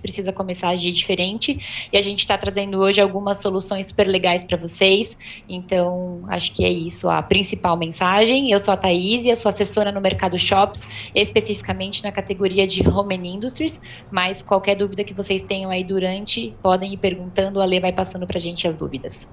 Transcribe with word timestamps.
precisa 0.00 0.32
começar 0.32 0.68
a 0.68 0.70
agir 0.72 0.92
diferente. 0.92 1.88
E 1.92 1.96
a 1.96 2.02
gente 2.02 2.20
está 2.20 2.36
trazendo 2.36 2.78
hoje 2.78 3.00
algumas 3.00 3.38
soluções 3.38 3.86
super 3.86 4.06
legais 4.06 4.42
para 4.42 4.56
vocês. 4.56 5.16
Então, 5.48 6.24
acho 6.28 6.52
que 6.52 6.64
é 6.64 6.70
isso 6.70 7.08
a 7.08 7.22
principal 7.22 7.76
mensagem. 7.76 8.50
Eu 8.50 8.58
sou 8.58 8.72
a 8.72 8.76
Thaís 8.76 9.24
e 9.24 9.28
eu 9.28 9.36
sou 9.36 9.48
assessora 9.48 9.90
no 9.92 10.00
Mercado 10.00 10.38
Shops, 10.38 10.88
especificamente 11.14 12.02
na 12.04 12.12
categoria 12.12 12.66
de 12.66 12.86
Home 12.88 13.16
and 13.16 13.26
Industries. 13.26 13.80
Mas 14.10 14.42
qualquer 14.42 14.76
dúvida 14.76 15.04
que 15.04 15.14
vocês 15.14 15.42
tenham 15.42 15.70
aí 15.70 15.84
durante, 15.84 16.54
podem 16.62 16.92
ir 16.92 16.98
perguntando. 16.98 17.60
A 17.60 17.64
Lê 17.64 17.80
vai 17.80 17.92
passando 17.92 18.26
para 18.26 18.38
a 18.38 18.40
gente 18.40 18.66
as 18.66 18.76
dúvidas. 18.76 19.28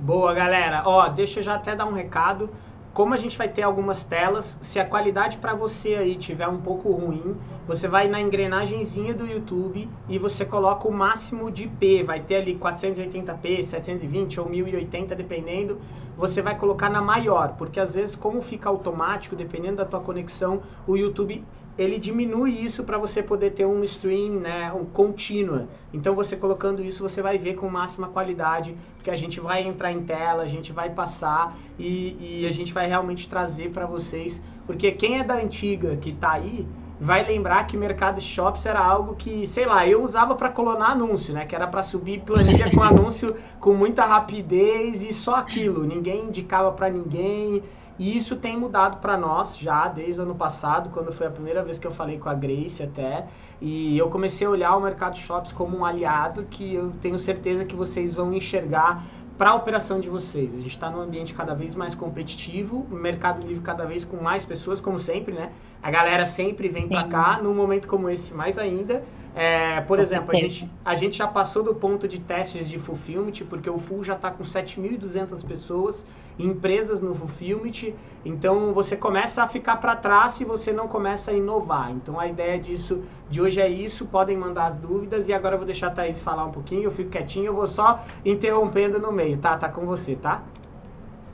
Boa, 0.00 0.32
galera. 0.32 0.82
Ó, 0.86 1.08
deixa 1.08 1.40
eu 1.40 1.44
já 1.44 1.56
até 1.56 1.74
dar 1.74 1.86
um 1.86 1.92
recado 1.92 2.50
como 2.98 3.14
a 3.14 3.16
gente 3.16 3.38
vai 3.38 3.48
ter 3.48 3.62
algumas 3.62 4.02
telas, 4.02 4.58
se 4.60 4.80
a 4.80 4.84
qualidade 4.84 5.38
para 5.38 5.54
você 5.54 5.94
aí 5.94 6.16
tiver 6.16 6.48
um 6.48 6.60
pouco 6.60 6.90
ruim, 6.90 7.36
você 7.64 7.86
vai 7.86 8.08
na 8.08 8.20
engrenagemzinha 8.20 9.14
do 9.14 9.24
YouTube 9.24 9.88
e 10.08 10.18
você 10.18 10.44
coloca 10.44 10.88
o 10.88 10.92
máximo 10.92 11.48
de 11.48 11.68
P, 11.68 12.02
vai 12.02 12.18
ter 12.18 12.34
ali 12.38 12.56
480p, 12.56 13.62
720 13.62 14.40
ou 14.40 14.48
1080 14.48 15.14
dependendo, 15.14 15.78
você 16.16 16.42
vai 16.42 16.56
colocar 16.56 16.90
na 16.90 17.00
maior, 17.00 17.54
porque 17.56 17.78
às 17.78 17.94
vezes 17.94 18.16
como 18.16 18.42
fica 18.42 18.68
automático, 18.68 19.36
dependendo 19.36 19.76
da 19.76 19.84
tua 19.84 20.00
conexão, 20.00 20.60
o 20.84 20.96
YouTube 20.96 21.44
ele 21.78 21.96
diminui 21.96 22.50
isso 22.50 22.82
para 22.82 22.98
você 22.98 23.22
poder 23.22 23.52
ter 23.52 23.64
um 23.64 23.84
stream, 23.84 24.40
né, 24.40 24.72
um 24.72 24.84
contínua. 24.84 25.68
Então 25.94 26.14
você 26.14 26.36
colocando 26.36 26.82
isso, 26.82 27.02
você 27.02 27.22
vai 27.22 27.38
ver 27.38 27.54
com 27.54 27.70
máxima 27.70 28.08
qualidade, 28.08 28.76
porque 28.96 29.10
a 29.10 29.16
gente 29.16 29.38
vai 29.38 29.62
entrar 29.62 29.92
em 29.92 30.02
tela, 30.02 30.42
a 30.42 30.48
gente 30.48 30.72
vai 30.72 30.90
passar 30.90 31.56
e, 31.78 32.40
e 32.42 32.46
a 32.46 32.50
gente 32.50 32.74
vai 32.74 32.88
realmente 32.88 33.28
trazer 33.28 33.70
para 33.70 33.86
vocês, 33.86 34.42
porque 34.66 34.90
quem 34.90 35.20
é 35.20 35.24
da 35.24 35.36
antiga 35.36 35.96
que 35.96 36.10
está 36.10 36.32
aí, 36.32 36.66
vai 37.00 37.24
lembrar 37.24 37.64
que 37.66 37.76
Mercado 37.76 38.20
Shops 38.20 38.66
era 38.66 38.80
algo 38.80 39.14
que, 39.14 39.46
sei 39.46 39.64
lá, 39.64 39.86
eu 39.86 40.02
usava 40.02 40.34
para 40.34 40.48
colonar 40.48 40.90
anúncio, 40.90 41.32
né? 41.32 41.46
Que 41.46 41.54
era 41.54 41.66
para 41.66 41.82
subir 41.82 42.20
planilha 42.22 42.70
com 42.74 42.82
anúncio 42.82 43.36
com 43.60 43.72
muita 43.72 44.04
rapidez 44.04 45.02
e 45.02 45.12
só 45.12 45.36
aquilo. 45.36 45.84
Ninguém 45.84 46.24
indicava 46.24 46.72
para 46.72 46.90
ninguém. 46.90 47.62
E 47.98 48.16
isso 48.16 48.36
tem 48.36 48.56
mudado 48.56 49.00
para 49.00 49.16
nós 49.16 49.58
já 49.58 49.88
desde 49.88 50.20
o 50.20 50.22
ano 50.22 50.34
passado, 50.34 50.90
quando 50.90 51.12
foi 51.12 51.26
a 51.26 51.30
primeira 51.30 51.64
vez 51.64 51.78
que 51.78 51.86
eu 51.86 51.90
falei 51.90 52.18
com 52.18 52.28
a 52.28 52.34
Grace 52.34 52.82
até. 52.82 53.26
E 53.60 53.98
eu 53.98 54.08
comecei 54.08 54.46
a 54.46 54.50
olhar 54.50 54.76
o 54.76 54.80
Mercado 54.80 55.16
Shops 55.16 55.52
como 55.52 55.76
um 55.78 55.84
aliado 55.84 56.46
que 56.48 56.74
eu 56.74 56.92
tenho 57.00 57.18
certeza 57.18 57.64
que 57.64 57.74
vocês 57.74 58.14
vão 58.14 58.32
enxergar 58.32 59.02
para 59.38 59.50
a 59.50 59.54
operação 59.54 60.00
de 60.00 60.08
vocês. 60.08 60.52
A 60.52 60.56
gente 60.56 60.70
está 60.70 60.90
num 60.90 61.00
ambiente 61.00 61.32
cada 61.32 61.54
vez 61.54 61.74
mais 61.74 61.94
competitivo, 61.94 62.84
o 62.90 62.94
Mercado 62.94 63.46
Livre 63.46 63.62
cada 63.62 63.84
vez 63.84 64.04
com 64.04 64.16
mais 64.16 64.44
pessoas, 64.44 64.80
como 64.80 64.98
sempre, 64.98 65.32
né? 65.32 65.52
A 65.80 65.92
galera 65.92 66.26
sempre 66.26 66.68
vem 66.68 66.88
para 66.88 67.04
cá, 67.04 67.40
num 67.40 67.54
momento 67.54 67.86
como 67.86 68.10
esse 68.10 68.34
mais 68.34 68.58
ainda. 68.58 69.02
É, 69.34 69.80
por 69.82 70.00
exemplo, 70.00 70.32
a 70.32 70.34
gente, 70.34 70.70
a 70.84 70.94
gente 70.94 71.16
já 71.16 71.28
passou 71.28 71.62
do 71.62 71.74
ponto 71.74 72.08
de 72.08 72.18
testes 72.18 72.68
de 72.68 72.78
Fulfillment, 72.78 73.44
porque 73.48 73.70
o 73.70 73.78
Full 73.78 74.02
já 74.02 74.14
está 74.14 74.30
com 74.30 74.42
7.200 74.42 75.46
pessoas, 75.46 76.04
empresas 76.38 77.00
no 77.00 77.14
Fulfillment, 77.14 77.94
então 78.24 78.72
você 78.72 78.96
começa 78.96 79.42
a 79.42 79.46
ficar 79.46 79.76
para 79.76 79.94
trás 79.94 80.32
se 80.32 80.44
você 80.44 80.72
não 80.72 80.88
começa 80.88 81.30
a 81.30 81.34
inovar. 81.34 81.90
Então 81.92 82.18
a 82.18 82.26
ideia 82.26 82.58
disso, 82.58 83.02
de 83.28 83.40
hoje 83.40 83.60
é 83.60 83.68
isso, 83.68 84.06
podem 84.06 84.36
mandar 84.36 84.66
as 84.66 84.76
dúvidas, 84.76 85.28
e 85.28 85.32
agora 85.32 85.54
eu 85.54 85.58
vou 85.58 85.66
deixar 85.66 85.88
a 85.88 85.90
Thaís 85.90 86.20
falar 86.20 86.44
um 86.44 86.52
pouquinho, 86.52 86.84
eu 86.84 86.90
fico 86.90 87.10
quietinho, 87.10 87.46
eu 87.46 87.54
vou 87.54 87.66
só 87.66 88.04
interrompendo 88.24 88.98
no 88.98 89.12
meio, 89.12 89.38
tá? 89.38 89.56
Tá 89.56 89.68
com 89.68 89.86
você, 89.86 90.16
tá? 90.16 90.42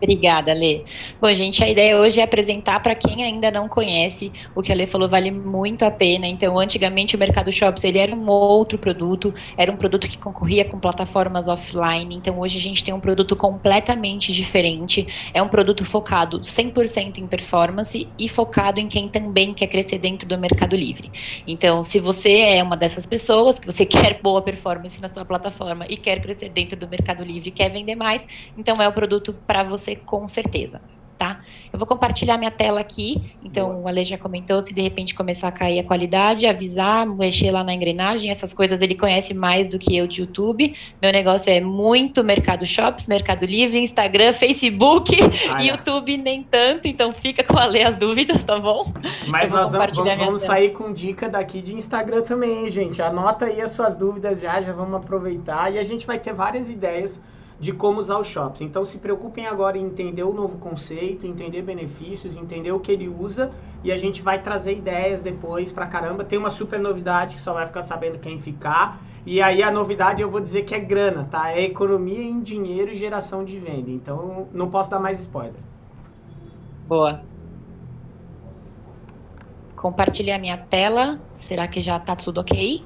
Obrigada, 0.02 0.52
Lê. 0.52 0.84
Bom, 1.20 1.32
gente, 1.32 1.64
a 1.64 1.68
ideia 1.68 1.96
hoje 1.98 2.20
é 2.20 2.22
apresentar 2.22 2.80
para 2.80 2.94
quem 2.94 3.24
ainda 3.24 3.50
não 3.50 3.68
conhece 3.68 4.30
o 4.54 4.60
que 4.60 4.70
a 4.70 4.74
Lê 4.74 4.86
falou 4.86 5.08
vale 5.08 5.30
muito 5.30 5.84
a 5.84 5.90
pena. 5.90 6.26
Então, 6.26 6.58
antigamente 6.58 7.16
o 7.16 7.18
Mercado 7.18 7.50
Shops 7.50 7.84
ele 7.84 7.98
era 7.98 8.14
um 8.14 8.28
outro 8.28 8.78
produto, 8.78 9.32
era 9.56 9.72
um 9.72 9.76
produto 9.76 10.06
que 10.06 10.18
concorria 10.18 10.64
com 10.64 10.78
plataformas 10.78 11.48
offline. 11.48 12.14
Então, 12.14 12.38
hoje 12.38 12.58
a 12.58 12.60
gente 12.60 12.84
tem 12.84 12.92
um 12.92 13.00
produto 13.00 13.34
completamente 13.34 14.32
diferente. 14.32 15.30
É 15.32 15.42
um 15.42 15.48
produto 15.48 15.84
focado 15.86 16.40
100% 16.40 17.18
em 17.18 17.26
performance 17.26 18.06
e 18.18 18.28
focado 18.28 18.80
em 18.80 18.88
quem 18.88 19.08
também 19.08 19.54
quer 19.54 19.68
crescer 19.68 19.98
dentro 19.98 20.28
do 20.28 20.36
Mercado 20.36 20.76
Livre. 20.76 21.10
Então, 21.46 21.82
se 21.82 21.98
você 21.98 22.40
é 22.40 22.62
uma 22.62 22.76
dessas 22.76 23.06
pessoas 23.06 23.58
que 23.58 23.66
você 23.66 23.86
quer 23.86 24.20
boa 24.20 24.42
performance 24.42 25.00
na 25.00 25.08
sua 25.08 25.24
plataforma 25.24 25.86
e 25.88 25.96
quer 25.96 26.20
crescer 26.20 26.50
dentro 26.50 26.76
do 26.78 26.86
Mercado 26.88 27.24
Livre, 27.24 27.50
quer 27.50 27.70
vender 27.70 27.94
mais, 27.94 28.26
então 28.56 28.82
é 28.82 28.88
o 28.88 28.92
produto 28.92 29.32
para 29.46 29.62
você 29.62 29.83
com 29.94 30.26
certeza. 30.26 30.80
Tá? 31.16 31.40
Eu 31.72 31.78
vou 31.78 31.86
compartilhar 31.86 32.36
minha 32.36 32.50
tela 32.50 32.80
aqui. 32.80 33.22
Então, 33.42 33.68
Boa. 33.68 33.80
o 33.82 33.88
Ale 33.88 34.04
já 34.04 34.18
comentou: 34.18 34.60
se 34.60 34.74
de 34.74 34.80
repente 34.80 35.14
começar 35.14 35.48
a 35.48 35.52
cair 35.52 35.78
a 35.78 35.84
qualidade, 35.84 36.44
avisar, 36.44 37.06
mexer 37.06 37.52
lá 37.52 37.62
na 37.62 37.72
engrenagem, 37.72 38.30
essas 38.30 38.52
coisas 38.52 38.82
ele 38.82 38.96
conhece 38.96 39.32
mais 39.32 39.68
do 39.68 39.78
que 39.78 39.96
eu 39.96 40.08
de 40.08 40.22
YouTube. 40.22 40.74
Meu 41.00 41.12
negócio 41.12 41.52
é 41.52 41.60
muito 41.60 42.24
Mercado 42.24 42.66
Shops, 42.66 43.06
Mercado 43.06 43.46
Livre, 43.46 43.78
Instagram, 43.78 44.32
Facebook, 44.32 45.16
ah, 45.50 45.62
é. 45.62 45.66
YouTube 45.66 46.16
nem 46.16 46.42
tanto. 46.42 46.88
Então, 46.88 47.12
fica 47.12 47.44
com 47.44 47.56
a 47.56 47.62
Ale 47.62 47.82
as 47.82 47.94
dúvidas, 47.94 48.42
tá 48.42 48.58
bom? 48.58 48.92
Mas 49.28 49.50
nós 49.50 49.70
vamos, 49.70 49.94
vamos, 49.94 50.16
vamos 50.16 50.40
sair 50.42 50.70
com 50.70 50.92
dica 50.92 51.28
daqui 51.28 51.62
de 51.62 51.74
Instagram 51.74 52.22
também, 52.22 52.68
gente? 52.68 53.00
Anota 53.00 53.44
aí 53.44 53.60
as 53.60 53.70
suas 53.70 53.94
dúvidas 53.94 54.40
já, 54.40 54.60
já 54.60 54.72
vamos 54.72 54.94
aproveitar 54.94 55.72
e 55.72 55.78
a 55.78 55.84
gente 55.84 56.06
vai 56.06 56.18
ter 56.18 56.32
várias 56.32 56.68
ideias 56.68 57.22
de 57.58 57.72
como 57.72 58.00
usar 58.00 58.18
os 58.18 58.26
shops. 58.26 58.60
Então 58.60 58.84
se 58.84 58.98
preocupem 58.98 59.46
agora 59.46 59.78
em 59.78 59.84
entender 59.84 60.22
o 60.22 60.32
novo 60.32 60.58
conceito, 60.58 61.26
entender 61.26 61.62
benefícios, 61.62 62.36
entender 62.36 62.72
o 62.72 62.80
que 62.80 62.92
ele 62.92 63.08
usa 63.08 63.52
e 63.82 63.92
a 63.92 63.96
gente 63.96 64.22
vai 64.22 64.40
trazer 64.42 64.76
ideias 64.76 65.20
depois 65.20 65.70
pra 65.70 65.86
caramba. 65.86 66.24
Tem 66.24 66.38
uma 66.38 66.50
super 66.50 66.80
novidade 66.80 67.36
que 67.36 67.40
só 67.40 67.52
vai 67.52 67.66
ficar 67.66 67.82
sabendo 67.82 68.18
quem 68.18 68.38
ficar. 68.40 69.00
E 69.26 69.40
aí 69.40 69.62
a 69.62 69.70
novidade 69.70 70.20
eu 70.20 70.30
vou 70.30 70.40
dizer 70.40 70.62
que 70.62 70.74
é 70.74 70.80
grana, 70.80 71.28
tá? 71.30 71.52
É 71.52 71.62
economia 71.62 72.22
em 72.22 72.40
dinheiro 72.40 72.90
e 72.90 72.94
geração 72.94 73.44
de 73.44 73.58
venda. 73.58 73.90
Então 73.90 74.48
não 74.52 74.70
posso 74.70 74.90
dar 74.90 74.98
mais 74.98 75.20
spoiler. 75.20 75.60
Boa. 76.86 77.22
Compartilhar 79.76 80.38
minha 80.38 80.58
tela. 80.58 81.20
Será 81.36 81.68
que 81.68 81.80
já 81.80 81.98
tá 81.98 82.16
tudo 82.16 82.40
ok? 82.40 82.84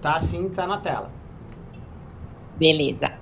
Tá 0.00 0.18
sim, 0.18 0.48
tá 0.48 0.66
na 0.66 0.78
tela. 0.78 1.10
Beleza. 2.56 3.21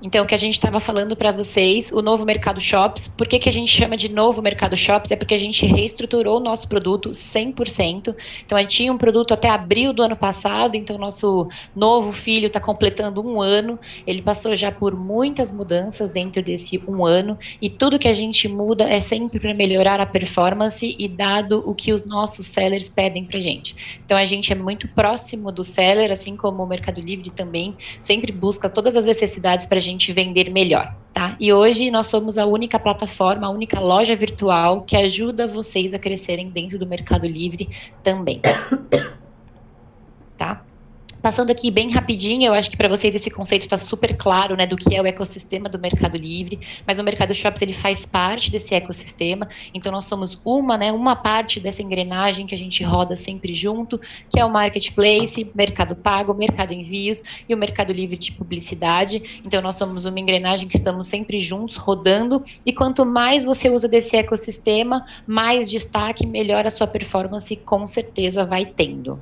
Então, 0.00 0.24
o 0.24 0.26
que 0.28 0.34
a 0.34 0.38
gente 0.38 0.54
estava 0.54 0.78
falando 0.78 1.16
para 1.16 1.32
vocês, 1.32 1.90
o 1.90 2.00
novo 2.00 2.24
Mercado 2.24 2.60
Shops, 2.60 3.08
por 3.08 3.26
que, 3.26 3.36
que 3.36 3.48
a 3.48 3.52
gente 3.52 3.68
chama 3.68 3.96
de 3.96 4.08
novo 4.08 4.40
Mercado 4.40 4.76
Shops? 4.76 5.10
É 5.10 5.16
porque 5.16 5.34
a 5.34 5.38
gente 5.38 5.66
reestruturou 5.66 6.36
o 6.36 6.40
nosso 6.40 6.68
produto 6.68 7.10
100%. 7.10 8.14
Então, 8.44 8.56
a 8.56 8.60
gente 8.60 8.76
tinha 8.76 8.92
um 8.92 8.98
produto 8.98 9.34
até 9.34 9.48
abril 9.48 9.92
do 9.92 10.00
ano 10.00 10.14
passado, 10.14 10.76
então 10.76 10.96
nosso 10.96 11.48
novo 11.74 12.12
filho 12.12 12.46
está 12.46 12.60
completando 12.60 13.26
um 13.26 13.40
ano. 13.42 13.76
Ele 14.06 14.22
passou 14.22 14.54
já 14.54 14.70
por 14.70 14.94
muitas 14.94 15.50
mudanças 15.50 16.10
dentro 16.10 16.40
desse 16.44 16.80
um 16.86 17.04
ano, 17.04 17.36
e 17.60 17.68
tudo 17.68 17.98
que 17.98 18.06
a 18.06 18.12
gente 18.12 18.46
muda 18.46 18.84
é 18.84 19.00
sempre 19.00 19.40
para 19.40 19.52
melhorar 19.52 20.00
a 20.00 20.06
performance 20.06 20.94
e 20.96 21.08
dado 21.08 21.60
o 21.66 21.74
que 21.74 21.92
os 21.92 22.06
nossos 22.06 22.46
sellers 22.46 22.88
pedem 22.88 23.24
para 23.24 23.40
gente. 23.40 24.00
Então, 24.04 24.16
a 24.16 24.24
gente 24.24 24.52
é 24.52 24.56
muito 24.56 24.86
próximo 24.86 25.50
do 25.50 25.64
seller, 25.64 26.12
assim 26.12 26.36
como 26.36 26.62
o 26.62 26.66
Mercado 26.68 27.00
Livre 27.00 27.30
também, 27.30 27.76
sempre 28.00 28.30
busca 28.30 28.70
todas 28.70 28.94
as 28.94 29.06
necessidades 29.06 29.66
para 29.66 29.78
a 29.78 29.87
gente 29.88 30.12
vender 30.12 30.50
melhor, 30.50 30.94
tá? 31.12 31.36
E 31.40 31.52
hoje 31.52 31.90
nós 31.90 32.06
somos 32.06 32.38
a 32.38 32.46
única 32.46 32.78
plataforma, 32.78 33.46
a 33.46 33.50
única 33.50 33.80
loja 33.80 34.14
virtual 34.14 34.82
que 34.82 34.96
ajuda 34.96 35.46
vocês 35.46 35.92
a 35.94 35.98
crescerem 35.98 36.50
dentro 36.50 36.78
do 36.78 36.86
Mercado 36.86 37.26
Livre 37.26 37.68
também. 38.02 38.40
Tá? 40.38 40.62
Passando 41.28 41.50
aqui 41.50 41.70
bem 41.70 41.90
rapidinho, 41.90 42.46
eu 42.46 42.54
acho 42.54 42.70
que 42.70 42.76
para 42.78 42.88
vocês 42.88 43.14
esse 43.14 43.30
conceito 43.30 43.64
está 43.64 43.76
super 43.76 44.16
claro, 44.16 44.56
né, 44.56 44.66
do 44.66 44.78
que 44.78 44.96
é 44.96 45.02
o 45.02 45.06
ecossistema 45.06 45.68
do 45.68 45.78
Mercado 45.78 46.16
Livre, 46.16 46.58
mas 46.86 46.98
o 46.98 47.04
Mercado 47.04 47.34
Shops 47.34 47.60
ele 47.60 47.74
faz 47.74 48.06
parte 48.06 48.50
desse 48.50 48.74
ecossistema, 48.74 49.46
então 49.74 49.92
nós 49.92 50.06
somos 50.06 50.40
uma, 50.42 50.78
né, 50.78 50.90
uma 50.90 51.14
parte 51.14 51.60
dessa 51.60 51.82
engrenagem 51.82 52.46
que 52.46 52.54
a 52.54 52.58
gente 52.58 52.82
roda 52.82 53.14
sempre 53.14 53.52
junto, 53.52 54.00
que 54.30 54.40
é 54.40 54.44
o 54.46 54.48
Marketplace, 54.48 55.52
Mercado 55.54 55.94
Pago, 55.94 56.32
Mercado 56.32 56.72
Envios 56.72 57.22
e 57.46 57.54
o 57.54 57.58
Mercado 57.58 57.92
Livre 57.92 58.16
de 58.16 58.32
Publicidade. 58.32 59.42
Então 59.44 59.60
nós 59.60 59.76
somos 59.76 60.06
uma 60.06 60.18
engrenagem 60.18 60.66
que 60.66 60.76
estamos 60.76 61.08
sempre 61.08 61.40
juntos, 61.40 61.76
rodando, 61.76 62.42
e 62.64 62.72
quanto 62.72 63.04
mais 63.04 63.44
você 63.44 63.68
usa 63.68 63.86
desse 63.86 64.16
ecossistema, 64.16 65.04
mais 65.26 65.68
destaque, 65.68 66.26
melhor 66.26 66.66
a 66.66 66.70
sua 66.70 66.86
performance 66.86 67.54
com 67.54 67.84
certeza 67.84 68.46
vai 68.46 68.64
tendo. 68.64 69.20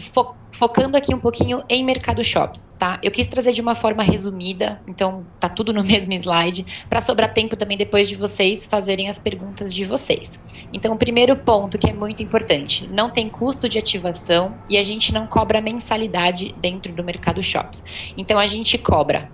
Fo 0.00 0.34
focando 0.52 0.96
aqui 0.96 1.14
um 1.14 1.18
pouquinho 1.18 1.62
em 1.68 1.84
Mercado 1.84 2.22
Shops, 2.24 2.72
tá? 2.76 2.98
Eu 3.02 3.10
quis 3.10 3.28
trazer 3.28 3.52
de 3.52 3.60
uma 3.60 3.74
forma 3.74 4.02
resumida, 4.02 4.80
então 4.86 5.24
tá 5.38 5.48
tudo 5.48 5.72
no 5.72 5.82
mesmo 5.84 6.12
slide, 6.12 6.84
para 6.88 7.00
sobrar 7.00 7.32
tempo 7.32 7.56
também 7.56 7.78
depois 7.78 8.08
de 8.08 8.16
vocês 8.16 8.66
fazerem 8.66 9.08
as 9.08 9.18
perguntas 9.18 9.72
de 9.72 9.84
vocês. 9.84 10.42
Então, 10.72 10.92
o 10.92 10.98
primeiro 10.98 11.36
ponto 11.36 11.78
que 11.78 11.88
é 11.88 11.92
muito 11.92 12.22
importante, 12.22 12.88
não 12.88 13.10
tem 13.10 13.30
custo 13.30 13.68
de 13.68 13.78
ativação 13.78 14.58
e 14.68 14.76
a 14.76 14.82
gente 14.82 15.14
não 15.14 15.26
cobra 15.26 15.60
mensalidade 15.60 16.54
dentro 16.58 16.92
do 16.92 17.04
Mercado 17.04 17.42
Shops. 17.42 18.12
Então, 18.16 18.38
a 18.38 18.46
gente 18.46 18.76
cobra 18.76 19.30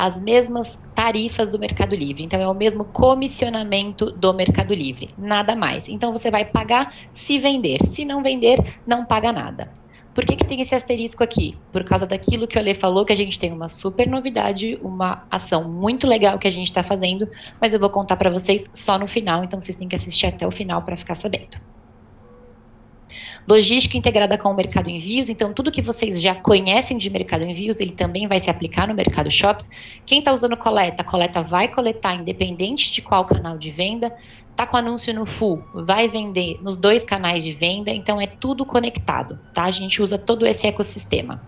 as 0.00 0.18
mesmas 0.18 0.80
tarifas 0.94 1.50
do 1.50 1.58
Mercado 1.58 1.94
Livre. 1.94 2.24
Então, 2.24 2.40
é 2.40 2.48
o 2.48 2.54
mesmo 2.54 2.86
comissionamento 2.86 4.10
do 4.10 4.32
Mercado 4.32 4.72
Livre, 4.72 5.10
nada 5.18 5.54
mais. 5.54 5.88
Então, 5.88 6.10
você 6.10 6.30
vai 6.30 6.42
pagar 6.42 6.94
se 7.12 7.38
vender. 7.38 7.86
Se 7.86 8.02
não 8.02 8.22
vender, 8.22 8.78
não 8.86 9.04
paga 9.04 9.30
nada. 9.30 9.70
Por 10.14 10.24
que, 10.24 10.36
que 10.36 10.46
tem 10.46 10.58
esse 10.62 10.74
asterisco 10.74 11.22
aqui? 11.22 11.54
Por 11.70 11.84
causa 11.84 12.06
daquilo 12.06 12.48
que 12.48 12.56
o 12.56 12.60
Ale 12.60 12.74
falou, 12.74 13.04
que 13.04 13.12
a 13.12 13.16
gente 13.16 13.38
tem 13.38 13.52
uma 13.52 13.68
super 13.68 14.08
novidade, 14.08 14.78
uma 14.82 15.26
ação 15.30 15.70
muito 15.70 16.06
legal 16.06 16.38
que 16.38 16.48
a 16.48 16.50
gente 16.50 16.68
está 16.68 16.82
fazendo, 16.82 17.28
mas 17.60 17.74
eu 17.74 17.78
vou 17.78 17.90
contar 17.90 18.16
para 18.16 18.30
vocês 18.30 18.70
só 18.72 18.98
no 18.98 19.06
final, 19.06 19.44
então 19.44 19.60
vocês 19.60 19.76
têm 19.76 19.86
que 19.86 19.94
assistir 19.94 20.26
até 20.26 20.46
o 20.46 20.50
final 20.50 20.80
para 20.80 20.96
ficar 20.96 21.14
sabendo. 21.14 21.58
Logística 23.48 23.96
integrada 23.96 24.38
com 24.38 24.50
o 24.50 24.54
mercado 24.54 24.88
envios, 24.88 25.28
então 25.28 25.52
tudo 25.52 25.72
que 25.72 25.82
vocês 25.82 26.20
já 26.20 26.34
conhecem 26.34 26.98
de 26.98 27.10
mercado 27.10 27.44
envios, 27.44 27.80
ele 27.80 27.92
também 27.92 28.28
vai 28.28 28.38
se 28.38 28.50
aplicar 28.50 28.86
no 28.86 28.94
mercado 28.94 29.30
shops. 29.30 29.70
Quem 30.06 30.20
está 30.20 30.32
usando 30.32 30.56
coleta, 30.56 31.02
a 31.02 31.04
coleta 31.04 31.42
vai 31.42 31.68
coletar 31.68 32.14
independente 32.14 32.92
de 32.92 33.02
qual 33.02 33.24
canal 33.24 33.58
de 33.58 33.70
venda. 33.70 34.14
Está 34.50 34.66
com 34.66 34.76
anúncio 34.76 35.14
no 35.14 35.24
full, 35.24 35.64
vai 35.72 36.06
vender 36.06 36.58
nos 36.60 36.76
dois 36.76 37.02
canais 37.02 37.42
de 37.42 37.52
venda, 37.52 37.90
então 37.90 38.20
é 38.20 38.26
tudo 38.26 38.66
conectado, 38.66 39.38
tá? 39.54 39.64
A 39.64 39.70
gente 39.70 40.02
usa 40.02 40.18
todo 40.18 40.46
esse 40.46 40.66
ecossistema. 40.66 41.40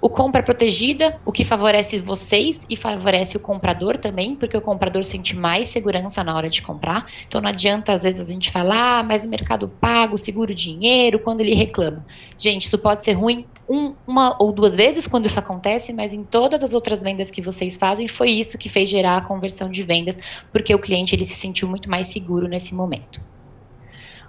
O 0.00 0.08
compra 0.08 0.42
protegida, 0.42 1.20
o 1.24 1.32
que 1.32 1.44
favorece 1.44 1.98
vocês 1.98 2.64
e 2.70 2.76
favorece 2.76 3.36
o 3.36 3.40
comprador 3.40 3.96
também, 3.96 4.36
porque 4.36 4.56
o 4.56 4.60
comprador 4.60 5.02
sente 5.02 5.34
mais 5.34 5.70
segurança 5.70 6.22
na 6.22 6.36
hora 6.36 6.48
de 6.48 6.62
comprar. 6.62 7.06
Então 7.26 7.40
não 7.40 7.48
adianta 7.48 7.92
às 7.92 8.04
vezes 8.04 8.28
a 8.28 8.32
gente 8.32 8.50
falar, 8.50 9.00
ah, 9.00 9.02
mas 9.02 9.24
o 9.24 9.28
mercado 9.28 9.68
pago, 9.68 10.16
seguro 10.16 10.54
dinheiro, 10.54 11.18
quando 11.18 11.40
ele 11.40 11.54
reclama. 11.54 12.06
Gente, 12.38 12.66
isso 12.66 12.78
pode 12.78 13.04
ser 13.04 13.12
ruim 13.12 13.48
um, 13.68 13.94
uma 14.06 14.36
ou 14.40 14.52
duas 14.52 14.76
vezes 14.76 15.06
quando 15.06 15.26
isso 15.26 15.38
acontece, 15.38 15.92
mas 15.92 16.12
em 16.12 16.24
todas 16.24 16.62
as 16.62 16.74
outras 16.74 17.02
vendas 17.02 17.30
que 17.30 17.42
vocês 17.42 17.76
fazem, 17.76 18.06
foi 18.06 18.30
isso 18.30 18.56
que 18.56 18.68
fez 18.68 18.88
gerar 18.88 19.16
a 19.16 19.26
conversão 19.26 19.70
de 19.70 19.82
vendas, 19.82 20.18
porque 20.52 20.74
o 20.74 20.80
cliente 20.80 21.14
ele 21.14 21.24
se 21.24 21.34
sentiu 21.34 21.68
muito 21.68 21.90
mais 21.90 22.08
seguro 22.08 22.48
nesse 22.48 22.74
momento. 22.74 23.20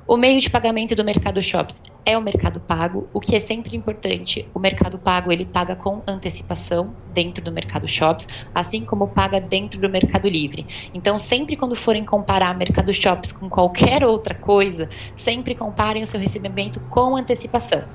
O 0.09 0.17
meio 0.17 0.41
de 0.41 0.49
pagamento 0.49 0.95
do 0.95 1.03
Mercado 1.03 1.39
Shops 1.39 1.83
é 2.03 2.17
o 2.17 2.21
Mercado 2.23 2.59
Pago, 2.59 3.07
o 3.13 3.19
que 3.19 3.35
é 3.35 3.39
sempre 3.39 3.77
importante. 3.77 4.49
O 4.55 4.59
Mercado 4.59 4.97
Pago 4.97 5.31
ele 5.31 5.45
paga 5.45 5.75
com 5.75 6.01
antecipação 6.07 6.95
dentro 7.13 7.43
do 7.43 7.51
Mercado 7.51 7.87
Shops, 7.87 8.27
assim 8.55 8.83
como 8.83 9.09
paga 9.09 9.39
dentro 9.39 9.79
do 9.79 9.87
Mercado 9.87 10.27
Livre. 10.27 10.65
Então, 10.95 11.19
sempre 11.19 11.55
quando 11.55 11.75
forem 11.75 12.03
comparar 12.03 12.57
Mercado 12.57 12.91
Shops 12.91 13.31
com 13.31 13.47
qualquer 13.47 14.03
outra 14.03 14.33
coisa, 14.33 14.89
sempre 15.15 15.53
comparem 15.53 16.01
o 16.01 16.07
seu 16.07 16.19
recebimento 16.19 16.79
com 16.89 17.15
antecipação, 17.15 17.87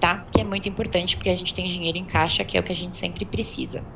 tá? 0.00 0.26
Que 0.32 0.40
é 0.40 0.44
muito 0.44 0.68
importante 0.68 1.16
porque 1.16 1.30
a 1.30 1.36
gente 1.36 1.54
tem 1.54 1.68
dinheiro 1.68 1.96
em 1.96 2.04
caixa, 2.04 2.44
que 2.44 2.56
é 2.56 2.60
o 2.60 2.64
que 2.64 2.72
a 2.72 2.74
gente 2.74 2.96
sempre 2.96 3.24
precisa. 3.24 3.86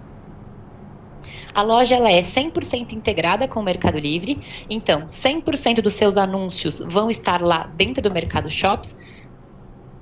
A 1.56 1.62
loja 1.62 1.94
ela 1.94 2.12
é 2.12 2.20
100% 2.20 2.92
integrada 2.92 3.48
com 3.48 3.60
o 3.60 3.62
Mercado 3.62 3.98
Livre, 3.98 4.38
então 4.68 5.06
100% 5.06 5.80
dos 5.80 5.94
seus 5.94 6.18
anúncios 6.18 6.80
vão 6.80 7.08
estar 7.08 7.40
lá 7.40 7.66
dentro 7.74 8.02
do 8.02 8.10
Mercado 8.10 8.50
Shops. 8.50 8.94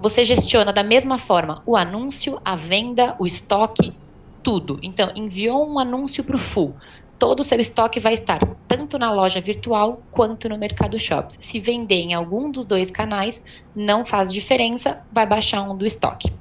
Você 0.01 0.25
gestiona 0.25 0.73
da 0.73 0.83
mesma 0.83 1.17
forma 1.17 1.62
o 1.65 1.77
anúncio, 1.77 2.41
a 2.45 2.56
venda, 2.56 3.15
o 3.21 3.25
estoque, 3.25 3.97
tudo. 4.43 4.81
Então, 4.83 5.12
enviou 5.15 5.65
um 5.65 5.79
anúncio 5.79 6.25
para 6.25 6.35
o 6.35 6.41
full. 6.41 6.75
Todo 7.21 7.39
o 7.39 7.45
seu 7.45 7.61
estoque 7.61 8.00
vai 8.00 8.15
estar 8.15 8.41
tanto 8.67 8.99
na 8.99 9.12
loja 9.12 9.41
virtual 9.41 10.03
quanto 10.11 10.49
no 10.49 10.59
Mercado 10.59 10.99
Shops. 10.99 11.39
Se 11.41 11.61
vender 11.61 12.00
em 12.00 12.15
algum 12.15 12.50
dos 12.50 12.67
dois 12.67 12.91
canais, 12.91 13.45
não 13.73 14.05
faz 14.05 14.33
diferença, 14.33 15.07
vai 15.12 15.25
baixar 15.25 15.62
um 15.62 15.77
do 15.77 15.87
estoque. 15.87 16.33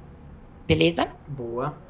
Beleza? 0.66 1.06
Boa. 1.28 1.83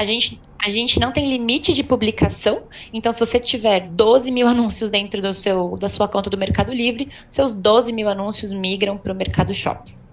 A 0.00 0.04
gente, 0.04 0.40
a 0.58 0.70
gente 0.70 0.98
não 0.98 1.12
tem 1.12 1.28
limite 1.28 1.74
de 1.74 1.84
publicação, 1.84 2.62
então 2.90 3.12
se 3.12 3.20
você 3.20 3.38
tiver 3.38 3.86
12 3.90 4.30
mil 4.30 4.48
anúncios 4.48 4.88
dentro 4.88 5.20
do 5.20 5.34
seu, 5.34 5.76
da 5.76 5.90
sua 5.90 6.08
conta 6.08 6.30
do 6.30 6.38
Mercado 6.38 6.72
Livre, 6.72 7.10
seus 7.28 7.52
12 7.52 7.92
mil 7.92 8.08
anúncios 8.08 8.50
migram 8.50 8.96
para 8.96 9.12
o 9.12 9.14
Mercado 9.14 9.52
Shops. 9.52 10.06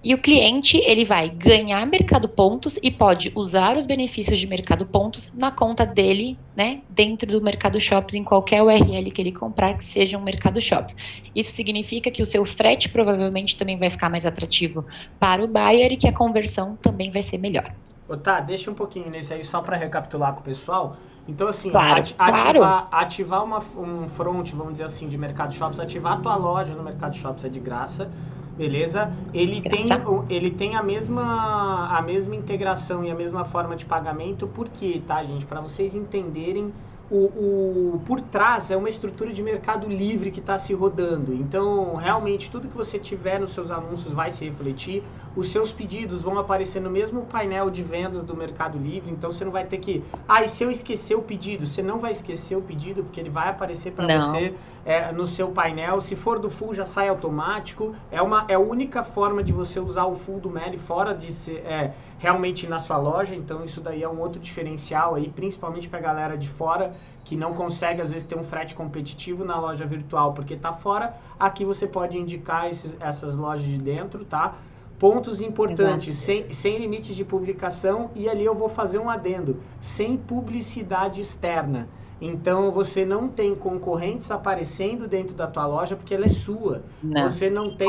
E 0.00 0.14
o 0.14 0.18
cliente 0.18 0.76
ele 0.86 1.04
vai 1.04 1.28
ganhar 1.28 1.84
mercado 1.88 2.28
pontos 2.28 2.78
e 2.80 2.88
pode 2.88 3.32
usar 3.34 3.76
os 3.76 3.84
benefícios 3.84 4.38
de 4.38 4.46
mercado 4.46 4.86
pontos 4.86 5.34
na 5.34 5.50
conta 5.50 5.84
dele, 5.84 6.38
né, 6.54 6.82
dentro 6.88 7.28
do 7.28 7.42
mercado 7.42 7.80
shops 7.80 8.14
em 8.14 8.22
qualquer 8.22 8.62
URL 8.62 9.10
que 9.10 9.20
ele 9.20 9.32
comprar 9.32 9.76
que 9.76 9.84
seja 9.84 10.16
um 10.16 10.22
mercado 10.22 10.60
shops. 10.60 10.94
Isso 11.34 11.50
significa 11.50 12.12
que 12.12 12.22
o 12.22 12.26
seu 12.26 12.46
frete 12.46 12.90
provavelmente 12.90 13.56
também 13.56 13.76
vai 13.76 13.90
ficar 13.90 14.08
mais 14.08 14.24
atrativo 14.24 14.86
para 15.18 15.42
o 15.42 15.48
buyer 15.48 15.90
e 15.90 15.96
que 15.96 16.06
a 16.06 16.12
conversão 16.12 16.78
também 16.80 17.10
vai 17.10 17.22
ser 17.22 17.38
melhor. 17.38 17.74
Tá, 18.22 18.38
deixa 18.38 18.70
um 18.70 18.74
pouquinho 18.74 19.10
nesse 19.10 19.34
aí 19.34 19.42
só 19.42 19.60
para 19.60 19.76
recapitular 19.76 20.32
com 20.34 20.40
o 20.40 20.44
pessoal. 20.44 20.96
Então, 21.26 21.48
assim, 21.48 21.70
claro, 21.70 22.02
claro. 22.16 22.34
ativar, 22.34 22.88
ativar 22.92 23.44
uma, 23.44 23.58
um 23.58 24.08
front, 24.08 24.52
vamos 24.52 24.74
dizer 24.74 24.84
assim, 24.84 25.08
de 25.08 25.18
Mercado 25.18 25.52
Shops, 25.52 25.80
ativar 25.80 26.12
a 26.12 26.16
tua 26.18 26.36
loja 26.36 26.72
no 26.74 26.84
Mercado 26.84 27.16
Shops 27.16 27.44
é 27.44 27.48
de 27.48 27.58
graça, 27.58 28.08
beleza? 28.56 29.12
Ele 29.34 29.60
tem, 29.60 29.88
ele 30.28 30.52
tem 30.52 30.76
a, 30.76 30.82
mesma, 30.84 31.88
a 31.88 32.00
mesma 32.00 32.36
integração 32.36 33.04
e 33.04 33.10
a 33.10 33.14
mesma 33.14 33.44
forma 33.44 33.74
de 33.74 33.84
pagamento, 33.84 34.46
por 34.46 34.68
quê, 34.68 35.02
tá, 35.04 35.24
gente? 35.24 35.44
Para 35.44 35.60
vocês 35.60 35.96
entenderem 35.96 36.72
o, 37.10 37.16
o, 37.16 38.02
por 38.04 38.20
trás 38.20 38.70
é 38.70 38.76
uma 38.76 38.88
estrutura 38.88 39.32
de 39.32 39.42
mercado 39.42 39.88
livre 39.88 40.30
que 40.30 40.40
está 40.40 40.58
se 40.58 40.74
rodando. 40.74 41.32
Então, 41.32 41.94
realmente, 41.94 42.50
tudo 42.50 42.68
que 42.68 42.76
você 42.76 42.98
tiver 42.98 43.38
nos 43.38 43.50
seus 43.50 43.70
anúncios 43.70 44.12
vai 44.12 44.30
se 44.30 44.44
refletir. 44.44 45.04
Os 45.36 45.52
seus 45.52 45.70
pedidos 45.70 46.22
vão 46.22 46.38
aparecer 46.38 46.80
no 46.80 46.90
mesmo 46.90 47.22
painel 47.22 47.70
de 47.70 47.82
vendas 47.82 48.24
do 48.24 48.34
Mercado 48.34 48.76
Livre. 48.76 49.10
Então, 49.12 49.30
você 49.30 49.44
não 49.44 49.52
vai 49.52 49.64
ter 49.64 49.78
que. 49.78 50.02
Ah, 50.26 50.42
e 50.42 50.48
se 50.48 50.64
eu 50.64 50.70
esquecer 50.70 51.14
o 51.14 51.22
pedido? 51.22 51.66
Você 51.66 51.82
não 51.82 51.98
vai 51.98 52.10
esquecer 52.10 52.56
o 52.56 52.62
pedido, 52.62 53.04
porque 53.04 53.20
ele 53.20 53.30
vai 53.30 53.50
aparecer 53.50 53.92
para 53.92 54.18
você 54.18 54.54
é, 54.84 55.12
no 55.12 55.26
seu 55.26 55.48
painel. 55.48 56.00
Se 56.00 56.16
for 56.16 56.38
do 56.40 56.50
full, 56.50 56.74
já 56.74 56.86
sai 56.86 57.08
automático. 57.08 57.94
É, 58.10 58.20
uma, 58.20 58.46
é 58.48 58.54
a 58.54 58.58
única 58.58 59.04
forma 59.04 59.44
de 59.44 59.52
você 59.52 59.78
usar 59.78 60.06
o 60.06 60.16
full 60.16 60.40
do 60.40 60.50
Meli 60.50 60.78
fora 60.78 61.14
de 61.14 61.30
ser 61.30 61.58
é, 61.66 61.92
realmente 62.18 62.66
na 62.66 62.78
sua 62.78 62.96
loja. 62.96 63.34
Então, 63.34 63.64
isso 63.64 63.80
daí 63.80 64.02
é 64.02 64.08
um 64.08 64.20
outro 64.20 64.40
diferencial 64.40 65.14
aí, 65.14 65.28
principalmente 65.28 65.88
para 65.88 65.98
a 65.98 66.02
galera 66.02 66.36
de 66.36 66.48
fora 66.48 66.94
que 67.26 67.36
não 67.36 67.52
consegue 67.54 68.00
às 68.00 68.12
vezes 68.12 68.26
ter 68.26 68.38
um 68.38 68.44
frete 68.44 68.74
competitivo 68.74 69.44
na 69.44 69.58
loja 69.58 69.84
virtual 69.84 70.32
porque 70.32 70.54
está 70.54 70.72
fora, 70.72 71.16
aqui 71.38 71.64
você 71.64 71.84
pode 71.84 72.16
indicar 72.16 72.70
esses, 72.70 72.94
essas 73.00 73.34
lojas 73.34 73.64
de 73.64 73.78
dentro, 73.78 74.24
tá? 74.24 74.54
Pontos 74.96 75.40
importantes, 75.40 76.16
sem, 76.16 76.52
sem 76.52 76.78
limites 76.78 77.16
de 77.16 77.24
publicação 77.24 78.10
e 78.14 78.28
ali 78.28 78.44
eu 78.44 78.54
vou 78.54 78.68
fazer 78.68 78.98
um 78.98 79.10
adendo, 79.10 79.60
sem 79.80 80.16
publicidade 80.16 81.20
externa. 81.20 81.88
Então 82.20 82.70
você 82.70 83.04
não 83.04 83.28
tem 83.28 83.54
concorrentes 83.54 84.30
aparecendo 84.30 85.06
dentro 85.06 85.34
da 85.34 85.46
tua 85.46 85.66
loja 85.66 85.96
porque 85.96 86.14
ela 86.14 86.24
é 86.24 86.30
sua. 86.30 86.82
Não, 87.02 87.28
você 87.28 87.50
não 87.50 87.76
tem 87.76 87.88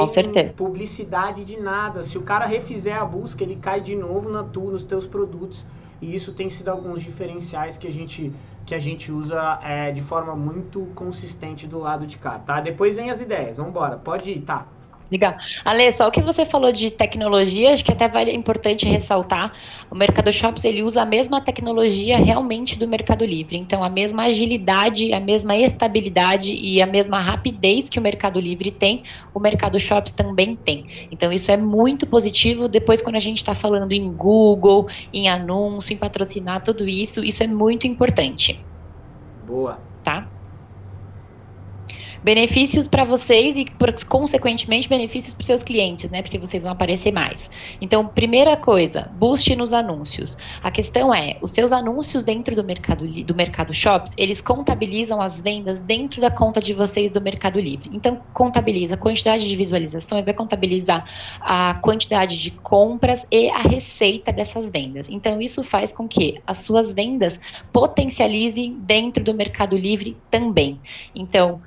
publicidade 0.53 1.45
de 1.45 1.57
nada. 1.57 2.03
Se 2.03 2.17
o 2.17 2.23
cara 2.23 2.45
refizer 2.45 2.99
a 3.01 3.05
busca, 3.05 3.43
ele 3.43 3.55
cai 3.55 3.79
de 3.79 3.95
novo 3.95 4.29
na 4.29 4.43
tua, 4.43 4.71
nos 4.71 4.83
teus 4.83 5.07
produtos. 5.07 5.65
E 6.01 6.13
isso 6.13 6.33
tem 6.33 6.49
sido 6.49 6.69
alguns 6.69 7.01
diferenciais 7.01 7.77
que 7.77 7.87
a 7.87 7.91
gente 7.91 8.33
que 8.65 8.75
a 8.75 8.79
gente 8.79 9.13
usa 9.13 9.59
é, 9.63 9.93
de 9.93 10.01
forma 10.01 10.35
muito 10.35 10.91
consistente 10.93 11.65
do 11.65 11.79
lado 11.79 12.05
de 12.05 12.17
cá, 12.17 12.37
tá? 12.37 12.59
Depois 12.59 12.97
vem 12.97 13.09
as 13.09 13.21
ideias, 13.21 13.55
vamos 13.55 13.71
embora, 13.71 13.95
pode 13.97 14.29
ir, 14.29 14.41
tá? 14.41 14.67
Legal. 15.09 15.35
Ale, 15.63 15.89
só 15.91 16.07
o 16.07 16.11
que 16.11 16.21
você 16.21 16.45
falou 16.45 16.71
de 16.71 16.91
tecnologia, 16.91 17.71
acho 17.71 17.83
que 17.83 17.91
até 17.91 18.09
vale 18.09 18.33
importante 18.33 18.85
ressaltar, 18.85 19.53
o 19.89 19.95
Mercado 19.95 20.31
Shops 20.33 20.65
ele 20.65 20.83
usa 20.83 21.01
a 21.01 21.05
mesma 21.05 21.39
tecnologia 21.39 22.17
realmente 22.17 22.77
do 22.77 22.87
Mercado 22.87 23.23
Livre. 23.23 23.57
Então, 23.57 23.83
a 23.83 23.89
mesma 23.89 24.23
agilidade, 24.23 25.13
a 25.13 25.19
mesma 25.19 25.55
estabilidade 25.55 26.53
e 26.53 26.81
a 26.81 26.85
mesma 26.85 27.21
rapidez 27.21 27.87
que 27.87 27.97
o 27.97 28.01
Mercado 28.01 28.37
Livre 28.37 28.69
tem, 28.69 29.03
o 29.33 29.39
Mercado 29.39 29.79
Shops 29.79 30.11
também 30.11 30.57
tem. 30.57 30.85
Então, 31.09 31.31
isso 31.31 31.49
é 31.51 31.57
muito 31.57 32.05
positivo. 32.05 32.67
Depois, 32.67 33.01
quando 33.01 33.15
a 33.15 33.21
gente 33.21 33.37
está 33.37 33.55
falando 33.55 33.93
em 33.93 34.11
Google, 34.11 34.87
em 35.13 35.29
anúncio, 35.29 35.93
em 35.93 35.97
patrocinar, 35.97 36.61
tudo 36.61 36.85
isso, 36.85 37.23
isso 37.23 37.41
é 37.41 37.47
muito 37.47 37.87
importante. 37.87 38.61
Boa. 39.45 39.79
Tá? 40.03 40.27
Benefícios 42.23 42.87
para 42.87 43.03
vocês 43.03 43.57
e, 43.57 43.65
consequentemente, 44.07 44.89
benefícios 44.89 45.33
para 45.33 45.45
seus 45.45 45.63
clientes, 45.63 46.09
né? 46.09 46.21
Porque 46.21 46.37
vocês 46.37 46.63
vão 46.63 46.71
aparecer 46.71 47.11
mais. 47.11 47.49
Então, 47.81 48.07
primeira 48.07 48.55
coisa, 48.57 49.09
boost 49.17 49.55
nos 49.55 49.73
anúncios. 49.73 50.37
A 50.63 50.71
questão 50.71 51.13
é, 51.13 51.37
os 51.41 51.51
seus 51.51 51.71
anúncios 51.71 52.23
dentro 52.23 52.55
do 52.55 52.63
mercado 52.63 53.07
do 53.07 53.35
mercado 53.35 53.73
shops, 53.73 54.13
eles 54.17 54.41
contabilizam 54.41 55.21
as 55.21 55.41
vendas 55.41 55.79
dentro 55.79 56.21
da 56.21 56.29
conta 56.31 56.59
de 56.59 56.73
vocês 56.73 57.11
do 57.11 57.21
Mercado 57.21 57.59
Livre. 57.59 57.89
Então, 57.93 58.21
contabiliza 58.33 58.95
a 58.95 58.97
quantidade 58.97 59.47
de 59.47 59.55
visualizações, 59.55 60.25
vai 60.25 60.33
contabilizar 60.33 61.05
a 61.41 61.75
quantidade 61.75 62.37
de 62.37 62.51
compras 62.51 63.25
e 63.31 63.49
a 63.49 63.61
receita 63.61 64.31
dessas 64.31 64.71
vendas. 64.71 65.07
Então, 65.09 65.41
isso 65.41 65.63
faz 65.63 65.91
com 65.91 66.07
que 66.07 66.41
as 66.45 66.59
suas 66.59 66.93
vendas 66.93 67.39
potencializem 67.71 68.77
dentro 68.79 69.23
do 69.23 69.33
Mercado 69.33 69.77
Livre 69.77 70.17
também. 70.29 70.79
Então, 71.15 71.61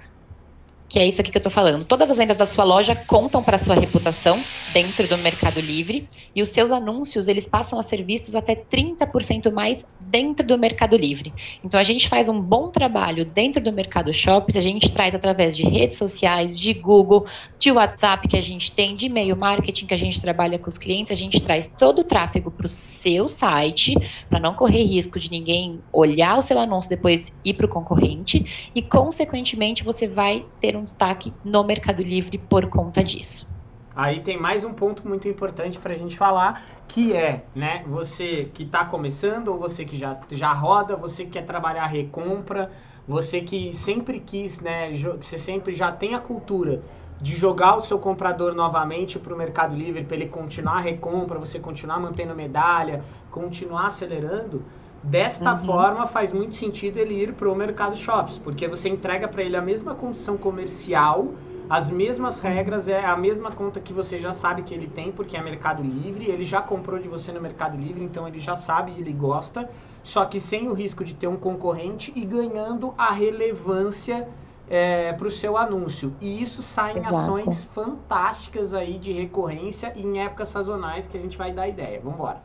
que 0.91 0.99
é 0.99 1.07
isso 1.07 1.21
aqui 1.21 1.31
que 1.31 1.37
eu 1.37 1.41
estou 1.41 1.53
falando. 1.53 1.85
Todas 1.85 2.11
as 2.11 2.19
vendas 2.19 2.37
da 2.37 2.45
sua 2.45 2.65
loja 2.65 2.97
contam 2.97 3.41
para 3.41 3.55
a 3.55 3.59
sua 3.59 3.77
reputação 3.77 4.43
dentro 4.73 5.07
do 5.07 5.17
Mercado 5.19 5.61
Livre 5.61 6.09
e 6.35 6.43
os 6.43 6.49
seus 6.49 6.73
anúncios 6.73 7.29
eles 7.29 7.47
passam 7.47 7.79
a 7.79 7.83
ser 7.83 8.03
vistos 8.03 8.35
até 8.35 8.57
30% 8.57 9.53
mais 9.53 9.87
dentro 10.01 10.45
do 10.45 10.59
Mercado 10.59 10.97
Livre. 10.97 11.33
Então 11.65 11.79
a 11.79 11.85
gente 11.85 12.09
faz 12.09 12.29
um 12.29 12.41
bom 12.41 12.71
trabalho 12.71 13.25
dentro 13.25 13.63
do 13.63 13.73
Mercado 13.73 14.13
Shops, 14.13 14.57
a 14.57 14.61
gente 14.61 14.91
traz 14.91 15.15
através 15.15 15.57
de 15.57 15.63
redes 15.63 15.97
sociais, 15.97 16.59
de 16.59 16.75
Google, 16.75 17.25
de 17.57 17.71
WhatsApp 17.71 18.27
que 18.27 18.37
a 18.37 18.43
gente 18.43 18.73
tem, 18.73 18.97
de 18.97 19.07
e-mail 19.07 19.37
marketing 19.37 19.87
que 19.87 19.95
a 19.95 19.99
gente 19.99 20.21
trabalha 20.21 20.59
com 20.59 20.69
os 20.69 20.77
clientes, 20.77 21.13
a 21.13 21.15
gente 21.15 21.41
traz 21.41 21.69
todo 21.69 22.01
o 22.01 22.05
tráfego 22.05 22.51
para 22.51 22.67
o 22.67 22.69
seu 22.69 23.29
site 23.29 23.95
para 24.29 24.41
não 24.41 24.55
correr 24.55 24.83
risco 24.83 25.21
de 25.21 25.31
ninguém 25.31 25.79
olhar 25.93 26.37
o 26.37 26.43
seu 26.43 26.59
anúncio 26.59 26.91
depois 26.91 27.39
ir 27.45 27.55
para 27.55 27.67
o 27.67 27.69
concorrente 27.69 28.71
e 28.75 28.83
consequentemente 28.83 29.85
você 29.85 30.09
vai 30.09 30.45
ter 30.61 30.77
um 30.77 30.80
um 30.81 30.85
destaque 30.85 31.33
no 31.45 31.63
Mercado 31.63 32.03
Livre 32.03 32.39
por 32.39 32.67
conta 32.67 33.05
disso. 33.05 33.49
Aí 33.95 34.21
tem 34.21 34.39
mais 34.39 34.65
um 34.65 34.73
ponto 34.73 35.07
muito 35.07 35.29
importante 35.29 35.79
para 35.79 35.93
a 35.93 35.97
gente 35.97 36.17
falar, 36.17 36.65
que 36.89 37.13
é, 37.13 37.45
né, 37.55 37.85
você 37.87 38.49
que 38.55 38.63
está 38.63 38.85
começando 38.85 39.49
ou 39.49 39.59
você 39.59 39.85
que 39.85 39.97
já, 39.97 40.19
já 40.31 40.53
roda, 40.53 40.97
você 40.97 41.25
que 41.25 41.33
quer 41.33 41.45
trabalhar 41.45 41.87
recompra, 41.87 42.71
você 43.07 43.41
que 43.41 43.75
sempre 43.75 44.21
quis, 44.21 44.61
né, 44.61 44.93
você 45.21 45.37
sempre 45.37 45.75
já 45.75 45.93
tem 45.93 46.15
a 46.15 46.21
cultura 46.21 46.83
de 47.21 47.37
jogar 47.37 47.77
o 47.77 47.83
seu 47.83 47.99
comprador 47.99 48.55
novamente 48.55 49.19
para 49.19 49.35
o 49.35 49.37
Mercado 49.37 49.77
Livre, 49.77 50.05
para 50.05 50.17
ele 50.17 50.29
continuar 50.29 50.79
a 50.79 50.81
recompra, 50.81 51.39
você 51.39 51.59
continuar 51.59 52.01
mantendo 52.01 52.35
medalha, 52.35 53.05
continuar 53.31 53.87
acelerando, 53.87 54.65
Desta 55.03 55.55
uhum. 55.55 55.65
forma, 55.65 56.07
faz 56.07 56.31
muito 56.31 56.55
sentido 56.57 56.99
ele 56.99 57.15
ir 57.15 57.33
para 57.33 57.51
o 57.51 57.55
Mercado 57.55 57.97
Shops, 57.97 58.37
porque 58.37 58.69
você 58.69 58.89
entrega 58.89 59.27
para 59.27 59.43
ele 59.43 59.57
a 59.57 59.63
mesma 59.63 59.95
condição 59.95 60.37
comercial, 60.37 61.29
as 61.71 61.89
mesmas 61.89 62.41
regras, 62.41 62.87
é 62.87 63.03
a 63.03 63.17
mesma 63.17 63.51
conta 63.51 63.81
que 63.81 63.95
você 63.95 64.19
já 64.19 64.33
sabe 64.33 64.63
que 64.63 64.75
ele 64.75 64.89
tem, 64.89 65.11
porque 65.11 65.37
é 65.37 65.43
Mercado 65.43 65.83
Livre, 65.83 66.29
ele 66.29 66.45
já 66.45 66.61
comprou 66.61 66.99
de 66.99 67.09
você 67.09 67.33
no 67.33 67.41
Mercado 67.41 67.79
Livre, 67.79 68.05
então 68.05 68.29
ele 68.29 68.41
já 68.41 68.55
sabe, 68.55 68.93
ele 68.99 69.13
gosta, 69.13 69.71
só 70.03 70.25
que 70.27 70.39
sem 70.39 70.69
o 70.69 70.75
risco 70.75 71.03
de 71.03 71.15
ter 71.15 71.29
um 71.29 71.37
concorrente 71.37 72.13
e 72.15 72.25
ganhando 72.25 72.93
a 72.99 73.11
relevância 73.11 74.29
é, 74.69 75.13
para 75.15 75.27
o 75.27 75.31
seu 75.31 75.57
anúncio. 75.57 76.15
E 76.21 76.43
isso 76.43 76.61
sai 76.61 76.99
em 76.99 77.07
ações 77.07 77.65
fantásticas 77.65 78.75
aí 78.75 78.99
de 78.99 79.13
recorrência 79.13 79.93
e 79.97 80.03
em 80.03 80.21
épocas 80.23 80.49
sazonais 80.49 81.07
que 81.07 81.17
a 81.17 81.21
gente 81.21 81.39
vai 81.39 81.53
dar 81.53 81.69
ideia. 81.69 82.01
Vamos 82.01 82.19
embora. 82.19 82.43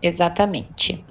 Exatamente. 0.00 1.04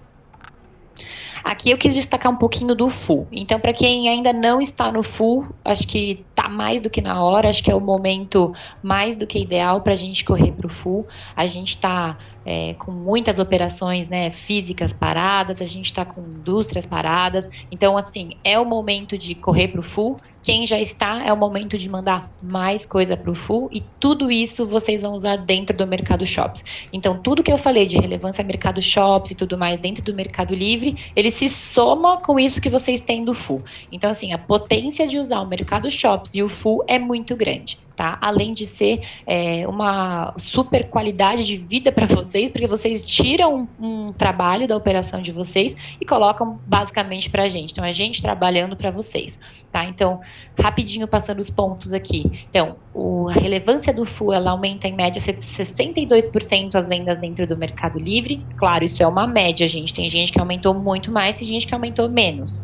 Aqui 1.46 1.70
eu 1.70 1.78
quis 1.78 1.94
destacar 1.94 2.32
um 2.32 2.36
pouquinho 2.36 2.74
do 2.74 2.90
full. 2.90 3.28
Então, 3.32 3.60
para 3.60 3.72
quem 3.72 4.10
ainda 4.10 4.34
não 4.34 4.60
está 4.60 4.92
no 4.92 5.04
full, 5.04 5.46
acho 5.64 5.88
que 5.88 6.26
está 6.28 6.50
mais 6.50 6.82
do 6.82 6.90
que 6.90 7.02
na 7.02 7.24
hora, 7.24 7.48
acho 7.48 7.64
que 7.64 7.70
é 7.70 7.76
o 7.76 7.80
momento 7.80 8.52
mais 8.82 9.16
do 9.16 9.28
que 9.28 9.38
ideal 9.38 9.80
para 9.82 9.94
a 9.94 9.96
gente 9.96 10.26
correr 10.26 10.52
para 10.54 10.66
o 10.66 10.70
full. 10.72 11.06
A 11.36 11.46
gente 11.46 11.76
está 11.76 12.18
é, 12.46 12.76
com 12.76 12.92
muitas 12.92 13.40
operações 13.40 14.08
né, 14.08 14.30
físicas 14.30 14.94
paradas, 14.94 15.60
a 15.60 15.66
gente 15.66 15.88
está 15.88 16.06
com 16.06 16.22
indústrias 16.22 16.86
paradas. 16.86 17.50
Então, 17.72 17.98
assim, 17.98 18.34
é 18.44 18.60
o 18.60 18.66
momento 18.66 19.18
de 19.18 19.34
correr 19.34 19.70
para 19.70 19.80
o 19.80 19.84
full. 19.84 20.18
Quem 20.44 20.68
já 20.68 20.80
está, 20.80 21.24
é 21.24 21.34
o 21.34 21.38
momento 21.38 21.76
de 21.76 21.90
mandar 21.90 22.32
mais 22.40 22.86
coisa 22.86 23.18
para 23.18 23.32
o 23.32 23.36
full 23.36 23.68
e 23.74 23.82
tudo 24.00 24.32
isso 24.32 24.68
vocês 24.68 25.02
vão 25.02 25.16
usar 25.16 25.38
dentro 25.38 25.76
do 25.76 25.88
Mercado 25.88 26.24
Shops. 26.24 26.64
Então, 26.94 27.18
tudo 27.18 27.42
que 27.42 27.52
eu 27.52 27.58
falei 27.58 27.88
de 27.88 27.98
relevância 27.98 28.44
Mercado 28.44 28.80
Shops 28.80 29.32
e 29.32 29.36
tudo 29.36 29.58
mais 29.58 29.80
dentro 29.80 30.04
do 30.04 30.14
Mercado 30.14 30.54
Livre, 30.54 30.96
ele 31.16 31.32
se 31.32 31.50
soma 31.50 32.18
com 32.18 32.40
isso 32.40 32.62
que 32.62 32.70
vocês 32.70 33.02
têm 33.02 33.26
do 33.26 33.34
full. 33.34 33.64
Então, 33.92 34.12
assim, 34.12 34.34
a 34.34 34.38
potência 34.38 35.08
de 35.08 35.18
usar 35.18 35.40
o 35.40 35.48
Mercado 35.48 35.90
Shops 35.90 36.36
e 36.36 36.44
o 36.44 36.50
full 36.50 36.84
é 36.88 37.00
muito 37.00 37.36
grande 37.36 37.80
tá? 37.96 38.18
Além 38.22 38.54
de 38.54 38.66
ser 38.66 39.02
é, 39.26 39.68
uma 39.68 40.34
super 40.38 40.90
qualidade 40.90 41.46
de 41.46 41.58
vida 41.58 41.92
para 41.92 42.06
vocês, 42.06 42.50
porque 42.50 42.68
vocês 42.68 43.04
tiram 43.04 43.68
um, 43.80 43.88
um, 43.88 44.14
trabalho 44.14 44.68
da 44.68 44.76
operação 44.76 45.22
de 45.22 45.32
vocês 45.32 45.76
e 46.00 46.06
colocam 46.06 46.60
basicamente 46.66 47.30
para 47.30 47.44
a 47.44 47.48
gente. 47.48 47.72
Então, 47.72 47.84
a 47.84 47.92
gente 47.92 48.22
trabalhando 48.22 48.76
para 48.76 48.92
vocês, 48.92 49.40
tá? 49.72 49.86
Então, 49.86 50.20
rapidinho 50.60 51.08
passando 51.08 51.40
os 51.40 51.50
pontos 51.50 51.94
aqui. 51.94 52.46
Então, 52.50 52.76
o, 52.94 53.30
a 53.30 53.34
relevância 53.34 53.94
do 53.94 54.06
FU, 54.06 54.34
ela 54.34 54.52
aumenta 54.52 54.88
em 54.88 54.94
média 54.94 55.22
62% 55.22 56.76
as 56.76 56.90
vendas 56.90 57.20
dentro 57.20 57.48
do 57.48 57.58
Mercado 57.58 57.98
Livre. 57.98 58.46
Claro, 58.58 58.84
isso 58.84 59.02
é 59.02 59.08
uma 59.08 59.26
média, 59.26 59.68
gente. 59.68 59.94
Tem 59.94 60.10
gente 60.10 60.32
que 60.32 60.40
aumentou 60.40 60.74
muito 60.74 61.12
mais, 61.12 61.36
tem 61.36 61.48
gente 61.48 61.68
que 61.68 61.74
aumentou 61.74 62.10
menos 62.10 62.64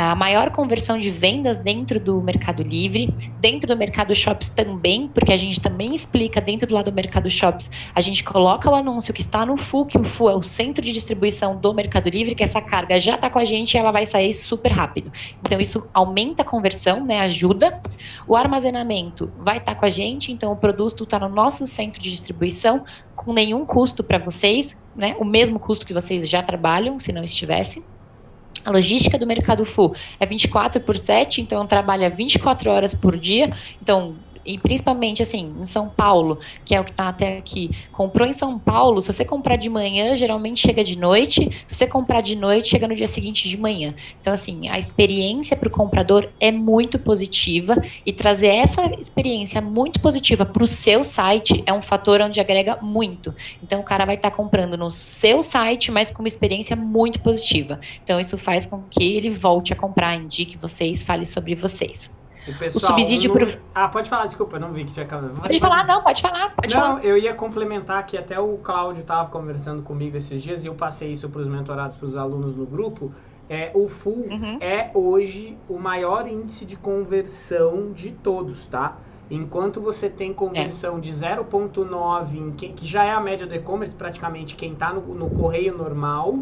a 0.00 0.14
maior 0.14 0.50
conversão 0.50 0.96
de 0.96 1.10
vendas 1.10 1.58
dentro 1.58 1.98
do 1.98 2.22
Mercado 2.22 2.62
Livre, 2.62 3.12
dentro 3.40 3.66
do 3.66 3.76
Mercado 3.76 4.14
Shops 4.14 4.48
também, 4.48 5.08
porque 5.08 5.32
a 5.32 5.36
gente 5.36 5.60
também 5.60 5.92
explica 5.92 6.40
dentro 6.40 6.68
do 6.68 6.74
lado 6.76 6.88
do 6.88 6.94
Mercado 6.94 7.28
Shops, 7.28 7.68
a 7.92 8.00
gente 8.00 8.22
coloca 8.22 8.70
o 8.70 8.76
anúncio 8.76 9.12
que 9.12 9.20
está 9.20 9.44
no 9.44 9.56
FU, 9.56 9.86
que 9.86 9.98
o 9.98 10.04
FU 10.04 10.30
é 10.30 10.36
o 10.36 10.42
centro 10.42 10.84
de 10.84 10.92
distribuição 10.92 11.56
do 11.56 11.74
Mercado 11.74 12.08
Livre, 12.08 12.36
que 12.36 12.44
essa 12.44 12.60
carga 12.60 13.00
já 13.00 13.16
está 13.16 13.28
com 13.28 13.40
a 13.40 13.44
gente 13.44 13.74
e 13.74 13.78
ela 13.78 13.90
vai 13.90 14.06
sair 14.06 14.32
super 14.34 14.70
rápido. 14.70 15.10
Então 15.40 15.58
isso 15.58 15.88
aumenta 15.92 16.42
a 16.42 16.44
conversão, 16.44 17.04
né, 17.04 17.18
ajuda. 17.18 17.82
O 18.24 18.36
armazenamento 18.36 19.32
vai 19.36 19.56
estar 19.56 19.74
tá 19.74 19.80
com 19.80 19.84
a 19.84 19.90
gente, 19.90 20.30
então 20.30 20.52
o 20.52 20.56
produto 20.56 21.02
está 21.02 21.18
no 21.18 21.28
nosso 21.28 21.66
centro 21.66 22.00
de 22.00 22.08
distribuição 22.08 22.84
com 23.16 23.32
nenhum 23.32 23.66
custo 23.66 24.04
para 24.04 24.18
vocês, 24.18 24.80
né, 24.94 25.16
o 25.18 25.24
mesmo 25.24 25.58
custo 25.58 25.84
que 25.84 25.92
vocês 25.92 26.28
já 26.28 26.40
trabalham, 26.40 27.00
se 27.00 27.10
não 27.10 27.24
estivesse. 27.24 27.84
A 28.64 28.70
logística 28.70 29.18
do 29.18 29.26
Mercado 29.26 29.64
Full 29.64 29.94
é 30.20 30.26
24 30.26 30.80
por 30.82 30.98
7, 30.98 31.40
então 31.40 31.66
trabalha 31.66 32.10
24 32.10 32.70
horas 32.70 32.94
por 32.94 33.16
dia. 33.16 33.50
Então, 33.80 34.16
e 34.48 34.56
principalmente 34.56 35.20
assim, 35.20 35.54
em 35.60 35.64
São 35.64 35.90
Paulo, 35.90 36.38
que 36.64 36.74
é 36.74 36.80
o 36.80 36.84
que 36.84 36.90
está 36.90 37.08
até 37.08 37.36
aqui, 37.36 37.70
comprou 37.92 38.26
em 38.26 38.32
São 38.32 38.58
Paulo, 38.58 39.00
se 39.00 39.12
você 39.12 39.24
comprar 39.24 39.56
de 39.56 39.68
manhã, 39.68 40.16
geralmente 40.16 40.60
chega 40.60 40.82
de 40.82 40.98
noite, 40.98 41.50
se 41.66 41.74
você 41.74 41.86
comprar 41.86 42.22
de 42.22 42.34
noite, 42.34 42.70
chega 42.70 42.88
no 42.88 42.94
dia 42.94 43.06
seguinte 43.06 43.46
de 43.46 43.58
manhã. 43.58 43.94
Então, 44.20 44.32
assim, 44.32 44.68
a 44.70 44.78
experiência 44.78 45.54
para 45.54 45.68
o 45.68 45.70
comprador 45.70 46.30
é 46.40 46.50
muito 46.50 46.98
positiva 46.98 47.76
e 48.06 48.12
trazer 48.12 48.48
essa 48.48 48.86
experiência 48.98 49.60
muito 49.60 50.00
positiva 50.00 50.46
para 50.46 50.62
o 50.62 50.66
seu 50.66 51.04
site 51.04 51.62
é 51.66 51.72
um 51.72 51.82
fator 51.82 52.22
onde 52.22 52.40
agrega 52.40 52.78
muito. 52.80 53.34
Então, 53.62 53.80
o 53.80 53.84
cara 53.84 54.06
vai 54.06 54.14
estar 54.14 54.30
tá 54.30 54.36
comprando 54.36 54.78
no 54.78 54.90
seu 54.90 55.42
site, 55.42 55.90
mas 55.90 56.10
com 56.10 56.22
uma 56.22 56.28
experiência 56.28 56.74
muito 56.74 57.20
positiva. 57.20 57.78
Então, 58.02 58.18
isso 58.18 58.38
faz 58.38 58.64
com 58.64 58.82
que 58.88 59.04
ele 59.04 59.28
volte 59.28 59.74
a 59.74 59.76
comprar, 59.76 60.16
indique 60.16 60.56
vocês, 60.56 61.02
fale 61.02 61.26
sobre 61.26 61.54
vocês. 61.54 62.17
O, 62.48 62.58
pessoal, 62.58 62.84
o 62.84 62.86
subsídio 62.86 63.28
não... 63.28 63.34
pro... 63.34 63.58
Ah, 63.74 63.88
pode 63.88 64.08
falar, 64.08 64.26
desculpa, 64.26 64.58
não 64.58 64.72
vi 64.72 64.84
que 64.84 64.92
tinha 64.92 65.04
acabado. 65.04 65.40
Pode 65.40 65.60
falar, 65.60 65.86
não, 65.86 66.02
pode 66.02 66.22
falar, 66.22 66.54
pode 66.54 66.74
não, 66.74 66.80
falar. 66.80 67.04
eu 67.04 67.18
ia 67.18 67.34
complementar 67.34 68.04
que 68.06 68.16
até 68.16 68.38
o 68.40 68.56
Cláudio 68.58 69.02
estava 69.02 69.28
conversando 69.28 69.82
comigo 69.82 70.16
esses 70.16 70.42
dias 70.42 70.64
e 70.64 70.66
eu 70.66 70.74
passei 70.74 71.12
isso 71.12 71.28
para 71.28 71.42
os 71.42 71.46
mentorados, 71.46 71.96
para 71.96 72.06
os 72.06 72.16
alunos 72.16 72.56
no 72.56 72.66
grupo. 72.66 73.12
É, 73.48 73.70
o 73.74 73.88
Full 73.88 74.26
uhum. 74.30 74.58
é 74.60 74.90
hoje 74.92 75.56
o 75.68 75.78
maior 75.78 76.28
índice 76.28 76.66
de 76.66 76.76
conversão 76.76 77.92
de 77.92 78.12
todos, 78.12 78.66
tá? 78.66 78.98
Enquanto 79.30 79.80
você 79.80 80.08
tem 80.08 80.32
conversão 80.32 80.96
é. 80.98 81.00
de 81.00 81.10
0.9, 81.10 82.54
que, 82.56 82.68
que 82.70 82.86
já 82.86 83.04
é 83.04 83.10
a 83.10 83.20
média 83.20 83.46
do 83.46 83.54
e-commerce, 83.54 83.94
praticamente 83.94 84.54
quem 84.54 84.72
está 84.72 84.92
no, 84.92 85.14
no 85.14 85.30
correio 85.30 85.76
normal, 85.76 86.38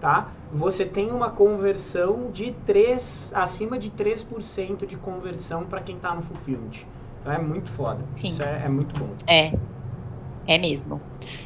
tá? 0.00 0.28
Você 0.52 0.84
tem 0.84 1.10
uma 1.10 1.30
conversão 1.30 2.30
de 2.30 2.52
3, 2.64 3.32
acima 3.34 3.78
de 3.78 3.90
3% 3.90 4.86
de 4.86 4.96
conversão 4.96 5.64
para 5.64 5.80
quem 5.80 5.96
está 5.96 6.14
no 6.14 6.22
fulfillment. 6.22 6.84
Então 7.20 7.32
é 7.32 7.38
muito 7.38 7.70
foda. 7.70 8.04
Sim. 8.14 8.28
Isso 8.28 8.42
é, 8.42 8.62
é 8.64 8.68
muito 8.68 8.98
bom. 8.98 9.08
É. 9.26 9.52
É 10.46 10.58
mesmo. 10.58 11.00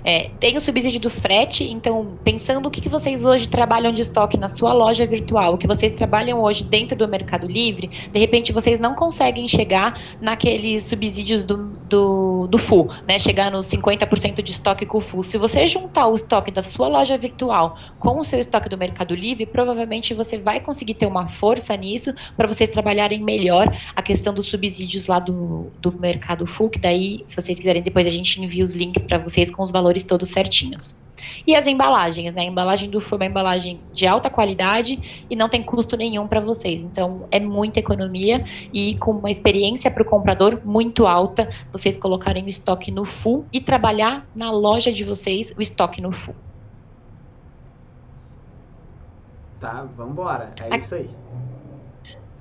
É, 0.05 0.31
tem 0.39 0.57
o 0.57 0.61
subsídio 0.61 1.01
do 1.01 1.11
frete, 1.11 1.65
então, 1.65 2.19
pensando 2.25 2.67
o 2.67 2.71
que, 2.71 2.81
que 2.81 2.89
vocês 2.89 3.25
hoje 3.25 3.49
trabalham 3.49 3.93
de 3.93 4.03
estoque 4.03 4.37
na 4.37 4.49
sua 4.49 4.73
loja 4.73 5.07
virtual, 5.07 5.55
o 5.55 5.59
que 5.59 5.67
vocês 5.67 5.93
trabalham 5.93 6.43
hoje 6.43 6.65
dentro 6.65 6.97
do 6.97 7.07
Mercado 7.09 7.47
Livre, 7.47 7.89
de 7.89 8.19
repente 8.19 8.53
vocês 8.53 8.79
não 8.79 8.95
conseguem 8.95 9.47
chegar 9.49 9.99
naqueles 10.21 10.85
subsídios 10.85 11.43
do, 11.43 11.57
do, 11.89 12.47
do 12.47 12.59
full, 12.59 12.91
né? 13.07 13.19
Chegar 13.19 13.51
nos 13.51 13.67
50% 13.67 14.43
de 14.43 14.53
estoque 14.53 14.87
com 14.87 14.99
o 14.99 15.01
full. 15.01 15.23
Se 15.23 15.39
você 15.39 15.67
juntar 15.67 16.07
o 16.07 16.15
estoque 16.15 16.51
da 16.51 16.63
sua 16.63 16.89
loja 16.89 17.17
virtual 17.17 17.77
com 17.99 18.19
o 18.19 18.25
seu 18.25 18.39
estoque 18.39 18.69
do 18.69 18.77
Mercado 18.77 19.15
Livre, 19.15 19.47
provavelmente 19.47 20.15
você 20.15 20.39
vai 20.39 20.61
conseguir 20.61 20.95
ter 20.95 21.07
uma 21.07 21.29
força 21.29 21.77
nisso 21.77 22.15
para 22.37 22.47
vocês 22.47 22.71
trabalharem 22.71 23.23
melhor 23.23 23.75
a 23.95 24.03
questão 24.03 24.33
dos 24.33 24.47
subsídios 24.47 25.07
lá 25.07 25.19
do, 25.19 25.67
do 25.81 25.93
Mercado 25.93 26.47
Full, 26.47 26.71
que 26.71 26.79
daí, 26.79 27.21
se 27.25 27.37
vocês 27.37 27.59
quiserem, 27.59 27.83
depois 27.83 28.07
a 28.07 28.11
gente 28.11 28.43
envia 28.43 28.65
os 28.65 28.75
links 28.75 28.90
para 28.99 29.19
vocês 29.19 29.51
com 29.51 29.63
os 29.63 29.71
valores 29.71 30.05
todos 30.05 30.31
certinhos. 30.31 31.01
E 31.47 31.55
as 31.55 31.67
embalagens, 31.67 32.33
né? 32.33 32.43
A 32.43 32.45
embalagem 32.45 32.91
do 32.91 33.01
Full 33.01 33.19
é 33.19 33.23
uma 33.23 33.27
embalagem 33.27 33.81
de 33.93 34.07
alta 34.07 34.31
qualidade 34.31 35.25
e 35.29 35.37
não 35.37 35.49
tem 35.49 35.63
custo 35.63 35.97
nenhum 35.97 36.27
para 36.27 36.41
vocês. 36.41 36.83
Então, 36.83 37.27
é 37.31 37.41
muita 37.41 37.79
economia 37.79 38.45
e 38.73 38.97
com 38.97 39.13
uma 39.13 39.31
experiência 39.31 39.91
para 39.91 40.03
o 40.03 40.07
comprador 40.07 40.61
muito 40.65 41.07
alta, 41.07 41.49
vocês 41.73 41.97
colocarem 41.97 42.45
o 42.45 42.49
estoque 42.49 42.91
no 42.91 43.05
Full 43.05 43.45
e 43.53 43.61
trabalhar 43.61 44.27
na 44.35 44.51
loja 44.51 44.93
de 44.93 45.05
vocês 45.05 45.55
o 45.57 45.61
estoque 45.61 46.01
no 46.01 46.13
Full. 46.13 46.35
Tá, 49.59 49.87
vamos 49.95 50.13
embora. 50.13 50.53
É 50.71 50.77
isso 50.77 50.95
aí. 50.95 51.11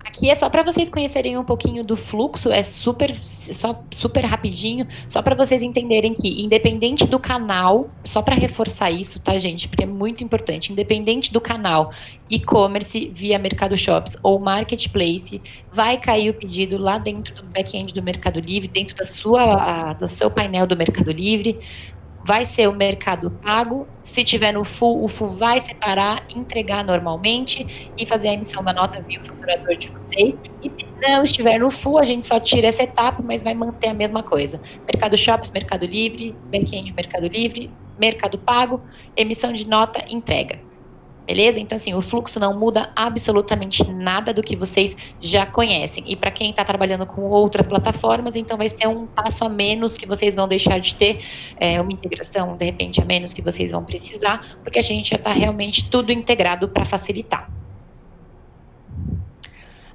Aqui 0.03 0.29
é 0.29 0.35
só 0.35 0.49
para 0.49 0.63
vocês 0.63 0.89
conhecerem 0.89 1.37
um 1.37 1.43
pouquinho 1.43 1.83
do 1.83 1.95
fluxo, 1.95 2.51
é 2.51 2.63
super, 2.63 3.13
só, 3.21 3.83
super 3.91 4.25
rapidinho, 4.25 4.87
só 5.07 5.21
para 5.21 5.35
vocês 5.35 5.61
entenderem 5.61 6.15
que, 6.15 6.43
independente 6.43 7.05
do 7.05 7.19
canal, 7.19 7.89
só 8.03 8.21
para 8.21 8.35
reforçar 8.35 8.89
isso, 8.89 9.21
tá, 9.21 9.37
gente? 9.37 9.67
Porque 9.67 9.83
é 9.83 9.87
muito 9.87 10.23
importante, 10.23 10.71
independente 10.71 11.31
do 11.31 11.39
canal, 11.39 11.91
e-commerce 12.29 13.11
via 13.13 13.37
Mercado 13.37 13.77
Shops 13.77 14.17
ou 14.23 14.39
Marketplace, 14.39 15.41
vai 15.71 15.97
cair 15.97 16.29
o 16.29 16.33
pedido 16.33 16.77
lá 16.77 16.97
dentro 16.97 17.35
do 17.35 17.43
back-end 17.43 17.93
do 17.93 18.01
Mercado 18.01 18.39
Livre, 18.39 18.67
dentro 18.67 18.95
da 18.95 19.03
sua, 19.03 19.93
do 19.93 20.07
seu 20.07 20.31
painel 20.31 20.65
do 20.65 20.75
Mercado 20.75 21.11
Livre 21.11 21.59
vai 22.25 22.45
ser 22.45 22.67
o 22.67 22.73
mercado 22.73 23.31
pago. 23.31 23.87
Se 24.03 24.23
tiver 24.23 24.51
no 24.51 24.63
full, 24.63 25.03
o 25.03 25.07
full 25.07 25.29
vai 25.29 25.59
separar, 25.59 26.25
entregar 26.35 26.83
normalmente 26.83 27.91
e 27.97 28.05
fazer 28.05 28.29
a 28.29 28.33
emissão 28.33 28.63
da 28.63 28.73
nota 28.73 29.01
via 29.01 29.19
o 29.19 29.25
faturador 29.25 29.75
de 29.77 29.89
vocês. 29.89 30.35
E 30.61 30.69
se 30.69 30.85
não 31.01 31.23
estiver 31.23 31.59
no 31.59 31.71
full, 31.71 31.97
a 31.99 32.03
gente 32.03 32.25
só 32.25 32.39
tira 32.39 32.67
essa 32.67 32.83
etapa, 32.83 33.21
mas 33.21 33.41
vai 33.41 33.53
manter 33.53 33.89
a 33.89 33.93
mesma 33.93 34.23
coisa. 34.23 34.61
Mercado 34.85 35.17
Shops, 35.17 35.51
Mercado 35.51 35.85
Livre, 35.85 36.35
back-end 36.51 36.93
Mercado 36.93 37.27
Livre, 37.27 37.71
Mercado 37.97 38.37
Pago, 38.37 38.81
emissão 39.15 39.53
de 39.53 39.67
nota, 39.67 40.03
entrega 40.07 40.68
beleza? 41.29 41.59
Então, 41.59 41.75
assim, 41.75 41.93
o 41.93 42.01
fluxo 42.01 42.39
não 42.39 42.57
muda 42.57 42.89
absolutamente 42.95 43.87
nada 43.93 44.33
do 44.33 44.41
que 44.41 44.55
vocês 44.55 44.97
já 45.21 45.45
conhecem. 45.45 46.03
E 46.07 46.15
para 46.15 46.31
quem 46.31 46.49
está 46.49 46.65
trabalhando 46.65 47.05
com 47.05 47.21
outras 47.21 47.67
plataformas, 47.67 48.35
então 48.35 48.57
vai 48.57 48.67
ser 48.67 48.87
um 48.87 49.05
passo 49.05 49.45
a 49.45 49.49
menos 49.49 49.95
que 49.95 50.07
vocês 50.07 50.33
vão 50.33 50.47
deixar 50.47 50.79
de 50.79 50.95
ter, 50.95 51.23
é, 51.59 51.79
uma 51.79 51.93
integração, 51.93 52.57
de 52.57 52.65
repente, 52.65 52.99
a 52.99 53.05
menos 53.05 53.31
que 53.31 53.43
vocês 53.43 53.71
vão 53.71 53.83
precisar, 53.83 54.57
porque 54.63 54.79
a 54.79 54.81
gente 54.81 55.11
já 55.11 55.17
está 55.17 55.31
realmente 55.31 55.87
tudo 55.87 56.11
integrado 56.11 56.67
para 56.67 56.83
facilitar. 56.83 57.58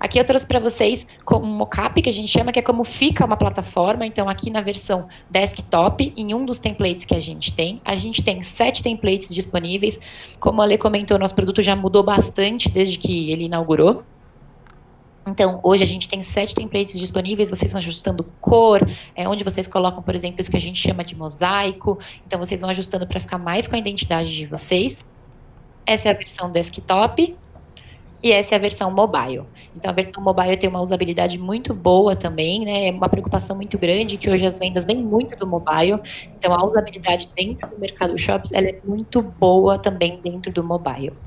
Aqui 0.04 0.20
eu 0.20 0.24
trouxe 0.26 0.46
para 0.46 0.60
vocês 0.60 1.06
como 1.24 1.46
mockup, 1.46 2.02
que 2.02 2.10
a 2.10 2.12
gente 2.12 2.28
chama, 2.28 2.52
que 2.52 2.58
é 2.58 2.62
como 2.62 2.84
fica 2.84 3.24
uma 3.24 3.38
plataforma. 3.38 4.04
Então, 4.04 4.28
aqui 4.28 4.50
na 4.50 4.60
versão 4.60 5.08
desktop, 5.30 6.12
em 6.14 6.34
um 6.34 6.44
dos 6.44 6.60
templates 6.60 7.06
que 7.06 7.14
a 7.14 7.20
gente 7.20 7.54
tem, 7.54 7.80
a 7.82 7.94
gente 7.94 8.22
tem 8.22 8.42
sete 8.42 8.82
templates 8.82 9.34
disponíveis. 9.34 9.98
Como 10.38 10.60
a 10.60 10.66
Lê 10.66 10.76
comentou, 10.76 11.18
nosso 11.18 11.34
produto 11.34 11.62
já 11.62 11.74
mudou 11.74 12.02
bastante 12.02 12.68
desde 12.68 12.98
que 12.98 13.30
ele 13.30 13.44
inaugurou. 13.44 14.02
Então, 15.26 15.58
hoje 15.62 15.82
a 15.82 15.86
gente 15.86 16.06
tem 16.06 16.22
sete 16.22 16.54
templates 16.54 17.00
disponíveis, 17.00 17.48
vocês 17.48 17.72
vão 17.72 17.78
ajustando 17.78 18.24
cor, 18.42 18.86
é, 19.16 19.26
onde 19.26 19.42
vocês 19.42 19.66
colocam, 19.66 20.02
por 20.02 20.14
exemplo, 20.14 20.38
isso 20.38 20.50
que 20.50 20.58
a 20.58 20.60
gente 20.60 20.78
chama 20.78 21.02
de 21.02 21.16
mosaico. 21.16 21.98
Então, 22.26 22.38
vocês 22.38 22.60
vão 22.60 22.68
ajustando 22.68 23.06
para 23.06 23.20
ficar 23.20 23.38
mais 23.38 23.66
com 23.66 23.74
a 23.74 23.78
identidade 23.78 24.36
de 24.36 24.44
vocês. 24.44 25.10
Essa 25.86 26.10
é 26.10 26.12
a 26.12 26.14
versão 26.14 26.52
desktop 26.52 27.34
e 28.24 28.32
essa 28.32 28.54
é 28.54 28.56
a 28.56 28.58
versão 28.58 28.90
mobile. 28.90 29.44
Então, 29.74 29.90
a 29.90 29.94
versão 29.94 30.22
mobile 30.22 30.56
tem 30.56 30.68
uma 30.70 30.80
usabilidade 30.80 31.38
muito 31.38 31.74
boa 31.74 32.14
também, 32.16 32.64
né? 32.64 32.88
É 32.88 32.90
uma 32.92 33.08
preocupação 33.08 33.56
muito 33.56 33.78
grande 33.78 34.16
que 34.18 34.30
hoje 34.30 34.46
as 34.46 34.58
vendas 34.58 34.84
vêm 34.84 35.04
muito 35.04 35.36
do 35.38 35.48
mobile. 35.48 36.00
Então, 36.36 36.52
a 36.54 36.64
usabilidade 36.64 37.26
dentro 37.36 37.68
do 37.70 37.78
mercado 37.80 38.16
shops 38.18 38.52
ela 38.52 38.68
é 38.68 38.80
muito 38.84 39.20
boa 39.22 39.78
também 39.80 40.20
dentro 40.22 40.52
do 40.52 40.62
mobile. 40.64 41.18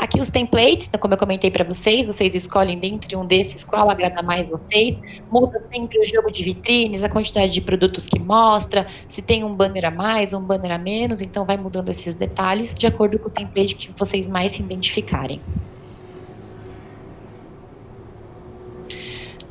Aqui 0.00 0.18
os 0.18 0.30
templates, 0.30 0.88
então, 0.88 0.98
como 0.98 1.12
eu 1.12 1.18
comentei 1.18 1.50
para 1.50 1.62
vocês, 1.62 2.06
vocês 2.06 2.34
escolhem 2.34 2.80
dentre 2.80 3.14
um 3.14 3.26
desses 3.26 3.62
qual 3.62 3.90
agrada 3.90 4.22
mais 4.22 4.48
vocês. 4.48 4.98
Muda 5.30 5.60
sempre 5.70 6.00
o 6.00 6.06
jogo 6.06 6.30
de 6.30 6.42
vitrines, 6.42 7.02
a 7.04 7.08
quantidade 7.10 7.52
de 7.52 7.60
produtos 7.60 8.08
que 8.08 8.18
mostra, 8.18 8.86
se 9.06 9.20
tem 9.20 9.44
um 9.44 9.54
banner 9.54 9.84
a 9.84 9.90
mais, 9.90 10.32
um 10.32 10.42
banner 10.42 10.70
a 10.72 10.78
menos, 10.78 11.20
então 11.20 11.44
vai 11.44 11.58
mudando 11.58 11.90
esses 11.90 12.14
detalhes 12.14 12.74
de 12.74 12.86
acordo 12.86 13.18
com 13.18 13.28
o 13.28 13.30
template 13.30 13.74
que 13.74 13.92
vocês 13.98 14.26
mais 14.26 14.52
se 14.52 14.62
identificarem. 14.62 15.44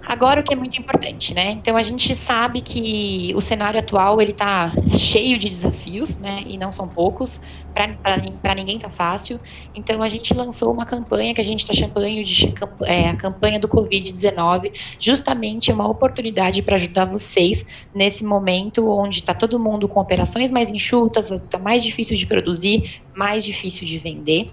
Agora 0.10 0.42
o 0.42 0.44
que 0.44 0.51
é 0.51 0.58
muito 0.58 0.75
importante, 0.75 1.36
né? 1.36 1.51
Então 1.51 1.78
a 1.78 1.84
gente 1.84 2.16
sabe 2.16 2.62
que 2.62 3.32
o 3.36 3.42
cenário 3.42 3.80
atual 3.80 4.20
ele 4.20 4.32
está 4.32 4.74
cheio 4.98 5.38
de 5.38 5.48
desafios, 5.48 6.18
né? 6.18 6.44
E 6.48 6.58
não 6.58 6.72
são 6.72 6.88
poucos. 6.88 7.39
Para 7.72 8.56
ninguém 8.56 8.80
tá 8.80 8.89
fácil. 8.89 9.39
Então 9.75 10.01
a 10.01 10.07
gente 10.07 10.33
lançou 10.33 10.74
uma 10.74 10.83
campanha 10.83 11.31
que 11.31 11.40
a 11.40 11.44
gente 11.44 11.60
está 11.60 11.75
chamando 11.75 12.24
de 12.24 12.51
é, 12.86 13.10
a 13.10 13.16
campanha 13.16 13.60
do 13.60 13.68
Covid-19, 13.68 14.72
justamente 15.00 15.72
uma 15.72 15.88
oportunidade 15.88 16.64
para 16.64 16.75
ajudar 16.75 17.05
vocês 17.05 17.64
nesse 17.94 18.25
momento 18.25 18.90
onde 18.90 19.18
está 19.18 19.36
todo 19.36 19.60
mundo 19.60 19.88
com 19.88 20.00
operações 20.00 20.50
mais 20.50 20.72
enxutas, 20.72 21.29
está 21.29 21.60
mais 21.60 21.83
difícil 21.83 22.18
de 22.18 22.25
produzir, 22.25 23.00
mais 23.16 23.46
difícil 23.46 23.86
de 23.86 24.00
vender. 24.00 24.50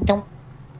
Então, 0.00 0.24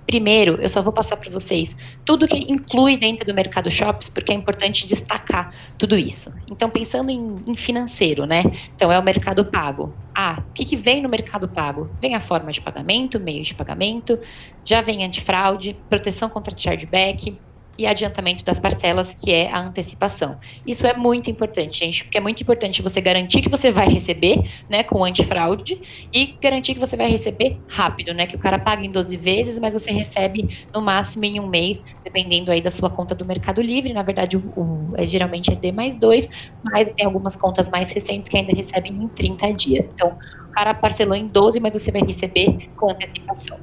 Primeiro, 0.07 0.61
eu 0.61 0.69
só 0.69 0.81
vou 0.83 0.93
passar 0.93 1.17
para 1.17 1.33
vocês 1.33 1.75
tudo 2.05 2.29
que 2.29 2.37
inclui 2.37 2.97
dentro 2.97 3.27
do 3.27 3.35
mercado 3.35 3.69
shops, 3.71 4.09
porque 4.09 4.31
é 4.33 4.35
importante 4.37 4.87
destacar 4.87 5.51
tudo 5.77 5.99
isso. 5.99 6.31
Então, 6.49 6.71
pensando 6.71 7.11
em, 7.11 7.35
em 7.49 7.55
financeiro, 7.57 8.25
né? 8.25 8.45
Então, 8.75 8.93
é 8.93 8.99
o 8.99 9.03
mercado 9.03 9.51
pago. 9.51 9.99
Ah, 10.17 10.45
o 10.49 10.53
que, 10.55 10.65
que 10.65 10.77
vem 10.77 11.03
no 11.03 11.09
mercado 11.11 11.49
pago? 11.49 11.97
Vem 12.01 12.15
a 12.15 12.21
forma 12.21 12.53
de 12.53 12.61
pagamento, 12.61 13.19
meio 13.19 13.43
de 13.43 13.55
pagamento, 13.55 14.17
já 14.65 14.81
vem 14.81 15.05
antifraude, 15.05 15.75
proteção 15.89 16.31
contra 16.31 16.57
chargeback, 16.57 17.43
e 17.79 17.87
adiantamento 17.87 18.45
das 18.45 18.59
parcelas, 18.59 19.15
que 19.15 19.33
é 19.33 19.51
a 19.51 19.61
antecipação. 19.61 20.39
Isso 20.65 20.87
é 20.87 20.95
muito 20.97 21.31
importante, 21.31 21.79
gente, 21.85 22.05
porque 22.05 22.19
é 22.19 22.21
muito 22.21 22.43
importante 22.43 22.83
você 22.83 23.01
garantir 23.01 23.43
que 23.43 23.49
você 23.49 23.71
vai 23.71 23.89
receber, 23.89 24.43
né, 24.69 24.83
com 24.83 25.05
antifraude, 25.05 25.75
e 26.13 26.39
garantir 26.43 26.75
que 26.75 26.81
você 26.81 26.97
vai 26.97 27.09
receber 27.09 27.61
rápido, 27.69 28.15
né, 28.15 28.27
que 28.27 28.37
o 28.37 28.39
cara 28.39 28.59
paga 28.59 28.85
em 28.85 28.91
12 28.91 29.17
vezes, 29.17 29.59
mas 29.59 29.75
você 29.75 29.91
recebe 29.93 30.49
no 30.75 30.81
máximo 30.81 31.25
em 31.25 31.41
um 31.41 31.47
mês, 31.49 31.79
dependendo 32.05 32.51
aí 32.51 32.61
da 32.61 32.71
sua 32.71 32.91
conta 32.91 33.15
do 33.15 33.27
Mercado 33.27 33.61
Livre. 33.63 33.93
Na 33.93 34.03
verdade, 34.03 34.37
o, 34.37 34.53
o 34.57 34.93
é, 34.97 35.05
geralmente 35.05 35.53
é 35.53 35.57
D 35.57 35.73
mais 35.73 35.99
2, 35.99 36.29
mas 36.63 36.89
tem 36.97 37.07
algumas 37.07 37.37
contas 37.37 37.69
mais 37.71 37.91
recentes 37.91 38.29
que 38.31 38.37
ainda 38.37 38.55
recebem 38.55 38.93
em 38.93 39.09
30 39.09 39.53
dias. 39.53 39.87
Então, 39.87 40.09
o 40.11 40.51
cara 40.53 40.75
parcelou 40.75 41.17
em 41.17 41.29
12, 41.29 41.61
mas 41.61 41.75
você 41.75 41.91
vai 41.91 42.03
receber 42.03 42.57
com 42.77 42.91
antecipação. 42.91 43.59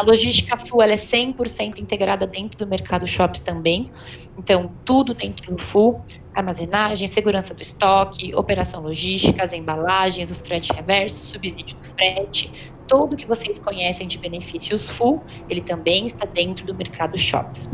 A 0.00 0.02
logística 0.02 0.56
full 0.56 0.80
ela 0.80 0.94
é 0.94 0.96
100% 0.96 1.78
integrada 1.78 2.26
dentro 2.26 2.58
do 2.58 2.66
mercado 2.66 3.06
shops 3.06 3.38
também. 3.38 3.84
Então, 4.38 4.72
tudo 4.82 5.12
dentro 5.12 5.54
do 5.54 5.62
full, 5.62 6.00
armazenagem, 6.34 7.06
segurança 7.06 7.52
do 7.52 7.60
estoque, 7.60 8.34
operação 8.34 8.82
logística, 8.82 9.44
as 9.44 9.52
embalagens, 9.52 10.30
o 10.30 10.34
frete 10.34 10.72
reverso, 10.72 11.22
subsídio 11.22 11.76
do 11.76 11.84
frete, 11.84 12.50
tudo 12.88 13.14
que 13.14 13.26
vocês 13.26 13.58
conhecem 13.58 14.08
de 14.08 14.16
benefícios 14.16 14.88
full, 14.88 15.22
ele 15.50 15.60
também 15.60 16.06
está 16.06 16.24
dentro 16.24 16.64
do 16.64 16.74
mercado 16.74 17.18
shops. 17.18 17.70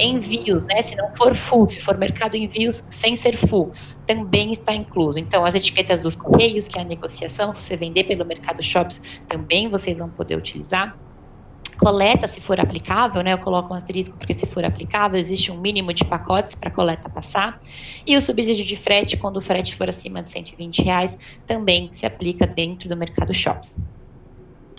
Envios, 0.00 0.64
né? 0.64 0.82
Se 0.82 0.96
não 0.96 1.14
for 1.14 1.32
full, 1.36 1.68
se 1.68 1.80
for 1.80 1.96
mercado 1.96 2.36
envios 2.36 2.88
sem 2.90 3.14
ser 3.14 3.36
full, 3.36 3.72
também 4.04 4.50
está 4.50 4.74
incluso. 4.74 5.16
Então, 5.16 5.44
as 5.44 5.54
etiquetas 5.54 6.00
dos 6.00 6.16
correios, 6.16 6.66
que 6.66 6.76
é 6.76 6.82
a 6.82 6.84
negociação, 6.84 7.54
se 7.54 7.62
você 7.62 7.76
vender 7.76 8.02
pelo 8.02 8.24
mercado 8.24 8.60
shops, 8.64 9.00
também 9.28 9.68
vocês 9.68 10.00
vão 10.00 10.10
poder 10.10 10.36
utilizar 10.36 10.98
coleta, 11.78 12.26
se 12.26 12.40
for 12.40 12.60
aplicável, 12.60 13.22
né, 13.22 13.32
eu 13.32 13.38
coloco 13.38 13.72
um 13.72 13.76
asterisco 13.76 14.18
porque 14.18 14.34
se 14.34 14.46
for 14.46 14.64
aplicável, 14.64 15.18
existe 15.18 15.52
um 15.52 15.58
mínimo 15.58 15.94
de 15.94 16.04
pacotes 16.04 16.54
para 16.54 16.70
coleta 16.70 17.08
passar. 17.08 17.60
E 18.06 18.16
o 18.16 18.20
subsídio 18.20 18.64
de 18.64 18.76
frete, 18.76 19.16
quando 19.16 19.36
o 19.36 19.40
frete 19.40 19.74
for 19.74 19.88
acima 19.88 20.22
de 20.22 20.30
120 20.30 20.82
reais, 20.82 21.16
também 21.46 21.88
se 21.92 22.04
aplica 22.04 22.46
dentro 22.46 22.88
do 22.88 22.96
mercado 22.96 23.32
shops. 23.32 23.82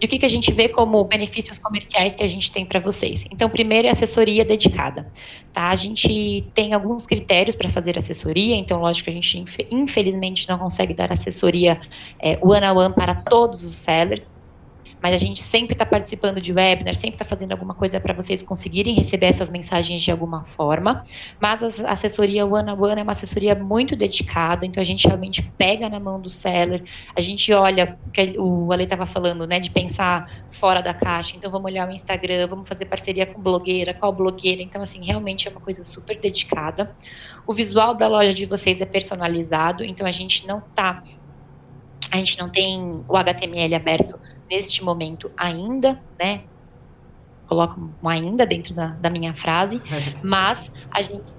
E 0.02 0.06
o 0.06 0.08
que, 0.08 0.18
que 0.18 0.26
a 0.26 0.30
gente 0.30 0.52
vê 0.54 0.70
como 0.70 1.04
benefícios 1.04 1.58
comerciais 1.58 2.16
que 2.16 2.24
a 2.24 2.28
gente 2.28 2.52
tem 2.52 2.66
para 2.66 2.80
vocês? 2.80 3.26
Então, 3.30 3.50
primeiro 3.50 3.88
é 3.88 3.92
assessoria 3.92 4.46
dedicada. 4.46 5.12
Tá? 5.52 5.70
A 5.70 5.76
gente 5.76 6.50
tem 6.54 6.74
alguns 6.74 7.06
critérios 7.06 7.56
para 7.56 7.68
fazer 7.68 7.98
assessoria, 7.98 8.56
então, 8.56 8.80
lógico 8.80 9.10
a 9.10 9.14
gente, 9.14 9.44
infelizmente, 9.70 10.48
não 10.48 10.58
consegue 10.58 10.94
dar 10.94 11.12
assessoria 11.12 11.80
é, 12.18 12.40
one-on-one 12.42 12.72
-on 12.72 12.90
-one 12.92 12.96
para 12.96 13.14
todos 13.14 13.66
os 13.66 13.78
sellers, 13.78 14.24
mas 15.02 15.14
a 15.14 15.18
gente 15.18 15.42
sempre 15.42 15.74
está 15.74 15.86
participando 15.86 16.42
de 16.42 16.52
webinar, 16.52 16.94
sempre 16.94 17.16
está 17.16 17.26
fazendo 17.26 17.52
alguma 17.52 17.74
coisa 17.74 18.00
para 18.00 18.14
vocês 18.14 18.42
conseguirem 18.42 18.94
receber 18.94 19.28
essas 19.28 19.50
mensagens 19.50 20.02
de 20.02 20.12
alguma 20.12 20.44
forma. 20.44 21.04
Mas 21.40 21.82
a 21.82 21.92
assessoria 21.92 22.46
One 22.46 22.72
on 22.72 22.82
One 22.82 23.00
é 23.00 23.04
uma 23.04 23.12
assessoria 23.12 23.56
muito 23.56 23.96
dedicada, 23.96 24.66
então 24.66 24.82
a 24.82 24.86
gente 24.86 25.08
realmente 25.08 25.42
pega 25.58 25.90
na 25.90 26.00
mão 26.00 26.20
do 26.20 26.30
seller, 26.30 26.84
a 27.16 27.22
gente 27.22 27.52
olha 27.54 27.98
o 28.08 28.12
que 28.12 28.36
o 28.38 28.72
Ale 28.72 28.84
estava 28.84 29.06
falando, 29.06 29.46
né, 29.48 29.60
de 29.60 29.70
pensar 29.70 30.30
fora 30.50 30.82
da 30.82 30.94
caixa. 30.94 31.36
Então 31.36 31.52
vamos 31.52 31.66
olhar 31.66 31.88
o 31.88 31.92
Instagram, 31.92 32.48
vamos 32.48 32.68
fazer 32.68 32.86
parceria 32.86 33.26
com 33.26 33.42
blogueira, 33.42 33.94
qual 33.94 34.12
blogueira. 34.12 34.62
Então, 34.62 34.82
assim, 34.82 35.06
realmente 35.06 35.48
é 35.48 35.52
uma 35.52 35.62
coisa 35.62 35.84
super 35.84 36.18
dedicada. 36.18 36.96
O 37.46 37.54
visual 37.54 37.96
da 37.96 38.08
loja 38.08 38.34
de 38.34 38.46
vocês 38.46 38.82
é 38.82 38.86
personalizado, 38.86 39.84
então 39.84 40.06
a 40.06 40.12
gente 40.12 40.48
não 40.48 40.60
está 40.60 41.02
a 42.12 42.18
gente 42.18 42.38
não 42.40 42.50
tem 42.50 43.04
o 43.08 43.18
HTML 43.18 43.76
aberto 43.76 44.20
neste 44.50 44.84
momento 44.84 45.32
ainda, 45.38 46.04
né? 46.20 46.46
Coloco 47.48 47.98
um 48.02 48.10
ainda 48.10 48.46
dentro 48.46 48.74
da, 48.76 48.88
da 48.88 49.10
minha 49.10 49.34
frase, 49.34 49.82
mas 50.24 50.72
a 50.94 51.04
gente 51.04 51.39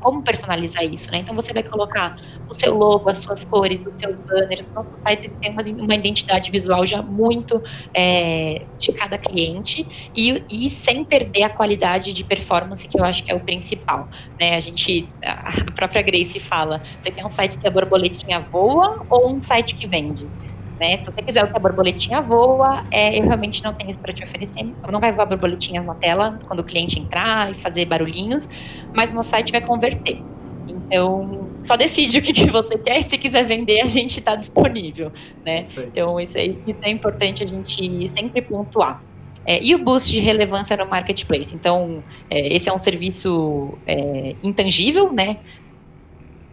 como 0.00 0.22
personalizar 0.22 0.84
isso, 0.84 1.10
né? 1.12 1.18
Então 1.18 1.34
você 1.34 1.52
vai 1.52 1.62
colocar 1.62 2.14
o 2.48 2.54
seu 2.54 2.74
logo, 2.76 3.08
as 3.08 3.22
suas 3.22 3.44
cores, 3.44 3.84
os 3.86 3.96
seus 3.96 4.16
banners. 4.28 4.66
Os 4.68 4.74
nossos 4.74 5.00
sites 5.00 5.24
eles 5.24 5.38
têm 5.38 5.52
uma, 5.52 5.62
uma 5.84 5.94
identidade 5.94 6.50
visual 6.50 6.84
já 6.86 7.02
muito 7.02 7.60
é, 7.96 8.66
de 8.78 8.92
cada 8.94 9.18
cliente 9.18 9.86
e, 10.14 10.44
e, 10.50 10.70
sem 10.70 11.04
perder 11.04 11.44
a 11.44 11.50
qualidade 11.50 12.12
de 12.12 12.24
performance 12.24 12.88
que 12.88 12.98
eu 12.98 13.04
acho 13.04 13.24
que 13.24 13.32
é 13.32 13.34
o 13.34 13.44
principal, 13.44 14.08
né? 14.40 14.56
A 14.56 14.60
gente, 14.60 15.08
a 15.24 15.50
própria 15.74 16.02
Grace 16.02 16.38
fala, 16.40 16.82
você 17.02 17.10
quer 17.10 17.24
um 17.24 17.30
site 17.30 17.58
que 17.58 17.66
a 17.68 17.70
borboletinha 17.70 18.40
voa 18.52 19.06
ou 19.10 19.36
um 19.36 19.40
site 19.40 19.76
que 19.78 19.88
vende? 19.88 20.30
Né? 20.78 20.96
Se 20.96 21.04
você 21.04 21.22
quiser 21.22 21.50
que 21.50 21.56
a 21.56 21.60
borboletinha 21.60 22.20
voa, 22.20 22.82
é, 22.90 23.18
eu 23.18 23.22
realmente 23.22 23.62
não 23.62 23.72
tenho 23.72 23.90
isso 23.90 24.00
para 24.00 24.12
te 24.12 24.24
oferecer. 24.24 24.74
Não 24.90 25.00
vai 25.00 25.12
voar 25.12 25.26
borboletinhas 25.26 25.84
na 25.84 25.94
tela 25.94 26.38
quando 26.46 26.60
o 26.60 26.64
cliente 26.64 26.98
entrar 26.98 27.50
e 27.50 27.54
fazer 27.54 27.84
barulhinhos, 27.84 28.48
mas 28.94 29.12
no 29.12 29.22
site 29.22 29.52
vai 29.52 29.60
converter. 29.60 30.20
Então, 30.66 31.50
só 31.60 31.76
decide 31.76 32.18
o 32.18 32.22
que, 32.22 32.32
que 32.32 32.50
você 32.50 32.76
quer 32.78 32.98
e 32.98 33.02
se 33.02 33.16
quiser 33.18 33.44
vender, 33.44 33.80
a 33.80 33.86
gente 33.86 34.18
está 34.18 34.34
disponível, 34.34 35.12
né? 35.44 35.62
Isso 35.62 35.80
então, 35.80 36.18
isso, 36.18 36.38
aí, 36.38 36.58
é 36.82 36.90
importante 36.90 37.42
a 37.42 37.46
gente 37.46 38.06
sempre 38.08 38.42
pontuar. 38.42 39.02
É, 39.46 39.62
e 39.62 39.74
o 39.74 39.84
boost 39.84 40.10
de 40.10 40.20
relevância 40.20 40.76
no 40.76 40.88
marketplace. 40.88 41.54
Então, 41.54 42.02
é, 42.30 42.54
esse 42.54 42.68
é 42.68 42.72
um 42.72 42.78
serviço 42.78 43.78
é, 43.86 44.36
intangível, 44.42 45.12
né? 45.12 45.38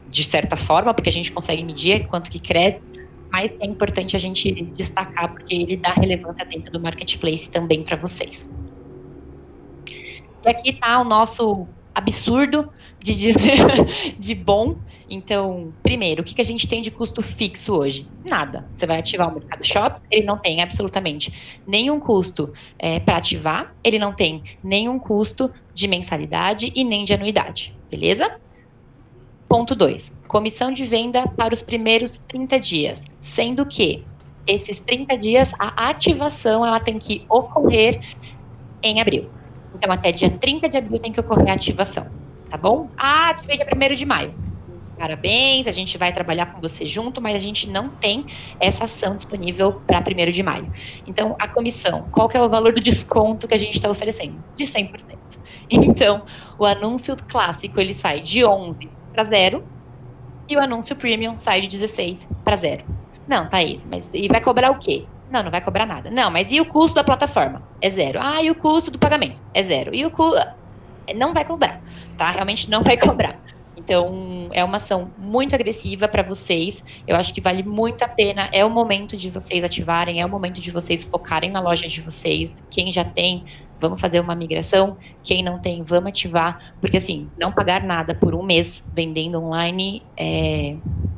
De 0.05 0.23
certa 0.25 0.57
forma, 0.57 0.93
porque 0.93 1.09
a 1.09 1.13
gente 1.13 1.31
consegue 1.31 1.63
medir 1.63 2.05
quanto 2.07 2.29
que 2.29 2.39
cresce 2.39 2.90
mas 3.31 3.51
é 3.59 3.65
importante 3.65 4.15
a 4.15 4.19
gente 4.19 4.51
destacar 4.65 5.31
porque 5.31 5.53
ele 5.53 5.77
dá 5.77 5.93
relevância 5.93 6.45
dentro 6.45 6.71
do 6.71 6.79
marketplace 6.79 7.49
também 7.49 7.83
para 7.83 7.95
vocês. 7.95 8.53
E 10.43 10.49
aqui 10.49 10.71
está 10.71 10.99
o 10.99 11.03
nosso 11.03 11.67
absurdo 11.93 12.71
de 12.99 13.15
dizer 13.15 13.59
de 14.17 14.35
bom. 14.35 14.77
Então, 15.09 15.73
primeiro, 15.83 16.21
o 16.21 16.25
que, 16.25 16.33
que 16.33 16.41
a 16.41 16.45
gente 16.45 16.67
tem 16.67 16.81
de 16.81 16.89
custo 16.89 17.21
fixo 17.21 17.75
hoje? 17.75 18.07
Nada. 18.25 18.67
Você 18.73 18.85
vai 18.85 18.99
ativar 18.99 19.29
o 19.29 19.33
Mercado 19.33 19.65
Shops, 19.65 20.05
ele 20.09 20.25
não 20.25 20.37
tem 20.37 20.61
absolutamente 20.61 21.61
nenhum 21.67 21.99
custo 21.99 22.53
é, 22.79 22.99
para 22.99 23.17
ativar, 23.17 23.73
ele 23.83 23.99
não 23.99 24.13
tem 24.13 24.43
nenhum 24.63 24.97
custo 24.97 25.51
de 25.73 25.87
mensalidade 25.87 26.71
e 26.75 26.83
nem 26.83 27.03
de 27.03 27.13
anuidade, 27.13 27.75
beleza? 27.89 28.39
Ponto 29.51 29.75
2. 29.75 30.13
Comissão 30.29 30.71
de 30.71 30.85
venda 30.85 31.27
para 31.27 31.53
os 31.53 31.61
primeiros 31.61 32.19
30 32.19 32.57
dias, 32.57 33.03
sendo 33.21 33.65
que 33.65 34.05
esses 34.47 34.79
30 34.79 35.17
dias 35.17 35.53
a 35.59 35.89
ativação 35.89 36.65
ela 36.65 36.79
tem 36.79 36.97
que 36.97 37.25
ocorrer 37.27 37.99
em 38.81 39.01
abril. 39.01 39.29
Então, 39.75 39.91
até 39.91 40.13
dia 40.13 40.29
30 40.29 40.69
de 40.69 40.77
abril 40.77 40.99
tem 40.99 41.11
que 41.11 41.19
ocorrer 41.19 41.49
a 41.49 41.53
ativação, 41.55 42.07
tá 42.49 42.55
bom? 42.55 42.89
Ah, 42.95 43.31
ativei 43.31 43.57
dia 43.57 43.67
1 43.67 43.93
de 43.93 44.05
maio. 44.05 44.33
Parabéns, 44.97 45.67
a 45.67 45.71
gente 45.71 45.97
vai 45.97 46.13
trabalhar 46.13 46.45
com 46.45 46.61
você 46.61 46.85
junto, 46.85 47.19
mas 47.19 47.35
a 47.35 47.39
gente 47.39 47.69
não 47.69 47.89
tem 47.89 48.25
essa 48.57 48.85
ação 48.85 49.17
disponível 49.17 49.81
para 49.85 49.99
1 49.99 50.31
de 50.31 50.43
maio. 50.43 50.71
Então, 51.05 51.35
a 51.37 51.45
comissão, 51.45 52.07
qual 52.09 52.29
que 52.29 52.37
é 52.37 52.41
o 52.41 52.47
valor 52.47 52.71
do 52.71 52.79
desconto 52.79 53.49
que 53.49 53.53
a 53.53 53.59
gente 53.59 53.75
está 53.75 53.89
oferecendo? 53.89 54.41
De 54.55 54.63
100%. 54.63 55.17
Então, 55.73 56.23
o 56.57 56.65
anúncio 56.65 57.15
clássico, 57.27 57.79
ele 57.79 57.93
sai 57.93 58.19
de 58.19 58.43
11 58.43 59.00
para 59.11 59.23
zero 59.23 59.63
e 60.49 60.55
o 60.55 60.59
anúncio 60.61 60.95
premium 60.95 61.37
sai 61.37 61.61
de 61.61 61.67
16 61.67 62.27
para 62.43 62.55
zero. 62.55 62.85
Não, 63.27 63.47
Thaís, 63.47 63.85
mas 63.85 64.13
e 64.13 64.27
vai 64.27 64.41
cobrar 64.41 64.71
o 64.71 64.79
quê? 64.79 65.07
Não, 65.29 65.41
não 65.41 65.51
vai 65.51 65.61
cobrar 65.61 65.85
nada. 65.85 66.11
Não, 66.11 66.29
mas 66.29 66.51
e 66.51 66.59
o 66.59 66.65
custo 66.65 66.95
da 66.95 67.03
plataforma? 67.03 67.63
É 67.79 67.89
zero. 67.89 68.19
Ah, 68.21 68.43
e 68.43 68.51
o 68.51 68.55
custo 68.55 68.91
do 68.91 68.99
pagamento? 68.99 69.41
É 69.53 69.63
zero. 69.63 69.95
E 69.95 70.05
o 70.05 70.11
custo. 70.11 70.45
Não 71.15 71.33
vai 71.33 71.45
cobrar, 71.45 71.81
tá? 72.17 72.31
Realmente 72.31 72.69
não 72.69 72.83
vai 72.83 72.97
cobrar. 72.99 73.39
Então, 73.75 74.49
é 74.51 74.63
uma 74.63 74.77
ação 74.77 75.13
muito 75.17 75.55
agressiva 75.55 76.07
para 76.07 76.21
vocês. 76.21 76.83
Eu 77.07 77.15
acho 77.15 77.33
que 77.33 77.41
vale 77.41 77.63
muito 77.63 78.03
a 78.03 78.07
pena. 78.07 78.49
É 78.53 78.65
o 78.65 78.69
momento 78.69 79.15
de 79.15 79.29
vocês 79.29 79.63
ativarem, 79.63 80.21
é 80.21 80.25
o 80.25 80.29
momento 80.29 80.59
de 80.59 80.69
vocês 80.69 81.03
focarem 81.03 81.49
na 81.49 81.61
loja 81.61 81.87
de 81.87 82.01
vocês. 82.01 82.55
Quem 82.69 82.91
já 82.91 83.05
tem, 83.05 83.45
vamos 83.81 83.99
fazer 83.99 84.19
uma 84.19 84.35
migração. 84.35 84.97
Quem 85.23 85.43
não 85.43 85.59
tem, 85.59 85.83
vamos 85.83 86.09
ativar. 86.09 86.75
Porque, 86.79 86.97
assim, 86.97 87.29
não 87.37 87.51
pagar 87.51 87.83
nada 87.83 88.13
por 88.13 88.35
um 88.35 88.43
mês 88.43 88.85
vendendo 88.93 89.43
online 89.43 90.03
é, 90.15 90.75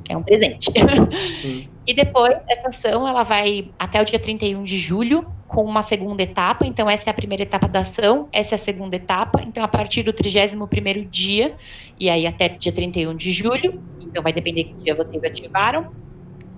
é 0.09 0.17
um 0.17 0.23
presente. 0.23 0.71
e 1.85 1.93
depois, 1.93 2.37
essa 2.47 2.69
ação, 2.69 3.07
ela 3.07 3.23
vai 3.23 3.69
até 3.77 4.01
o 4.01 4.05
dia 4.05 4.17
31 4.17 4.63
de 4.63 4.77
julho, 4.77 5.27
com 5.45 5.63
uma 5.63 5.83
segunda 5.83 6.23
etapa. 6.23 6.65
Então, 6.65 6.89
essa 6.89 7.09
é 7.09 7.11
a 7.11 7.13
primeira 7.13 7.43
etapa 7.43 7.67
da 7.67 7.81
ação, 7.81 8.29
essa 8.31 8.55
é 8.55 8.57
a 8.57 8.59
segunda 8.59 8.95
etapa. 8.95 9.43
Então, 9.43 9.63
a 9.63 9.67
partir 9.67 10.01
do 10.01 10.13
31º 10.13 11.07
dia, 11.09 11.55
e 11.99 12.09
aí 12.09 12.25
até 12.25 12.47
dia 12.47 12.71
31 12.71 13.15
de 13.15 13.31
julho, 13.31 13.81
então 13.99 14.23
vai 14.23 14.31
depender 14.33 14.63
que 14.63 14.73
dia 14.75 14.95
vocês 14.95 15.23
ativaram, 15.23 15.91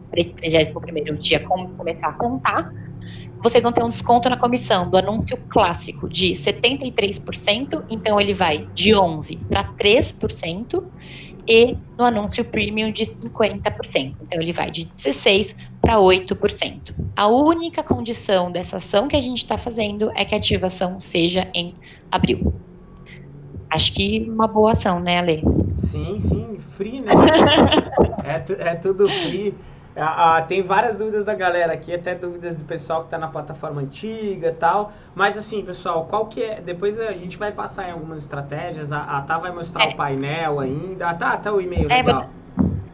para 0.10 0.22
esse 0.22 0.34
31º 0.72 1.18
dia 1.18 1.40
como 1.42 1.70
começar 1.70 2.08
a 2.08 2.14
contar 2.14 2.72
vocês 3.44 3.64
vão 3.64 3.72
ter 3.72 3.84
um 3.84 3.90
desconto 3.90 4.30
na 4.30 4.38
comissão 4.38 4.90
do 4.90 4.98
anúncio 4.98 5.38
clássico 5.50 6.10
de 6.10 6.32
73%, 6.32 7.84
então 7.90 8.20
ele 8.20 8.34
vai 8.34 8.68
de 8.74 8.92
11% 8.92 9.46
para 9.48 9.64
3%, 9.64 10.84
e 11.48 11.78
no 11.98 12.06
anúncio 12.06 12.44
premium 12.44 12.92
de 12.92 13.04
50%, 13.04 14.16
então 14.22 14.42
ele 14.42 14.52
vai 14.52 14.72
de 14.72 14.88
16% 14.88 15.56
para 15.80 15.98
8%. 15.98 16.94
A 17.16 17.28
única 17.28 17.84
condição 17.84 18.52
dessa 18.52 18.78
ação 18.78 19.08
que 19.08 19.16
a 19.16 19.20
gente 19.20 19.38
está 19.38 19.58
fazendo 19.58 20.12
é 20.16 20.26
que 20.26 20.34
a 20.34 20.38
ativação 20.38 21.00
seja 21.00 21.48
em 21.54 21.76
abril. 22.12 22.54
Acho 23.70 23.94
que 23.94 24.28
uma 24.28 24.48
boa 24.48 24.72
ação, 24.72 25.00
né, 25.00 25.20
Ale? 25.20 25.44
Sim, 25.78 26.20
sim, 26.20 26.58
free, 26.78 27.02
né? 27.02 27.12
é, 28.26 28.70
é 28.72 28.76
tudo 28.76 29.08
free. 29.10 29.54
Ah, 29.96 30.36
ah, 30.36 30.42
tem 30.42 30.62
várias 30.62 30.98
dúvidas 30.98 31.24
da 31.24 31.34
galera 31.34 31.72
aqui, 31.72 31.94
até 31.94 32.14
dúvidas 32.14 32.60
do 32.60 32.66
pessoal 32.66 33.00
que 33.02 33.08
está 33.08 33.18
na 33.18 33.30
plataforma 33.30 33.82
antiga 33.82 34.50
e 34.50 34.54
tal. 34.54 34.92
Mas 35.14 35.38
assim, 35.38 35.64
pessoal, 35.64 36.06
qual 36.06 36.28
que 36.28 36.44
é. 36.44 36.60
Depois 36.60 37.00
a 37.00 37.14
gente 37.14 37.38
vai 37.38 37.54
passar 37.54 37.88
em 37.88 37.92
algumas 37.92 38.20
estratégias. 38.20 38.92
A, 38.92 39.02
a 39.02 39.22
Tá 39.22 39.38
vai 39.38 39.52
mostrar 39.52 39.86
é. 39.86 39.94
o 39.94 39.96
painel 39.96 40.60
ainda. 40.60 41.08
Ah, 41.08 41.14
tá, 41.14 41.30
até 41.32 41.50
o 41.50 41.62
e-mail 41.62 41.90
é, 41.90 41.98
legal. 41.98 42.30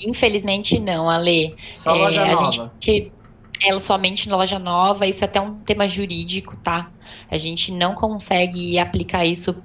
Infelizmente 0.00 0.78
não, 0.78 1.08
Ale. 1.08 1.54
Só 1.74 1.92
loja 1.92 2.22
é, 2.22 2.34
nova. 2.34 2.72
Gente, 2.80 3.12
é 3.64 3.78
somente 3.78 4.28
loja 4.28 4.58
nova, 4.58 5.06
isso 5.06 5.24
é 5.24 5.26
até 5.26 5.40
um 5.40 5.54
tema 5.56 5.86
jurídico, 5.86 6.56
tá? 6.56 6.90
A 7.30 7.36
gente 7.36 7.70
não 7.72 7.94
consegue 7.94 8.78
aplicar 8.78 9.24
isso 9.24 9.62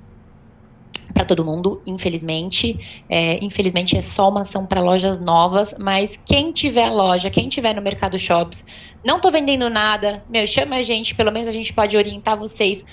para 1.13 1.25
todo 1.25 1.43
mundo, 1.43 1.81
infelizmente. 1.85 3.03
É, 3.09 3.43
infelizmente 3.43 3.97
é 3.97 4.01
só 4.01 4.29
uma 4.29 4.41
ação 4.41 4.65
para 4.65 4.81
lojas 4.81 5.19
novas, 5.19 5.73
mas 5.79 6.15
quem 6.15 6.51
tiver 6.51 6.89
loja, 6.89 7.29
quem 7.29 7.49
tiver 7.49 7.73
no 7.73 7.81
Mercado 7.81 8.19
Shops, 8.19 8.65
não 9.03 9.19
tô 9.19 9.31
vendendo 9.31 9.69
nada, 9.69 10.23
meu, 10.29 10.45
chama 10.45 10.75
a 10.75 10.81
gente, 10.81 11.15
pelo 11.15 11.31
menos 11.31 11.47
a 11.47 11.51
gente 11.51 11.73
pode 11.73 11.95
orientar 11.95 12.37
vocês 12.37 12.85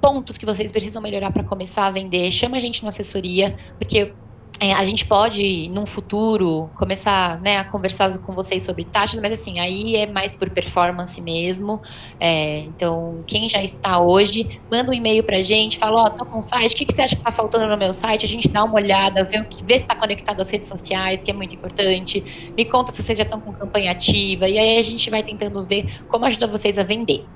pontos 0.00 0.38
que 0.38 0.46
vocês 0.46 0.70
precisam 0.70 1.02
melhorar 1.02 1.32
para 1.32 1.42
começar 1.42 1.86
a 1.86 1.90
vender, 1.90 2.30
chama 2.30 2.58
a 2.58 2.60
gente 2.60 2.82
na 2.82 2.88
assessoria, 2.88 3.56
porque 3.78 4.12
é, 4.58 4.72
a 4.72 4.84
gente 4.84 5.04
pode, 5.04 5.68
num 5.68 5.84
futuro, 5.84 6.70
começar 6.74 7.40
né, 7.40 7.58
a 7.58 7.64
conversar 7.64 8.16
com 8.18 8.32
vocês 8.32 8.62
sobre 8.62 8.84
taxas, 8.84 9.20
mas 9.20 9.32
assim, 9.32 9.60
aí 9.60 9.96
é 9.96 10.06
mais 10.06 10.32
por 10.32 10.48
performance 10.48 11.20
mesmo. 11.20 11.82
É, 12.18 12.60
então, 12.60 13.22
quem 13.26 13.48
já 13.48 13.62
está 13.62 13.98
hoje, 13.98 14.60
manda 14.70 14.90
um 14.90 14.94
e-mail 14.94 15.22
pra 15.22 15.42
gente, 15.42 15.78
fala, 15.78 16.02
ó, 16.02 16.06
oh, 16.06 16.10
tô 16.10 16.24
com 16.24 16.38
o 16.38 16.42
site, 16.42 16.74
o 16.74 16.76
que, 16.76 16.86
que 16.86 16.94
você 16.94 17.02
acha 17.02 17.16
que 17.16 17.22
tá 17.22 17.30
faltando 17.30 17.66
no 17.66 17.76
meu 17.76 17.92
site? 17.92 18.24
A 18.24 18.28
gente 18.28 18.48
dá 18.48 18.64
uma 18.64 18.74
olhada, 18.74 19.24
vê, 19.24 19.42
vê 19.42 19.78
se 19.78 19.84
está 19.84 19.94
conectado 19.94 20.40
às 20.40 20.48
redes 20.48 20.68
sociais, 20.68 21.22
que 21.22 21.30
é 21.30 21.34
muito 21.34 21.54
importante. 21.54 22.52
Me 22.56 22.64
conta 22.64 22.92
se 22.92 23.02
vocês 23.02 23.18
já 23.18 23.24
estão 23.24 23.40
com 23.40 23.52
campanha 23.52 23.92
ativa, 23.92 24.48
e 24.48 24.58
aí 24.58 24.78
a 24.78 24.82
gente 24.82 25.10
vai 25.10 25.22
tentando 25.22 25.64
ver 25.66 26.02
como 26.08 26.24
ajudar 26.24 26.46
vocês 26.46 26.78
a 26.78 26.82
vender. 26.82 27.26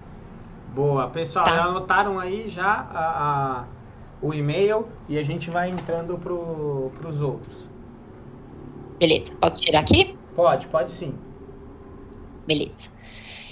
Boa, 0.75 1.09
pessoal, 1.09 1.45
tá. 1.45 1.65
anotaram 1.65 2.19
aí 2.19 2.49
já 2.49 2.89
a... 2.95 3.65
a 3.67 3.80
o 4.23 4.35
e-mail 4.35 4.87
e 5.09 5.19
a 5.19 5.23
gente 5.23 5.51
vai 5.51 5.71
entrando 5.71 6.19
para 6.19 7.09
os 7.09 7.21
outros. 7.21 7.67
Beleza, 8.99 9.33
posso 9.41 9.61
tirar 9.61 9.81
aqui? 9.81 10.17
Pode, 10.35 10.67
pode 10.67 10.93
sim. 10.93 11.15
Beleza. 12.47 12.91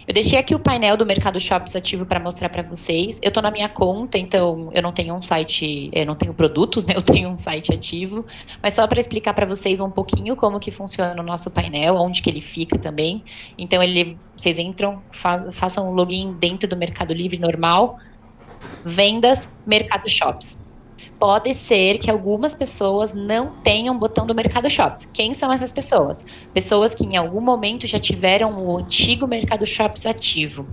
Eu 0.09 0.14
deixei 0.14 0.38
aqui 0.38 0.54
o 0.54 0.59
painel 0.59 0.96
do 0.96 1.04
Mercado 1.04 1.38
Shops 1.38 1.76
ativo 1.76 2.07
para 2.07 2.18
mostrar 2.18 2.48
para 2.48 2.62
vocês. 2.62 3.20
Eu 3.22 3.28
estou 3.28 3.42
na 3.42 3.50
minha 3.50 3.68
conta, 3.68 4.16
então 4.16 4.70
eu 4.72 4.83
não 4.83 4.90
tenho 4.90 5.14
um 5.14 5.20
site, 5.20 5.90
eu 5.92 6.07
não 6.07 6.14
tenho 6.14 6.33
produtos, 6.33 6.83
né? 6.88 6.94
Eu 6.96 7.02
tenho 7.02 7.28
um 7.28 7.37
site 7.37 7.74
ativo, 7.74 8.24
mas 8.62 8.72
só 8.72 8.87
para 8.87 8.98
explicar 8.98 9.35
para 9.35 9.44
vocês 9.44 9.81
um 9.81 9.90
pouquinho 9.90 10.35
como 10.35 10.59
que 10.59 10.70
funciona 10.70 11.20
o 11.20 11.24
nosso 11.24 11.50
painel, 11.50 11.96
onde 11.96 12.22
que 12.22 12.31
ele 12.31 12.40
fica 12.40 12.78
também. 12.78 13.22
Então 13.59 13.83
ele, 13.83 14.16
vocês 14.35 14.59
entram, 14.59 15.02
fa 15.12 15.52
façam 15.52 15.87
o 15.90 15.92
login 15.92 16.33
dentro 16.40 16.66
do 16.66 16.74
Mercado 16.74 17.12
Livre 17.12 17.38
normal, 17.38 17.98
vendas, 18.85 19.49
Mercado 19.66 20.11
Shops. 20.12 20.64
Pode 21.18 21.53
ser 21.53 21.99
que 21.99 22.11
algumas 22.11 22.55
pessoas 22.55 23.12
não 23.12 23.51
tenham 23.64 23.99
botão 23.99 24.25
do 24.25 24.35
Mercado 24.35 24.71
Shops. 24.73 25.05
Quem 25.05 25.35
são 25.35 25.53
essas 25.53 25.73
pessoas? 25.73 26.25
Pessoas 26.55 26.94
que 26.94 27.05
em 27.05 27.16
algum 27.16 27.40
momento 27.40 27.87
já 27.88 27.99
tiveram 27.99 28.53
o 28.53 28.79
antigo 28.79 29.27
Mercado 29.27 29.66
Shops 29.66 30.07
ativo. 30.07 30.66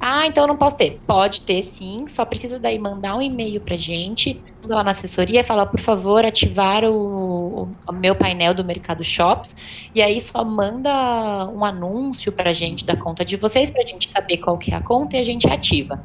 Ah, 0.00 0.26
então 0.28 0.44
eu 0.44 0.48
não 0.48 0.56
posso 0.56 0.76
ter. 0.76 1.00
Pode 1.04 1.40
ter 1.40 1.62
sim, 1.64 2.06
só 2.06 2.24
precisa 2.24 2.58
daí 2.58 2.78
mandar 2.78 3.16
um 3.16 3.22
e-mail 3.22 3.60
pra 3.60 3.76
gente, 3.76 4.40
lá 4.62 4.84
na 4.84 4.92
assessoria, 4.92 5.42
falar, 5.42 5.66
por 5.66 5.80
favor, 5.80 6.24
ativar 6.24 6.84
o, 6.84 7.68
o, 7.86 7.92
meu 7.92 8.14
painel 8.14 8.54
do 8.54 8.64
Mercado 8.64 9.04
Shops, 9.04 9.56
e 9.92 10.00
aí 10.00 10.20
só 10.20 10.44
manda 10.44 11.48
um 11.48 11.64
anúncio 11.64 12.30
pra 12.30 12.52
gente 12.52 12.84
da 12.84 12.96
conta 12.96 13.24
de 13.24 13.36
vocês, 13.36 13.72
pra 13.72 13.84
gente 13.84 14.08
saber 14.08 14.36
qual 14.36 14.56
que 14.56 14.72
é 14.72 14.76
a 14.76 14.80
conta 14.80 15.16
e 15.16 15.18
a 15.18 15.24
gente 15.24 15.48
ativa. 15.48 16.00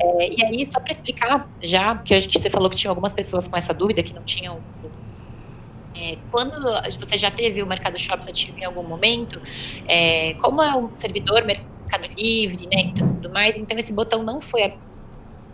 É, 0.00 0.32
e 0.32 0.44
aí, 0.44 0.66
só 0.66 0.80
para 0.80 0.92
explicar 0.92 1.48
já, 1.62 1.94
porque 1.94 2.14
acho 2.14 2.28
que 2.28 2.38
você 2.38 2.50
falou 2.50 2.70
que 2.70 2.76
tinha 2.76 2.90
algumas 2.90 3.12
pessoas 3.12 3.48
com 3.48 3.56
essa 3.56 3.74
dúvida 3.74 4.02
que 4.02 4.14
não 4.14 4.24
tinham. 4.24 4.62
É, 5.96 6.16
quando 6.30 6.52
você 7.00 7.18
já 7.18 7.30
teve 7.30 7.62
o 7.62 7.66
Mercado 7.66 7.98
Shops 7.98 8.28
ativo 8.28 8.58
em 8.58 8.64
algum 8.64 8.86
momento, 8.86 9.40
é, 9.88 10.34
como 10.34 10.62
é 10.62 10.76
um 10.76 10.94
servidor 10.94 11.44
Mercado 11.44 12.08
Livre, 12.16 12.68
né, 12.68 12.90
e 12.90 12.94
tudo 12.94 13.30
mais, 13.32 13.56
então 13.56 13.76
esse 13.78 13.94
botão 13.94 14.22
não 14.22 14.40
foi 14.40 14.72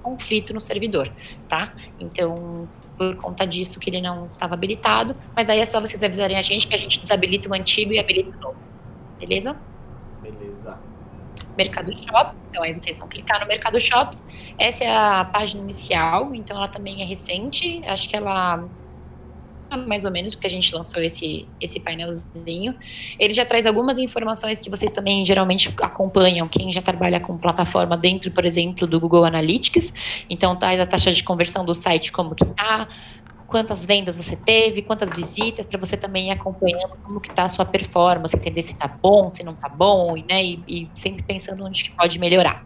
conflito 0.02 0.52
no 0.52 0.61
servidor, 0.61 1.14
tá? 1.48 1.74
Então, 1.98 2.68
por 2.98 3.16
conta 3.16 3.46
disso 3.46 3.80
que 3.80 3.88
ele 3.90 4.02
não 4.02 4.26
estava 4.26 4.54
habilitado, 4.54 5.16
mas 5.35 5.46
daí 5.46 5.61
é 5.61 5.64
só 5.64 5.80
vocês 5.80 6.02
avisarem 6.02 6.37
a 6.37 6.42
gente 6.42 6.68
que 6.68 6.74
a 6.74 6.78
gente 6.78 7.00
desabilita 7.00 7.48
o 7.48 7.54
antigo 7.54 7.92
e 7.92 7.98
habilita 7.98 8.37
o 8.37 8.40
novo, 8.40 8.59
beleza? 9.18 9.62
Beleza. 10.20 10.53
Mercado 11.56 11.90
Shops. 11.92 12.44
Então, 12.48 12.62
aí 12.62 12.76
vocês 12.76 12.98
vão 12.98 13.08
clicar 13.08 13.40
no 13.40 13.46
Mercado 13.46 13.80
Shops. 13.80 14.26
Essa 14.58 14.84
é 14.84 14.96
a 14.96 15.24
página 15.24 15.62
inicial, 15.62 16.34
então 16.34 16.56
ela 16.56 16.68
também 16.68 17.02
é 17.02 17.04
recente. 17.04 17.82
Acho 17.86 18.08
que 18.08 18.16
ela 18.16 18.68
mais 19.76 20.04
ou 20.04 20.10
menos 20.10 20.34
que 20.34 20.46
a 20.46 20.50
gente 20.50 20.74
lançou 20.74 21.02
esse, 21.02 21.48
esse 21.60 21.80
painelzinho. 21.80 22.74
Ele 23.18 23.34
já 23.34 23.44
traz 23.44 23.66
algumas 23.66 23.98
informações 23.98 24.60
que 24.60 24.70
vocês 24.70 24.92
também 24.92 25.24
geralmente 25.24 25.72
acompanham, 25.82 26.48
quem 26.48 26.72
já 26.72 26.80
trabalha 26.80 27.18
com 27.18 27.36
plataforma 27.36 27.96
dentro, 27.96 28.30
por 28.30 28.44
exemplo, 28.44 28.86
do 28.86 29.00
Google 29.00 29.24
Analytics. 29.24 30.24
Então, 30.30 30.56
traz 30.56 30.78
a 30.80 30.86
taxa 30.86 31.12
de 31.12 31.22
conversão 31.22 31.64
do 31.64 31.74
site 31.74 32.12
como 32.12 32.34
que 32.34 32.44
tá, 32.44 32.86
quantas 33.54 33.86
vendas 33.86 34.16
você 34.16 34.34
teve, 34.34 34.82
quantas 34.82 35.14
visitas, 35.14 35.64
para 35.64 35.78
você 35.78 35.96
também 35.96 36.26
ir 36.26 36.32
acompanhando 36.32 36.98
como 37.04 37.20
que 37.20 37.28
está 37.28 37.44
a 37.44 37.48
sua 37.48 37.64
performance, 37.64 38.36
entender 38.36 38.62
se 38.62 38.72
está 38.72 38.98
bom, 39.00 39.30
se 39.30 39.44
não 39.44 39.52
está 39.52 39.68
bom, 39.68 40.16
né, 40.28 40.44
e, 40.44 40.64
e 40.66 40.92
sempre 40.98 41.22
pensando 41.22 41.64
onde 41.64 41.84
que 41.84 41.94
pode 41.96 42.18
melhorar. 42.18 42.60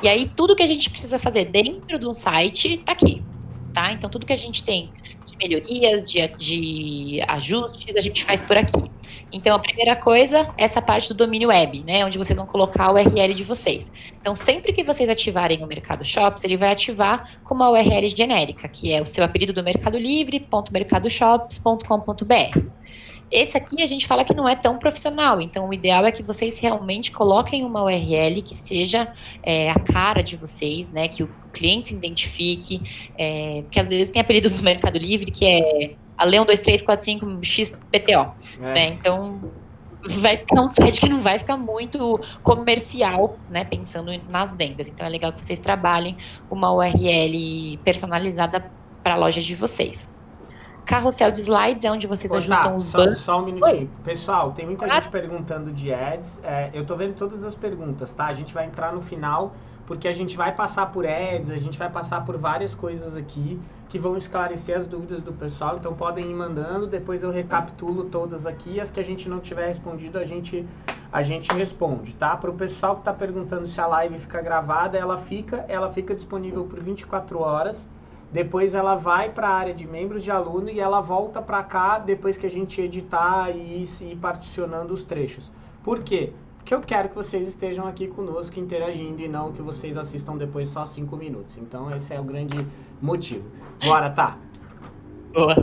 E 0.00 0.08
aí, 0.08 0.32
tudo 0.34 0.56
que 0.56 0.62
a 0.62 0.66
gente 0.66 0.88
precisa 0.88 1.18
fazer 1.18 1.44
dentro 1.44 1.98
de 1.98 2.06
um 2.06 2.14
site 2.14 2.76
está 2.76 2.92
aqui, 2.92 3.28
tá? 3.74 3.92
Então, 3.92 4.08
tudo 4.08 4.24
que 4.24 4.32
a 4.32 4.36
gente 4.36 4.64
tem 4.64 4.94
melhorias, 5.38 6.10
de, 6.10 6.26
de 6.36 7.20
ajustes, 7.28 7.96
a 7.96 8.00
gente 8.00 8.24
faz 8.24 8.42
por 8.42 8.56
aqui. 8.56 8.90
Então, 9.30 9.54
a 9.54 9.58
primeira 9.58 9.94
coisa, 9.94 10.52
essa 10.56 10.80
parte 10.80 11.08
do 11.08 11.14
domínio 11.14 11.48
web, 11.48 11.84
né, 11.84 12.04
onde 12.04 12.16
vocês 12.16 12.38
vão 12.38 12.46
colocar 12.46 12.90
o 12.90 12.94
URL 12.94 13.34
de 13.34 13.44
vocês. 13.44 13.92
Então, 14.20 14.34
sempre 14.34 14.72
que 14.72 14.82
vocês 14.82 15.08
ativarem 15.08 15.62
o 15.62 15.66
Mercado 15.66 16.04
Shops, 16.04 16.44
ele 16.44 16.56
vai 16.56 16.72
ativar 16.72 17.38
com 17.44 17.54
uma 17.54 17.70
URL 17.70 18.08
genérica, 18.08 18.66
que 18.68 18.92
é 18.92 19.02
o 19.02 19.06
seu 19.06 19.22
apelido 19.22 19.52
do 19.52 19.62
Mercado 19.62 19.98
Livre, 19.98 20.46
.mercadoshops.com.br. 20.72 22.77
Esse 23.30 23.56
aqui 23.56 23.82
a 23.82 23.86
gente 23.86 24.06
fala 24.06 24.24
que 24.24 24.34
não 24.34 24.48
é 24.48 24.56
tão 24.56 24.78
profissional, 24.78 25.40
então 25.40 25.68
o 25.68 25.74
ideal 25.74 26.06
é 26.06 26.12
que 26.12 26.22
vocês 26.22 26.58
realmente 26.58 27.10
coloquem 27.10 27.64
uma 27.64 27.82
URL 27.84 28.40
que 28.40 28.54
seja 28.54 29.12
é, 29.42 29.70
a 29.70 29.78
cara 29.78 30.22
de 30.22 30.36
vocês, 30.36 30.90
né? 30.90 31.08
Que 31.08 31.22
o 31.22 31.30
cliente 31.52 31.88
se 31.88 31.94
identifique, 31.94 32.80
é, 33.18 33.62
porque 33.62 33.78
às 33.78 33.88
vezes 33.88 34.08
tem 34.08 34.20
apelidos 34.20 34.56
no 34.56 34.62
Mercado 34.64 34.98
Livre 34.98 35.30
que 35.30 35.44
é 35.44 35.94
a 36.16 36.24
Leão 36.24 36.44
2345 36.46 37.44
XPTO, 37.44 38.34
é. 38.60 38.74
né? 38.74 38.86
Então 38.88 39.40
vai 40.02 40.36
ficar 40.36 40.62
um 40.62 40.68
site 40.68 41.00
que 41.00 41.08
não 41.08 41.20
vai 41.20 41.38
ficar 41.38 41.56
muito 41.56 42.20
comercial, 42.42 43.38
né? 43.50 43.64
Pensando 43.64 44.10
nas 44.30 44.56
vendas. 44.56 44.88
Então 44.88 45.06
é 45.06 45.08
legal 45.10 45.32
que 45.32 45.44
vocês 45.44 45.58
trabalhem 45.58 46.16
uma 46.50 46.72
URL 46.72 47.78
personalizada 47.84 48.70
para 49.02 49.14
a 49.14 49.16
loja 49.16 49.40
de 49.40 49.54
vocês. 49.54 50.08
Carrossel 50.88 51.30
de 51.30 51.42
slides 51.42 51.84
é 51.84 51.92
onde 51.92 52.06
vocês 52.06 52.32
Pô, 52.32 52.38
ajustam 52.38 52.62
tá, 52.62 52.74
os 52.74 52.86
só. 52.86 53.12
Só 53.12 53.42
um 53.42 53.44
minutinho. 53.44 53.80
Oi. 53.82 53.90
Pessoal, 54.02 54.52
tem 54.52 54.64
muita 54.64 54.86
ah. 54.86 54.88
gente 54.88 55.10
perguntando 55.10 55.70
de 55.70 55.92
ads. 55.92 56.40
É, 56.42 56.70
eu 56.72 56.86
tô 56.86 56.96
vendo 56.96 57.14
todas 57.14 57.44
as 57.44 57.54
perguntas, 57.54 58.14
tá? 58.14 58.24
A 58.24 58.32
gente 58.32 58.54
vai 58.54 58.64
entrar 58.64 58.90
no 58.90 59.02
final, 59.02 59.54
porque 59.86 60.08
a 60.08 60.14
gente 60.14 60.34
vai 60.34 60.54
passar 60.54 60.86
por 60.86 61.06
ads, 61.06 61.50
a 61.50 61.58
gente 61.58 61.78
vai 61.78 61.90
passar 61.90 62.24
por 62.24 62.38
várias 62.38 62.74
coisas 62.74 63.14
aqui 63.14 63.60
que 63.90 63.98
vão 63.98 64.16
esclarecer 64.16 64.78
as 64.78 64.86
dúvidas 64.86 65.20
do 65.20 65.30
pessoal. 65.30 65.76
Então 65.76 65.92
podem 65.92 66.24
ir 66.24 66.34
mandando, 66.34 66.86
depois 66.86 67.22
eu 67.22 67.30
recapitulo 67.30 68.04
todas 68.04 68.46
aqui. 68.46 68.80
As 68.80 68.90
que 68.90 68.98
a 68.98 69.04
gente 69.04 69.28
não 69.28 69.40
tiver 69.40 69.66
respondido, 69.66 70.16
a 70.16 70.24
gente, 70.24 70.66
a 71.12 71.20
gente 71.20 71.52
responde, 71.52 72.14
tá? 72.14 72.34
Para 72.34 72.50
o 72.50 72.54
pessoal 72.54 72.94
que 72.94 73.02
está 73.02 73.12
perguntando 73.12 73.66
se 73.66 73.78
a 73.78 73.86
live 73.86 74.16
fica 74.16 74.40
gravada, 74.40 74.96
ela 74.96 75.18
fica, 75.18 75.66
ela 75.68 75.92
fica 75.92 76.14
disponível 76.14 76.64
por 76.64 76.80
24 76.80 77.38
horas 77.40 77.86
depois 78.30 78.74
ela 78.74 78.94
vai 78.94 79.30
para 79.30 79.48
a 79.48 79.54
área 79.54 79.74
de 79.74 79.86
membros 79.86 80.22
de 80.22 80.30
aluno 80.30 80.68
e 80.68 80.80
ela 80.80 81.00
volta 81.00 81.40
para 81.40 81.62
cá 81.62 81.98
depois 81.98 82.36
que 82.36 82.46
a 82.46 82.50
gente 82.50 82.80
editar 82.80 83.50
e 83.50 83.82
ir 83.82 84.16
particionando 84.16 84.92
os 84.92 85.02
trechos. 85.02 85.50
Por 85.82 86.02
quê? 86.02 86.32
Porque 86.58 86.74
eu 86.74 86.80
quero 86.80 87.08
que 87.08 87.14
vocês 87.14 87.48
estejam 87.48 87.86
aqui 87.86 88.06
conosco 88.08 88.60
interagindo 88.60 89.22
e 89.22 89.28
não 89.28 89.52
que 89.52 89.62
vocês 89.62 89.96
assistam 89.96 90.36
depois 90.36 90.68
só 90.68 90.84
cinco 90.84 91.16
minutos. 91.16 91.56
Então 91.56 91.90
esse 91.90 92.12
é 92.12 92.20
o 92.20 92.24
grande 92.24 92.58
motivo. 93.00 93.44
Bora, 93.86 94.10
tá? 94.10 94.36
Boa. 95.32 95.54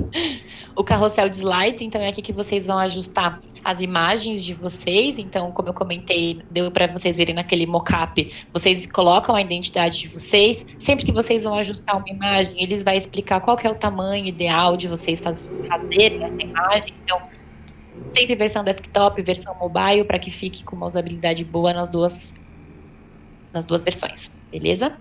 O 0.76 0.84
carrossel 0.84 1.30
de 1.30 1.36
slides, 1.36 1.82
então 1.82 2.02
é 2.02 2.10
aqui 2.10 2.22
que 2.22 2.34
vocês 2.34 2.68
vão 2.68 2.78
ajustar 2.80 3.42
as 3.64 3.80
imagens 3.80 4.44
de 4.44 4.54
vocês. 4.54 5.18
Então, 5.18 5.52
como 5.52 5.70
eu 5.70 5.74
comentei, 5.74 6.42
deu 6.52 6.70
para 6.70 6.88
vocês 6.88 7.18
verem 7.18 7.34
naquele 7.34 7.66
mockup, 7.66 8.32
vocês 8.52 8.86
colocam 8.86 9.34
a 9.34 9.42
identidade 9.42 10.00
de 10.00 10.08
vocês. 10.10 10.66
Sempre 10.78 11.06
que 11.06 11.14
vocês 11.14 11.46
vão 11.46 11.56
ajustar 11.56 11.96
uma 11.96 12.10
imagem, 12.10 12.62
eles 12.62 12.84
vai 12.84 12.98
explicar 12.98 13.40
qual 13.40 13.58
é 13.64 13.70
o 13.70 13.76
tamanho 13.76 14.26
ideal 14.26 14.76
de 14.76 14.88
vocês 14.88 15.22
fazerem 15.22 16.24
essa 16.24 16.42
imagem. 16.42 16.94
Então, 17.04 17.22
sempre 18.14 18.36
versão 18.36 18.64
desktop, 18.64 19.22
versão 19.22 19.56
mobile, 19.56 20.04
para 20.04 20.20
que 20.20 20.30
fique 20.30 20.64
com 20.66 20.76
uma 20.76 20.86
usabilidade 20.86 21.44
boa 21.46 21.74
nas 21.74 21.90
duas 21.90 22.44
nas 23.54 23.66
duas 23.66 23.86
versões, 23.86 24.30
beleza? 24.52 24.98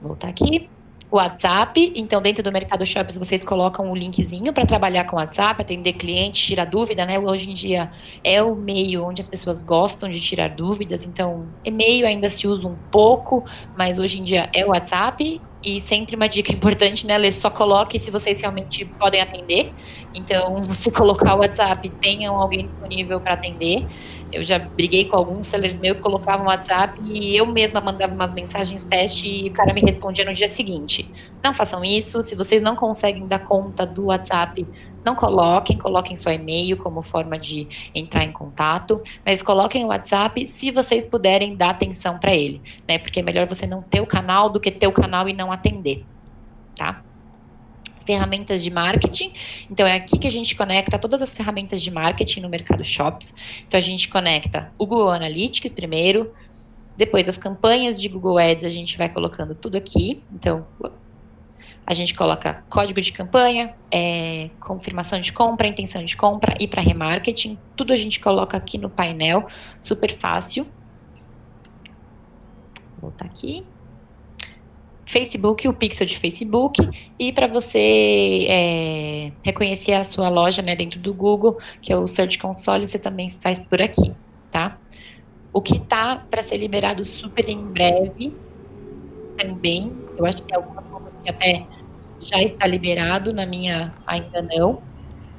Vou 0.00 0.08
voltar 0.08 0.28
aqui. 0.28 0.70
WhatsApp. 1.16 1.92
Então, 1.96 2.20
dentro 2.20 2.42
do 2.42 2.52
Mercado 2.52 2.84
Shops, 2.86 3.16
vocês 3.16 3.42
colocam 3.44 3.90
o 3.90 3.94
linkzinho 3.94 4.52
para 4.52 4.66
trabalhar 4.66 5.04
com 5.04 5.16
WhatsApp, 5.16 5.60
atender 5.62 5.94
cliente, 5.94 6.42
tirar 6.42 6.64
dúvida, 6.66 7.04
né? 7.06 7.18
Hoje 7.18 7.50
em 7.50 7.54
dia 7.54 7.90
é 8.22 8.42
o 8.42 8.54
meio 8.56 9.04
onde 9.04 9.20
as 9.20 9.28
pessoas 9.28 9.62
gostam 9.62 10.10
de 10.10 10.20
tirar 10.20 10.48
dúvidas. 10.54 11.04
Então, 11.04 11.54
e-mail 11.64 12.06
ainda 12.06 12.28
se 12.28 12.46
usa 12.46 12.66
um 12.66 12.76
pouco, 12.90 13.44
mas 13.76 13.98
hoje 13.98 14.20
em 14.20 14.24
dia 14.24 14.50
é 14.54 14.64
o 14.64 14.70
WhatsApp. 14.70 15.42
E 15.66 15.80
sempre 15.80 16.14
uma 16.14 16.28
dica 16.28 16.52
importante, 16.52 17.06
né, 17.06 17.16
Lê? 17.16 17.32
Só 17.32 17.50
coloque 17.50 17.98
se 17.98 18.10
vocês 18.10 18.40
realmente 18.42 18.84
podem 18.98 19.20
atender. 19.22 19.74
Então, 20.12 20.68
se 20.74 20.92
colocar 20.92 21.34
o 21.34 21.38
WhatsApp, 21.40 21.88
tenham 22.00 22.36
alguém 22.40 22.66
disponível 22.66 23.20
para 23.20 23.34
atender. 23.34 23.86
Eu 24.34 24.44
já 24.44 24.58
briguei 24.58 25.06
com 25.06 25.16
alguns 25.16 25.48
sellers 25.48 25.76
meus 25.76 25.96
que 25.96 26.02
colocavam 26.02 26.46
WhatsApp 26.46 27.00
e 27.02 27.36
eu 27.38 27.46
mesma 27.46 27.80
mandava 27.80 28.12
umas 28.12 28.34
mensagens 28.34 28.84
teste 28.84 29.28
e 29.28 29.48
o 29.48 29.52
cara 29.52 29.72
me 29.72 29.80
respondia 29.80 30.24
no 30.24 30.32
dia 30.34 30.48
seguinte. 30.48 31.12
Não 31.42 31.54
façam 31.54 31.84
isso, 31.84 32.22
se 32.22 32.34
vocês 32.34 32.62
não 32.62 32.74
conseguem 32.76 33.28
dar 33.28 33.40
conta 33.40 33.86
do 33.86 34.06
WhatsApp, 34.06 34.68
não 35.04 35.14
coloquem, 35.14 35.78
coloquem 35.78 36.16
seu 36.16 36.32
e-mail 36.32 36.76
como 36.78 37.02
forma 37.02 37.38
de 37.38 37.68
entrar 37.94 38.24
em 38.24 38.32
contato, 38.32 39.00
mas 39.24 39.42
coloquem 39.42 39.84
o 39.84 39.88
WhatsApp 39.88 40.46
se 40.46 40.70
vocês 40.70 41.04
puderem 41.04 41.56
dar 41.56 41.70
atenção 41.70 42.18
para 42.18 42.34
ele, 42.34 42.62
né? 42.88 42.98
Porque 42.98 43.20
é 43.20 43.22
melhor 43.22 43.46
você 43.46 43.66
não 43.66 43.82
ter 43.82 44.00
o 44.00 44.06
canal 44.06 44.50
do 44.50 44.60
que 44.60 44.70
ter 44.70 44.86
o 44.86 44.92
canal 44.92 45.28
e 45.28 45.34
não 45.34 45.52
atender, 45.52 46.06
tá? 46.76 47.04
Ferramentas 48.04 48.62
de 48.62 48.70
marketing. 48.70 49.32
Então, 49.70 49.86
é 49.86 49.94
aqui 49.94 50.18
que 50.18 50.26
a 50.26 50.30
gente 50.30 50.54
conecta 50.54 50.98
todas 50.98 51.22
as 51.22 51.34
ferramentas 51.34 51.82
de 51.82 51.90
marketing 51.90 52.40
no 52.40 52.48
Mercado 52.48 52.84
Shops. 52.84 53.34
Então, 53.66 53.78
a 53.78 53.82
gente 53.82 54.08
conecta 54.08 54.72
o 54.78 54.86
Google 54.86 55.10
Analytics 55.10 55.72
primeiro, 55.72 56.32
depois 56.96 57.28
as 57.28 57.36
campanhas 57.36 58.00
de 58.00 58.08
Google 58.08 58.38
Ads, 58.38 58.64
a 58.64 58.68
gente 58.68 58.96
vai 58.96 59.08
colocando 59.08 59.54
tudo 59.54 59.76
aqui. 59.76 60.22
Então, 60.32 60.66
a 61.86 61.92
gente 61.92 62.14
coloca 62.14 62.64
código 62.68 63.00
de 63.00 63.12
campanha, 63.12 63.74
é, 63.90 64.48
confirmação 64.60 65.20
de 65.20 65.32
compra, 65.32 65.66
intenção 65.66 66.04
de 66.04 66.16
compra 66.16 66.54
e 66.58 66.66
para 66.66 66.80
remarketing. 66.80 67.58
Tudo 67.76 67.92
a 67.92 67.96
gente 67.96 68.20
coloca 68.20 68.56
aqui 68.56 68.78
no 68.78 68.88
painel, 68.88 69.48
super 69.82 70.16
fácil. 70.16 70.64
Vou 73.00 73.10
voltar 73.10 73.26
aqui. 73.26 73.66
Facebook, 75.06 75.66
o 75.68 75.74
pixel 75.74 76.06
de 76.06 76.18
Facebook, 76.18 76.80
e 77.18 77.32
para 77.32 77.46
você 77.46 78.46
é, 78.48 79.32
reconhecer 79.44 79.92
a 79.92 80.04
sua 80.04 80.28
loja 80.28 80.62
né, 80.62 80.74
dentro 80.74 81.00
do 81.00 81.14
Google, 81.14 81.58
que 81.82 81.92
é 81.92 81.96
o 81.96 82.06
Search 82.06 82.38
Console, 82.38 82.86
você 82.86 82.98
também 82.98 83.30
faz 83.30 83.60
por 83.68 83.82
aqui, 83.82 84.14
tá? 84.50 84.80
O 85.52 85.62
que 85.62 85.78
tá 85.86 86.26
para 86.30 86.42
ser 86.42 86.56
liberado 86.56 87.04
super 87.04 87.48
em 87.48 87.64
breve 87.64 88.40
também, 89.36 90.04
eu 90.16 90.26
acho 90.26 90.38
que 90.42 90.48
tem 90.48 90.56
algumas 90.56 90.86
coisas 90.86 91.16
que 91.22 91.30
até 91.30 91.66
já 92.20 92.42
está 92.42 92.66
liberado, 92.66 93.32
na 93.32 93.46
minha 93.46 93.94
ainda 94.06 94.42
não, 94.54 94.82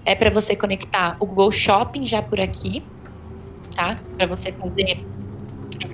é 0.05 0.15
para 0.15 0.29
você 0.29 0.55
conectar 0.55 1.17
o 1.19 1.25
Google 1.25 1.51
Shopping 1.51 2.05
já 2.05 2.21
por 2.21 2.39
aqui, 2.39 2.91
tá? 3.75 4.03
Para 4.17 4.27
você 4.27 4.51
fazer 4.51 5.07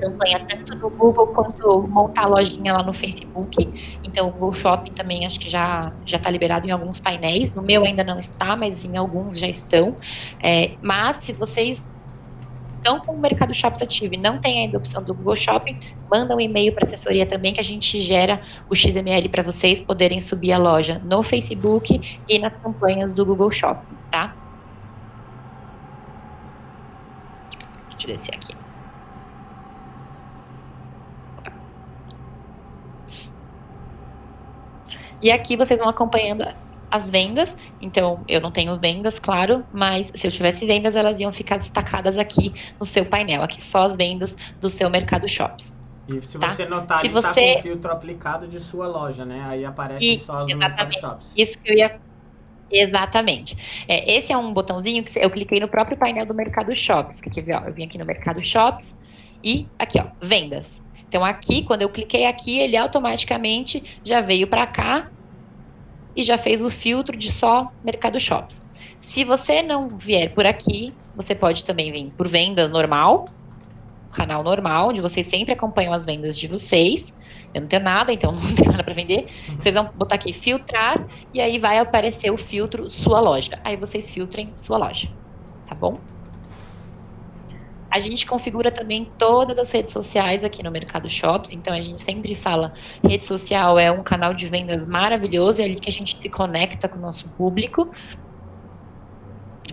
campanha 0.01 0.45
tanto 0.47 0.75
no 0.75 0.89
Google 0.89 1.27
quanto 1.27 1.87
montar 1.87 2.23
a 2.23 2.27
lojinha 2.27 2.73
lá 2.73 2.83
no 2.83 2.93
Facebook. 2.93 3.99
Então 4.03 4.27
o 4.27 4.31
Google 4.31 4.57
Shopping 4.57 4.91
também 4.91 5.25
acho 5.25 5.39
que 5.39 5.47
já 5.47 5.93
já 6.05 6.17
está 6.17 6.29
liberado 6.29 6.67
em 6.67 6.71
alguns 6.71 6.99
painéis. 6.99 7.53
No 7.53 7.61
meu 7.61 7.85
ainda 7.85 8.03
não 8.03 8.19
está, 8.19 8.55
mas 8.55 8.83
em 8.83 8.97
alguns 8.97 9.39
já 9.39 9.47
estão. 9.47 9.95
É, 10.43 10.71
mas 10.81 11.17
se 11.17 11.33
vocês 11.33 11.89
estão 12.77 12.99
com 12.99 13.13
o 13.13 13.19
Mercado 13.19 13.53
Shops 13.53 13.81
ativo 13.81 14.15
e 14.15 14.17
não 14.17 14.39
tem 14.39 14.61
ainda 14.61 14.77
a 14.77 14.79
opção 14.79 15.03
do 15.03 15.13
Google 15.13 15.37
Shopping, 15.37 15.79
manda 16.09 16.35
um 16.35 16.39
e-mail 16.39 16.73
para 16.73 16.83
a 16.83 16.87
assessoria 16.87 17.25
também 17.25 17.53
que 17.53 17.59
a 17.59 17.63
gente 17.63 18.01
gera 18.01 18.41
o 18.67 18.75
XML 18.75 19.29
para 19.29 19.43
vocês 19.43 19.79
poderem 19.79 20.19
subir 20.19 20.51
a 20.51 20.57
loja 20.57 20.99
no 21.05 21.21
Facebook 21.21 22.19
e 22.27 22.39
nas 22.39 22.53
campanhas 22.61 23.13
do 23.13 23.23
Google 23.23 23.51
Shopping, 23.51 23.95
tá? 24.09 24.35
Deixa 27.91 28.07
eu 28.07 28.15
descer 28.15 28.35
aqui. 28.35 28.70
E 35.21 35.31
aqui 35.31 35.55
vocês 35.55 35.79
vão 35.79 35.89
acompanhando 35.89 36.43
as 36.89 37.09
vendas. 37.09 37.57
Então, 37.81 38.23
eu 38.27 38.41
não 38.41 38.51
tenho 38.51 38.77
vendas, 38.77 39.17
claro, 39.17 39.63
mas 39.71 40.11
se 40.13 40.27
eu 40.27 40.31
tivesse 40.31 40.65
vendas, 40.65 40.95
elas 40.95 41.19
iam 41.19 41.31
ficar 41.31 41.57
destacadas 41.57 42.17
aqui 42.17 42.53
no 42.77 42.85
seu 42.85 43.05
painel. 43.05 43.41
Aqui 43.41 43.63
só 43.63 43.85
as 43.85 43.95
vendas 43.95 44.35
do 44.59 44.69
seu 44.69 44.89
Mercado 44.89 45.31
Shops. 45.31 45.81
E 46.07 46.21
se 46.21 46.37
tá? 46.37 46.49
você 46.49 46.65
notar, 46.65 46.97
se 46.97 47.07
ele 47.07 47.13
você... 47.13 47.27
tá 47.27 47.53
com 47.53 47.59
o 47.59 47.61
filtro 47.61 47.91
aplicado 47.91 48.47
de 48.47 48.59
sua 48.59 48.87
loja, 48.87 49.23
né? 49.23 49.45
Aí 49.47 49.63
aparece 49.63 50.13
Isso, 50.13 50.25
só 50.25 50.43
os 50.43 50.47
Mercado 50.47 50.93
Shops. 50.93 51.31
Isso 51.37 51.57
que 51.63 51.71
eu 51.71 51.77
ia 51.77 51.99
Exatamente. 52.71 53.85
É, 53.87 54.15
esse 54.15 54.31
é 54.31 54.37
um 54.37 54.53
botãozinho 54.53 55.03
que 55.03 55.19
eu 55.19 55.29
cliquei 55.29 55.59
no 55.59 55.67
próprio 55.67 55.97
painel 55.97 56.25
do 56.25 56.33
Mercado 56.33 56.75
Shops. 56.75 57.19
Que 57.19 57.29
aqui, 57.29 57.51
ó, 57.51 57.65
eu 57.65 57.73
vim 57.73 57.83
aqui 57.83 57.97
no 57.97 58.05
Mercado 58.05 58.43
Shops 58.43 58.97
e 59.43 59.67
aqui, 59.77 59.99
ó, 59.99 60.05
vendas. 60.21 60.81
Então 61.11 61.25
aqui, 61.25 61.61
quando 61.63 61.81
eu 61.81 61.89
cliquei 61.89 62.25
aqui, 62.25 62.57
ele 62.57 62.77
automaticamente 62.77 63.99
já 64.01 64.21
veio 64.21 64.47
para 64.47 64.65
cá 64.65 65.11
e 66.15 66.23
já 66.23 66.37
fez 66.37 66.61
o 66.61 66.69
filtro 66.69 67.17
de 67.17 67.29
só 67.29 67.69
Mercado 67.83 68.17
Shops. 68.17 68.65
Se 68.97 69.25
você 69.25 69.61
não 69.61 69.89
vier 69.89 70.33
por 70.33 70.45
aqui, 70.45 70.93
você 71.13 71.35
pode 71.35 71.65
também 71.65 71.91
vir 71.91 72.13
por 72.15 72.29
vendas 72.29 72.71
normal, 72.71 73.25
canal 74.13 74.41
normal, 74.41 74.87
onde 74.87 75.01
vocês 75.01 75.27
sempre 75.27 75.51
acompanham 75.51 75.91
as 75.91 76.05
vendas 76.05 76.37
de 76.39 76.47
vocês. 76.47 77.13
Eu 77.53 77.59
não 77.59 77.67
tenho 77.67 77.83
nada, 77.83 78.13
então 78.13 78.31
não 78.39 78.55
tenho 78.55 78.71
nada 78.71 78.81
para 78.81 78.93
vender. 78.93 79.27
Vocês 79.59 79.75
vão 79.75 79.91
botar 79.93 80.15
aqui 80.15 80.31
filtrar 80.31 81.05
e 81.33 81.41
aí 81.41 81.59
vai 81.59 81.77
aparecer 81.77 82.31
o 82.31 82.37
filtro 82.37 82.89
sua 82.89 83.19
loja. 83.19 83.59
Aí 83.65 83.75
vocês 83.75 84.09
filtrem 84.09 84.55
sua 84.55 84.77
loja, 84.77 85.09
tá 85.65 85.75
bom? 85.75 86.10
A 87.93 87.99
gente 87.99 88.25
configura 88.25 88.71
também 88.71 89.13
todas 89.17 89.57
as 89.57 89.69
redes 89.71 89.91
sociais 89.91 90.43
aqui 90.45 90.63
no 90.63 90.71
Mercado 90.71 91.09
Shops, 91.09 91.51
então 91.51 91.73
a 91.73 91.81
gente 91.81 92.01
sempre 92.01 92.35
fala, 92.35 92.71
rede 93.05 93.25
social 93.25 93.77
é 93.77 93.91
um 93.91 94.03
canal 94.03 94.33
de 94.33 94.47
vendas 94.47 94.87
maravilhoso, 94.87 95.61
é 95.61 95.65
ali 95.65 95.75
que 95.79 95.89
a 95.89 95.93
gente 95.93 96.17
se 96.17 96.29
conecta 96.29 96.87
com 96.87 96.97
o 96.97 97.01
nosso 97.01 97.29
público. 97.35 97.89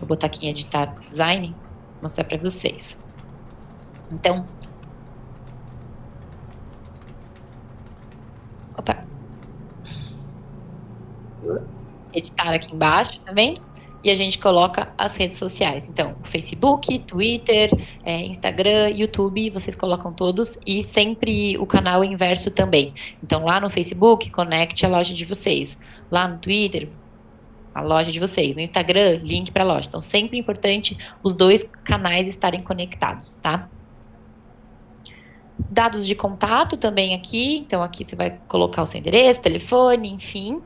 Vou 0.00 0.08
botar 0.08 0.26
aqui 0.28 0.46
em 0.46 0.50
editar 0.50 0.94
design, 1.08 1.60
mostrar 2.02 2.24
para 2.24 2.38
vocês. 2.38 3.06
Então, 4.10 4.50
opa, 8.78 8.94
editar 12.12 12.54
aqui 12.54 12.74
embaixo, 12.74 13.20
tá 13.24 13.32
vendo? 13.32 13.67
E 14.02 14.10
a 14.10 14.14
gente 14.14 14.38
coloca 14.38 14.92
as 14.96 15.16
redes 15.16 15.38
sociais. 15.38 15.88
Então, 15.88 16.16
Facebook, 16.24 16.98
Twitter, 17.00 17.70
é, 18.04 18.24
Instagram, 18.24 18.90
YouTube, 18.90 19.50
vocês 19.50 19.74
colocam 19.74 20.12
todos 20.12 20.58
e 20.66 20.82
sempre 20.82 21.58
o 21.58 21.66
canal 21.66 22.04
inverso 22.04 22.50
também. 22.50 22.94
Então, 23.22 23.44
lá 23.44 23.60
no 23.60 23.70
Facebook, 23.70 24.30
conecte 24.30 24.86
a 24.86 24.88
loja 24.88 25.12
de 25.14 25.24
vocês. 25.24 25.78
Lá 26.10 26.28
no 26.28 26.38
Twitter, 26.38 26.88
a 27.74 27.82
loja 27.82 28.12
de 28.12 28.20
vocês. 28.20 28.54
No 28.54 28.60
Instagram, 28.60 29.18
link 29.22 29.50
para 29.50 29.64
a 29.64 29.66
loja. 29.66 29.88
Então, 29.88 30.00
sempre 30.00 30.38
importante 30.38 30.96
os 31.22 31.34
dois 31.34 31.62
canais 31.62 32.28
estarem 32.28 32.60
conectados, 32.60 33.34
tá? 33.34 33.68
Dados 35.70 36.06
de 36.06 36.14
contato 36.14 36.76
também 36.76 37.14
aqui. 37.14 37.58
Então, 37.58 37.82
aqui 37.82 38.04
você 38.04 38.14
vai 38.14 38.38
colocar 38.46 38.82
o 38.82 38.86
seu 38.86 39.00
endereço, 39.00 39.42
telefone, 39.42 40.08
enfim. 40.08 40.62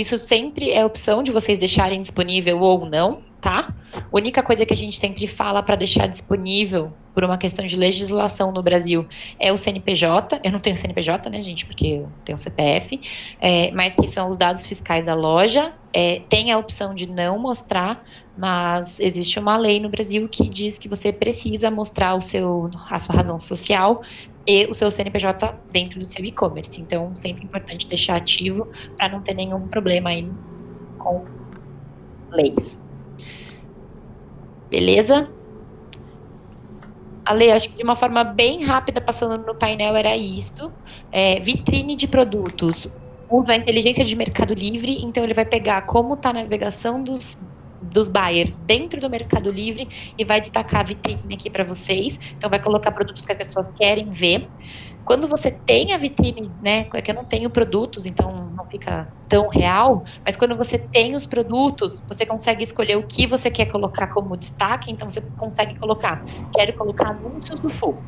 Isso 0.00 0.16
sempre 0.16 0.70
é 0.70 0.82
opção 0.82 1.22
de 1.22 1.30
vocês 1.30 1.58
deixarem 1.58 2.00
disponível 2.00 2.58
ou 2.60 2.86
não, 2.86 3.20
tá? 3.38 3.70
A 3.92 4.02
única 4.10 4.42
coisa 4.42 4.64
que 4.64 4.72
a 4.72 4.76
gente 4.76 4.96
sempre 4.96 5.26
fala 5.26 5.62
para 5.62 5.76
deixar 5.76 6.06
disponível 6.06 6.90
por 7.12 7.22
uma 7.22 7.36
questão 7.36 7.66
de 7.66 7.76
legislação 7.76 8.50
no 8.50 8.62
Brasil 8.62 9.06
é 9.38 9.52
o 9.52 9.58
CNPJ. 9.58 10.40
Eu 10.42 10.52
não 10.52 10.58
tenho 10.58 10.74
CNPJ, 10.74 11.28
né, 11.28 11.42
gente, 11.42 11.66
porque 11.66 11.86
eu 11.86 12.08
tenho 12.24 12.38
CPF, 12.38 12.98
é, 13.42 13.70
mas 13.72 13.94
que 13.94 14.08
são 14.08 14.30
os 14.30 14.38
dados 14.38 14.64
fiscais 14.64 15.04
da 15.04 15.14
loja. 15.14 15.70
É, 15.92 16.22
tem 16.30 16.50
a 16.50 16.56
opção 16.56 16.94
de 16.94 17.06
não 17.06 17.38
mostrar, 17.38 18.02
mas 18.40 18.98
existe 18.98 19.38
uma 19.38 19.58
lei 19.58 19.78
no 19.78 19.90
Brasil 19.90 20.26
que 20.26 20.48
diz 20.48 20.78
que 20.78 20.88
você 20.88 21.12
precisa 21.12 21.70
mostrar 21.70 22.14
o 22.14 22.22
seu, 22.22 22.70
a 22.88 22.98
sua 22.98 23.16
razão 23.16 23.38
social 23.38 24.00
e 24.46 24.66
o 24.66 24.72
seu 24.72 24.90
CNPJ 24.90 25.60
dentro 25.70 25.98
do 25.98 26.06
seu 26.06 26.24
e-commerce. 26.24 26.80
Então, 26.80 27.14
sempre 27.14 27.44
importante 27.44 27.86
deixar 27.86 28.16
ativo 28.16 28.66
para 28.96 29.10
não 29.10 29.20
ter 29.20 29.34
nenhum 29.34 29.68
problema 29.68 30.08
aí 30.08 30.26
com 30.96 31.26
leis. 32.30 32.82
Beleza? 34.70 35.30
Ale, 37.26 37.50
acho 37.50 37.68
que 37.68 37.76
de 37.76 37.84
uma 37.84 37.94
forma 37.94 38.24
bem 38.24 38.64
rápida, 38.64 39.02
passando 39.02 39.36
no 39.44 39.54
painel, 39.54 39.94
era 39.94 40.16
isso. 40.16 40.72
É, 41.12 41.38
vitrine 41.40 41.94
de 41.94 42.08
produtos. 42.08 42.88
Usa 43.28 43.52
a 43.52 43.56
inteligência 43.56 44.02
de 44.02 44.16
Mercado 44.16 44.54
Livre, 44.54 45.04
então 45.04 45.22
ele 45.22 45.34
vai 45.34 45.44
pegar 45.44 45.82
como 45.82 46.14
está 46.14 46.30
a 46.30 46.32
navegação 46.32 47.04
dos 47.04 47.44
dos 47.80 48.08
buyers 48.08 48.56
dentro 48.56 49.00
do 49.00 49.10
Mercado 49.10 49.50
Livre 49.50 49.88
e 50.18 50.24
vai 50.24 50.40
destacar 50.40 50.80
a 50.80 50.84
vitrine 50.84 51.34
aqui 51.34 51.50
para 51.50 51.64
vocês. 51.64 52.18
Então, 52.36 52.50
vai 52.50 52.60
colocar 52.60 52.92
produtos 52.92 53.24
que 53.24 53.32
as 53.32 53.38
pessoas 53.38 53.72
querem 53.76 54.10
ver. 54.10 54.50
Quando 55.04 55.26
você 55.26 55.50
tem 55.50 55.92
a 55.92 55.98
vitrine, 55.98 56.56
né, 56.60 56.86
é 56.94 57.02
que 57.02 57.10
eu 57.10 57.14
não 57.14 57.24
tenho 57.24 57.50
produtos, 57.50 58.06
então 58.06 58.50
não 58.50 58.66
fica 58.70 59.12
tão 59.28 59.48
real, 59.48 60.02
mas 60.24 60.36
quando 60.36 60.56
você 60.56 60.78
tem 60.78 61.14
os 61.14 61.26
produtos, 61.26 62.04
você 62.08 62.26
consegue 62.26 62.62
escolher 62.62 62.96
o 62.96 63.06
que 63.06 63.26
você 63.26 63.50
quer 63.50 63.66
colocar 63.66 64.08
como 64.08 64.36
destaque, 64.36 64.92
então 64.92 65.08
você 65.08 65.22
consegue 65.36 65.76
colocar, 65.78 66.22
quero 66.52 66.74
colocar 66.76 67.08
anúncios 67.10 67.60
do 67.60 67.70
fogo 67.70 68.06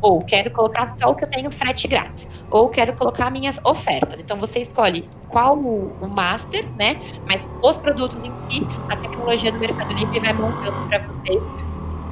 ou 0.00 0.18
quero 0.24 0.50
colocar 0.52 0.86
só 0.88 1.10
o 1.10 1.14
que 1.16 1.24
eu 1.24 1.30
tenho 1.30 1.50
frete 1.52 1.88
grátis, 1.88 2.26
ou 2.50 2.70
quero 2.70 2.94
colocar 2.94 3.30
minhas 3.30 3.58
ofertas. 3.64 4.20
Então 4.20 4.38
você 4.38 4.60
escolhe 4.60 5.10
qual 5.26 5.58
o, 5.58 5.96
o 6.00 6.08
master, 6.08 6.70
né? 6.76 7.00
Mas 7.26 7.42
os 7.62 7.78
produtos 7.78 8.22
em 8.22 8.34
si, 8.34 8.68
a 8.88 8.96
tecnologia 8.96 9.52
do 9.52 9.58
Mercado 9.58 9.92
Livre 9.92 10.20
vai 10.20 10.32
montando 10.34 10.80
para 10.88 11.00
você, 11.08 11.40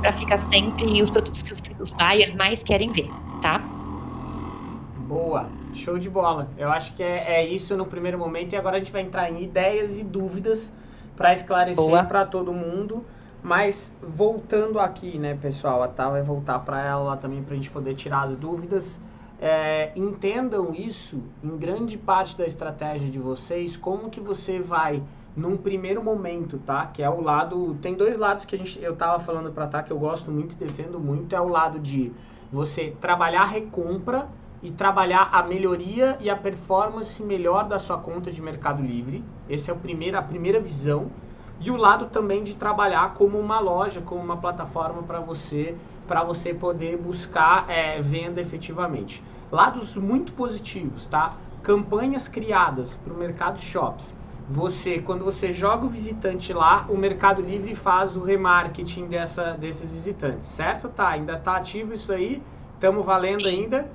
para 0.01 0.13
ficar 0.13 0.39
sempre 0.39 1.03
os 1.03 1.11
produtos 1.11 1.43
que 1.43 1.53
os, 1.53 1.63
os 1.81 1.91
buyers 1.97 2.35
mais 2.35 2.63
querem 2.63 2.93
ver, 2.93 3.17
tá? 3.41 3.73
Boa, 4.95 5.55
show 5.71 5.99
de 5.99 6.09
bola. 6.09 6.53
Eu 6.57 6.71
acho 6.71 6.95
que 6.97 7.03
é, 7.03 7.41
é 7.43 7.47
isso 7.47 7.77
no 7.77 7.87
primeiro 7.87 8.19
momento 8.19 8.53
e 8.55 8.57
agora 8.57 8.77
a 8.77 8.79
gente 8.79 8.91
vai 8.93 9.03
entrar 9.03 9.31
em 9.31 9.43
ideias 9.43 9.97
e 9.97 10.03
dúvidas 10.03 10.75
para 11.15 11.33
esclarecer 11.33 12.07
para 12.07 12.25
todo 12.25 12.53
mundo. 12.53 13.07
Mas 13.43 13.95
voltando 14.03 14.81
aqui, 14.81 15.19
né, 15.19 15.39
pessoal, 15.41 15.83
a 15.83 15.89
Tá 15.89 16.09
vai 16.09 16.23
voltar 16.23 16.59
para 16.61 16.85
ela 16.85 17.03
lá 17.03 17.17
também 17.17 17.43
para 17.43 17.55
a 17.55 17.57
gente 17.57 17.71
poder 17.71 17.95
tirar 17.95 18.23
as 18.23 18.37
dúvidas. 18.37 19.01
É, 19.41 19.93
entendam 19.95 20.75
isso 20.75 21.23
em 21.45 21.57
grande 21.57 21.99
parte 21.99 22.37
da 22.37 22.47
estratégia 22.47 23.11
de 23.11 23.19
vocês, 23.19 23.77
como 23.77 24.09
que 24.09 24.19
você 24.19 24.61
vai 24.61 25.03
num 25.37 25.57
primeiro 25.57 26.03
momento, 26.03 26.59
tá? 26.59 26.87
Que 26.87 27.03
é 27.03 27.11
o 27.11 27.21
lado, 27.21 27.77
tem 27.83 27.95
dois 27.95 28.17
lados 28.17 28.47
que 28.47 28.57
a 28.57 28.59
gente, 28.59 28.83
eu 28.83 28.97
tava 28.97 29.21
falando 29.21 29.53
para 29.53 29.67
tá 29.67 29.83
que 29.83 29.93
eu 29.93 29.99
gosto 29.99 30.31
muito 30.31 30.53
e 30.53 30.57
defendo 30.57 30.99
muito, 30.99 31.37
é 31.37 31.41
o 31.41 31.49
lado 31.49 31.79
de 31.79 32.11
você 32.51 32.97
trabalhar 32.99 33.45
recompra 33.45 34.27
e 34.63 34.71
trabalhar 34.71 35.29
a 35.31 35.43
melhoria 35.43 36.17
e 36.21 36.31
a 36.31 36.37
performance 36.37 37.23
melhor 37.23 37.69
da 37.69 37.79
sua 37.79 37.99
conta 37.99 38.33
de 38.33 38.41
Mercado 38.41 38.83
Livre. 38.83 39.23
Esse 39.49 39.71
é 39.71 39.75
o 39.75 39.77
primeiro, 39.77 40.17
a 40.17 40.23
primeira 40.23 40.59
visão 40.59 41.11
e 41.61 41.71
o 41.71 41.77
lado 41.77 42.07
também 42.07 42.45
de 42.45 42.55
trabalhar 42.55 43.15
como 43.15 43.39
uma 43.39 43.59
loja, 43.61 44.01
como 44.01 44.23
uma 44.23 44.37
plataforma 44.37 45.03
para 45.03 45.21
você, 45.21 45.75
para 46.07 46.23
você 46.23 46.53
poder 46.53 46.97
buscar 46.97 47.69
é, 47.69 48.01
venda 48.01 48.41
efetivamente. 48.41 49.23
Lados 49.51 49.97
muito 49.97 50.33
positivos, 50.33 51.07
tá? 51.07 51.37
Campanhas 51.63 52.29
criadas 52.29 52.97
para 52.97 53.13
o 53.13 53.17
mercado 53.17 53.61
shops. 53.61 54.15
Você, 54.49 55.01
quando 55.01 55.25
você 55.25 55.53
joga 55.53 55.87
o 55.87 55.89
visitante 55.89 56.53
lá, 56.53 56.87
o 56.89 56.97
Mercado 56.97 57.43
Livre 57.43 57.75
faz 57.75 58.17
o 58.17 58.23
remarketing 58.23 59.07
dessa, 59.07 59.55
desses 59.55 59.93
visitantes, 59.93 60.47
certo? 60.47 60.89
Tá, 60.89 61.09
ainda 61.09 61.37
tá 61.37 61.57
ativo 61.57 61.93
isso 61.93 62.13
aí, 62.13 62.41
estamos 62.75 63.05
valendo 63.05 63.49
ainda. 63.49 63.91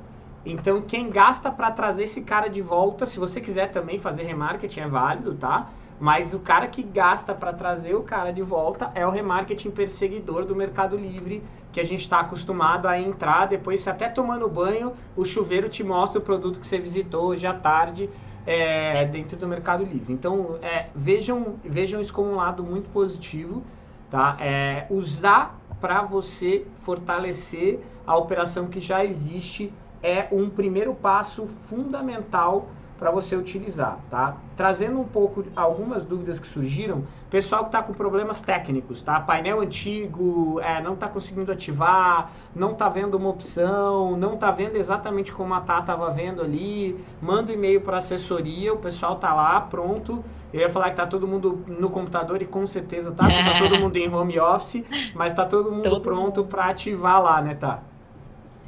Então, 0.46 0.82
quem 0.82 1.10
gasta 1.10 1.50
para 1.50 1.72
trazer 1.72 2.04
esse 2.04 2.22
cara 2.24 2.50
de 2.50 2.62
volta, 2.62 3.06
se 3.06 3.18
você 3.18 3.40
quiser 3.40 3.72
também 3.72 3.98
fazer 3.98 4.24
remarketing, 4.24 4.82
é 4.82 4.88
válido, 4.90 5.36
tá? 5.36 5.70
Mas 6.02 6.34
o 6.34 6.40
cara 6.40 6.68
que 6.68 6.82
gasta 6.82 7.32
para 7.32 7.54
trazer 7.54 7.94
o 7.94 8.02
cara 8.02 8.34
de 8.34 8.42
volta 8.42 8.92
é 8.96 9.06
o 9.06 9.12
remarketing 9.12 9.70
perseguidor 9.70 10.46
do 10.46 10.56
Mercado 10.56 10.98
Livre, 10.98 11.44
que 11.72 11.80
a 11.80 11.86
gente 11.86 12.02
está 12.02 12.22
acostumado 12.22 12.88
a 12.88 13.00
entrar, 13.00 13.46
depois, 13.46 13.88
até 13.88 14.10
tomando 14.10 14.50
banho, 14.50 14.94
o 15.16 15.24
chuveiro 15.24 15.70
te 15.70 15.84
mostra 15.84 16.18
o 16.18 16.22
produto 16.24 16.60
que 16.60 16.66
você 16.66 16.80
visitou 16.80 17.26
hoje 17.26 17.46
à 17.46 17.54
tarde 17.54 18.10
é, 18.48 19.06
dentro 19.06 19.38
do 19.38 19.48
Mercado 19.48 19.84
Livre. 19.84 20.12
Então, 20.12 20.58
é, 20.64 20.88
vejam, 20.96 21.60
vejam 21.64 22.02
isso 22.02 22.12
como 22.12 22.32
um 22.32 22.36
lado 22.36 22.64
muito 22.64 22.90
positivo, 22.90 23.62
tá? 24.10 24.36
É, 24.40 24.88
usar 24.90 25.62
para 25.80 26.02
você 26.02 26.66
fortalecer 26.80 27.80
a 28.08 28.18
operação 28.18 28.66
que 28.66 28.80
já 28.80 29.06
existe 29.06 29.72
é 30.02 30.28
um 30.32 30.50
primeiro 30.50 30.96
passo 30.96 31.46
fundamental 31.46 32.70
para 33.02 33.10
você 33.10 33.36
utilizar, 33.36 33.98
tá? 34.12 34.38
Trazendo 34.56 35.00
um 35.00 35.04
pouco 35.04 35.44
algumas 35.56 36.06
dúvidas 36.06 36.40
que 36.40 36.46
surgiram, 36.46 37.04
pessoal 37.32 37.64
que 37.64 37.70
está 37.70 37.82
com 37.82 37.94
problemas 37.94 38.44
técnicos, 38.44 39.02
tá? 39.02 39.20
Painel 39.20 39.60
antigo, 39.60 40.60
é, 40.62 40.80
não 40.84 40.94
está 40.94 41.08
conseguindo 41.08 41.52
ativar, 41.52 42.32
não 42.56 42.74
está 42.74 42.88
vendo 42.90 43.16
uma 43.16 43.30
opção, 43.30 44.16
não 44.16 44.36
está 44.36 44.52
vendo 44.52 44.76
exatamente 44.76 45.34
como 45.34 45.52
a 45.56 45.62
Tá 45.62 45.80
estava 45.80 46.12
vendo 46.12 46.44
ali, 46.44 47.04
manda 47.20 47.52
um 47.52 47.56
e-mail 47.56 47.82
para 47.82 47.98
assessoria, 47.98 48.72
o 48.72 48.78
pessoal 48.78 49.16
tá 49.16 49.34
lá, 49.34 49.60
pronto. 49.62 50.24
Eu 50.54 50.60
ia 50.60 50.70
falar 50.70 50.92
que 50.92 50.98
tá 50.98 51.08
todo 51.08 51.28
mundo 51.28 51.64
no 51.68 51.90
computador 51.90 52.40
e 52.40 52.46
com 52.46 52.68
certeza 52.68 53.12
tá, 53.12 53.24
porque 53.24 53.44
tá 53.44 53.58
todo 53.58 53.78
mundo 53.82 53.98
em 53.98 54.14
home 54.14 54.40
office, 54.40 54.86
mas 55.16 55.34
tá 55.34 55.44
todo 55.44 55.72
mundo 55.72 55.82
todo 55.82 56.02
pronto 56.02 56.44
para 56.44 56.66
ativar 56.66 57.20
lá, 57.20 57.42
né, 57.42 57.56
tá? 57.56 57.82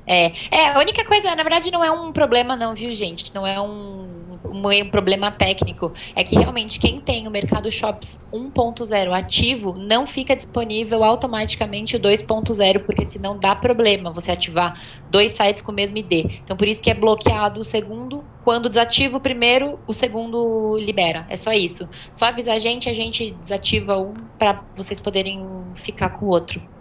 É, 0.05 0.31
é, 0.51 0.69
a 0.69 0.79
única 0.79 1.05
coisa, 1.05 1.35
na 1.35 1.43
verdade, 1.43 1.71
não 1.71 1.83
é 1.83 1.91
um 1.91 2.11
problema, 2.11 2.55
não, 2.55 2.75
viu, 2.75 2.91
gente? 2.91 3.33
Não 3.33 3.45
é 3.47 3.59
um 3.59 4.23
um 4.53 4.89
problema 4.89 5.31
técnico 5.31 5.91
é 6.15 6.23
que 6.23 6.35
realmente 6.35 6.79
quem 6.79 6.99
tem 6.99 7.27
o 7.27 7.31
Mercado 7.31 7.71
Shops 7.71 8.27
1.0 8.31 9.13
ativo 9.13 9.75
não 9.77 10.05
fica 10.05 10.35
disponível 10.35 11.03
automaticamente 11.03 11.95
o 11.95 11.99
2.0, 11.99 12.79
porque 12.85 13.05
senão 13.05 13.37
dá 13.37 13.55
problema 13.55 14.11
você 14.11 14.31
ativar 14.31 14.79
dois 15.09 15.31
sites 15.31 15.61
com 15.61 15.71
o 15.71 15.75
mesmo 15.75 15.97
ID. 15.97 16.39
Então 16.43 16.55
por 16.55 16.67
isso 16.67 16.83
que 16.83 16.91
é 16.91 16.93
bloqueado 16.93 17.61
o 17.61 17.63
segundo, 17.63 18.23
quando 18.43 18.69
desativa 18.69 19.17
o 19.17 19.21
primeiro, 19.21 19.79
o 19.87 19.93
segundo 19.93 20.77
libera. 20.77 21.25
É 21.29 21.37
só 21.37 21.53
isso. 21.53 21.89
Só 22.11 22.25
avisa 22.25 22.53
a 22.53 22.59
gente, 22.59 22.89
a 22.89 22.93
gente 22.93 23.31
desativa 23.31 23.97
um 23.97 24.13
para 24.37 24.63
vocês 24.75 24.99
poderem 24.99 25.45
ficar 25.75 26.09
com 26.09 26.25
o 26.25 26.29
outro. 26.29 26.72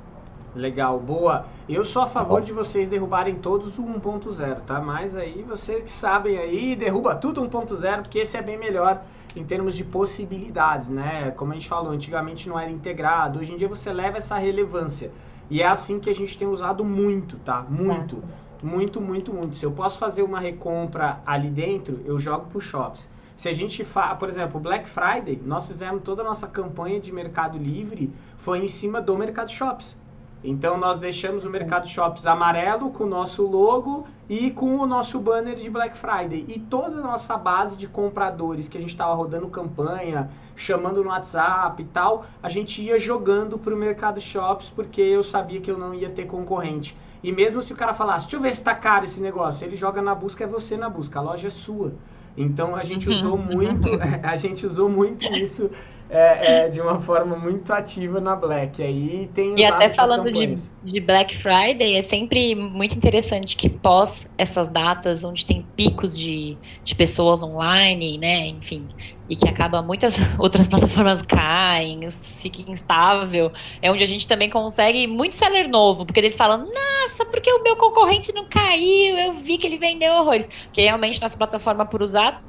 Legal, 0.55 1.01
boa. 1.01 1.47
Eu 1.67 1.83
sou 1.83 2.03
a 2.03 2.07
favor 2.07 2.43
de 2.43 2.53
vocês 2.53 2.87
derrubarem 2.87 3.37
todos 3.37 3.79
o 3.79 3.83
1.0, 3.85 4.61
tá? 4.67 4.81
Mas 4.83 5.17
aí 5.17 5.43
vocês 5.43 5.83
que 5.83 5.91
sabem 5.91 6.37
aí, 6.37 6.77
derruba 6.77 7.15
tudo 7.15 7.41
1.0, 7.41 8.03
porque 8.03 8.19
esse 8.19 8.37
é 8.37 8.43
bem 8.43 8.59
melhor 8.59 9.03
em 9.35 9.43
termos 9.43 9.75
de 9.75 9.83
possibilidades, 9.83 10.91
né? 10.91 11.31
Como 11.31 11.53
a 11.53 11.55
gente 11.55 11.67
falou, 11.67 11.91
antigamente 11.91 12.51
não 12.51 12.61
era 12.61 12.71
integrado, 12.71 13.39
hoje 13.39 13.55
em 13.55 13.57
dia 13.57 13.67
você 13.67 13.91
leva 13.95 14.19
essa 14.19 14.37
relevância. 14.37 15.11
E 15.49 15.63
é 15.63 15.67
assim 15.67 15.99
que 15.99 16.11
a 16.11 16.15
gente 16.15 16.37
tem 16.37 16.47
usado 16.47 16.85
muito, 16.85 17.39
tá? 17.39 17.65
Muito. 17.67 18.23
Muito, 18.63 19.01
muito, 19.01 19.33
muito. 19.33 19.57
Se 19.57 19.65
eu 19.65 19.73
posso 19.73 19.99
fazer 19.99 20.23
uma 20.23 20.39
recompra 20.39 21.21
ali 21.25 21.49
dentro, 21.49 22.03
eu 22.05 22.19
jogo 22.19 22.47
pro 22.51 22.61
shops. 22.61 23.09
Se 23.39 23.49
a 23.49 23.53
gente 23.55 23.85
faz, 23.85 24.19
por 24.19 24.29
exemplo, 24.29 24.61
Black 24.61 24.87
Friday, 24.87 25.41
nós 25.45 25.67
fizemos 25.67 26.03
toda 26.03 26.21
a 26.21 26.25
nossa 26.25 26.47
campanha 26.47 27.01
de 27.01 27.11
Mercado 27.11 27.57
Livre 27.57 28.13
foi 28.37 28.59
em 28.59 28.69
cima 28.69 29.01
do 29.01 29.17
Mercado 29.17 29.51
Shops. 29.51 29.97
Então 30.45 30.77
nós 30.77 30.99
deixamos 30.99 31.45
o 31.45 31.51
Mercado 31.51 31.89
Shops 31.89 32.27
amarelo 32.27 32.91
com 32.91 33.05
o 33.05 33.09
nosso 33.09 33.47
logo 33.47 34.07
e 34.29 34.51
com 34.51 34.77
o 34.77 34.87
nosso 34.87 35.21
banner 35.21 35.55
de 35.55 35.71
Black 35.71 35.97
Friday. 35.97 36.45
E 36.49 36.59
toda 36.59 36.99
a 36.99 37.01
nossa 37.01 37.37
base 37.37 37.77
de 37.77 37.87
compradores 37.87 38.69
que 38.69 38.77
a 38.77 38.81
gente 38.81 38.91
estava 38.91 39.15
rodando 39.15 39.47
campanha, 39.47 40.31
chamando 40.57 41.03
no 41.03 41.11
WhatsApp 41.11 41.81
e 41.81 41.87
tal, 41.87 42.25
a 42.43 42.49
gente 42.49 42.83
ia 42.83 42.99
jogando 42.99 43.57
para 43.57 43.73
o 43.73 43.77
Mercado 43.77 44.21
Shops 44.21 44.69
porque 44.69 45.01
eu 45.01 45.23
sabia 45.23 45.61
que 45.61 45.71
eu 45.71 45.79
não 45.79 45.95
ia 45.95 46.11
ter 46.11 46.27
concorrente. 46.27 46.97
E 47.23 47.31
mesmo 47.31 47.63
se 47.63 47.73
o 47.73 47.77
cara 47.77 47.95
falasse, 47.95 48.27
deixa 48.27 48.37
eu 48.37 48.41
ver 48.41 48.53
se 48.53 48.59
está 48.59 48.75
caro 48.75 49.05
esse 49.05 49.21
negócio, 49.21 49.65
ele 49.65 49.77
joga 49.77 50.03
na 50.03 50.13
busca, 50.13 50.43
é 50.43 50.47
você 50.47 50.77
na 50.77 50.89
busca, 50.89 51.21
a 51.21 51.23
loja 51.23 51.47
é 51.47 51.51
sua. 51.51 51.93
Então 52.37 52.75
a 52.75 52.83
gente 52.83 53.09
usou 53.09 53.39
muito, 53.39 53.89
a 54.25 54.35
gente 54.35 54.67
usou 54.67 54.89
muito 54.89 55.25
isso 55.27 55.71
é, 56.13 56.67
é, 56.67 56.69
de 56.69 56.79
uma 56.79 57.01
forma 57.01 57.35
muito 57.37 57.73
ativa 57.73 58.21
na 58.21 58.37
Black. 58.37 58.83
Aí 58.83 59.31
tem 59.33 59.59
e 59.59 59.65
até 59.65 59.89
falando 59.89 60.31
de, 60.31 60.57
de, 60.85 61.01
Black 61.01 61.43
Friday, 61.43 61.97
é 61.97 62.03
sempre 62.03 62.55
muito 62.55 62.95
interessante 62.95 63.57
que 63.57 63.71
pós 63.71 64.31
essas 64.37 64.69
datas, 64.69 65.25
onde 65.25 65.47
tem 65.47 65.67
picos 65.75 66.17
de, 66.17 66.59
de 66.85 66.95
pessoas 66.95 67.43
online, 67.43 68.19
né, 68.19 68.47
enfim, 68.49 68.87
e 69.27 69.35
que 69.35 69.49
acaba 69.49 69.81
muitas 69.81 70.19
outras 70.39 70.69
plataformas 70.69 71.23
caem, 71.23 72.01
fica 72.11 72.71
instável, 72.71 73.51
é 73.81 73.91
onde 73.91 74.05
a 74.05 74.07
gente 74.07 74.29
também 74.29 74.51
consegue 74.51 75.07
muito 75.07 75.35
seller 75.35 75.67
novo, 75.67 76.05
porque 76.05 76.21
eles 76.21 76.37
falam, 76.37 76.67
nossa, 76.67 77.25
porque 77.25 77.51
o 77.51 77.63
meu 77.63 77.75
concorrente 77.77 78.35
não 78.35 78.45
caiu, 78.45 79.17
eu 79.17 79.33
vi 79.33 79.57
que 79.57 79.67
ele 79.67 79.79
vendeu 79.79 80.13
horrores. 80.13 80.47
Porque 80.65 80.83
realmente 80.83 81.23
nossa 81.23 81.39
plataforma 81.39 81.87
por 81.87 82.03
usar 82.03 82.43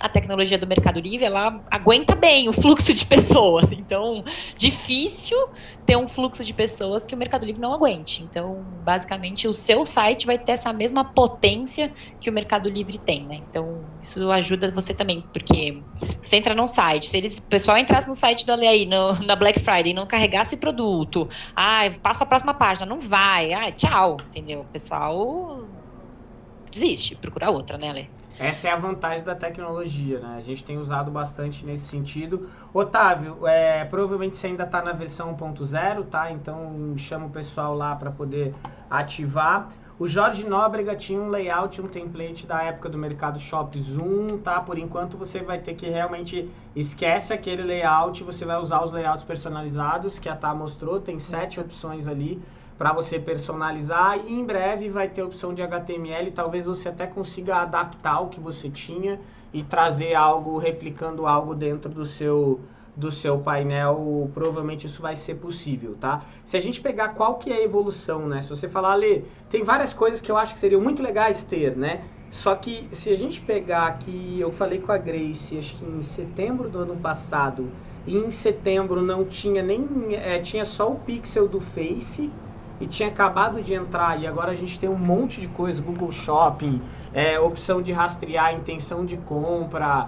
a 0.00 0.08
tecnologia 0.08 0.58
do 0.58 0.66
Mercado 0.66 0.98
Livre, 0.98 1.26
ela 1.26 1.62
aguenta 1.70 2.16
bem 2.16 2.48
o 2.48 2.52
fluxo 2.52 2.92
de 2.94 3.04
pessoas. 3.04 3.70
Então, 3.70 4.24
difícil 4.56 5.36
ter 5.84 5.96
um 5.96 6.08
fluxo 6.08 6.44
de 6.44 6.54
pessoas 6.54 7.04
que 7.04 7.14
o 7.14 7.18
Mercado 7.18 7.44
Livre 7.44 7.60
não 7.60 7.72
aguente. 7.72 8.22
Então, 8.22 8.64
basicamente, 8.82 9.46
o 9.46 9.52
seu 9.52 9.84
site 9.84 10.26
vai 10.26 10.38
ter 10.38 10.52
essa 10.52 10.72
mesma 10.72 11.04
potência 11.04 11.92
que 12.20 12.30
o 12.30 12.32
Mercado 12.32 12.68
Livre 12.68 12.98
tem, 12.98 13.26
né? 13.26 13.36
Então, 13.48 13.84
isso 14.02 14.30
ajuda 14.30 14.70
você 14.70 14.94
também, 14.94 15.28
porque 15.32 15.82
você 16.20 16.36
entra 16.36 16.54
num 16.54 16.66
site, 16.66 17.06
se 17.06 17.16
eles, 17.16 17.38
o 17.38 17.48
pessoal 17.48 17.76
entrasse 17.76 18.08
no 18.08 18.14
site 18.14 18.46
do 18.46 18.56
no, 18.56 19.22
na 19.24 19.36
Black 19.36 19.60
Friday 19.60 19.92
e 19.92 19.94
não 19.94 20.06
carregasse 20.06 20.56
produto, 20.56 21.28
ah, 21.54 21.82
passa 22.02 22.18
para 22.18 22.24
a 22.24 22.28
próxima 22.28 22.54
página, 22.54 22.86
não 22.86 23.00
vai, 23.00 23.52
ah, 23.52 23.70
tchau, 23.70 24.16
entendeu? 24.28 24.60
O 24.60 24.66
pessoal 24.66 25.68
desiste, 26.70 27.16
procura 27.16 27.50
outra, 27.50 27.76
né, 27.76 27.88
Ale? 27.88 28.19
Essa 28.40 28.68
é 28.68 28.72
a 28.72 28.76
vantagem 28.76 29.22
da 29.22 29.34
tecnologia, 29.34 30.18
né? 30.18 30.36
A 30.38 30.40
gente 30.40 30.64
tem 30.64 30.78
usado 30.78 31.10
bastante 31.10 31.66
nesse 31.66 31.84
sentido. 31.84 32.48
Otávio, 32.72 33.46
é, 33.46 33.84
provavelmente 33.84 34.34
você 34.34 34.46
ainda 34.46 34.64
está 34.64 34.80
na 34.80 34.92
versão 34.92 35.36
1.0, 35.36 36.06
tá? 36.06 36.32
Então 36.32 36.94
chama 36.96 37.26
o 37.26 37.30
pessoal 37.30 37.74
lá 37.74 37.94
para 37.94 38.10
poder 38.10 38.54
ativar. 38.88 39.68
O 39.98 40.08
Jorge 40.08 40.48
Nóbrega 40.48 40.96
tinha 40.96 41.20
um 41.20 41.28
layout, 41.28 41.82
um 41.82 41.86
template 41.86 42.46
da 42.46 42.62
época 42.62 42.88
do 42.88 42.96
Mercado 42.96 43.38
Shop 43.38 43.78
Zoom, 43.78 44.38
tá? 44.42 44.58
Por 44.58 44.78
enquanto 44.78 45.18
você 45.18 45.40
vai 45.40 45.58
ter 45.58 45.74
que 45.74 45.90
realmente 45.90 46.50
esquece 46.74 47.34
aquele 47.34 47.62
layout, 47.62 48.24
você 48.24 48.46
vai 48.46 48.58
usar 48.58 48.82
os 48.82 48.90
layouts 48.90 49.22
personalizados 49.22 50.18
que 50.18 50.30
a 50.30 50.34
Tá 50.34 50.54
mostrou, 50.54 50.98
tem 50.98 51.18
sete 51.18 51.60
opções 51.60 52.06
ali 52.06 52.40
para 52.80 52.94
você 52.94 53.18
personalizar 53.18 54.18
e 54.26 54.32
em 54.32 54.42
breve 54.42 54.88
vai 54.88 55.06
ter 55.06 55.20
a 55.20 55.26
opção 55.26 55.52
de 55.52 55.60
HTML, 55.60 56.30
talvez 56.30 56.64
você 56.64 56.88
até 56.88 57.06
consiga 57.06 57.56
adaptar 57.56 58.20
o 58.22 58.28
que 58.28 58.40
você 58.40 58.70
tinha 58.70 59.20
e 59.52 59.62
trazer 59.62 60.14
algo, 60.14 60.56
replicando 60.56 61.26
algo 61.26 61.54
dentro 61.54 61.90
do 61.90 62.06
seu 62.06 62.58
do 62.96 63.12
seu 63.12 63.38
painel, 63.38 64.30
provavelmente 64.32 64.86
isso 64.86 65.00
vai 65.00 65.14
ser 65.14 65.34
possível, 65.34 65.94
tá? 66.00 66.20
Se 66.44 66.56
a 66.56 66.60
gente 66.60 66.80
pegar 66.80 67.10
qual 67.10 67.34
que 67.34 67.52
é 67.52 67.56
a 67.56 67.62
evolução, 67.62 68.26
né? 68.26 68.40
Se 68.40 68.48
você 68.48 68.66
falar, 68.66 68.92
ali, 68.92 69.26
tem 69.50 69.62
várias 69.62 69.92
coisas 69.92 70.20
que 70.20 70.30
eu 70.30 70.36
acho 70.36 70.54
que 70.54 70.58
seriam 70.58 70.80
muito 70.80 71.02
legais 71.02 71.42
ter, 71.42 71.76
né? 71.76 72.02
Só 72.30 72.54
que 72.54 72.88
se 72.92 73.10
a 73.10 73.16
gente 73.16 73.42
pegar 73.42 73.86
aqui, 73.88 74.38
eu 74.40 74.50
falei 74.50 74.80
com 74.80 74.90
a 74.90 74.98
Grace, 74.98 75.58
acho 75.58 75.76
que 75.76 75.84
em 75.84 76.02
setembro 76.02 76.68
do 76.68 76.78
ano 76.78 76.96
passado, 76.96 77.70
e 78.06 78.16
em 78.16 78.30
setembro 78.30 79.02
não 79.02 79.24
tinha 79.24 79.62
nem, 79.62 79.86
é, 80.14 80.38
tinha 80.40 80.64
só 80.64 80.90
o 80.90 80.96
pixel 80.96 81.46
do 81.46 81.60
Face, 81.60 82.30
e 82.80 82.86
tinha 82.86 83.08
acabado 83.08 83.62
de 83.62 83.74
entrar 83.74 84.20
e 84.20 84.26
agora 84.26 84.52
a 84.52 84.54
gente 84.54 84.78
tem 84.78 84.88
um 84.88 84.98
monte 84.98 85.40
de 85.40 85.48
coisa, 85.48 85.82
Google 85.82 86.10
Shopping, 86.10 86.80
é, 87.12 87.38
opção 87.38 87.82
de 87.82 87.92
rastrear 87.92 88.54
intenção 88.54 89.04
de 89.04 89.16
compra, 89.18 90.06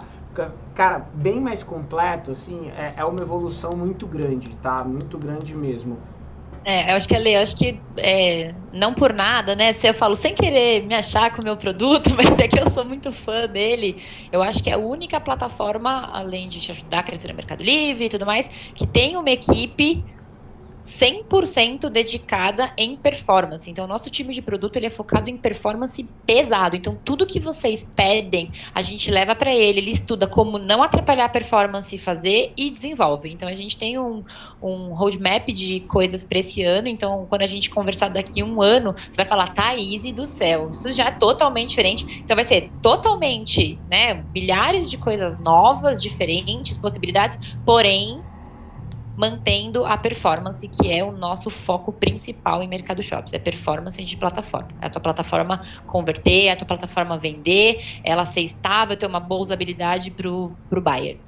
cara, 0.74 1.06
bem 1.14 1.40
mais 1.40 1.62
completo, 1.62 2.30
assim, 2.30 2.70
é, 2.76 2.94
é, 2.96 3.04
uma 3.04 3.20
evolução 3.20 3.70
muito 3.76 4.06
grande, 4.06 4.54
tá? 4.56 4.82
Muito 4.84 5.18
grande 5.18 5.54
mesmo. 5.54 5.98
É, 6.64 6.92
eu 6.92 6.96
acho 6.96 7.08
que 7.08 7.16
Ale, 7.16 7.32
eu 7.32 7.40
acho 7.40 7.56
que 7.56 7.80
é, 7.96 8.54
não 8.72 8.94
por 8.94 9.12
nada, 9.12 9.56
né? 9.56 9.72
Se 9.72 9.88
eu 9.88 9.92
falo 9.92 10.14
sem 10.14 10.32
querer 10.32 10.86
me 10.86 10.94
achar 10.94 11.32
com 11.32 11.42
o 11.42 11.44
meu 11.44 11.56
produto, 11.56 12.10
mas 12.16 12.30
é 12.38 12.46
que 12.46 12.58
eu 12.58 12.70
sou 12.70 12.84
muito 12.84 13.10
fã 13.10 13.48
dele. 13.48 14.00
Eu 14.30 14.42
acho 14.42 14.62
que 14.62 14.70
é 14.70 14.74
a 14.74 14.78
única 14.78 15.20
plataforma, 15.20 16.08
além 16.12 16.48
de 16.48 16.60
te 16.60 16.70
ajudar 16.70 17.00
a 17.00 17.02
crescer 17.02 17.28
no 17.28 17.34
Mercado 17.34 17.62
Livre 17.64 18.04
e 18.04 18.08
tudo 18.08 18.24
mais, 18.24 18.48
que 18.74 18.86
tem 18.86 19.16
uma 19.16 19.30
equipe 19.30 20.04
100% 20.84 21.88
dedicada 21.88 22.72
em 22.76 22.96
performance. 22.96 23.70
Então, 23.70 23.84
o 23.84 23.88
nosso 23.88 24.10
time 24.10 24.34
de 24.34 24.42
produto 24.42 24.76
ele 24.76 24.86
é 24.86 24.90
focado 24.90 25.30
em 25.30 25.36
performance 25.36 26.02
pesado. 26.26 26.76
Então, 26.76 26.98
tudo 27.04 27.26
que 27.26 27.38
vocês 27.38 27.82
pedem, 27.82 28.50
a 28.74 28.82
gente 28.82 29.10
leva 29.10 29.34
para 29.34 29.54
ele, 29.54 29.78
ele 29.78 29.90
estuda 29.90 30.26
como 30.26 30.58
não 30.58 30.82
atrapalhar 30.82 31.26
a 31.26 31.28
performance 31.28 31.94
e 31.94 31.98
fazer 31.98 32.52
e 32.56 32.70
desenvolve. 32.70 33.30
Então, 33.30 33.48
a 33.48 33.54
gente 33.54 33.76
tem 33.76 33.98
um, 33.98 34.24
um 34.60 34.94
roadmap 34.94 35.48
de 35.48 35.80
coisas 35.80 36.24
para 36.24 36.38
esse 36.38 36.62
ano. 36.62 36.88
Então, 36.88 37.26
quando 37.28 37.42
a 37.42 37.46
gente 37.46 37.70
conversar 37.70 38.08
daqui 38.08 38.42
um 38.42 38.60
ano, 38.60 38.94
você 38.94 39.16
vai 39.16 39.26
falar, 39.26 39.48
Thaís 39.48 40.02
do 40.12 40.26
céu, 40.26 40.70
isso 40.70 40.90
já 40.90 41.06
é 41.06 41.10
totalmente 41.12 41.70
diferente. 41.70 42.20
Então, 42.24 42.34
vai 42.34 42.44
ser 42.44 42.72
totalmente, 42.82 43.80
né, 43.88 44.24
milhares 44.34 44.90
de 44.90 44.98
coisas 44.98 45.38
novas, 45.38 46.02
diferentes, 46.02 46.76
possibilidades, 46.76 47.38
porém 47.64 48.22
mantendo 49.16 49.84
a 49.84 49.96
performance, 49.96 50.66
que 50.68 50.90
é 50.90 51.04
o 51.04 51.12
nosso 51.12 51.50
foco 51.64 51.92
principal 51.92 52.62
em 52.62 52.68
Mercado 52.68 53.02
Shops, 53.02 53.32
é 53.32 53.38
performance 53.38 54.02
de 54.02 54.16
plataforma. 54.16 54.68
É 54.80 54.86
a 54.86 54.90
tua 54.90 55.02
plataforma 55.02 55.62
converter, 55.86 56.46
é 56.46 56.50
a 56.52 56.56
tua 56.56 56.66
plataforma 56.66 57.18
vender, 57.18 57.82
ela 58.02 58.24
ser 58.24 58.40
estável, 58.40 58.96
ter 58.96 59.06
uma 59.06 59.20
boa 59.20 59.40
usabilidade 59.40 60.10
para 60.10 60.28
o 60.28 60.56
buyer. 60.70 61.18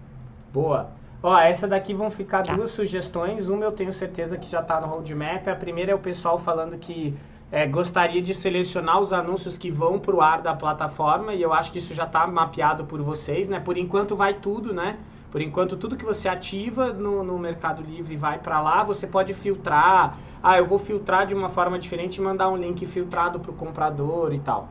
Boa. 0.53 0.91
Ó, 1.23 1.39
essa 1.39 1.67
daqui 1.67 1.95
vão 1.95 2.11
ficar 2.11 2.43
tá. 2.43 2.55
duas 2.55 2.71
sugestões. 2.71 3.49
Uma 3.49 3.65
eu 3.65 3.73
tenho 3.73 3.93
certeza 3.93 4.37
que 4.37 4.51
já 4.51 4.61
está 4.61 4.81
no 4.81 4.87
roadmap. 4.87 5.49
A 5.49 5.57
primeira 5.57 5.93
é 5.93 5.95
o 5.95 5.99
pessoal 5.99 6.39
falando 6.39 6.77
que 6.77 7.17
é, 7.51 7.67
gostaria 7.67 8.21
de 8.21 8.35
selecionar 8.35 9.01
os 9.01 9.13
anúncios 9.13 9.57
que 9.57 9.71
vão 9.71 9.99
para 9.99 10.15
o 10.15 10.21
ar 10.21 10.43
da 10.43 10.55
plataforma 10.55 11.33
e 11.33 11.41
eu 11.41 11.53
acho 11.53 11.71
que 11.73 11.79
isso 11.79 11.95
já 11.95 12.05
está 12.05 12.27
mapeado 12.27 12.85
por 12.85 13.01
vocês, 13.01 13.49
né? 13.49 13.61
Por 13.61 13.79
enquanto 13.79 14.17
vai 14.17 14.35
tudo, 14.35 14.75
né? 14.75 14.99
Por 15.35 15.41
enquanto, 15.43 15.77
tudo 15.77 15.97
que 15.97 16.05
você 16.05 16.29
ativa 16.29 16.93
no, 16.93 17.25
no 17.25 17.37
Mercado 17.37 17.83
Livre 17.83 18.17
vai 18.17 18.39
para 18.39 18.61
lá, 18.61 18.85
você 18.85 19.05
pode 19.05 19.35
filtrar. 19.35 20.17
Ah, 20.41 20.59
eu 20.59 20.65
vou 20.65 20.79
filtrar 20.79 21.27
de 21.27 21.35
uma 21.35 21.49
forma 21.49 21.77
diferente 21.77 22.19
e 22.19 22.21
mandar 22.21 22.49
um 22.49 22.57
link 22.57 22.87
filtrado 22.87 23.41
para 23.41 23.51
o 23.51 23.55
comprador 23.55 24.33
e 24.33 24.39
tal. 24.39 24.69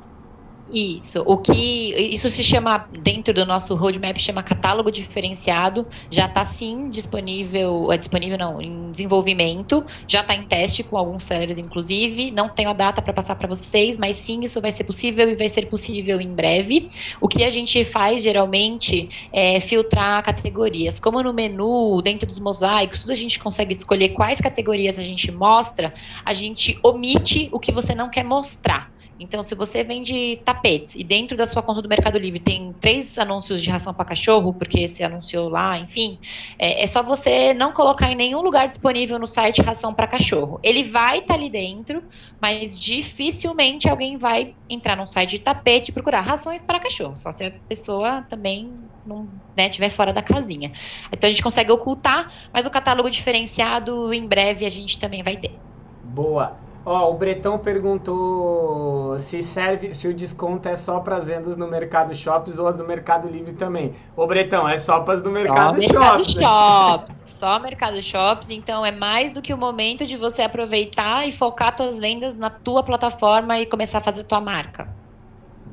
Isso. 0.72 1.22
O 1.26 1.38
que 1.38 1.94
isso 1.94 2.30
se 2.30 2.44
chama 2.44 2.88
dentro 2.90 3.34
do 3.34 3.46
nosso 3.46 3.76
roadmap 3.76 4.18
chama 4.18 4.42
catálogo 4.42 4.90
diferenciado. 4.90 5.86
Já 6.10 6.26
está 6.26 6.46
sim 6.46 6.90
disponível, 6.90 7.92
é 7.92 7.98
disponível 7.98 8.38
não, 8.38 8.62
em 8.62 8.90
desenvolvimento. 8.90 9.86
Já 10.08 10.22
está 10.22 10.34
em 10.34 10.46
teste 10.46 10.82
com 10.82 10.98
alguns 10.98 11.26
sellers, 11.26 11.58
inclusive. 11.58 12.32
Não 12.32 12.48
tenho 12.48 12.70
a 12.70 12.74
data 12.74 13.02
para 13.02 13.14
passar 13.14 13.36
para 13.36 13.48
vocês, 13.48 13.98
mas 13.98 14.16
sim 14.16 14.40
isso 14.42 14.62
vai 14.62 14.72
ser 14.72 14.86
possível 14.86 15.30
e 15.30 15.36
vai 15.36 15.50
ser 15.50 15.68
possível 15.68 16.22
em 16.22 16.34
breve. 16.34 16.90
O 17.20 17.28
que 17.28 17.44
a 17.44 17.50
gente 17.50 17.84
faz 17.84 18.24
geralmente 18.24 19.10
é 19.34 19.60
filtrar 19.60 20.24
categorias. 20.24 20.98
Como 20.98 21.22
no 21.22 21.34
menu, 21.34 22.02
dentro 22.02 22.26
dos 22.26 22.40
mosaicos, 22.40 23.02
tudo 23.02 23.12
a 23.12 23.16
gente 23.16 23.38
consegue 23.38 23.74
escolher 23.74 24.10
quais 24.10 24.40
categorias 24.40 24.98
a 24.98 25.04
gente 25.04 25.30
mostra. 25.30 25.94
A 26.24 26.34
gente 26.34 26.80
omite 26.82 27.50
o 27.52 27.60
que 27.60 27.72
você 27.72 27.94
não 27.94 28.10
quer 28.10 28.24
mostrar. 28.24 28.93
Então, 29.24 29.42
se 29.42 29.56
você 29.56 29.84
vende 29.84 30.38
tapetes 30.46 30.96
e 30.96 31.04
dentro 31.04 31.38
da 31.38 31.46
sua 31.46 31.64
conta 31.64 31.82
do 31.82 31.88
Mercado 31.88 32.18
Livre 32.18 32.40
tem 32.40 32.74
três 32.74 33.18
anúncios 33.18 33.62
de 33.62 33.70
ração 33.70 33.94
para 33.94 34.06
cachorro, 34.06 34.54
porque 34.54 34.88
você 34.88 35.04
anunciou 35.04 35.50
lá, 35.50 35.80
enfim, 35.80 36.20
é, 36.60 36.84
é, 36.84 36.88
só 36.88 37.02
você 37.02 37.54
não 37.54 37.72
colocar 37.72 38.12
em 38.12 38.16
nenhum 38.16 38.42
lugar 38.42 38.68
disponível 38.68 39.18
no 39.18 39.26
site 39.26 39.62
ração 39.62 39.94
para 39.94 40.08
cachorro. 40.08 40.60
Ele 40.62 40.84
vai 40.84 41.20
estar 41.20 41.34
tá 41.34 41.40
ali 41.40 41.50
dentro, 41.50 42.04
mas 42.42 42.78
dificilmente 42.80 43.88
alguém 43.90 44.18
vai 44.18 44.56
entrar 44.70 44.98
num 44.98 45.06
site 45.06 45.32
de 45.32 45.40
tapete 45.40 45.90
e 45.90 45.94
procurar 45.94 46.22
rações 46.22 46.62
para 46.62 46.80
cachorro, 46.80 47.16
só 47.16 47.32
se 47.32 47.46
a 47.46 47.52
pessoa 47.70 48.22
também 48.30 48.90
não 49.06 49.30
né, 49.56 49.68
estiver 49.68 49.90
fora 49.90 50.12
da 50.12 50.22
casinha. 50.22 50.72
Então, 51.12 51.28
a 51.28 51.32
gente 51.32 51.44
consegue 51.44 51.72
ocultar, 51.72 52.30
mas 52.54 52.66
o 52.66 52.72
catálogo 52.72 53.10
diferenciado 53.10 54.14
em 54.14 54.28
breve 54.28 54.66
a 54.66 54.70
gente 54.70 55.00
também 55.00 55.24
vai 55.24 55.38
ter. 55.38 55.62
Boa. 56.04 56.73
Ó, 56.86 57.12
o 57.12 57.14
Bretão 57.14 57.58
perguntou 57.58 59.18
se 59.18 59.42
serve, 59.42 59.94
se 59.94 60.06
o 60.08 60.14
desconto 60.14 60.68
é 60.68 60.76
só 60.76 61.00
para 61.00 61.16
as 61.16 61.24
vendas 61.24 61.56
no 61.56 61.66
Mercado 61.66 62.14
Shops 62.14 62.60
ou 62.60 62.68
as 62.68 62.78
do 62.78 62.86
Mercado 62.86 63.30
Livre 63.30 63.54
também. 63.54 63.96
Ô, 64.18 64.28
Bretão, 64.28 64.68
é 64.68 64.76
só 64.76 65.00
para 65.00 65.14
as 65.14 65.22
do 65.22 65.32
Mercado, 65.32 65.82
só 65.82 65.88
Shops. 65.88 66.36
Mercado 66.36 67.00
Shops. 67.00 67.24
Só 67.26 67.60
Mercado 67.60 68.02
Shops, 68.02 68.50
então 68.50 68.86
é 68.86 68.92
mais 68.92 69.32
do 69.32 69.42
que 69.42 69.54
o 69.54 69.58
momento 69.58 70.06
de 70.06 70.18
você 70.18 70.42
aproveitar 70.42 71.28
e 71.28 71.32
focar 71.32 71.76
suas 71.76 72.00
vendas 72.00 72.36
na 72.36 72.50
tua 72.50 72.84
plataforma 72.84 73.60
e 73.60 73.66
começar 73.66 74.00
a 74.00 74.02
fazer 74.02 74.26
tua 74.26 74.42
marca. 74.42 74.88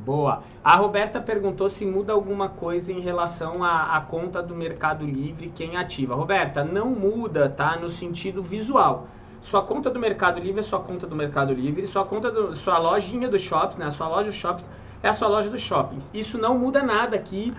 Boa. 0.05 0.43
A 0.65 0.77
Roberta 0.77 1.21
perguntou 1.21 1.69
se 1.69 1.85
muda 1.85 2.13
alguma 2.13 2.49
coisa 2.49 2.93
em 2.93 3.01
relação 3.01 3.65
à, 3.65 3.97
à 3.97 4.01
conta 4.01 4.43
do 4.43 4.55
Mercado 4.55 5.05
Livre, 5.05 5.53
quem 5.55 5.77
ativa. 5.77 6.15
Roberta, 6.15 6.65
não 6.65 6.87
muda, 6.91 7.49
tá? 7.49 7.77
No 7.77 7.91
sentido 7.91 8.43
visual. 8.43 9.07
Sua 9.43 9.63
conta 9.63 9.89
do 9.89 9.99
Mercado 9.99 10.39
Livre 10.39 10.61
é 10.61 10.63
sua 10.63 10.81
conta 10.81 11.07
do 11.07 11.17
Mercado 11.17 11.55
Livre, 11.55 11.87
sua 11.87 12.05
conta 12.05 12.31
do, 12.31 12.55
sua 12.55 12.77
lojinha 12.77 13.27
do 13.27 13.39
shops, 13.39 13.79
né? 13.79 13.87
A 13.87 13.91
sua 13.91 14.07
loja 14.07 14.31
shops 14.31 14.69
é 15.03 15.09
a 15.09 15.15
sua 15.15 15.29
loja 15.29 15.49
dos 15.49 15.63
shoppings. 15.63 16.11
Isso 16.13 16.37
não 16.37 16.59
muda 16.59 16.83
nada 16.83 17.17
aqui 17.17 17.55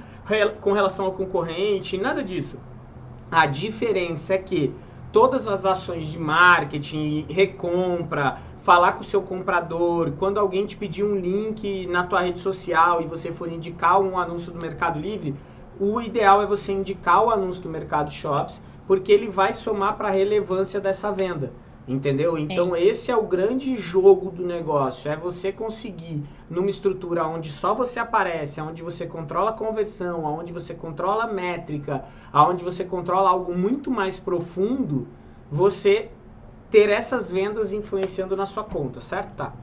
com 0.62 0.74
relação 0.74 1.06
ao 1.06 1.12
concorrente, 1.12 1.98
nada 1.98 2.24
disso. 2.24 2.56
A 3.32 3.48
diferença 3.48 4.36
é 4.36 4.38
que 4.38 4.72
todas 5.12 5.48
as 5.48 5.66
ações 5.66 6.08
de 6.08 6.20
marketing, 6.20 7.26
recompra, 7.28 8.38
falar 8.60 8.94
com 8.94 9.02
o 9.02 9.04
seu 9.04 9.24
comprador, 9.24 10.12
quando 10.20 10.40
alguém 10.40 10.68
te 10.68 10.78
pedir 10.78 11.04
um 11.04 11.16
link 11.16 11.88
na 11.88 12.04
tua 12.04 12.22
rede 12.22 12.40
social 12.40 13.02
e 13.02 13.08
você 13.08 13.32
for 13.32 13.52
indicar 13.52 14.00
um 14.00 14.20
anúncio 14.20 14.52
do 14.52 14.62
Mercado 14.62 15.00
Livre, 15.00 15.34
o 15.80 16.00
ideal 16.00 16.44
é 16.44 16.46
você 16.46 16.72
indicar 16.72 17.26
o 17.26 17.32
anúncio 17.32 17.64
do 17.64 17.70
Mercado 17.70 18.12
Shops, 18.12 18.62
porque 18.86 19.12
ele 19.12 19.30
vai 19.30 19.56
somar 19.56 19.98
para 19.98 20.10
a 20.10 20.12
relevância 20.12 20.80
dessa 20.80 21.12
venda. 21.12 21.52
Entendeu? 21.88 22.38
Então 22.38 22.76
é. 22.76 22.84
esse 22.84 23.10
é 23.10 23.16
o 23.16 23.24
grande 23.24 23.76
jogo 23.76 24.30
do 24.30 24.46
negócio, 24.46 25.12
é 25.12 25.16
você 25.16 25.52
conseguir 25.52 26.24
numa 26.50 26.70
estrutura 26.70 27.26
onde 27.26 27.52
só 27.52 27.74
você 27.74 28.00
aparece, 28.00 28.62
onde 28.62 28.84
você 28.84 29.06
controla 29.06 29.50
a 29.50 29.54
conversão, 29.54 30.24
onde 30.24 30.52
você 30.52 30.74
controla 30.74 31.24
a 31.24 31.28
métrica, 31.28 32.06
onde 32.34 32.64
você 32.64 32.84
controla 32.84 33.30
algo 33.30 33.58
muito 33.58 33.90
mais 33.90 34.20
profundo, 34.20 35.08
você 35.50 36.10
ter 36.70 36.90
essas 36.90 37.32
vendas 37.32 37.74
influenciando 37.74 38.36
na 38.36 38.46
sua 38.46 38.64
conta, 38.64 39.02
certo? 39.02 39.36
Tá. 39.36 39.54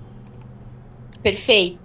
Perfeito. 1.22 1.78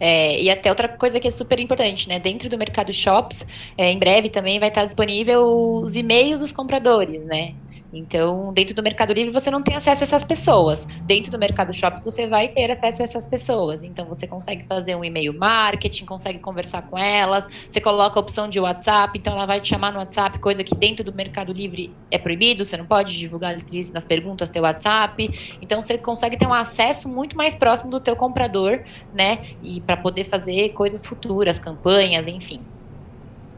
É, 0.00 0.42
e 0.42 0.50
até 0.50 0.70
outra 0.70 0.88
coisa 0.88 1.20
que 1.20 1.28
é 1.28 1.30
super 1.30 1.60
importante, 1.60 2.08
né? 2.08 2.18
Dentro 2.18 2.48
do 2.48 2.58
Mercado 2.58 2.92
Shops, 2.92 3.46
é, 3.78 3.92
em 3.92 3.98
breve 3.98 4.28
também 4.28 4.58
vai 4.58 4.70
estar 4.70 4.84
disponível 4.84 5.44
os 5.44 5.94
e-mails 5.94 6.40
dos 6.40 6.50
compradores, 6.50 7.24
né? 7.24 7.54
Então, 7.92 8.52
dentro 8.52 8.74
do 8.74 8.82
Mercado 8.82 9.12
Livre 9.12 9.32
você 9.32 9.50
não 9.50 9.62
tem 9.62 9.76
acesso 9.76 10.02
a 10.02 10.04
essas 10.04 10.24
pessoas. 10.24 10.86
Dentro 11.04 11.30
do 11.30 11.38
Mercado 11.38 11.72
Shops 11.72 12.02
você 12.04 12.26
vai 12.26 12.48
ter 12.48 12.70
acesso 12.70 13.02
a 13.02 13.04
essas 13.04 13.26
pessoas. 13.26 13.82
Então, 13.84 14.06
você 14.06 14.26
consegue 14.26 14.66
fazer 14.66 14.94
um 14.96 15.04
e-mail 15.04 15.32
marketing, 15.38 16.04
consegue 16.04 16.38
conversar 16.40 16.82
com 16.82 16.98
elas, 16.98 17.46
você 17.70 17.80
coloca 17.80 18.18
a 18.18 18.22
opção 18.22 18.48
de 18.48 18.58
WhatsApp, 18.58 19.18
então 19.18 19.34
ela 19.34 19.46
vai 19.46 19.60
te 19.60 19.68
chamar 19.68 19.92
no 19.92 19.98
WhatsApp, 19.98 20.38
coisa 20.40 20.64
que 20.64 20.74
dentro 20.74 21.04
do 21.04 21.14
Mercado 21.14 21.52
Livre 21.52 21.96
é 22.10 22.18
proibido, 22.18 22.64
você 22.64 22.76
não 22.76 22.86
pode 22.86 23.16
divulgar 23.16 23.56
nas 23.92 24.04
perguntas 24.04 24.50
teu 24.50 24.62
WhatsApp. 24.62 25.28
Então, 25.62 25.80
você 25.80 25.96
consegue 25.98 26.36
ter 26.36 26.46
um 26.46 26.52
acesso 26.54 27.08
muito 27.08 27.36
mais 27.36 27.54
próximo 27.54 27.90
do 27.90 28.00
teu 28.00 28.16
comprador, 28.16 28.80
né? 29.12 29.42
E 29.62 29.80
para 29.82 29.96
poder 29.96 30.24
fazer 30.24 30.70
coisas 30.70 31.04
futuras, 31.06 31.58
campanhas, 31.58 32.26
enfim. 32.26 32.68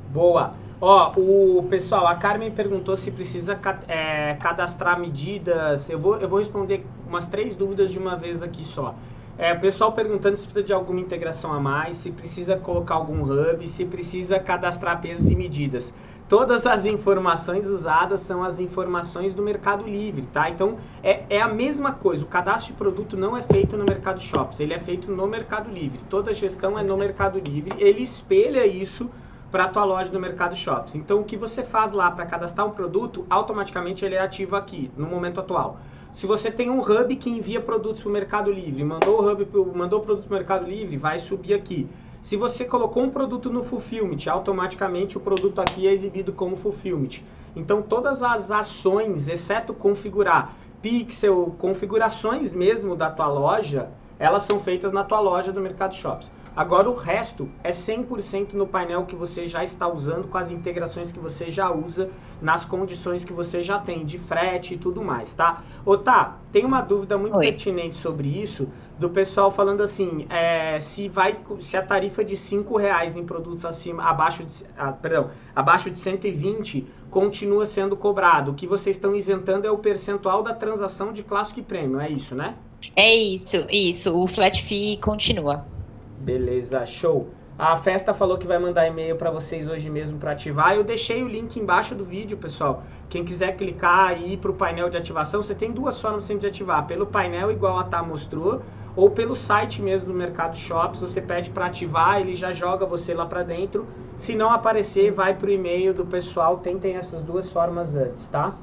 Boa. 0.06 0.67
Ó, 0.80 1.12
o 1.16 1.64
pessoal, 1.68 2.06
a 2.06 2.14
Carmen 2.14 2.52
perguntou 2.52 2.94
se 2.94 3.10
precisa 3.10 3.58
é, 3.88 4.34
cadastrar 4.34 4.98
medidas. 4.98 5.90
Eu 5.90 5.98
vou, 5.98 6.16
eu 6.18 6.28
vou 6.28 6.38
responder 6.38 6.86
umas 7.08 7.26
três 7.26 7.56
dúvidas 7.56 7.90
de 7.90 7.98
uma 7.98 8.14
vez 8.14 8.44
aqui 8.44 8.64
só. 8.64 8.94
É, 9.36 9.52
o 9.52 9.60
pessoal 9.60 9.92
perguntando 9.92 10.36
se 10.36 10.44
precisa 10.44 10.64
de 10.64 10.72
alguma 10.72 11.00
integração 11.00 11.52
a 11.52 11.58
mais, 11.58 11.96
se 11.96 12.12
precisa 12.12 12.56
colocar 12.56 12.94
algum 12.94 13.22
hub, 13.22 13.66
se 13.66 13.84
precisa 13.84 14.38
cadastrar 14.38 15.00
pesos 15.00 15.28
e 15.28 15.34
medidas. 15.34 15.92
Todas 16.28 16.64
as 16.64 16.86
informações 16.86 17.68
usadas 17.68 18.20
são 18.20 18.44
as 18.44 18.60
informações 18.60 19.34
do 19.34 19.42
Mercado 19.42 19.84
Livre, 19.84 20.28
tá? 20.32 20.48
Então 20.48 20.76
é, 21.02 21.24
é 21.28 21.40
a 21.40 21.48
mesma 21.48 21.92
coisa. 21.92 22.24
O 22.24 22.28
cadastro 22.28 22.72
de 22.72 22.78
produto 22.78 23.16
não 23.16 23.36
é 23.36 23.42
feito 23.42 23.76
no 23.76 23.84
Mercado 23.84 24.20
Shops, 24.20 24.60
ele 24.60 24.74
é 24.74 24.78
feito 24.78 25.10
no 25.10 25.26
Mercado 25.26 25.70
Livre. 25.70 25.98
Toda 26.08 26.30
a 26.30 26.34
gestão 26.34 26.78
é 26.78 26.84
no 26.84 26.96
Mercado 26.96 27.38
Livre. 27.40 27.72
Ele 27.78 28.02
espelha 28.02 28.64
isso 28.64 29.10
para 29.50 29.64
a 29.64 29.68
tua 29.68 29.84
loja 29.84 30.10
do 30.10 30.20
Mercado 30.20 30.54
Shops. 30.54 30.94
Então, 30.94 31.20
o 31.20 31.24
que 31.24 31.36
você 31.36 31.62
faz 31.62 31.92
lá 31.92 32.10
para 32.10 32.26
cadastrar 32.26 32.66
um 32.66 32.70
produto, 32.70 33.24
automaticamente 33.30 34.04
ele 34.04 34.14
é 34.14 34.20
ativo 34.20 34.56
aqui, 34.56 34.90
no 34.96 35.06
momento 35.06 35.40
atual. 35.40 35.78
Se 36.12 36.26
você 36.26 36.50
tem 36.50 36.68
um 36.68 36.80
hub 36.80 37.16
que 37.16 37.30
envia 37.30 37.60
produtos 37.60 38.02
para 38.02 38.10
o 38.10 38.12
Mercado 38.12 38.50
Livre, 38.50 38.84
mandou 38.84 39.20
o 39.20 39.30
hub 39.30 39.44
pro, 39.46 39.76
mandou 39.76 40.00
produto 40.00 40.26
para 40.26 40.34
o 40.34 40.38
Mercado 40.38 40.66
Livre, 40.66 40.96
vai 40.96 41.18
subir 41.18 41.54
aqui. 41.54 41.88
Se 42.20 42.36
você 42.36 42.64
colocou 42.64 43.02
um 43.02 43.10
produto 43.10 43.50
no 43.50 43.62
Fulfillment, 43.62 44.18
automaticamente 44.28 45.16
o 45.16 45.20
produto 45.20 45.60
aqui 45.60 45.86
é 45.86 45.92
exibido 45.92 46.32
como 46.32 46.56
Fulfillment. 46.56 47.22
Então, 47.54 47.80
todas 47.80 48.22
as 48.22 48.50
ações, 48.50 49.28
exceto 49.28 49.72
configurar 49.72 50.54
pixel, 50.82 51.54
configurações 51.58 52.52
mesmo 52.52 52.94
da 52.94 53.10
tua 53.10 53.28
loja, 53.28 53.88
elas 54.18 54.42
são 54.42 54.60
feitas 54.60 54.92
na 54.92 55.04
tua 55.04 55.20
loja 55.20 55.52
do 55.52 55.60
Mercado 55.60 55.94
Shops. 55.94 56.30
Agora 56.56 56.90
o 56.90 56.94
resto 56.94 57.48
é 57.62 57.70
100% 57.70 58.52
no 58.54 58.66
painel 58.66 59.04
que 59.06 59.14
você 59.14 59.46
já 59.46 59.62
está 59.62 59.86
usando, 59.86 60.28
com 60.28 60.38
as 60.38 60.50
integrações 60.50 61.12
que 61.12 61.18
você 61.18 61.50
já 61.50 61.70
usa, 61.70 62.10
nas 62.42 62.64
condições 62.64 63.24
que 63.24 63.32
você 63.32 63.62
já 63.62 63.78
tem, 63.78 64.04
de 64.04 64.18
frete 64.18 64.74
e 64.74 64.78
tudo 64.78 65.02
mais, 65.02 65.34
tá? 65.34 65.62
Ô, 65.84 65.96
tá, 65.96 66.38
tem 66.50 66.64
uma 66.64 66.80
dúvida 66.80 67.16
muito 67.16 67.36
Oi. 67.36 67.46
pertinente 67.46 67.96
sobre 67.96 68.28
isso, 68.28 68.68
do 68.98 69.08
pessoal 69.08 69.50
falando 69.50 69.82
assim, 69.82 70.26
é, 70.28 70.80
se 70.80 71.08
vai, 71.08 71.38
se 71.60 71.76
a 71.76 71.82
tarifa 71.82 72.24
de 72.24 72.36
5 72.36 72.76
reais 72.76 73.16
em 73.16 73.24
produtos 73.24 73.64
acima, 73.64 74.02
abaixo 74.02 74.44
de, 74.44 74.64
ah, 74.76 74.92
perdão, 74.92 75.30
abaixo 75.54 75.90
de 75.90 75.98
120 75.98 76.86
continua 77.10 77.64
sendo 77.66 77.96
cobrado. 77.96 78.50
O 78.50 78.54
que 78.54 78.66
vocês 78.66 78.96
estão 78.96 79.14
isentando 79.14 79.66
é 79.66 79.70
o 79.70 79.78
percentual 79.78 80.42
da 80.42 80.52
transação 80.52 81.12
de 81.12 81.22
clássico 81.22 81.60
e 81.60 81.62
prêmio, 81.62 82.00
é 82.00 82.10
isso, 82.10 82.34
né? 82.34 82.56
É 82.96 83.14
isso, 83.14 83.66
isso. 83.70 84.16
O 84.16 84.26
flat 84.26 84.62
fee 84.62 84.96
continua. 84.96 85.77
Beleza, 86.20 86.84
show. 86.84 87.28
A 87.58 87.76
festa 87.76 88.14
falou 88.14 88.38
que 88.38 88.46
vai 88.46 88.58
mandar 88.58 88.86
e-mail 88.86 89.16
para 89.16 89.32
vocês 89.32 89.68
hoje 89.68 89.90
mesmo 89.90 90.16
para 90.16 90.30
ativar. 90.30 90.74
Eu 90.76 90.84
deixei 90.84 91.24
o 91.24 91.28
link 91.28 91.56
embaixo 91.56 91.92
do 91.92 92.04
vídeo, 92.04 92.36
pessoal. 92.36 92.84
Quem 93.08 93.24
quiser 93.24 93.56
clicar 93.56 94.16
e 94.16 94.34
ir 94.34 94.36
para 94.36 94.52
o 94.52 94.54
painel 94.54 94.88
de 94.88 94.96
ativação, 94.96 95.42
você 95.42 95.56
tem 95.56 95.72
duas 95.72 96.00
formas 96.00 96.28
de 96.28 96.46
ativar. 96.46 96.86
Pelo 96.86 97.06
painel, 97.06 97.50
igual 97.50 97.78
a 97.78 97.82
Tá 97.82 98.00
mostrou, 98.00 98.62
ou 98.94 99.10
pelo 99.10 99.34
site 99.34 99.82
mesmo 99.82 100.06
do 100.06 100.14
Mercado 100.14 100.56
Shops. 100.56 101.00
Você 101.00 101.20
pede 101.20 101.50
para 101.50 101.66
ativar, 101.66 102.20
ele 102.20 102.34
já 102.34 102.52
joga 102.52 102.86
você 102.86 103.12
lá 103.12 103.26
para 103.26 103.42
dentro. 103.42 103.86
Se 104.16 104.36
não 104.36 104.52
aparecer, 104.52 105.10
vai 105.10 105.34
para 105.34 105.48
o 105.48 105.50
e-mail 105.50 105.92
do 105.92 106.06
pessoal. 106.06 106.58
Tentem 106.58 106.94
essas 106.96 107.22
duas 107.22 107.50
formas 107.50 107.94
antes, 107.94 108.28
tá? 108.28 108.54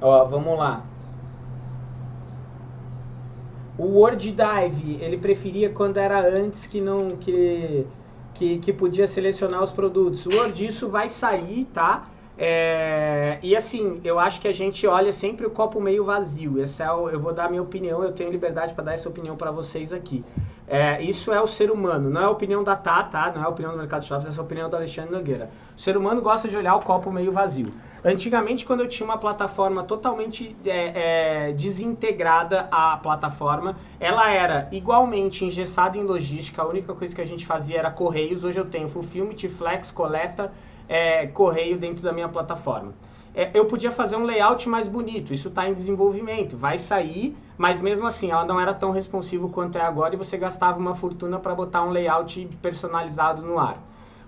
Ó, 0.00 0.24
vamos 0.24 0.58
lá. 0.58 0.82
O 3.78 3.84
Word 3.84 4.32
Dive, 4.32 4.98
ele 5.00 5.16
preferia 5.16 5.70
quando 5.70 5.96
era 5.96 6.28
antes 6.38 6.66
que 6.66 6.80
não 6.80 7.08
que, 7.08 7.86
que, 8.34 8.58
que 8.58 8.72
podia 8.72 9.06
selecionar 9.06 9.62
os 9.62 9.70
produtos. 9.70 10.26
O 10.26 10.36
Word, 10.36 10.66
isso 10.66 10.88
vai 10.88 11.08
sair, 11.08 11.66
tá? 11.72 12.04
É, 12.36 13.38
e 13.42 13.54
assim, 13.54 14.00
eu 14.02 14.18
acho 14.18 14.40
que 14.40 14.48
a 14.48 14.52
gente 14.52 14.86
olha 14.86 15.12
sempre 15.12 15.46
o 15.46 15.50
copo 15.50 15.80
meio 15.80 16.04
vazio. 16.04 16.60
Esse 16.60 16.82
é 16.82 16.90
o, 16.90 17.08
eu 17.08 17.20
vou 17.20 17.32
dar 17.32 17.44
a 17.44 17.48
minha 17.48 17.62
opinião, 17.62 18.02
eu 18.02 18.12
tenho 18.12 18.30
liberdade 18.30 18.72
para 18.74 18.84
dar 18.84 18.94
essa 18.94 19.08
opinião 19.08 19.36
para 19.36 19.50
vocês 19.50 19.92
aqui. 19.92 20.24
É, 20.66 21.02
isso 21.02 21.32
é 21.32 21.40
o 21.40 21.46
ser 21.46 21.70
humano, 21.70 22.08
não 22.08 22.20
é 22.20 22.24
a 22.24 22.30
opinião 22.30 22.64
da 22.64 22.74
Tá, 22.74 23.04
tá? 23.04 23.30
Não 23.34 23.42
é 23.42 23.44
a 23.44 23.48
opinião 23.48 23.72
do 23.72 23.78
Mercado 23.78 24.04
Shops, 24.04 24.26
essa 24.26 24.38
é 24.38 24.40
a 24.40 24.44
opinião 24.44 24.70
do 24.70 24.76
Alexandre 24.76 25.12
Nogueira. 25.12 25.50
O 25.76 25.80
ser 25.80 25.96
humano 25.96 26.22
gosta 26.22 26.48
de 26.48 26.56
olhar 26.56 26.74
o 26.74 26.80
copo 26.80 27.12
meio 27.12 27.30
vazio. 27.30 27.72
Antigamente, 28.04 28.64
quando 28.64 28.80
eu 28.80 28.88
tinha 28.88 29.04
uma 29.04 29.16
plataforma 29.16 29.84
totalmente 29.84 30.56
é, 30.66 31.50
é, 31.50 31.52
desintegrada 31.52 32.66
à 32.68 32.96
plataforma, 32.96 33.76
ela 34.00 34.28
era 34.28 34.68
igualmente 34.72 35.44
engessada 35.44 35.96
em 35.96 36.02
logística, 36.02 36.60
a 36.60 36.66
única 36.66 36.92
coisa 36.94 37.14
que 37.14 37.20
a 37.20 37.24
gente 37.24 37.46
fazia 37.46 37.78
era 37.78 37.92
correios. 37.92 38.42
Hoje 38.42 38.58
eu 38.58 38.64
tenho 38.64 38.88
Fulfillment, 38.88 39.36
Flex, 39.48 39.92
coleta, 39.92 40.50
é, 40.88 41.28
correio 41.28 41.78
dentro 41.78 42.02
da 42.02 42.12
minha 42.12 42.28
plataforma. 42.28 42.92
É, 43.36 43.50
eu 43.54 43.66
podia 43.66 43.92
fazer 43.92 44.16
um 44.16 44.24
layout 44.24 44.68
mais 44.68 44.88
bonito, 44.88 45.32
isso 45.32 45.46
está 45.46 45.68
em 45.68 45.72
desenvolvimento, 45.72 46.56
vai 46.56 46.78
sair, 46.78 47.36
mas 47.56 47.78
mesmo 47.78 48.04
assim 48.04 48.32
ela 48.32 48.44
não 48.44 48.60
era 48.60 48.74
tão 48.74 48.90
responsiva 48.90 49.48
quanto 49.48 49.78
é 49.78 49.80
agora 49.80 50.14
e 50.14 50.18
você 50.18 50.36
gastava 50.36 50.78
uma 50.78 50.94
fortuna 50.94 51.38
para 51.38 51.54
botar 51.54 51.84
um 51.84 51.90
layout 51.90 52.46
personalizado 52.60 53.42
no 53.42 53.58
ar 53.60 53.78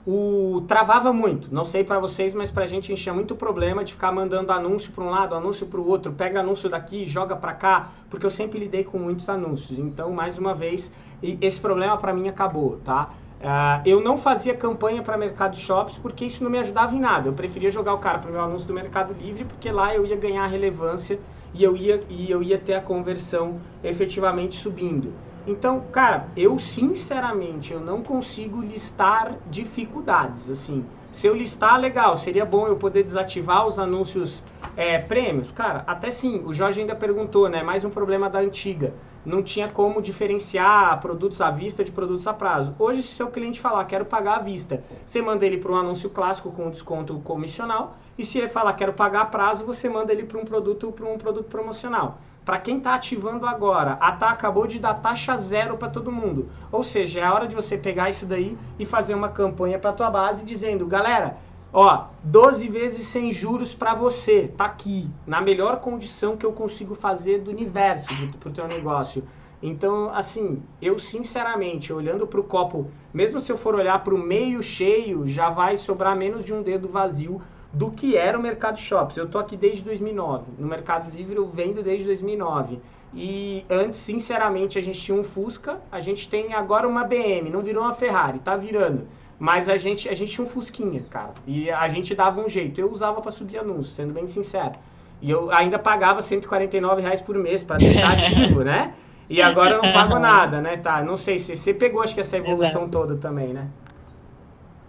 o 0.07 0.63
travava 0.69 1.13
muito. 1.13 1.53
Não 1.53 1.65
sei 1.65 1.83
para 1.83 1.99
vocês, 1.99 2.35
mas 2.35 2.51
para 2.51 2.65
a 2.65 2.67
gente 2.67 2.93
enchia 2.93 3.13
muito 3.13 3.35
problema 3.35 3.83
de 3.83 3.93
ficar 3.93 4.13
mandando 4.13 4.53
anúncio 4.53 4.93
para 4.93 5.05
um 5.05 5.11
lado, 5.11 5.35
anúncio 5.35 5.67
para 5.67 5.81
o 5.81 5.89
outro, 5.89 6.13
pega 6.13 6.41
anúncio 6.41 6.69
daqui, 6.69 7.07
joga 7.07 7.35
para 7.35 7.55
cá, 7.55 7.91
porque 8.11 8.27
eu 8.27 8.31
sempre 8.31 8.59
lidei 8.59 8.85
com 8.85 8.99
muitos 8.99 9.29
anúncios. 9.29 9.79
Então, 9.79 10.13
mais 10.13 10.39
uma 10.39 10.55
vez, 10.55 10.93
esse 11.23 11.59
problema 11.59 11.97
para 11.97 12.13
mim 12.13 12.29
acabou, 12.29 12.79
tá? 12.85 13.11
Uh, 13.45 13.83
eu 13.85 14.01
não 14.01 14.17
fazia 14.17 14.57
campanha 14.57 15.03
para 15.03 15.19
Mercado 15.19 15.55
Shops 15.59 15.99
porque 15.99 16.25
isso 16.25 16.43
não 16.43 16.51
me 16.51 16.59
ajudava 16.59 16.95
em 16.97 17.01
nada. 17.01 17.29
Eu 17.29 17.35
preferia 17.35 17.71
jogar 17.71 17.93
o 17.93 17.99
cara 17.99 18.19
para 18.19 18.31
o 18.31 18.33
meu 18.33 18.41
anúncio 18.41 18.67
do 18.67 18.73
Mercado 18.73 19.13
Livre 19.13 19.45
porque 19.45 19.71
lá 19.71 19.95
eu 19.95 20.07
ia 20.07 20.17
ganhar 20.17 20.47
relevância 20.47 21.23
e 21.53 21.63
eu 21.63 21.77
ia, 21.77 22.01
e 22.09 22.31
eu 22.31 22.43
ia 22.43 22.59
ter 22.59 22.73
a 22.73 22.81
conversão 22.81 23.61
efetivamente 23.83 24.57
subindo. 24.57 25.21
Então, 25.45 25.91
cara, 25.91 26.33
eu 26.35 26.59
sinceramente 26.59 27.71
eu 27.71 27.81
não 27.81 28.03
consigo 28.03 28.63
listar 28.63 29.39
dificuldades. 29.45 30.49
Assim, 30.49 30.91
se 31.15 31.29
eu 31.29 31.33
listar, 31.33 31.79
legal, 31.79 32.17
seria 32.17 32.45
bom 32.45 32.67
eu 32.67 32.75
poder 32.75 33.05
desativar 33.05 33.65
os 33.69 33.79
anúncios 33.79 34.43
é, 34.77 34.99
prêmios. 34.99 35.53
Cara, 35.53 35.85
até 35.87 36.11
sim. 36.11 36.43
O 36.45 36.53
Jorge 36.53 36.81
ainda 36.81 36.97
perguntou, 36.97 37.49
né? 37.49 37.63
Mais 37.63 37.85
um 37.85 37.89
problema 37.89 38.29
da 38.29 38.41
antiga. 38.41 38.93
Não 39.25 39.41
tinha 39.41 39.69
como 39.69 40.03
diferenciar 40.03 41.01
produtos 41.01 41.41
à 41.41 41.53
vista 41.53 41.85
de 41.85 41.93
produtos 41.93 42.27
a 42.27 42.35
prazo. 42.35 42.75
Hoje, 42.81 43.01
se 43.01 43.13
o 43.13 43.17
seu 43.17 43.29
cliente 43.29 43.61
falar 43.61 43.85
quero 43.85 44.05
pagar 44.05 44.39
à 44.39 44.39
vista, 44.41 44.83
você 45.07 45.23
manda 45.23 45.47
ele 45.47 45.57
para 45.57 45.71
um 45.71 45.77
anúncio 45.77 46.11
clássico 46.11 46.51
com 46.51 46.69
desconto 46.69 47.17
comissional. 47.21 47.97
E 48.19 48.25
se 48.25 48.39
ele 48.39 48.49
falar 48.49 48.73
quero 48.73 48.93
pagar 48.93 49.21
a 49.21 49.27
prazo, 49.27 49.65
você 49.65 49.89
manda 49.89 50.13
ele 50.13 50.25
para 50.25 50.41
um 50.41 50.45
produto 50.45 50.91
para 50.91 51.07
um 51.07 51.17
produto 51.17 51.47
promocional. 51.47 52.19
Para 52.45 52.59
quem 52.59 52.77
está 52.77 52.95
ativando 52.95 53.47
agora, 53.47 53.93
a 53.93 54.13
TAA 54.13 54.31
acabou 54.31 54.67
de 54.67 54.79
dar 54.79 54.95
taxa 54.95 55.35
zero 55.37 55.79
para 55.79 55.89
todo 55.89 56.13
mundo. 56.13 56.51
Ou 56.71 56.85
seja, 56.85 57.21
é 57.21 57.25
a 57.25 57.33
hora 57.33 57.49
de 57.49 57.55
você 57.55 57.79
pegar 57.79 58.11
isso 58.11 58.27
daí 58.27 58.57
e 58.79 58.85
fazer 58.85 59.15
uma 59.15 59.31
campanha 59.31 59.79
para 59.79 59.95
tua 59.95 60.11
base 60.11 60.45
dizendo, 60.45 60.87
galera, 60.87 61.39
ó, 61.73 62.09
12 62.23 62.69
vezes 62.69 63.07
sem 63.07 63.33
juros 63.33 63.75
para 63.75 63.95
você, 63.95 64.53
tá 64.57 64.67
aqui, 64.67 65.09
na 65.27 65.41
melhor 65.41 65.81
condição 65.81 66.37
que 66.37 66.45
eu 66.45 66.53
consigo 66.53 66.95
fazer 66.95 67.39
do 67.39 67.51
universo 67.51 68.09
para 68.39 68.51
o 68.51 68.53
teu 68.53 68.69
negócio. 68.69 69.25
Então, 69.63 70.11
assim, 70.15 70.63
eu 70.83 70.99
sinceramente, 70.99 71.91
olhando 71.91 72.27
para 72.27 72.39
o 72.39 72.45
copo, 72.45 72.91
mesmo 73.15 73.41
se 73.41 73.51
eu 73.51 73.57
for 73.57 73.75
olhar 73.75 74.05
para 74.05 74.15
o 74.15 74.19
meio 74.19 74.63
cheio, 74.63 75.27
já 75.27 75.49
vai 75.49 75.79
sobrar 75.79 76.15
menos 76.15 76.45
de 76.45 76.53
um 76.53 76.63
dedo 76.63 76.87
vazio 76.87 77.41
do 77.75 77.91
que 77.91 78.17
era 78.17 78.39
o 78.39 78.43
Mercado 78.43 78.79
Shops. 78.79 79.17
Eu 79.17 79.29
tô 79.29 79.39
aqui 79.39 79.57
desde 79.57 79.83
2009. 79.83 80.45
No 80.59 80.67
Mercado 80.67 81.11
Livre 81.15 81.37
eu 81.37 81.47
vendo 81.47 81.83
desde 81.83 82.05
2009. 82.07 82.79
E 83.13 83.65
antes, 83.69 84.01
sinceramente, 84.01 84.79
a 84.79 84.83
gente 84.83 85.01
tinha 85.01 85.19
um 85.19 85.25
Fusca, 85.25 85.81
a 85.91 86.01
gente 86.01 86.29
tem 86.29 86.55
agora 86.55 86.87
uma 86.87 87.05
BM, 87.05 87.51
não 87.51 87.61
virou 87.61 87.85
uma 87.85 87.93
Ferrari, 87.93 88.39
tá 88.39 88.57
virando. 88.57 89.07
Mas 89.39 89.69
a 89.69 89.77
gente, 89.77 90.09
a 90.09 90.15
gente 90.15 90.33
tinha 90.33 90.45
um 90.45 90.49
Fusquinha, 90.49 91.05
cara. 91.11 91.35
E 91.47 91.71
a 91.71 91.89
gente 91.89 92.15
dava 92.15 92.41
um 92.41 92.49
jeito. 92.49 92.81
Eu 92.81 92.91
usava 92.91 93.21
para 93.21 93.33
subir 93.33 93.59
anúncios, 93.59 93.95
sendo 93.97 94.15
bem 94.15 94.27
sincero. 94.29 94.73
E 95.21 95.31
eu 95.31 95.51
ainda 95.51 95.79
pagava 95.79 96.23
149 96.23 97.03
reais 97.03 97.21
por 97.21 97.37
mês 97.37 97.63
para 97.63 97.77
deixar 97.77 98.13
ativo, 98.15 98.63
né? 98.63 98.95
E 99.29 99.43
agora 99.43 99.77
eu 99.77 99.83
não 99.83 99.93
pago 99.93 100.19
nada, 100.21 100.61
né? 100.61 100.77
Tá, 100.77 101.03
não 101.03 101.17
sei 101.17 101.39
se 101.39 101.57
você 101.57 101.75
pegou, 101.75 102.03
acho 102.03 102.15
que 102.15 102.21
essa 102.21 102.37
evolução 102.37 102.89
toda 102.89 103.17
também, 103.17 103.49
né? 103.49 103.69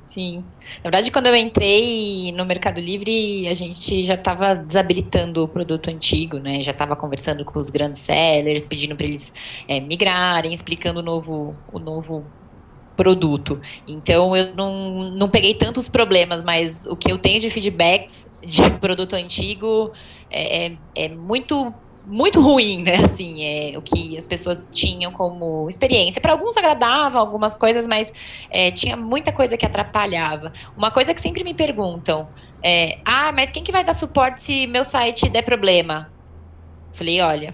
Sim. 0.07 0.53
Na 0.83 0.91
verdade, 0.91 1.11
quando 1.11 1.27
eu 1.27 1.35
entrei 1.35 2.31
no 2.31 2.45
Mercado 2.45 2.79
Livre, 2.79 3.47
a 3.47 3.53
gente 3.53 4.03
já 4.03 4.13
estava 4.13 4.53
desabilitando 4.55 5.43
o 5.43 5.47
produto 5.47 5.89
antigo, 5.89 6.37
né? 6.37 6.61
Já 6.61 6.71
estava 6.71 6.95
conversando 6.95 7.43
com 7.43 7.57
os 7.59 7.69
grandes 7.71 8.01
sellers, 8.01 8.65
pedindo 8.65 8.95
para 8.95 9.07
eles 9.07 9.33
é, 9.67 9.79
migrarem, 9.79 10.53
explicando 10.53 10.99
o 10.99 11.03
novo, 11.03 11.63
o 11.67 11.79
novo 11.79 12.31
produto. 12.95 13.59
Então 13.87 14.35
eu 14.35 14.55
não, 14.55 15.11
não 15.11 15.29
peguei 15.29 15.55
tantos 15.55 15.89
problemas, 15.89 16.43
mas 16.43 16.85
o 16.85 16.95
que 16.95 17.11
eu 17.11 17.17
tenho 17.17 17.39
de 17.41 17.49
feedbacks 17.49 18.27
de 18.41 18.61
produto 18.79 19.13
antigo 19.15 19.91
é, 20.29 20.67
é, 20.67 20.79
é 20.95 21.09
muito 21.09 21.73
muito 22.05 22.39
ruim, 22.39 22.83
né? 22.83 22.95
Assim, 23.03 23.43
é, 23.43 23.77
o 23.77 23.81
que 23.81 24.17
as 24.17 24.25
pessoas 24.25 24.69
tinham 24.71 25.11
como 25.11 25.67
experiência. 25.69 26.21
Para 26.21 26.33
alguns 26.33 26.55
agradavam 26.57 27.19
algumas 27.19 27.55
coisas, 27.55 27.85
mas 27.85 28.11
é, 28.49 28.71
tinha 28.71 28.95
muita 28.95 29.31
coisa 29.31 29.57
que 29.57 29.65
atrapalhava. 29.65 30.51
Uma 30.75 30.91
coisa 30.91 31.13
que 31.13 31.21
sempre 31.21 31.43
me 31.43 31.53
perguntam 31.53 32.29
é: 32.63 33.01
ah, 33.05 33.31
mas 33.31 33.51
quem 33.51 33.63
que 33.63 33.71
vai 33.71 33.83
dar 33.83 33.93
suporte 33.93 34.41
se 34.41 34.67
meu 34.67 34.83
site 34.83 35.29
der 35.29 35.43
problema? 35.43 36.11
Falei, 36.93 37.21
olha, 37.21 37.51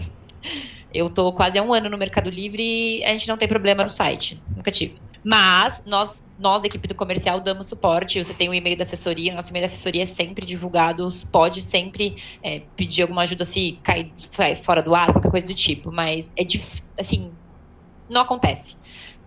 eu 0.93 1.09
tô 1.09 1.33
quase 1.33 1.57
há 1.57 1.63
um 1.63 1.73
ano 1.73 1.89
no 1.89 1.97
Mercado 1.97 2.29
Livre 2.29 2.99
e 2.99 3.03
a 3.03 3.11
gente 3.11 3.27
não 3.27 3.37
tem 3.37 3.47
problema 3.47 3.83
no 3.83 3.89
site. 3.89 4.43
Nunca 4.55 4.71
tive. 4.71 5.01
Mas 5.23 5.83
nós, 5.85 6.27
nós 6.39 6.61
da 6.61 6.67
equipe 6.67 6.87
do 6.87 6.95
comercial 6.95 7.39
damos 7.39 7.67
suporte. 7.67 8.23
Você 8.23 8.33
tem 8.33 8.49
o 8.49 8.53
e-mail 8.53 8.75
da 8.75 8.83
assessoria, 8.83 9.33
nosso 9.33 9.51
e-mail 9.51 9.63
da 9.63 9.67
assessoria 9.67 10.03
é 10.03 10.05
sempre 10.05 10.45
divulgado. 10.45 11.07
Pode 11.31 11.61
sempre 11.61 12.17
é, 12.41 12.61
pedir 12.75 13.03
alguma 13.03 13.21
ajuda 13.21 13.45
se 13.45 13.79
cair 13.83 14.11
fora 14.63 14.81
do 14.81 14.95
ar, 14.95 15.11
qualquer 15.11 15.29
coisa 15.29 15.47
do 15.47 15.53
tipo. 15.53 15.91
Mas 15.91 16.31
é 16.37 16.43
assim, 16.99 17.31
não 18.09 18.21
acontece. 18.21 18.77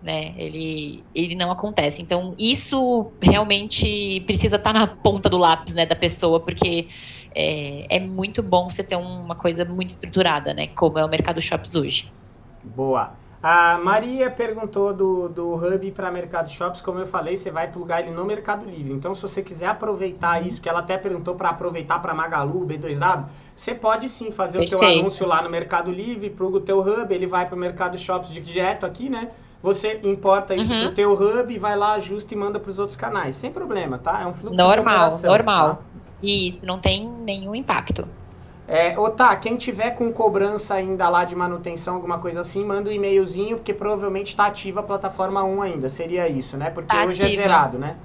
Né? 0.01 0.33
Ele, 0.37 1.03
ele 1.15 1.33
não 1.33 1.49
acontece. 1.49 2.01
Então, 2.01 2.35
isso 2.37 3.11
realmente 3.21 4.21
precisa 4.27 4.57
estar 4.57 4.73
na 4.73 4.85
ponta 4.85 5.29
do 5.29 5.37
lápis 5.37 5.73
né, 5.73 5.85
da 5.85 5.95
pessoa, 5.95 6.39
porque 6.39 6.89
é, 7.33 7.97
é 7.97 7.99
muito 7.99 8.43
bom 8.43 8.69
você 8.69 8.83
ter 8.83 8.97
uma 8.97 9.35
coisa 9.35 9.65
muito 9.65 9.89
estruturada, 9.89 10.53
né? 10.53 10.67
Como 10.67 10.99
é 10.99 11.05
o 11.05 11.09
Mercado 11.09 11.41
Shops 11.41 11.73
hoje. 11.75 12.11
Boa. 12.63 13.13
A 13.47 13.77
Maria 13.77 14.31
perguntou 14.31 14.91
do, 14.91 15.29
do 15.29 15.53
Hub 15.53 15.91
para 15.91 16.09
Mercado 16.09 16.49
Shops. 16.49 16.81
Como 16.81 16.97
eu 16.97 17.05
falei, 17.05 17.37
você 17.37 17.51
vai 17.51 17.69
plugar 17.69 18.01
ele 18.01 18.09
no 18.09 18.25
Mercado 18.25 18.67
Livre. 18.67 18.91
Então, 18.91 19.13
se 19.13 19.21
você 19.21 19.43
quiser 19.43 19.67
aproveitar 19.67 20.43
isso, 20.43 20.59
que 20.59 20.67
ela 20.67 20.79
até 20.79 20.97
perguntou 20.97 21.35
para 21.35 21.49
aproveitar 21.49 21.99
para 21.99 22.11
Magalu, 22.11 22.65
B2W, 22.65 23.25
você 23.55 23.75
pode 23.75 24.09
sim 24.09 24.31
fazer 24.31 24.57
Perfeito. 24.57 24.77
o 24.77 24.79
seu 24.79 24.99
anúncio 24.99 25.27
lá 25.27 25.43
no 25.43 25.49
Mercado 25.51 25.91
Livre, 25.91 26.27
pluga 26.31 26.57
o 26.57 26.59
teu 26.59 26.79
Hub, 26.79 27.13
ele 27.13 27.27
vai 27.27 27.45
para 27.45 27.55
o 27.55 27.59
Mercado 27.59 27.99
Shops 27.99 28.33
direto 28.33 28.83
aqui, 28.83 29.11
né? 29.11 29.29
Você 29.61 29.99
importa 30.03 30.55
isso 30.55 30.73
uhum. 30.73 30.81
pro 30.81 30.95
teu 30.95 31.13
Hub, 31.13 31.59
vai 31.59 31.77
lá, 31.77 31.93
ajusta 31.93 32.33
e 32.33 32.37
manda 32.37 32.59
para 32.59 32.71
os 32.71 32.79
outros 32.79 32.97
canais. 32.97 33.35
Sem 33.35 33.51
problema, 33.51 33.99
tá? 33.99 34.23
É 34.23 34.25
um 34.25 34.33
fluxo 34.33 34.57
normal, 34.57 35.17
de 35.17 35.23
normal. 35.23 35.75
Tá? 35.75 35.81
Isso, 36.23 36.65
não 36.65 36.79
tem 36.79 37.07
nenhum 37.07 37.53
impacto. 37.53 38.07
É, 38.67 38.97
ou 38.97 39.11
tá, 39.11 39.35
quem 39.35 39.57
tiver 39.57 39.91
com 39.91 40.11
cobrança 40.11 40.73
ainda 40.73 41.07
lá 41.07 41.23
de 41.23 41.35
manutenção, 41.35 41.95
alguma 41.95 42.17
coisa 42.17 42.41
assim, 42.41 42.65
manda 42.65 42.89
um 42.89 42.93
e-mailzinho, 42.93 43.57
porque 43.57 43.73
provavelmente 43.73 44.27
está 44.29 44.47
ativa 44.47 44.79
a 44.79 44.83
plataforma 44.83 45.43
1 45.43 45.61
ainda. 45.61 45.89
Seria 45.89 46.27
isso, 46.27 46.57
né? 46.57 46.71
Porque 46.71 46.93
tá 46.93 47.05
hoje 47.05 47.21
é 47.21 47.25
ativa. 47.25 47.41
é 47.41 47.43
zerado, 47.43 47.77
né? 47.77 47.95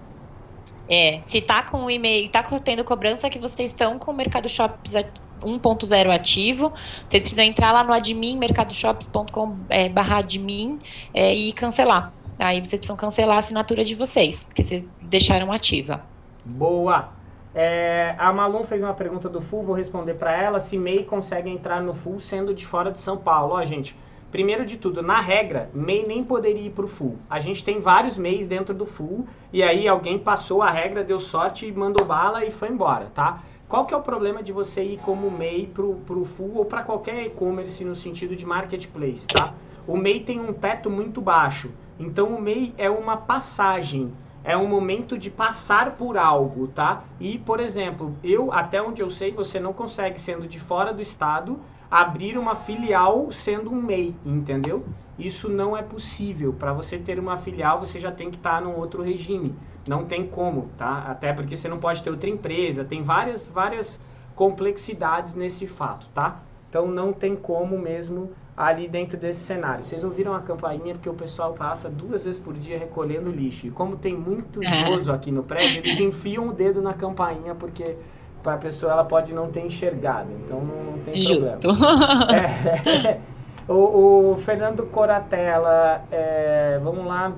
É, 0.89 1.21
se 1.23 1.41
tá 1.41 1.63
com 1.63 1.85
o 1.85 1.91
e-mail, 1.91 2.29
tá 2.29 2.43
tendo 2.63 2.85
cobrança 2.85 3.31
que 3.31 3.39
vocês 3.39 3.71
estão 3.71 3.99
com 3.99 4.11
o 4.11 4.15
Mercado 4.15 4.49
Shops 4.49 4.97
1.0 5.41 6.15
ativo, 6.15 6.73
vocês 7.07 7.23
precisam 7.23 7.45
entrar 7.45 7.73
lá 7.73 7.85
no 7.85 7.93
admin, 7.93 8.37
mercadoshops.com 8.37 9.57
é, 9.69 9.89
barra 9.89 10.19
admin 10.19 10.79
é, 11.15 11.33
e 11.35 11.53
cancelar. 11.53 12.13
Aí 12.39 12.59
vocês 12.59 12.81
precisam 12.81 12.97
cancelar 12.97 13.37
a 13.37 13.39
assinatura 13.39 13.85
de 13.85 13.95
vocês, 13.95 14.45
porque 14.45 14.63
vocês 14.63 14.93
deixaram 15.01 15.53
ativa. 15.53 16.05
Boa! 16.45 17.20
É, 17.55 18.15
a 18.17 18.33
Malum 18.33 18.63
fez 18.63 18.83
uma 18.83 18.95
pergunta 18.95 19.29
do 19.29 19.41
Full, 19.41 19.65
vou 19.65 19.75
responder 19.75 20.15
para 20.15 20.37
ela. 20.37 20.61
Se 20.61 20.79
MEI 20.79 21.05
consegue 21.05 21.51
entrar 21.51 21.83
no 21.83 21.95
Full 21.95 22.21
sendo 22.21 22.55
de 22.55 22.67
fora 22.67 22.93
de 22.93 23.01
São 23.01 23.17
Paulo? 23.17 23.55
Ó, 23.55 23.65
gente, 23.65 23.97
primeiro 24.31 24.65
de 24.65 24.77
tudo, 24.77 25.03
na 25.03 25.21
regra, 25.21 25.69
MEI 25.75 26.07
nem 26.07 26.23
poderia 26.23 26.67
ir 26.67 26.71
pro 26.71 26.87
Full. 26.87 27.17
A 27.29 27.41
gente 27.41 27.65
tem 27.65 27.81
vários 27.81 28.17
MEIs 28.17 28.47
dentro 28.47 28.73
do 28.73 28.87
Full 28.87 29.27
e 29.53 29.63
aí 29.63 29.89
alguém 29.89 30.19
passou 30.19 30.63
a 30.63 30.71
regra, 30.71 31.03
deu 31.03 31.19
sorte, 31.19 31.71
mandou 31.73 32.07
bala 32.07 32.45
e 32.45 32.51
foi 32.51 32.69
embora, 32.69 33.07
tá? 33.13 33.43
Qual 33.69 33.85
que 33.85 33.95
é 33.95 33.97
o 33.97 34.03
problema 34.03 34.43
de 34.43 34.53
você 34.53 34.83
ir 34.83 34.99
como 34.99 35.31
MEI 35.31 35.67
pro, 35.67 35.95
pro 36.07 36.25
Full 36.25 36.57
ou 36.57 36.65
para 36.65 36.83
qualquer 36.83 37.25
e-commerce 37.27 37.85
no 37.85 37.95
sentido 37.95 38.37
de 38.37 38.47
marketplace, 38.47 39.27
tá? 39.27 39.55
O 39.87 39.97
MEI 39.97 40.21
tem 40.21 40.39
um 40.39 40.53
teto 40.53 40.89
muito 40.89 41.21
baixo, 41.21 41.71
então 41.99 42.29
o 42.29 42.41
MEI 42.41 42.73
é 42.79 42.89
uma 42.89 43.17
passagem 43.17 44.13
é 44.43 44.57
um 44.57 44.67
momento 44.67 45.19
de 45.19 45.31
passar 45.31 45.97
por 45.97 46.17
algo, 46.17 46.69
tá? 46.69 47.05
E, 47.19 47.39
por 47.39 47.61
exemplo, 47.61 48.17
eu, 48.23 48.53
até 48.53 48.81
onde 48.81 49.03
eu 49.03 49.11
sei, 49.11 49.33
você 49.33 49.61
não 49.61 49.73
consegue, 49.73 50.21
sendo 50.21 50.47
de 50.47 50.59
fora 50.59 50.93
do 50.93 51.03
estado, 51.03 51.61
abrir 51.91 52.39
uma 52.39 52.55
filial 52.55 53.31
sendo 53.33 53.71
um 53.71 53.83
MEI, 53.83 54.15
entendeu? 54.25 54.85
Isso 55.19 55.49
não 55.49 55.77
é 55.77 55.83
possível. 55.83 56.53
Para 56.53 56.73
você 56.73 56.97
ter 56.97 57.19
uma 57.19 57.37
filial, 57.37 57.79
você 57.81 57.99
já 57.99 58.11
tem 58.11 58.31
que 58.31 58.37
estar 58.37 58.57
tá 58.57 58.61
num 58.61 58.77
outro 58.77 59.03
regime. 59.03 59.55
Não 59.89 60.05
tem 60.05 60.27
como, 60.27 60.71
tá? 60.79 61.05
Até 61.09 61.33
porque 61.33 61.57
você 61.57 61.69
não 61.69 61.79
pode 61.79 62.03
ter 62.03 62.11
outra 62.11 62.29
empresa, 62.29 62.85
tem 62.85 63.03
várias, 63.03 63.47
várias 63.47 64.01
complexidades 64.35 65.35
nesse 65.35 65.67
fato, 65.67 66.07
tá? 66.15 66.41
Então 66.69 66.87
não 66.87 67.13
tem 67.13 67.35
como 67.35 67.77
mesmo 67.77 68.31
ali 68.57 68.89
dentro 68.89 69.17
desse 69.17 69.41
cenário. 69.41 69.85
Vocês 69.85 70.05
ouviram 70.05 70.35
a 70.35 70.41
campainha 70.41 70.95
porque 70.95 71.09
o 71.09 71.15
pessoal 71.15 71.55
passa 71.55 71.89
duas 71.89 72.25
vezes 72.25 72.39
por 72.39 72.55
dia 72.55 72.79
recolhendo 72.79 73.31
lixo. 73.31 73.67
E 73.67 73.71
como 73.71 73.97
tem 73.97 74.15
muito 74.15 74.63
é. 74.63 74.83
idoso 74.83 75.13
aqui 75.13 75.31
no 75.31 75.43
prédio, 75.43 75.83
eles 75.85 75.99
enfiam 76.01 76.49
o 76.49 76.53
dedo 76.53 76.83
na 76.83 76.93
campainha 76.93 77.55
porque 77.55 77.97
para 78.43 78.55
a 78.55 78.59
pessoa 78.59 78.93
ela 78.93 79.05
pode 79.05 79.33
não 79.33 79.51
ter 79.51 79.65
enxergado. 79.65 80.29
Então 80.45 80.61
não, 80.61 80.99
tem 81.05 81.21
Justo. 81.23 81.69
problema. 81.69 82.01
É, 82.33 83.21
o, 83.69 84.33
o, 84.33 84.37
Fernando 84.39 84.85
Coratella, 84.87 86.03
é, 86.11 86.79
vamos 86.83 87.07
lá. 87.07 87.33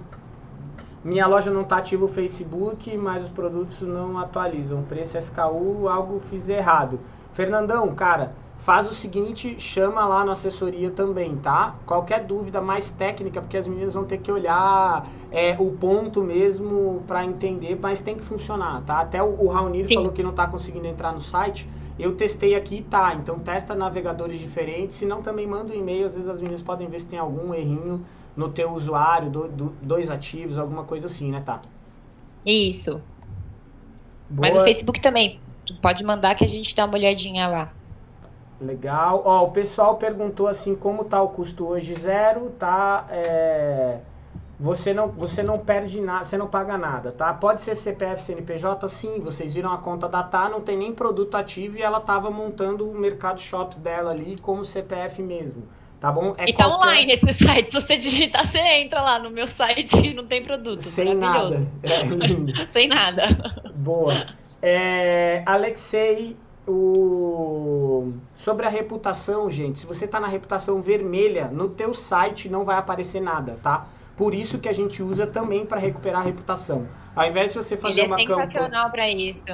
Minha 1.04 1.26
loja 1.26 1.50
não 1.50 1.62
está 1.62 1.78
ativa 1.78 2.04
o 2.04 2.08
Facebook, 2.08 2.96
mas 2.96 3.24
os 3.24 3.30
produtos 3.30 3.80
não 3.82 4.18
atualizam. 4.18 4.82
Preço 4.82 5.18
SKU, 5.18 5.88
algo 5.88 6.20
fiz 6.20 6.48
errado. 6.48 7.00
Fernandão, 7.32 7.92
cara, 7.94 8.30
faz 8.62 8.88
o 8.88 8.94
seguinte, 8.94 9.56
chama 9.58 10.06
lá 10.06 10.24
na 10.24 10.32
assessoria 10.32 10.90
também, 10.90 11.36
tá? 11.36 11.74
Qualquer 11.84 12.24
dúvida 12.24 12.60
mais 12.60 12.90
técnica, 12.90 13.40
porque 13.40 13.56
as 13.56 13.66
meninas 13.66 13.94
vão 13.94 14.04
ter 14.04 14.18
que 14.18 14.30
olhar 14.30 15.04
é, 15.32 15.56
o 15.58 15.72
ponto 15.72 16.22
mesmo 16.22 17.02
para 17.06 17.24
entender, 17.24 17.76
mas 17.80 18.02
tem 18.02 18.14
que 18.14 18.22
funcionar, 18.22 18.82
tá? 18.82 19.00
Até 19.00 19.20
o, 19.20 19.46
o 19.46 19.48
Raunir 19.48 19.86
falou 19.92 20.12
que 20.12 20.22
não 20.22 20.30
está 20.30 20.46
conseguindo 20.46 20.86
entrar 20.86 21.12
no 21.12 21.20
site. 21.20 21.68
Eu 21.98 22.14
testei 22.14 22.54
aqui 22.54 22.86
tá. 22.88 23.14
Então 23.14 23.38
testa 23.40 23.74
navegadores 23.74 24.38
diferentes, 24.38 24.96
se 24.96 25.06
não 25.06 25.22
também 25.22 25.46
manda 25.46 25.72
um 25.72 25.76
e-mail, 25.76 26.06
às 26.06 26.14
vezes 26.14 26.28
as 26.28 26.38
meninas 26.38 26.62
podem 26.62 26.88
ver 26.88 27.00
se 27.00 27.08
tem 27.08 27.18
algum 27.18 27.52
errinho 27.52 28.04
no 28.36 28.48
teu 28.48 28.72
usuário, 28.72 29.28
do, 29.28 29.48
do, 29.48 29.76
dois 29.82 30.08
ativos, 30.08 30.56
alguma 30.56 30.84
coisa 30.84 31.06
assim, 31.06 31.32
né, 31.32 31.42
tá? 31.44 31.60
Isso. 32.46 33.02
Boa. 34.30 34.48
Mas 34.48 34.54
o 34.54 34.60
Facebook 34.60 35.00
também. 35.00 35.40
Pode 35.80 36.04
mandar 36.04 36.34
que 36.34 36.44
a 36.44 36.48
gente 36.48 36.74
dá 36.74 36.84
uma 36.84 36.94
olhadinha 36.94 37.48
lá. 37.48 37.72
Legal. 38.62 39.22
Ó, 39.24 39.44
o 39.44 39.50
pessoal 39.50 39.96
perguntou 39.96 40.46
assim, 40.46 40.74
como 40.74 41.04
tá 41.04 41.20
o 41.20 41.28
custo 41.28 41.66
hoje? 41.66 41.94
Zero, 41.94 42.50
tá? 42.58 43.06
É, 43.10 43.98
você 44.58 44.94
não, 44.94 45.08
você 45.08 45.42
não 45.42 45.58
perde 45.58 46.00
nada, 46.00 46.24
você 46.24 46.38
não 46.38 46.46
paga 46.46 46.78
nada, 46.78 47.10
tá? 47.10 47.34
Pode 47.34 47.62
ser 47.62 47.74
CPF, 47.74 48.22
CNPJ, 48.22 48.86
sim. 48.86 49.18
Vocês 49.20 49.52
viram 49.52 49.72
a 49.72 49.78
conta 49.78 50.08
da 50.08 50.22
Tá, 50.22 50.48
não 50.48 50.60
tem 50.60 50.76
nem 50.76 50.94
produto 50.94 51.34
ativo 51.34 51.76
e 51.76 51.82
ela 51.82 52.00
tava 52.00 52.30
montando 52.30 52.88
o 52.88 52.94
mercado 52.94 53.40
shops 53.40 53.78
dela 53.78 54.12
ali 54.12 54.36
como 54.40 54.64
CPF 54.64 55.20
mesmo. 55.20 55.64
Tá 56.00 56.10
bom? 56.12 56.34
É 56.38 56.48
e 56.48 56.52
tá 56.52 56.64
qualquer... 56.64 56.86
online 56.86 57.12
esse 57.12 57.44
site. 57.44 57.72
Se 57.72 57.80
você 57.80 57.96
digitar, 57.96 58.46
você 58.46 58.58
entra 58.58 59.02
lá 59.02 59.18
no 59.18 59.30
meu 59.30 59.46
site 59.46 60.14
não 60.14 60.24
tem 60.24 60.42
produto. 60.42 60.80
Sem 60.80 61.14
nada. 61.14 61.66
É. 61.82 62.66
Sem 62.70 62.88
nada. 62.88 63.26
Boa. 63.74 64.26
É, 64.60 65.42
Alexei 65.44 66.36
o... 66.66 68.12
sobre 68.34 68.66
a 68.66 68.68
reputação, 68.68 69.50
gente, 69.50 69.80
se 69.80 69.86
você 69.86 70.04
está 70.04 70.20
na 70.20 70.28
reputação 70.28 70.80
vermelha, 70.80 71.48
no 71.48 71.68
teu 71.68 71.92
site 71.94 72.48
não 72.48 72.64
vai 72.64 72.76
aparecer 72.76 73.20
nada, 73.20 73.58
tá? 73.62 73.86
Por 74.16 74.34
isso 74.34 74.58
que 74.58 74.68
a 74.68 74.72
gente 74.72 75.02
usa 75.02 75.26
também 75.26 75.66
para 75.66 75.78
recuperar 75.78 76.20
a 76.20 76.24
reputação. 76.24 76.86
Ao 77.14 77.26
invés 77.26 77.52
de 77.52 77.56
você 77.56 77.76
fazer 77.76 78.02
Ele 78.02 78.12
é 78.12 78.14
uma 78.14 78.46
campanha... 78.48 78.88
para 78.90 79.10
isso. 79.10 79.44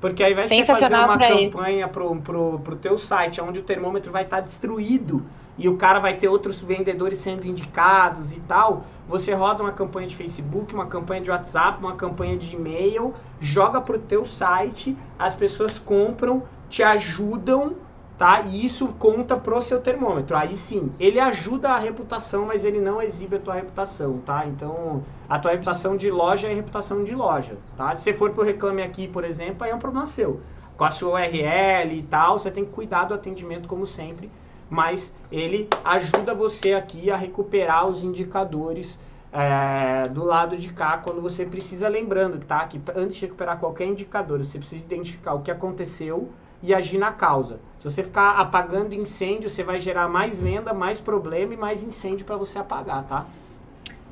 Porque 0.00 0.28
invés 0.28 0.50
de 0.50 0.56
você 0.62 0.74
fazer 0.74 0.94
uma 0.94 1.18
campanha 1.18 1.88
pro, 1.88 2.16
pro, 2.16 2.58
pro 2.60 2.76
teu 2.76 2.98
site, 2.98 3.40
onde 3.40 3.60
o 3.60 3.62
termômetro 3.62 4.12
vai 4.12 4.24
estar 4.24 4.36
tá 4.36 4.42
destruído 4.42 5.24
e 5.58 5.68
o 5.68 5.76
cara 5.76 5.98
vai 5.98 6.14
ter 6.14 6.28
outros 6.28 6.60
vendedores 6.60 7.18
sendo 7.18 7.46
indicados 7.46 8.34
e 8.34 8.40
tal, 8.40 8.84
você 9.08 9.32
roda 9.32 9.62
uma 9.62 9.72
campanha 9.72 10.06
de 10.06 10.14
Facebook, 10.14 10.74
uma 10.74 10.86
campanha 10.86 11.22
de 11.22 11.30
WhatsApp, 11.30 11.78
uma 11.82 11.94
campanha 11.94 12.36
de 12.36 12.54
e-mail, 12.54 13.14
joga 13.40 13.80
pro 13.80 13.98
teu 13.98 14.24
site, 14.24 14.96
as 15.18 15.34
pessoas 15.34 15.78
compram, 15.78 16.42
te 16.68 16.82
ajudam 16.82 17.74
tá? 18.18 18.42
E 18.42 18.64
isso 18.64 18.88
conta 18.98 19.36
pro 19.36 19.60
seu 19.60 19.80
termômetro. 19.80 20.36
Aí 20.36 20.56
sim, 20.56 20.90
ele 20.98 21.20
ajuda 21.20 21.70
a 21.70 21.78
reputação, 21.78 22.46
mas 22.46 22.64
ele 22.64 22.80
não 22.80 23.00
exibe 23.00 23.36
a 23.36 23.40
tua 23.40 23.54
reputação, 23.54 24.18
tá? 24.18 24.46
Então, 24.46 25.04
a 25.28 25.38
tua 25.38 25.50
reputação 25.50 25.96
de 25.96 26.10
loja 26.10 26.48
é 26.48 26.54
reputação 26.54 27.04
de 27.04 27.14
loja, 27.14 27.56
tá? 27.76 27.94
Se 27.94 28.02
você 28.02 28.14
for 28.14 28.30
pro 28.30 28.44
Reclame 28.44 28.82
Aqui, 28.82 29.06
por 29.08 29.24
exemplo, 29.24 29.64
aí 29.64 29.70
é 29.70 29.74
um 29.74 29.78
problema 29.78 30.06
seu. 30.06 30.40
Com 30.76 30.84
a 30.84 30.90
sua 30.90 31.20
URL 31.20 31.94
e 31.94 32.02
tal, 32.02 32.38
você 32.38 32.50
tem 32.50 32.64
que 32.64 32.70
cuidar 32.70 33.04
do 33.04 33.14
atendimento 33.14 33.66
como 33.66 33.86
sempre, 33.86 34.30
mas 34.68 35.12
ele 35.30 35.68
ajuda 35.84 36.34
você 36.34 36.74
aqui 36.74 37.10
a 37.10 37.16
recuperar 37.16 37.86
os 37.86 38.02
indicadores 38.02 38.98
é, 39.32 40.08
do 40.08 40.24
lado 40.24 40.56
de 40.56 40.72
cá 40.72 40.98
quando 40.98 41.20
você 41.20 41.44
precisa, 41.44 41.88
lembrando, 41.88 42.38
tá? 42.44 42.64
Que 42.66 42.80
antes 42.94 43.16
de 43.16 43.26
recuperar 43.26 43.58
qualquer 43.58 43.86
indicador, 43.86 44.38
você 44.38 44.58
precisa 44.58 44.84
identificar 44.84 45.34
o 45.34 45.42
que 45.42 45.50
aconteceu 45.50 46.30
e 46.62 46.74
agir 46.74 46.98
na 46.98 47.12
causa. 47.12 47.60
Se 47.78 47.84
você 47.84 48.02
ficar 48.02 48.38
apagando 48.38 48.94
incêndio, 48.94 49.50
você 49.50 49.62
vai 49.62 49.78
gerar 49.78 50.08
mais 50.08 50.40
venda, 50.40 50.72
mais 50.72 51.00
problema 51.00 51.54
e 51.54 51.56
mais 51.56 51.82
incêndio 51.82 52.24
para 52.24 52.36
você 52.36 52.58
apagar, 52.58 53.04
tá? 53.06 53.26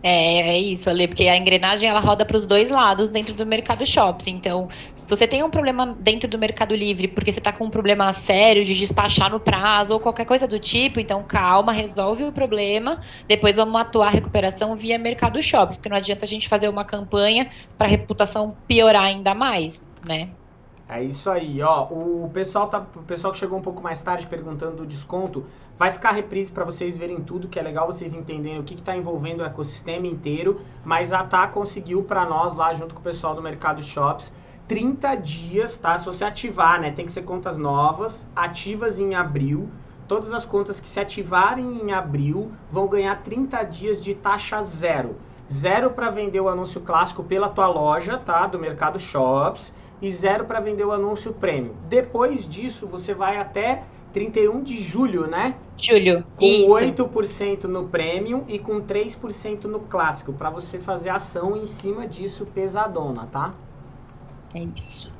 É, 0.06 0.50
é 0.50 0.58
isso, 0.58 0.90
Ale, 0.90 1.08
porque 1.08 1.26
a 1.28 1.34
engrenagem 1.34 1.88
ela 1.88 1.98
roda 1.98 2.26
para 2.26 2.36
os 2.36 2.44
dois 2.44 2.68
lados 2.68 3.08
dentro 3.08 3.32
do 3.32 3.46
mercado 3.46 3.86
shops. 3.86 4.26
Então, 4.26 4.68
se 4.94 5.08
você 5.08 5.26
tem 5.26 5.42
um 5.42 5.48
problema 5.48 5.96
dentro 5.98 6.28
do 6.28 6.38
Mercado 6.38 6.76
Livre, 6.76 7.08
porque 7.08 7.32
você 7.32 7.38
está 7.38 7.50
com 7.50 7.64
um 7.64 7.70
problema 7.70 8.12
sério 8.12 8.66
de 8.66 8.74
despachar 8.74 9.30
no 9.30 9.40
prazo 9.40 9.94
ou 9.94 10.00
qualquer 10.00 10.26
coisa 10.26 10.46
do 10.46 10.58
tipo, 10.58 11.00
então 11.00 11.24
calma, 11.24 11.72
resolve 11.72 12.22
o 12.24 12.32
problema. 12.32 13.00
Depois 13.26 13.56
vamos 13.56 13.80
atuar 13.80 14.08
a 14.08 14.10
recuperação 14.10 14.76
via 14.76 14.98
Mercado 14.98 15.42
Shops, 15.42 15.78
porque 15.78 15.88
não 15.88 15.96
adianta 15.96 16.26
a 16.26 16.28
gente 16.28 16.50
fazer 16.50 16.68
uma 16.68 16.84
campanha 16.84 17.48
para 17.78 17.86
a 17.86 17.90
reputação 17.90 18.54
piorar 18.68 19.04
ainda 19.04 19.34
mais, 19.34 19.82
né? 20.04 20.28
É 20.86 21.02
isso 21.02 21.30
aí, 21.30 21.62
ó. 21.62 21.84
O 21.84 22.30
pessoal 22.32 22.68
tá, 22.68 22.78
o 22.78 23.02
pessoal 23.02 23.32
que 23.32 23.38
chegou 23.38 23.58
um 23.58 23.62
pouco 23.62 23.82
mais 23.82 24.02
tarde 24.02 24.26
perguntando 24.26 24.76
do 24.76 24.86
desconto, 24.86 25.44
vai 25.78 25.90
ficar 25.90 26.10
reprise 26.10 26.52
para 26.52 26.62
vocês 26.64 26.96
verem 26.96 27.20
tudo, 27.20 27.48
que 27.48 27.58
é 27.58 27.62
legal 27.62 27.86
vocês 27.86 28.12
entenderem 28.12 28.58
o 28.58 28.64
que 28.64 28.74
está 28.74 28.94
envolvendo 28.94 29.40
o 29.40 29.44
ecossistema 29.44 30.06
inteiro. 30.06 30.60
Mas 30.84 31.12
a 31.12 31.24
Tá 31.24 31.46
conseguiu 31.46 32.02
para 32.02 32.26
nós 32.26 32.54
lá 32.54 32.74
junto 32.74 32.94
com 32.94 33.00
o 33.00 33.04
pessoal 33.04 33.34
do 33.34 33.40
Mercado 33.40 33.82
Shops 33.82 34.30
30 34.68 35.14
dias, 35.16 35.78
tá? 35.78 35.96
Se 35.96 36.04
você 36.04 36.24
ativar, 36.24 36.80
né? 36.80 36.90
Tem 36.90 37.06
que 37.06 37.12
ser 37.12 37.22
contas 37.22 37.56
novas, 37.56 38.26
ativas 38.36 38.98
em 38.98 39.14
abril. 39.14 39.70
Todas 40.06 40.34
as 40.34 40.44
contas 40.44 40.80
que 40.80 40.88
se 40.88 41.00
ativarem 41.00 41.80
em 41.80 41.92
abril 41.92 42.52
vão 42.70 42.86
ganhar 42.86 43.22
30 43.22 43.62
dias 43.64 44.02
de 44.02 44.14
taxa 44.14 44.62
zero. 44.62 45.16
Zero 45.50 45.90
para 45.90 46.10
vender 46.10 46.40
o 46.40 46.48
anúncio 46.48 46.80
clássico 46.80 47.22
pela 47.22 47.48
tua 47.48 47.68
loja, 47.68 48.18
tá? 48.18 48.46
Do 48.46 48.58
Mercado 48.58 48.98
Shops 48.98 49.72
e 50.00 50.10
zero 50.10 50.44
para 50.44 50.60
vender 50.60 50.84
o 50.84 50.92
anúncio 50.92 51.32
prêmio. 51.32 51.74
Depois 51.88 52.48
disso, 52.48 52.86
você 52.86 53.14
vai 53.14 53.38
até 53.38 53.84
31 54.12 54.62
de 54.62 54.80
julho, 54.80 55.26
né? 55.26 55.56
Julho. 55.78 56.24
Com 56.36 56.44
Isso. 56.44 56.72
8% 56.72 57.64
no 57.64 57.88
premium 57.88 58.44
e 58.48 58.58
com 58.58 58.80
3% 58.80 59.64
no 59.64 59.80
clássico, 59.80 60.32
para 60.32 60.48
você 60.48 60.78
fazer 60.78 61.10
ação 61.10 61.56
em 61.56 61.66
cima 61.66 62.06
disso 62.06 62.46
pesadona, 62.46 63.28
tá? 63.30 63.52
É 64.54 64.60
isso. 64.60 65.12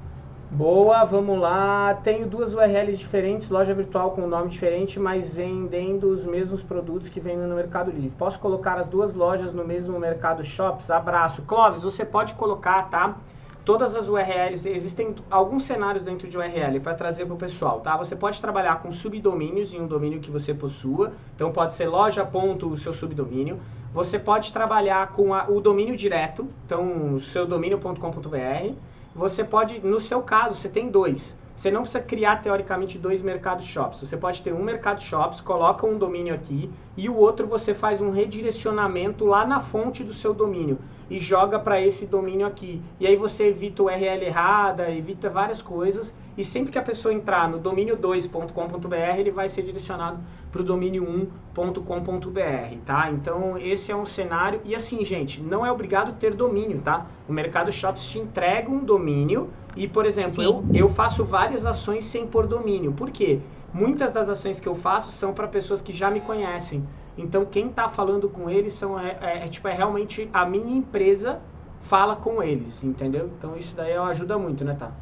Boa, 0.50 1.04
vamos 1.04 1.40
lá. 1.40 1.94
Tenho 2.04 2.28
duas 2.28 2.54
URLs 2.54 2.96
diferentes, 2.96 3.48
loja 3.48 3.74
virtual 3.74 4.12
com 4.12 4.26
nome 4.28 4.50
diferente, 4.50 5.00
mas 5.00 5.34
vendendo 5.34 6.04
os 6.04 6.24
mesmos 6.24 6.62
produtos 6.62 7.08
que 7.08 7.18
vendem 7.18 7.48
no 7.48 7.56
Mercado 7.56 7.90
Livre. 7.90 8.12
Posso 8.16 8.38
colocar 8.38 8.78
as 8.78 8.86
duas 8.86 9.12
lojas 9.12 9.52
no 9.52 9.64
mesmo 9.64 9.98
Mercado 9.98 10.44
Shops? 10.44 10.90
Abraço. 10.90 11.42
Clóvis, 11.42 11.82
você 11.82 12.04
pode 12.04 12.34
colocar, 12.34 12.88
tá? 12.88 13.16
Todas 13.64 13.96
as 13.96 14.08
URLs, 14.08 14.68
existem 14.68 15.14
alguns 15.30 15.64
cenários 15.64 16.04
dentro 16.04 16.28
de 16.28 16.36
URL 16.36 16.80
para 16.80 16.94
trazer 16.94 17.24
para 17.24 17.34
o 17.34 17.38
pessoal, 17.38 17.80
tá? 17.80 17.96
Você 17.96 18.14
pode 18.14 18.40
trabalhar 18.40 18.80
com 18.82 18.92
subdomínios 18.92 19.72
em 19.72 19.80
um 19.80 19.86
domínio 19.86 20.20
que 20.20 20.30
você 20.30 20.52
possua, 20.52 21.12
então 21.34 21.50
pode 21.50 21.72
ser 21.72 21.86
loja 21.86 22.24
ponto 22.24 22.68
o 22.68 22.76
seu 22.76 22.92
subdomínio. 22.92 23.58
Você 23.92 24.18
pode 24.18 24.52
trabalhar 24.52 25.12
com 25.12 25.32
a, 25.32 25.48
o 25.48 25.60
domínio 25.60 25.96
direto, 25.96 26.48
então 26.66 27.18
seu 27.18 27.46
domínio.com.br. 27.46 28.74
Você 29.14 29.44
pode, 29.44 29.78
no 29.80 30.00
seu 30.00 30.20
caso, 30.22 30.56
você 30.56 30.68
tem 30.68 30.90
dois. 30.90 31.38
Você 31.56 31.70
não 31.70 31.82
precisa 31.82 32.02
criar, 32.02 32.42
teoricamente, 32.42 32.98
dois 32.98 33.22
mercados 33.22 33.64
shops. 33.64 34.00
Você 34.00 34.16
pode 34.16 34.42
ter 34.42 34.52
um 34.52 34.62
mercado 34.62 35.00
shops, 35.00 35.40
coloca 35.40 35.86
um 35.86 35.96
domínio 35.96 36.34
aqui 36.34 36.68
e 36.96 37.08
o 37.08 37.16
outro 37.16 37.46
você 37.46 37.74
faz 37.74 38.00
um 38.00 38.10
redirecionamento 38.10 39.24
lá 39.24 39.44
na 39.44 39.60
fonte 39.60 40.04
do 40.04 40.12
seu 40.12 40.32
domínio 40.32 40.78
e 41.10 41.18
joga 41.18 41.58
para 41.58 41.80
esse 41.80 42.06
domínio 42.06 42.46
aqui. 42.46 42.80
E 42.98 43.06
aí 43.06 43.16
você 43.16 43.48
evita 43.48 43.82
o 43.82 43.86
URL 43.86 44.24
errada, 44.24 44.90
evita 44.90 45.28
várias 45.28 45.60
coisas 45.60 46.14
e 46.36 46.42
sempre 46.42 46.72
que 46.72 46.78
a 46.78 46.82
pessoa 46.82 47.14
entrar 47.14 47.48
no 47.48 47.60
domínio2.com.br, 47.60 49.18
ele 49.18 49.30
vai 49.30 49.48
ser 49.48 49.62
direcionado 49.62 50.18
para 50.50 50.62
o 50.62 50.64
domínio1.com.br, 50.64 52.78
tá? 52.84 53.10
Então, 53.10 53.56
esse 53.56 53.92
é 53.92 53.96
um 53.96 54.04
cenário. 54.04 54.60
E 54.64 54.74
assim, 54.74 55.04
gente, 55.04 55.40
não 55.40 55.64
é 55.64 55.70
obrigado 55.70 56.18
ter 56.18 56.34
domínio, 56.34 56.80
tá? 56.80 57.06
O 57.28 57.32
Mercado 57.32 57.70
Shops 57.70 58.04
te 58.04 58.18
entrega 58.18 58.68
um 58.68 58.84
domínio 58.84 59.50
e, 59.76 59.86
por 59.86 60.06
exemplo, 60.06 60.42
eu, 60.42 60.64
eu 60.72 60.88
faço 60.88 61.24
várias 61.24 61.64
ações 61.64 62.04
sem 62.04 62.26
pôr 62.26 62.46
domínio. 62.46 62.92
Por 62.92 63.10
quê? 63.10 63.40
Muitas 63.74 64.12
das 64.12 64.28
ações 64.30 64.60
que 64.60 64.68
eu 64.68 64.74
faço 64.76 65.10
são 65.10 65.34
para 65.34 65.48
pessoas 65.48 65.82
que 65.82 65.92
já 65.92 66.08
me 66.08 66.20
conhecem. 66.20 66.88
Então, 67.18 67.44
quem 67.44 67.70
está 67.70 67.88
falando 67.88 68.30
com 68.30 68.48
eles 68.48 68.72
são, 68.74 68.98
é, 68.98 69.18
é, 69.20 69.44
é, 69.46 69.48
tipo, 69.48 69.66
é 69.66 69.72
realmente 69.74 70.30
a 70.32 70.46
minha 70.46 70.76
empresa 70.76 71.42
fala 71.80 72.14
com 72.14 72.40
eles, 72.40 72.84
entendeu? 72.84 73.26
Então, 73.36 73.56
isso 73.56 73.74
daí 73.74 73.92
ajuda 73.94 74.38
muito, 74.38 74.64
né, 74.64 74.74
tá? 74.74 74.92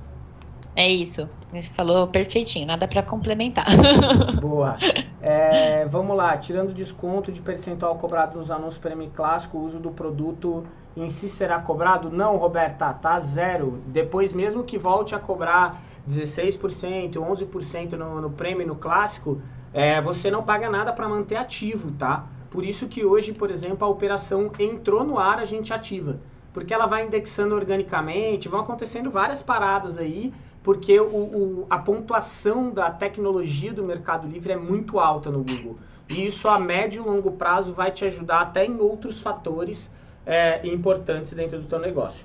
É 0.75 0.89
isso. 0.89 1.29
Você 1.53 1.71
falou 1.71 2.07
perfeitinho, 2.07 2.67
nada 2.67 2.89
para 2.89 3.03
complementar. 3.03 3.67
Boa. 4.41 4.79
É, 5.21 5.85
vamos 5.87 6.17
lá, 6.17 6.37
tirando 6.39 6.73
desconto 6.73 7.31
de 7.31 7.43
percentual 7.43 7.97
cobrado 7.97 8.39
nos 8.39 8.51
anúncios 8.51 8.79
prêmio 8.79 9.11
clássico, 9.15 9.59
o 9.59 9.65
uso 9.65 9.79
do 9.79 9.91
produto 9.91 10.65
em 10.97 11.11
si 11.11 11.29
será 11.29 11.59
cobrado? 11.61 12.11
Não, 12.11 12.37
Roberta, 12.37 12.93
tá 12.93 13.19
zero. 13.21 13.83
Depois, 13.87 14.33
mesmo 14.33 14.65
que 14.65 14.79
volte 14.79 15.15
a 15.15 15.19
cobrar 15.19 15.81
16%, 16.09 17.13
11% 17.15 17.93
no, 17.93 18.21
no 18.21 18.31
prêmio 18.31 18.67
no 18.67 18.77
clássico, 18.77 19.41
é, 19.73 20.01
você 20.01 20.31
não 20.31 20.43
paga 20.43 20.71
nada 20.71 20.93
para 20.93 21.09
manter 21.09 21.37
ativo, 21.37 21.93
tá? 21.93 22.27
Por 22.51 22.65
isso 22.65 22.89
que 22.89 23.05
hoje, 23.05 23.33
por 23.33 23.51
exemplo, 23.51 23.87
a 23.87 23.91
operação 23.91 24.51
entrou 24.59 25.05
no 25.05 25.19
ar, 25.19 25.39
a 25.39 25.45
gente 25.45 25.73
ativa. 25.73 26.21
Porque 26.53 26.75
ela 26.75 26.85
vai 26.85 27.07
indexando 27.07 27.55
organicamente, 27.55 28.49
vão 28.49 28.61
acontecendo 28.61 29.11
várias 29.11 29.41
paradas 29.41 29.97
aí, 29.97 30.35
porque 30.63 30.99
o, 31.01 31.05
o, 31.05 31.67
a 31.69 31.79
pontuação 31.79 32.71
da 32.71 32.91
tecnologia 32.91 33.73
do 33.73 33.83
Mercado 33.83 34.29
Livre 34.29 34.53
é 34.53 34.57
muito 34.57 34.99
alta 35.01 35.31
no 35.31 35.43
Google. 35.43 35.77
E 36.09 36.27
isso 36.27 36.49
a 36.49 36.59
médio 36.59 37.03
e 37.03 37.07
longo 37.07 37.33
prazo 37.33 37.73
vai 37.73 37.91
te 37.91 38.05
ajudar 38.05 38.41
até 38.41 38.65
em 38.65 38.79
outros 38.79 39.21
fatores 39.21 39.91
é, 40.25 40.67
importantes 40.67 41.33
dentro 41.33 41.59
do 41.59 41.67
teu 41.67 41.79
negócio. 41.79 42.25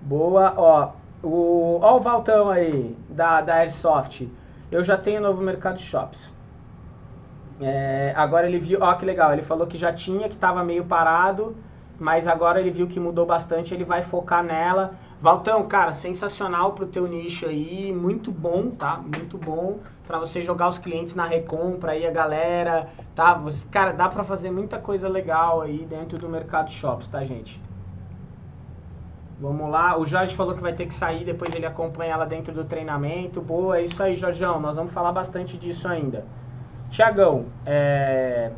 Boa, 0.00 0.54
ó. 0.56 0.92
O, 1.22 1.78
ó 1.80 1.96
o 1.96 2.00
Valtão 2.00 2.50
aí, 2.50 2.94
da, 3.08 3.40
da 3.40 3.54
Airsoft. 3.56 4.28
Eu 4.70 4.84
já 4.84 4.96
tenho 4.98 5.22
novo 5.22 5.40
Mercado 5.40 5.80
Shops. 5.80 6.32
É, 7.60 8.12
agora 8.16 8.46
ele 8.46 8.58
viu, 8.58 8.80
ó 8.82 8.92
que 8.94 9.06
legal, 9.06 9.32
ele 9.32 9.42
falou 9.42 9.66
que 9.66 9.78
já 9.78 9.92
tinha, 9.92 10.28
que 10.28 10.34
estava 10.34 10.64
meio 10.64 10.84
parado, 10.84 11.56
mas 11.98 12.26
agora 12.26 12.60
ele 12.60 12.70
viu 12.70 12.86
que 12.86 12.98
mudou 12.98 13.24
bastante, 13.24 13.72
ele 13.72 13.84
vai 13.84 14.02
focar 14.02 14.42
nela. 14.42 14.94
Valtão, 15.20 15.66
cara, 15.66 15.92
sensacional 15.92 16.72
pro 16.72 16.86
teu 16.86 17.06
nicho 17.06 17.46
aí, 17.46 17.92
muito 17.92 18.30
bom, 18.30 18.70
tá? 18.70 18.96
Muito 18.98 19.38
bom 19.38 19.78
para 20.06 20.18
você 20.18 20.42
jogar 20.42 20.68
os 20.68 20.78
clientes 20.78 21.14
na 21.14 21.24
recompra 21.24 21.92
aí 21.92 22.06
a 22.06 22.10
galera, 22.10 22.88
tá? 23.14 23.34
Você, 23.34 23.64
cara, 23.70 23.92
dá 23.92 24.08
para 24.08 24.22
fazer 24.22 24.50
muita 24.50 24.78
coisa 24.78 25.08
legal 25.08 25.62
aí 25.62 25.86
dentro 25.88 26.18
do 26.18 26.28
Mercado 26.28 26.70
Shops, 26.70 27.08
tá, 27.08 27.24
gente? 27.24 27.60
Vamos 29.40 29.70
lá, 29.70 29.98
o 29.98 30.06
Jorge 30.06 30.34
falou 30.34 30.54
que 30.54 30.62
vai 30.62 30.74
ter 30.74 30.86
que 30.86 30.94
sair, 30.94 31.24
depois 31.24 31.54
ele 31.54 31.66
acompanha 31.66 32.12
ela 32.12 32.24
dentro 32.24 32.52
do 32.52 32.64
treinamento. 32.64 33.40
Boa, 33.40 33.78
é 33.78 33.84
isso 33.84 34.02
aí, 34.02 34.14
Jorjão, 34.14 34.60
nós 34.60 34.76
vamos 34.76 34.92
falar 34.92 35.12
bastante 35.12 35.56
disso 35.56 35.88
ainda. 35.88 36.24
Tiagão, 36.90 37.46
é... 37.66 38.52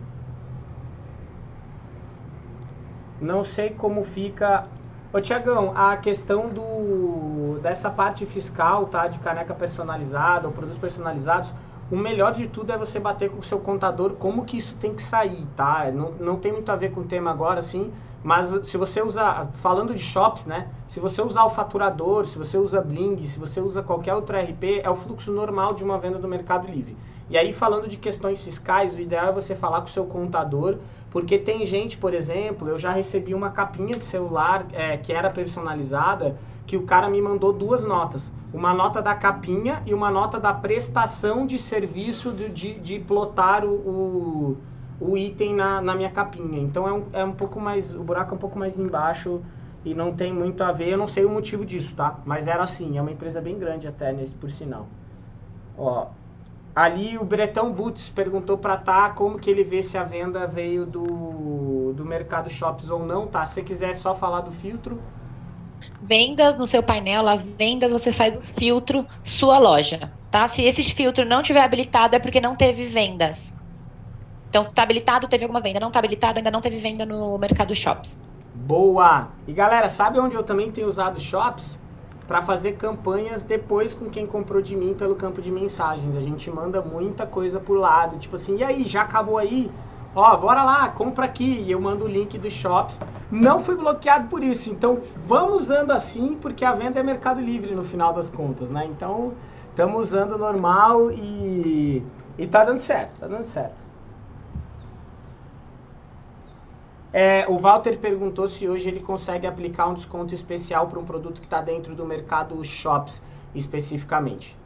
não 3.21 3.45
sei 3.45 3.71
como 3.71 4.05
fica 4.05 4.67
Ô 5.13 5.21
Tiagão, 5.21 5.73
a 5.75 5.97
questão 5.97 6.49
do, 6.49 7.59
dessa 7.63 7.89
parte 7.89 8.27
fiscal, 8.27 8.87
tá? 8.87 9.07
De 9.07 9.19
caneca 9.21 9.55
personalizada 9.55 10.47
ou 10.47 10.53
produtos 10.53 10.79
personalizados, 10.79 11.51
o 11.91 11.97
melhor 11.97 12.35
de 12.35 12.49
tudo 12.49 12.73
é 12.73 12.77
você 12.77 12.99
bater 12.99 13.31
com 13.31 13.39
o 13.39 13.43
seu 13.43 13.59
contador 13.61 14.15
como 14.15 14.45
que 14.45 14.57
isso 14.57 14.75
tem 14.75 14.93
que 14.93 15.03
sair, 15.03 15.47
tá? 15.57 15.91
Não, 15.91 16.11
não 16.21 16.37
tem 16.37 16.53
muito 16.53 16.71
a 16.71 16.77
ver 16.77 16.91
com 16.91 17.01
o 17.01 17.05
tema 17.05 17.31
agora, 17.31 17.61
assim, 17.61 17.93
mas 18.23 18.67
se 18.67 18.77
você 18.77 19.01
usar, 19.01 19.47
falando 19.55 19.95
de 19.95 20.03
shops, 20.03 20.45
né? 20.45 20.69
Se 20.89 20.99
você 20.99 21.23
usar 21.23 21.45
o 21.45 21.51
faturador, 21.51 22.27
se 22.27 22.37
você 22.37 22.59
usa 22.59 22.81
Bling, 22.81 23.25
se 23.25 23.39
você 23.39 23.61
usa 23.61 23.83
qualquer 23.83 24.15
outro 24.15 24.37
RP, 24.37 24.81
é 24.83 24.91
o 24.91 24.97
fluxo 24.97 25.33
normal 25.33 25.75
de 25.75 25.85
uma 25.85 25.97
venda 25.97 26.19
do 26.19 26.27
Mercado 26.27 26.67
Livre. 26.67 26.97
E 27.29 27.37
aí, 27.37 27.53
falando 27.53 27.89
de 27.89 27.97
questões 27.97 28.43
fiscais, 28.43 28.95
o 28.95 29.01
ideal 29.01 29.29
é 29.29 29.33
você 29.33 29.55
falar 29.55 29.81
com 29.81 29.87
o 29.87 29.91
seu 29.91 30.07
contador, 30.07 30.79
porque 31.11 31.39
tem 31.39 31.67
gente, 31.67 31.99
por 31.99 32.15
exemplo, 32.15 32.69
eu 32.69 32.79
já 32.79 32.93
recebi 32.93 33.35
uma 33.35 33.51
capinha 33.51 33.99
de 33.99 34.05
celular 34.05 34.67
é, 34.73 34.97
que 34.97 35.13
era 35.13 35.29
personalizada, 35.31 36.37
que 36.67 36.77
o 36.77 36.83
cara 36.83 37.09
me 37.09 37.21
mandou 37.21 37.53
duas 37.53 37.83
notas. 37.83 38.33
Uma 38.53 38.73
nota 38.73 39.03
da 39.03 39.15
capinha 39.15 39.83
e 39.85 39.93
uma 39.93 40.11
nota 40.11 40.39
da 40.39 40.53
prestação 40.53 41.47
de 41.47 41.59
serviço 41.59 42.33
de, 42.33 42.49
de, 42.49 42.79
de 42.79 42.99
plotar 43.01 43.65
o, 43.65 43.75
o, 43.75 44.57
o 45.01 45.17
item 45.17 45.55
na, 45.55 45.81
na 45.81 45.95
minha 45.95 46.11
capinha. 46.11 46.61
Então 46.61 46.87
é 46.87 46.93
um, 46.93 47.05
é 47.13 47.25
um 47.25 47.33
pouco 47.33 47.61
mais. 47.61 47.95
O 47.95 48.03
buraco 48.03 48.33
é 48.33 48.35
um 48.35 48.39
pouco 48.39 48.59
mais 48.59 48.79
embaixo 48.79 49.41
e 49.85 49.95
não 49.95 50.15
tem 50.15 50.33
muito 50.33 50.63
a 50.63 50.73
ver. 50.73 50.91
Eu 50.91 50.99
não 50.99 51.07
sei 51.07 51.25
o 51.25 51.31
motivo 51.31 51.65
disso, 51.65 51.95
tá? 51.97 52.19
Mas 52.25 52.47
era 52.47 52.63
assim, 52.63 52.99
é 52.99 53.01
uma 53.03 53.11
empresa 53.11 53.41
bem 53.41 53.59
grande 53.59 53.87
até, 53.87 54.13
nesse, 54.13 54.35
por 54.35 54.51
sinal. 54.51 54.87
Ó, 55.79 56.09
ali 56.77 57.17
o 57.17 57.25
Bretão 57.25 57.73
Boots 57.73 58.11
perguntou 58.11 58.59
para 58.59 58.77
Tá 58.77 59.11
como 59.11 59.39
que 59.39 59.51
ele 59.51 59.65
vê 59.65 59.83
se 59.83 59.97
a 59.97 60.05
venda 60.05 60.47
veio 60.47 60.85
do, 60.85 61.95
do 61.95 62.05
Mercado 62.05 62.51
Shops 62.51 62.91
ou 62.91 63.05
não, 63.05 63.27
tá? 63.27 63.47
Se 63.47 63.55
você 63.55 63.63
quiser 63.63 63.95
só 63.95 64.15
falar 64.15 64.43
do 64.43 64.51
filtro. 64.51 65.01
Vendas 66.03 66.55
no 66.55 66.67
seu 66.67 66.83
painel, 66.83 67.23
lá 67.23 67.37
vendas, 67.37 67.91
você 67.91 68.13
faz 68.13 68.37
o 68.37 68.43
filtro 68.43 69.07
sua 69.25 69.59
loja, 69.59 70.13
tá? 70.31 70.47
Se 70.47 70.63
esse 70.63 70.83
filtro 70.93 71.25
não 71.25 71.41
tiver 71.41 71.63
habilitado 71.63 72.15
é 72.15 72.19
porque 72.19 72.41
não 72.41 72.55
teve 72.55 72.85
vendas. 72.85 73.59
Então, 74.51 74.63
se 74.63 74.71
está 74.71 74.83
habilitado, 74.83 75.29
teve 75.29 75.45
alguma 75.45 75.61
venda. 75.61 75.81
Não 75.81 75.89
está 75.89 75.99
habilitado, 75.99 76.39
ainda 76.39 76.51
não 76.51 76.61
teve 76.61 76.77
venda 76.79 77.05
no 77.07 77.39
Mercado 77.39 77.75
Shops. 77.75 78.23
Boa! 78.55 79.29
E 79.47 79.53
galera, 79.53 79.89
sabe 79.89 80.19
onde 80.19 80.35
eu 80.35 80.43
também 80.45 80.71
tenho 80.71 80.89
usado 80.89 81.21
shops? 81.21 81.79
Para 82.27 82.43
fazer 82.43 82.73
campanhas 82.73 83.45
depois 83.45 83.95
com 83.95 84.11
quem 84.11 84.27
comprou 84.27 84.61
de 84.61 84.75
mim 84.75 84.95
pelo 84.95 85.15
campo 85.15 85.41
de 85.41 85.51
mensagens. 85.51 86.17
A 86.17 86.21
gente 86.21 86.51
manda 86.51 86.83
muita 86.83 87.27
coisa 87.27 87.61
por 87.61 87.79
lado, 87.79 88.19
tipo 88.19 88.35
assim, 88.35 88.57
e 88.57 88.65
aí, 88.65 88.87
já 88.87 89.03
acabou 89.03 89.39
aí? 89.39 89.71
Ó, 90.15 90.37
bora 90.37 90.65
lá, 90.65 90.89
compra 90.89 91.27
aqui. 91.27 91.63
E 91.63 91.71
eu 91.71 91.81
mando 91.81 92.05
o 92.05 92.09
link 92.09 92.39
dos 92.39 92.53
shops. 92.53 92.99
Não 93.31 93.61
fui 93.61 93.77
bloqueado 93.77 94.29
por 94.29 94.43
isso. 94.43 94.71
Então, 94.71 95.01
vamos 95.27 95.65
usando 95.65 95.91
assim, 95.91 96.37
porque 96.41 96.65
a 96.65 96.73
venda 96.73 96.99
é 96.99 97.03
Mercado 97.03 97.41
Livre 97.41 97.75
no 97.75 97.85
final 97.85 98.13
das 98.13 98.31
contas, 98.31 98.71
né? 98.71 98.87
Então, 98.87 99.35
estamos 99.69 100.01
usando 100.01 100.39
normal 100.39 101.11
e, 101.13 102.03
e 102.39 102.47
tá 102.47 102.65
dando 102.65 102.79
certo, 102.79 103.21
tá 103.21 103.27
dando 103.27 103.45
certo. 103.45 103.86
É, 107.13 107.47
o 107.49 107.59
Walter 107.59 107.99
perguntou 107.99 108.47
se 108.47 108.69
hoje 108.69 108.89
ele 108.89 109.01
consegue 109.01 109.47
aplicar 109.47 109.87
um 109.87 109.95
desconto 109.95 110.35
especial 110.35 110.87
para 110.89 110.99
um 110.99 111.05
produto 111.05 111.41
que 111.41 111.47
está 111.47 111.61
dentro 111.61 111.95
do 111.95 112.05
mercado 112.05 112.63
shops 112.65 113.21
especificamente. 113.55 114.57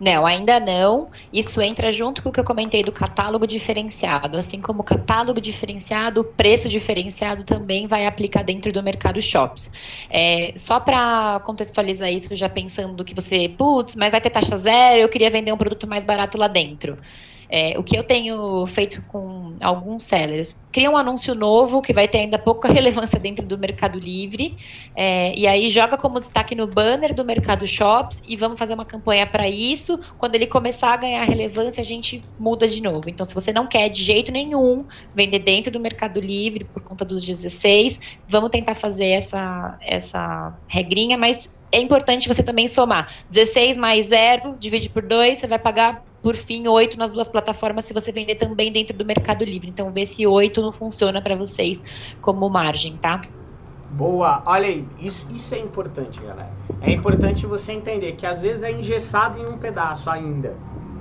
Não, 0.00 0.24
ainda 0.26 0.58
não. 0.60 1.08
Isso 1.32 1.60
entra 1.60 1.92
junto 1.92 2.22
com 2.22 2.28
o 2.28 2.32
que 2.32 2.40
eu 2.40 2.44
comentei 2.44 2.82
do 2.82 2.92
catálogo 2.92 3.46
diferenciado. 3.46 4.36
Assim 4.36 4.60
como 4.60 4.80
o 4.80 4.84
catálogo 4.84 5.40
diferenciado, 5.40 6.20
o 6.20 6.24
preço 6.24 6.68
diferenciado 6.68 7.44
também 7.44 7.86
vai 7.86 8.06
aplicar 8.06 8.42
dentro 8.42 8.72
do 8.72 8.82
mercado 8.82 9.20
shops. 9.20 9.70
É, 10.08 10.52
só 10.56 10.80
para 10.80 11.40
contextualizar 11.44 12.12
isso, 12.12 12.34
já 12.34 12.48
pensando 12.48 13.04
que 13.04 13.14
você, 13.14 13.48
putz, 13.48 13.96
mas 13.96 14.10
vai 14.10 14.20
ter 14.20 14.30
taxa 14.30 14.56
zero, 14.56 15.00
eu 15.00 15.08
queria 15.08 15.30
vender 15.30 15.52
um 15.52 15.58
produto 15.58 15.86
mais 15.86 16.04
barato 16.04 16.38
lá 16.38 16.48
dentro. 16.48 16.98
É, 17.50 17.78
o 17.78 17.82
que 17.82 17.96
eu 17.96 18.04
tenho 18.04 18.66
feito 18.66 19.02
com 19.08 19.56
alguns 19.62 20.02
sellers, 20.04 20.62
cria 20.70 20.90
um 20.90 20.96
anúncio 20.96 21.34
novo 21.34 21.80
que 21.80 21.92
vai 21.92 22.06
ter 22.06 22.18
ainda 22.18 22.38
pouca 22.38 22.68
relevância 22.72 23.18
dentro 23.18 23.46
do 23.46 23.56
Mercado 23.56 23.98
Livre, 23.98 24.56
é, 24.94 25.32
e 25.36 25.46
aí 25.46 25.70
joga 25.70 25.96
como 25.96 26.20
destaque 26.20 26.54
no 26.54 26.66
banner 26.66 27.14
do 27.14 27.24
Mercado 27.24 27.66
Shops 27.66 28.22
e 28.28 28.36
vamos 28.36 28.58
fazer 28.58 28.74
uma 28.74 28.84
campanha 28.84 29.26
para 29.26 29.48
isso. 29.48 29.98
Quando 30.18 30.34
ele 30.34 30.46
começar 30.46 30.92
a 30.92 30.96
ganhar 30.96 31.22
relevância, 31.24 31.80
a 31.80 31.84
gente 31.84 32.22
muda 32.38 32.68
de 32.68 32.82
novo. 32.82 33.08
Então, 33.08 33.24
se 33.24 33.34
você 33.34 33.52
não 33.52 33.66
quer 33.66 33.88
de 33.88 34.02
jeito 34.02 34.30
nenhum 34.30 34.86
vender 35.14 35.38
dentro 35.38 35.72
do 35.72 35.80
Mercado 35.80 36.20
Livre 36.20 36.64
por 36.64 36.82
conta 36.82 37.04
dos 37.04 37.22
16, 37.24 38.00
vamos 38.26 38.50
tentar 38.50 38.74
fazer 38.74 39.06
essa, 39.06 39.78
essa 39.80 40.54
regrinha, 40.66 41.16
mas 41.16 41.58
é 41.70 41.80
importante 41.80 42.28
você 42.28 42.42
também 42.42 42.66
somar 42.66 43.12
16 43.30 43.76
mais 43.76 44.06
0, 44.06 44.56
divide 44.58 44.88
por 44.88 45.02
2, 45.02 45.38
você 45.38 45.46
vai 45.46 45.58
pagar 45.58 46.07
por 46.22 46.36
fim, 46.36 46.66
8 46.66 46.98
nas 46.98 47.12
duas 47.12 47.28
plataformas 47.28 47.84
se 47.84 47.94
você 47.94 48.12
vender 48.12 48.36
também 48.36 48.72
dentro 48.72 48.96
do 48.96 49.04
Mercado 49.04 49.44
Livre. 49.44 49.70
Então, 49.70 49.92
vê 49.92 50.04
se 50.04 50.26
8 50.26 50.60
não 50.60 50.72
funciona 50.72 51.22
para 51.22 51.36
vocês 51.36 51.82
como 52.20 52.48
margem, 52.48 52.96
tá? 52.96 53.22
Boa, 53.90 54.42
olha 54.44 54.68
aí, 54.68 54.86
isso, 54.98 55.26
isso 55.30 55.54
é 55.54 55.58
importante, 55.58 56.20
galera. 56.20 56.52
É 56.80 56.92
importante 56.92 57.46
você 57.46 57.72
entender 57.72 58.12
que 58.12 58.26
às 58.26 58.42
vezes 58.42 58.62
é 58.62 58.70
engessado 58.70 59.38
em 59.38 59.46
um 59.46 59.56
pedaço 59.56 60.10
ainda, 60.10 60.54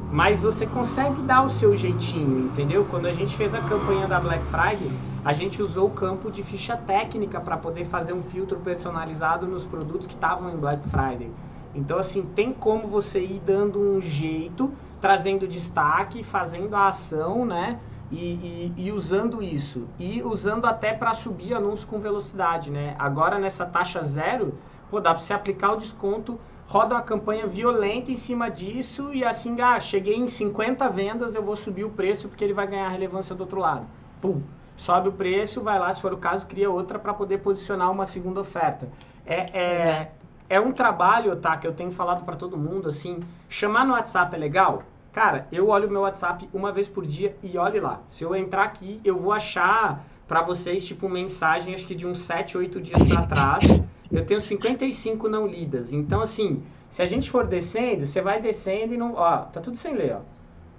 mas 0.09 0.41
você 0.41 0.65
consegue 0.65 1.21
dar 1.21 1.43
o 1.43 1.49
seu 1.49 1.75
jeitinho, 1.75 2.39
entendeu? 2.45 2.85
Quando 2.85 3.07
a 3.07 3.11
gente 3.11 3.35
fez 3.35 3.53
a 3.53 3.61
campanha 3.61 4.07
da 4.07 4.21
Black 4.21 4.45
Friday, 4.45 4.97
a 5.23 5.33
gente 5.33 5.61
usou 5.61 5.87
o 5.87 5.91
campo 5.91 6.31
de 6.31 6.43
ficha 6.43 6.77
técnica 6.77 7.41
para 7.41 7.57
poder 7.57 7.83
fazer 7.83 8.13
um 8.13 8.23
filtro 8.23 8.57
personalizado 8.59 9.45
nos 9.45 9.65
produtos 9.65 10.07
que 10.07 10.13
estavam 10.13 10.49
em 10.49 10.57
Black 10.57 10.87
Friday. 10.87 11.29
Então, 11.77 11.99
assim, 11.99 12.23
tem 12.23 12.51
como 12.51 12.87
você 12.87 13.21
ir 13.21 13.39
dando 13.39 13.79
um 13.79 14.01
jeito 14.01 14.73
trazendo 14.99 15.47
destaque, 15.47 16.23
fazendo 16.23 16.75
a 16.75 16.87
ação, 16.87 17.45
né? 17.45 17.79
E, 18.11 18.17
e, 18.17 18.73
e 18.77 18.91
usando 18.91 19.43
isso. 19.43 19.87
E 19.99 20.23
usando 20.23 20.65
até 20.65 20.93
para 20.93 21.13
subir 21.13 21.53
anúncio 21.53 21.87
com 21.87 21.99
velocidade, 21.99 22.71
né? 22.71 22.95
Agora 22.97 23.37
nessa 23.37 23.65
taxa 23.65 24.03
zero, 24.03 24.57
pô, 24.89 24.99
dá 24.99 25.13
para 25.13 25.21
você 25.21 25.33
aplicar 25.33 25.73
o 25.73 25.77
desconto, 25.77 26.39
roda 26.67 26.95
uma 26.95 27.01
campanha 27.01 27.45
violenta 27.45 28.11
em 28.11 28.15
cima 28.15 28.49
disso 28.49 29.13
e 29.13 29.23
assim, 29.23 29.59
ah, 29.61 29.79
cheguei 29.79 30.15
em 30.15 30.27
50 30.27 30.89
vendas, 30.89 31.35
eu 31.35 31.43
vou 31.43 31.55
subir 31.55 31.83
o 31.83 31.91
preço 31.91 32.27
porque 32.27 32.43
ele 32.43 32.53
vai 32.53 32.65
ganhar 32.65 32.87
relevância 32.89 33.35
do 33.35 33.41
outro 33.41 33.59
lado. 33.59 33.85
Pum, 34.21 34.41
sobe 34.75 35.09
o 35.09 35.11
preço, 35.11 35.61
vai 35.61 35.77
lá, 35.77 35.91
se 35.91 36.01
for 36.01 36.13
o 36.13 36.17
caso, 36.17 36.45
cria 36.45 36.69
outra 36.71 36.97
para 36.97 37.13
poder 37.13 37.39
posicionar 37.39 37.91
uma 37.91 38.05
segunda 38.05 38.39
oferta. 38.39 38.89
É, 39.25 39.45
é, 39.53 40.11
é 40.49 40.59
um 40.59 40.71
trabalho, 40.71 41.35
tá, 41.35 41.57
que 41.57 41.67
eu 41.67 41.73
tenho 41.73 41.91
falado 41.91 42.23
para 42.23 42.35
todo 42.35 42.57
mundo, 42.57 42.87
assim, 42.87 43.19
chamar 43.49 43.85
no 43.85 43.93
WhatsApp 43.93 44.35
é 44.35 44.39
legal? 44.39 44.83
Cara, 45.11 45.47
eu 45.51 45.69
olho 45.69 45.87
o 45.87 45.91
meu 45.91 46.01
WhatsApp 46.01 46.47
uma 46.53 46.71
vez 46.71 46.87
por 46.87 47.05
dia 47.05 47.35
e 47.41 47.57
olhe 47.57 47.79
lá. 47.79 48.01
Se 48.07 48.23
eu 48.23 48.35
entrar 48.35 48.63
aqui, 48.63 49.01
eu 49.03 49.17
vou 49.17 49.33
achar 49.33 50.05
para 50.27 50.41
vocês, 50.41 50.85
tipo, 50.85 51.09
mensagem, 51.09 51.73
acho 51.73 51.85
que 51.85 51.95
de 51.95 52.05
uns 52.05 52.19
7, 52.19 52.57
8 52.57 52.81
dias 52.81 53.01
para 53.01 53.23
trás. 53.23 53.63
Eu 54.11 54.25
tenho 54.25 54.39
55 54.39 55.27
não 55.27 55.47
lidas. 55.47 55.91
Então, 55.91 56.21
assim, 56.21 56.61
se 56.89 57.01
a 57.01 57.05
gente 57.05 57.31
for 57.31 57.47
descendo, 57.47 58.05
você 58.05 58.21
vai 58.21 58.41
descendo 58.41 58.93
e 58.93 58.97
não... 58.97 59.15
Ó, 59.15 59.37
tá 59.39 59.59
tudo 59.59 59.75
sem 59.75 59.95
ler, 59.95 60.17
ó. 60.17 60.19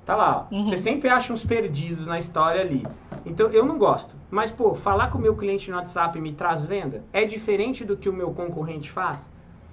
Tá 0.07 0.15
lá, 0.15 0.47
ó. 0.51 0.55
Uhum. 0.55 0.65
Você 0.65 0.77
sempre 0.77 1.09
acha 1.09 1.33
uns 1.33 1.45
perdidos 1.45 2.07
na 2.07 2.17
história 2.17 2.61
ali. 2.61 2.87
Então, 3.27 3.49
eu 3.49 3.67
não 3.67 3.77
gosto. 3.77 4.15
Mas, 4.31 4.51
pô, 4.51 4.75
falar 4.75 5.09
com 5.11 5.19
o 5.19 5.21
meu 5.21 5.37
cliente 5.37 5.71
no 5.71 5.77
WhatsApp 5.77 6.19
me 6.21 6.33
traz 6.33 6.65
venda 6.65 7.03
é 7.13 7.25
diferente 7.25 7.85
do 7.85 7.97
que 7.97 8.09
o 8.09 8.13
meu 8.13 8.31
concorrente 8.33 8.91
faz? 8.91 9.31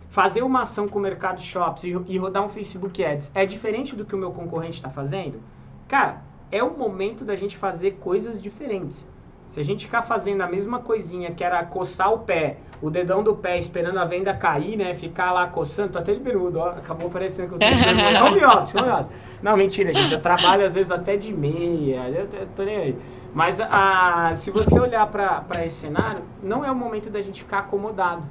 Fazer 0.09 0.43
uma 0.43 0.61
ação 0.61 0.87
com 0.87 0.99
o 0.99 1.01
Mercado 1.01 1.41
Shops 1.41 1.83
e, 1.83 1.89
e 2.07 2.17
rodar 2.17 2.43
um 2.43 2.49
Facebook 2.49 3.03
Ads 3.03 3.31
é 3.33 3.45
diferente 3.45 3.95
do 3.95 4.05
que 4.05 4.15
o 4.15 4.17
meu 4.17 4.31
concorrente 4.31 4.75
está 4.75 4.89
fazendo? 4.89 5.39
Cara, 5.87 6.21
é 6.51 6.63
o 6.63 6.77
momento 6.77 7.23
da 7.23 7.35
gente 7.35 7.57
fazer 7.57 7.97
coisas 7.99 8.41
diferentes. 8.41 9.07
Se 9.45 9.59
a 9.59 9.63
gente 9.63 9.85
ficar 9.85 10.01
fazendo 10.01 10.41
a 10.41 10.47
mesma 10.47 10.79
coisinha 10.79 11.31
que 11.31 11.43
era 11.43 11.63
coçar 11.63 12.11
o 12.11 12.19
pé, 12.19 12.57
o 12.81 12.89
dedão 12.89 13.23
do 13.23 13.35
pé 13.35 13.59
esperando 13.59 13.99
a 13.99 14.05
venda 14.05 14.33
cair, 14.33 14.75
né? 14.75 14.93
Ficar 14.95 15.31
lá 15.31 15.47
coçando, 15.47 15.93
tô 15.93 15.99
até 15.99 16.13
de 16.13 16.19
perudo, 16.19 16.59
ó. 16.59 16.69
Acabou 16.69 17.09
parecendo 17.11 17.49
que 17.49 17.55
eu 17.55 17.59
tô 17.59 17.65
de 17.65 18.17
home 18.23 18.43
office, 18.43 18.75
home 18.75 18.89
office. 18.89 19.09
Não, 19.43 19.55
mentira, 19.55 19.93
gente. 19.93 20.13
Eu 20.13 20.21
trabalho 20.21 20.65
às 20.65 20.73
vezes 20.73 20.91
até 20.91 21.15
de 21.15 21.31
meia. 21.31 22.09
Eu 22.09 22.47
tô 22.55 22.63
nem 22.63 22.75
aí. 22.75 22.97
Mas 23.35 23.59
a, 23.61 24.31
se 24.33 24.49
você 24.49 24.79
olhar 24.79 25.05
para 25.07 25.65
esse 25.65 25.81
cenário, 25.81 26.23
não 26.41 26.65
é 26.65 26.71
o 26.71 26.75
momento 26.75 27.09
da 27.11 27.21
gente 27.21 27.43
ficar 27.43 27.59
acomodado. 27.59 28.23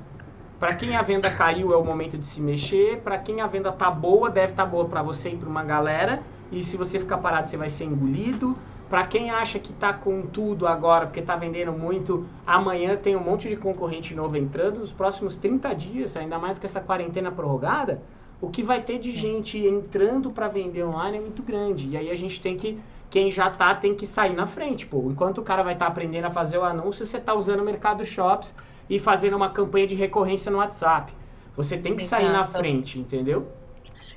Para 0.58 0.74
quem 0.74 0.96
a 0.96 1.02
venda 1.02 1.28
caiu 1.28 1.72
é 1.72 1.76
o 1.76 1.84
momento 1.84 2.16
de 2.16 2.26
se 2.26 2.40
mexer. 2.40 3.00
Para 3.00 3.18
quem 3.18 3.40
a 3.40 3.46
venda 3.46 3.72
tá 3.72 3.90
boa, 3.90 4.30
deve 4.30 4.52
estar 4.52 4.64
tá 4.64 4.68
boa 4.68 4.86
para 4.86 5.02
você 5.02 5.30
e 5.30 5.36
para 5.36 5.48
uma 5.48 5.64
galera. 5.64 6.22
E 6.52 6.62
se 6.62 6.76
você 6.76 6.98
ficar 6.98 7.18
parado, 7.18 7.48
você 7.48 7.56
vai 7.56 7.68
ser 7.68 7.84
engolido. 7.84 8.56
Para 8.88 9.06
quem 9.06 9.30
acha 9.30 9.58
que 9.58 9.72
tá 9.72 9.92
com 9.92 10.22
tudo 10.22 10.66
agora, 10.66 11.06
porque 11.06 11.20
tá 11.20 11.34
vendendo 11.34 11.72
muito, 11.72 12.26
amanhã 12.46 12.96
tem 12.96 13.16
um 13.16 13.20
monte 13.20 13.48
de 13.48 13.56
concorrente 13.56 14.14
novo 14.14 14.36
entrando. 14.36 14.78
Nos 14.78 14.92
próximos 14.92 15.36
30 15.36 15.74
dias, 15.74 16.16
ainda 16.16 16.38
mais 16.38 16.58
com 16.58 16.66
essa 16.66 16.80
quarentena 16.80 17.32
prorrogada, 17.32 18.00
o 18.40 18.50
que 18.50 18.62
vai 18.62 18.82
ter 18.82 18.98
de 18.98 19.10
gente 19.10 19.58
entrando 19.58 20.30
para 20.30 20.48
vender 20.48 20.84
online 20.84 21.16
é 21.16 21.20
muito 21.20 21.42
grande. 21.42 21.88
E 21.88 21.96
aí 21.96 22.10
a 22.10 22.14
gente 22.14 22.40
tem 22.40 22.56
que, 22.56 22.78
quem 23.10 23.30
já 23.30 23.50
tá, 23.50 23.74
tem 23.74 23.94
que 23.94 24.06
sair 24.06 24.34
na 24.34 24.46
frente. 24.46 24.86
Pô. 24.86 25.10
Enquanto 25.10 25.38
o 25.38 25.42
cara 25.42 25.62
vai 25.62 25.72
estar 25.72 25.86
tá 25.86 25.90
aprendendo 25.90 26.26
a 26.26 26.30
fazer 26.30 26.58
o 26.58 26.62
anúncio, 26.62 27.04
você 27.04 27.18
tá 27.18 27.34
usando 27.34 27.60
o 27.60 27.64
Mercado 27.64 28.04
Shops 28.04 28.54
e 28.88 28.98
fazendo 28.98 29.36
uma 29.36 29.50
campanha 29.50 29.86
de 29.86 29.94
recorrência 29.94 30.50
no 30.50 30.58
WhatsApp. 30.58 31.12
Você 31.56 31.76
tem 31.76 31.94
que 31.94 32.02
Exato. 32.02 32.22
sair 32.22 32.32
na 32.32 32.44
frente, 32.44 32.98
entendeu? 32.98 33.46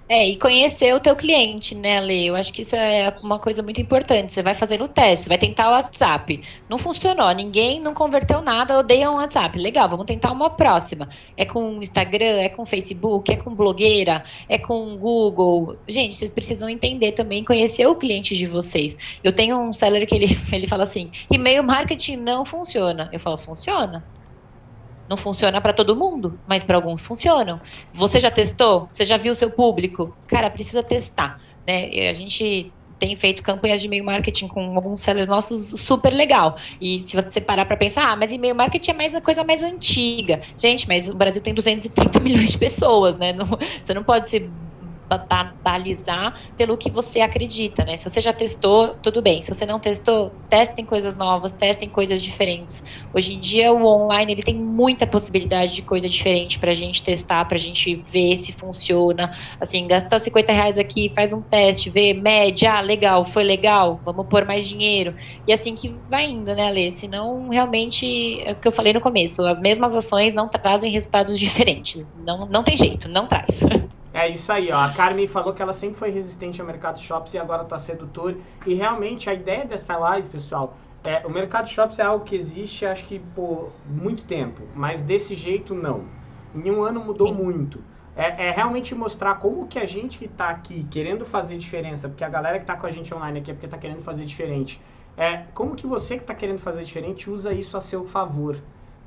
É, 0.10 0.26
e 0.26 0.38
conhecer 0.38 0.96
o 0.96 1.02
teu 1.02 1.18
cliente, 1.18 1.76
né, 1.76 2.00
Lê? 2.00 2.24
Eu 2.30 2.36
acho 2.38 2.54
que 2.54 2.62
isso 2.62 2.78
é 2.78 3.14
uma 3.22 3.38
coisa 3.38 3.62
muito 3.62 3.82
importante. 3.82 4.32
Você 4.32 4.42
vai 4.42 4.54
fazer 4.54 4.82
o 4.82 4.88
teste, 4.88 5.28
vai 5.28 5.38
tentar 5.38 5.68
o 5.68 5.72
WhatsApp. 5.74 6.42
Não 6.70 6.78
funcionou, 6.78 7.30
ninguém 7.32 7.82
não 7.82 7.94
converteu 7.94 8.42
nada, 8.42 8.80
odeia 8.80 9.12
um 9.12 9.16
WhatsApp. 9.16 9.60
Legal, 9.60 9.90
vamos 9.90 10.06
tentar 10.06 10.32
uma 10.32 10.50
próxima. 10.50 11.10
É 11.36 11.44
com 11.44 11.82
Instagram, 11.82 12.40
é 12.40 12.48
com 12.48 12.66
Facebook, 12.66 13.34
é 13.34 13.36
com 13.36 13.54
blogueira, 13.54 14.24
é 14.48 14.58
com 14.58 14.96
Google. 14.96 15.78
Gente, 15.90 16.16
vocês 16.16 16.32
precisam 16.32 16.70
entender 16.70 17.12
também, 17.12 17.44
conhecer 17.44 17.86
o 17.86 17.96
cliente 17.96 18.34
de 18.34 18.48
vocês. 18.48 18.98
Eu 19.22 19.34
tenho 19.34 19.60
um 19.60 19.74
seller 19.74 20.08
que 20.08 20.16
ele, 20.16 20.28
ele 20.54 20.68
fala 20.68 20.84
assim: 20.84 21.12
e-mail 21.30 21.66
marketing 21.66 22.16
não 22.16 22.46
funciona. 22.46 23.10
Eu 23.12 23.20
falo, 23.20 23.38
funciona? 23.38 24.06
Não 25.10 25.18
funciona 25.18 25.62
para 25.62 25.74
todo 25.74 25.96
mundo, 25.96 26.40
mas 26.46 26.64
para 26.64 26.76
alguns 26.76 27.06
funcionam. 27.06 27.62
Você 27.94 28.20
já 28.20 28.30
testou? 28.30 28.88
Você 28.90 29.06
já 29.06 29.18
viu 29.18 29.32
o 29.32 29.36
seu 29.36 29.50
público? 29.50 30.16
Cara, 30.28 30.50
precisa 30.50 30.84
testar. 30.84 31.40
Né? 31.66 32.10
A 32.10 32.14
gente 32.14 32.72
tem 33.00 33.16
feito 33.16 33.44
campanhas 33.44 33.80
de 33.80 33.88
e-mail 33.88 34.04
marketing 34.04 34.48
com 34.48 34.76
alguns 34.76 35.00
sellers 35.00 35.28
nossos 35.28 35.80
super 35.82 36.14
legal. 36.14 36.58
E 36.82 37.00
se 37.00 37.16
você 37.16 37.40
parar 37.40 37.66
para 37.66 37.78
pensar, 37.78 38.12
ah, 38.12 38.16
mas 38.16 38.32
e-mail 38.32 38.56
marketing 38.56 38.92
é 38.92 38.94
mais 38.94 39.16
a 39.16 39.22
coisa 39.22 39.44
mais 39.44 39.64
antiga. 39.64 40.42
Gente, 40.58 40.88
mas 40.88 41.08
o 41.08 41.16
Brasil 41.16 41.42
tem 41.42 41.54
230 41.54 42.20
milhões 42.20 42.52
de 42.52 42.58
pessoas, 42.58 43.18
né? 43.18 43.34
Não, 43.34 43.46
você 43.46 43.94
não 43.94 44.04
pode 44.04 44.30
ser 44.32 44.50
balizar 45.64 46.34
pelo 46.56 46.78
que 46.78 46.90
você 46.90 47.22
acredita, 47.22 47.86
né? 47.86 47.96
Se 47.96 48.10
você 48.10 48.22
já 48.22 48.34
testou, 48.34 48.96
tudo 49.02 49.22
bem. 49.22 49.42
Se 49.42 49.54
você 49.54 49.66
não 49.66 49.80
testou, 49.80 50.32
testem 50.50 50.86
coisas 50.86 51.16
novas, 51.16 51.52
testem 51.52 51.90
coisas 51.90 52.22
diferentes. 52.22 52.84
Hoje 53.14 53.34
em 53.34 53.40
dia 53.40 53.72
o 53.72 53.86
online 53.86 54.34
ele 54.34 54.44
tem 54.44 54.56
muita 54.56 55.08
possibilidade 55.08 55.74
de 55.74 55.82
coisa 55.82 56.10
diferente 56.10 56.60
para 56.60 56.72
a 56.72 56.76
gente 56.76 57.02
testar, 57.02 57.46
para 57.46 57.56
a 57.56 57.60
gente 57.60 57.96
ver 57.96 58.36
se 58.36 58.52
funciona. 58.52 59.36
Assim, 59.60 59.88
gastar 59.88 60.20
50 60.20 60.52
reais 60.52 60.78
aqui, 60.78 61.12
faz 61.16 61.34
um 61.34 61.42
teste, 61.42 61.90
vê 61.90 62.14
média, 62.14 62.74
ah, 62.74 62.82
legal, 62.82 63.26
foi 63.26 63.44
legal, 63.44 64.02
vamos 64.04 64.28
pôr 64.28 64.46
mais 64.46 64.68
dinheiro. 64.68 65.16
E 65.46 65.54
assim 65.54 65.76
que 65.76 65.96
vai 66.10 66.26
indo, 66.26 66.54
né, 66.54 66.68
Alê? 66.68 66.92
Senão, 66.92 67.50
realmente, 67.50 68.42
é 68.42 68.52
o 68.52 68.56
que 68.56 68.68
eu 68.68 68.72
falei 68.72 68.94
no 68.94 69.02
começo, 69.02 69.46
as 69.46 69.60
mesmas 69.60 69.96
ações 69.96 70.34
não 70.34 70.48
trazem 70.50 70.92
resultados 70.92 71.38
diferentes. 71.40 72.16
Não, 72.20 72.46
não 72.48 72.64
tem 72.64 72.78
jeito, 72.78 73.08
não 73.08 73.28
traz. 73.28 73.62
É 74.18 74.28
isso 74.28 74.52
aí, 74.52 74.72
ó. 74.72 74.80
A 74.80 74.90
Carmen 74.94 75.28
falou 75.28 75.54
que 75.54 75.62
ela 75.62 75.74
sempre 75.74 75.96
foi 75.96 76.10
resistente 76.10 76.60
ao 76.60 76.66
mercado 76.66 77.00
shops 77.00 77.36
e 77.36 77.38
agora 77.38 77.62
está 77.62 77.78
sedutor. 77.78 78.36
E 78.66 78.74
realmente 78.74 79.30
a 79.30 79.34
ideia 79.36 79.64
dessa 79.64 79.96
live, 79.96 80.28
pessoal, 80.28 80.76
é, 81.04 81.22
o 81.24 81.30
mercado 81.30 81.70
shops 81.70 82.00
é 82.00 82.02
algo 82.02 82.26
que 82.26 82.36
existe, 82.36 82.84
acho 82.84 83.06
que 83.06 83.20
por 83.20 83.72
muito 83.86 84.24
tempo, 84.24 84.64
mas 84.74 85.04
desse 85.04 85.36
jeito 85.36 85.76
não. 85.76 86.06
Em 86.56 86.72
um 86.72 86.82
ano 86.82 87.00
mudou 87.00 87.28
Sim. 87.28 87.36
muito. 87.36 87.80
É, 88.16 88.48
é, 88.48 88.52
realmente 88.52 88.96
mostrar 88.96 89.36
como 89.36 89.68
que 89.68 89.78
a 89.78 89.86
gente 89.86 90.18
que 90.18 90.26
está 90.26 90.50
aqui 90.50 90.88
querendo 90.90 91.24
fazer 91.24 91.56
diferença, 91.56 92.10
porque 92.10 92.24
a 92.24 92.30
galera 92.30 92.58
que 92.58 92.64
está 92.64 92.76
com 92.76 92.88
a 92.88 92.92
gente 92.92 93.14
online 93.14 93.38
aqui 93.38 93.52
é 93.52 93.54
porque 93.54 93.68
está 93.68 93.78
querendo 93.78 94.02
fazer 94.02 94.26
diferente. 94.26 94.82
É, 95.16 95.44
como 95.54 95.76
que 95.76 95.86
você 95.86 96.16
que 96.16 96.24
está 96.24 96.34
querendo 96.34 96.58
fazer 96.58 96.84
diferente 96.84 97.30
usa 97.30 97.54
isso 97.54 97.78
a 97.78 97.82
seu 97.82 98.04
favor 98.04 98.58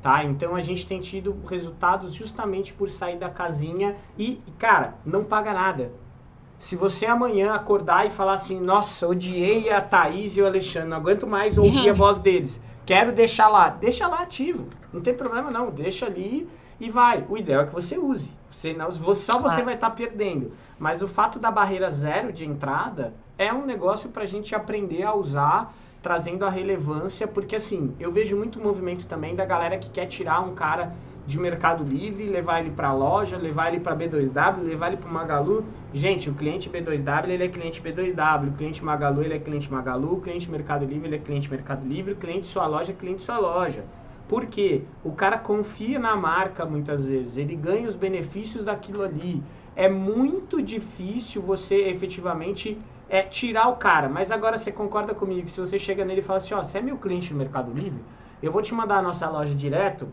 tá? 0.03 0.24
Então 0.24 0.55
a 0.55 0.61
gente 0.61 0.86
tem 0.86 1.01
tido 1.01 1.36
resultados 1.48 2.12
justamente 2.12 2.72
por 2.72 2.90
sair 2.90 3.18
da 3.18 3.30
casinha 3.30 3.96
e, 4.18 4.38
cara, 4.59 4.94
não 5.05 5.24
paga 5.24 5.53
nada. 5.53 5.92
Se 6.59 6.76
você 6.76 7.07
amanhã 7.07 7.55
acordar 7.55 8.07
e 8.07 8.11
falar 8.11 8.34
assim, 8.34 8.61
nossa, 8.61 9.09
odiei 9.09 9.70
a 9.70 9.80
Thaís 9.80 10.36
e 10.36 10.42
o 10.42 10.46
Alexandre, 10.46 10.90
não 10.90 10.98
aguento 10.98 11.26
mais 11.26 11.57
ouvir 11.57 11.88
a 11.88 11.94
voz 11.94 12.18
deles, 12.18 12.61
quero 12.84 13.12
deixar 13.12 13.48
lá, 13.48 13.70
deixa 13.70 14.07
lá 14.07 14.20
ativo, 14.20 14.68
não 14.92 15.01
tem 15.01 15.14
problema 15.14 15.51
não, 15.51 15.70
deixa 15.70 16.07
ali 16.07 16.46
e 16.78 16.90
vai. 16.90 17.24
O 17.28 17.36
ideal 17.36 17.62
é 17.62 17.66
que 17.66 17.72
você 17.72 17.96
use, 17.98 18.30
você 18.51 18.74
não, 18.74 18.90
só 18.90 19.38
você 19.38 19.62
vai 19.62 19.74
estar 19.74 19.90
tá 19.90 19.96
perdendo. 19.96 20.53
Mas 20.78 21.01
o 21.01 21.09
fato 21.09 21.38
da 21.38 21.51
barreira 21.51 21.90
zero 21.90 22.32
de 22.32 22.44
entrada 22.44 23.14
é 23.38 23.53
um 23.53 23.64
negócio 23.64 24.11
para 24.11 24.24
a 24.24 24.26
gente 24.26 24.55
aprender 24.55 25.03
a 25.03 25.14
usar 25.14 25.74
trazendo 26.03 26.44
a 26.44 26.51
relevância, 26.51 27.26
porque 27.26 27.57
assim, 27.57 27.94
eu 28.01 28.11
vejo 28.11 28.36
muito 28.36 28.61
movimento 28.61 29.07
também 29.07 29.34
da 29.34 29.44
galera 29.44 29.78
que 29.78 29.90
quer 29.90 30.07
tirar 30.07 30.40
um 30.40 30.55
cara 30.55 30.94
de 31.26 31.38
Mercado 31.38 31.84
Livre, 31.84 32.24
levar 32.24 32.61
ele 32.61 32.70
para 32.70 32.92
loja, 32.92 33.36
levar 33.36 33.68
ele 33.68 33.80
para 33.80 33.94
B2W, 33.94 34.62
levar 34.62 34.88
ele 34.88 34.96
para 34.96 35.11
Magalu. 35.11 35.64
Gente, 35.92 36.30
o 36.30 36.34
cliente 36.34 36.68
B2W, 36.68 37.28
ele 37.28 37.44
é 37.44 37.48
cliente 37.48 37.80
B2W, 37.80 38.48
o 38.48 38.53
cliente 38.53 38.84
Magalu, 38.84 39.22
ele 39.22 39.34
é 39.34 39.38
cliente 39.38 39.70
Magalu, 39.70 40.14
o 40.14 40.20
cliente 40.20 40.51
Mercado 40.51 40.84
Livre, 40.84 41.09
ele 41.09 41.16
é 41.16 41.18
cliente 41.18 41.51
Mercado 41.51 41.86
Livre, 41.86 42.12
o 42.12 42.16
cliente 42.16 42.48
sua 42.48 42.66
loja 42.66 42.92
é 42.92 42.94
cliente 42.94 43.22
sua 43.22 43.38
loja. 43.38 43.84
Por 44.26 44.46
quê? 44.46 44.82
O 45.05 45.12
cara 45.12 45.38
confia 45.38 45.98
na 45.98 46.16
marca 46.16 46.64
muitas 46.64 47.07
vezes, 47.09 47.36
ele 47.36 47.55
ganha 47.55 47.88
os 47.88 47.96
benefícios 47.96 48.64
daquilo 48.64 49.03
ali. 49.03 49.42
É 49.76 49.88
muito 49.88 50.62
difícil 50.62 51.42
você 51.42 51.88
efetivamente 51.88 52.78
é 53.11 53.22
tirar 53.22 53.68
o 53.68 53.76
cara. 53.76 54.08
Mas 54.08 54.30
agora 54.30 54.56
você 54.56 54.70
concorda 54.70 55.12
comigo 55.12 55.42
que 55.42 55.50
se 55.50 55.61
você 55.61 55.78
chega 55.78 56.04
nele 56.04 56.20
e 56.20 56.24
fala 56.24 56.38
assim, 56.38 56.54
ó, 56.54 56.62
você 56.62 56.78
é 56.78 56.80
meu 56.80 56.96
cliente 56.96 57.32
no 57.32 57.38
Mercado 57.38 57.72
Livre, 57.72 58.00
eu 58.40 58.50
vou 58.52 58.62
te 58.62 58.72
mandar 58.72 58.98
a 58.98 59.02
nossa 59.02 59.28
loja 59.28 59.54
direto, 59.54 60.08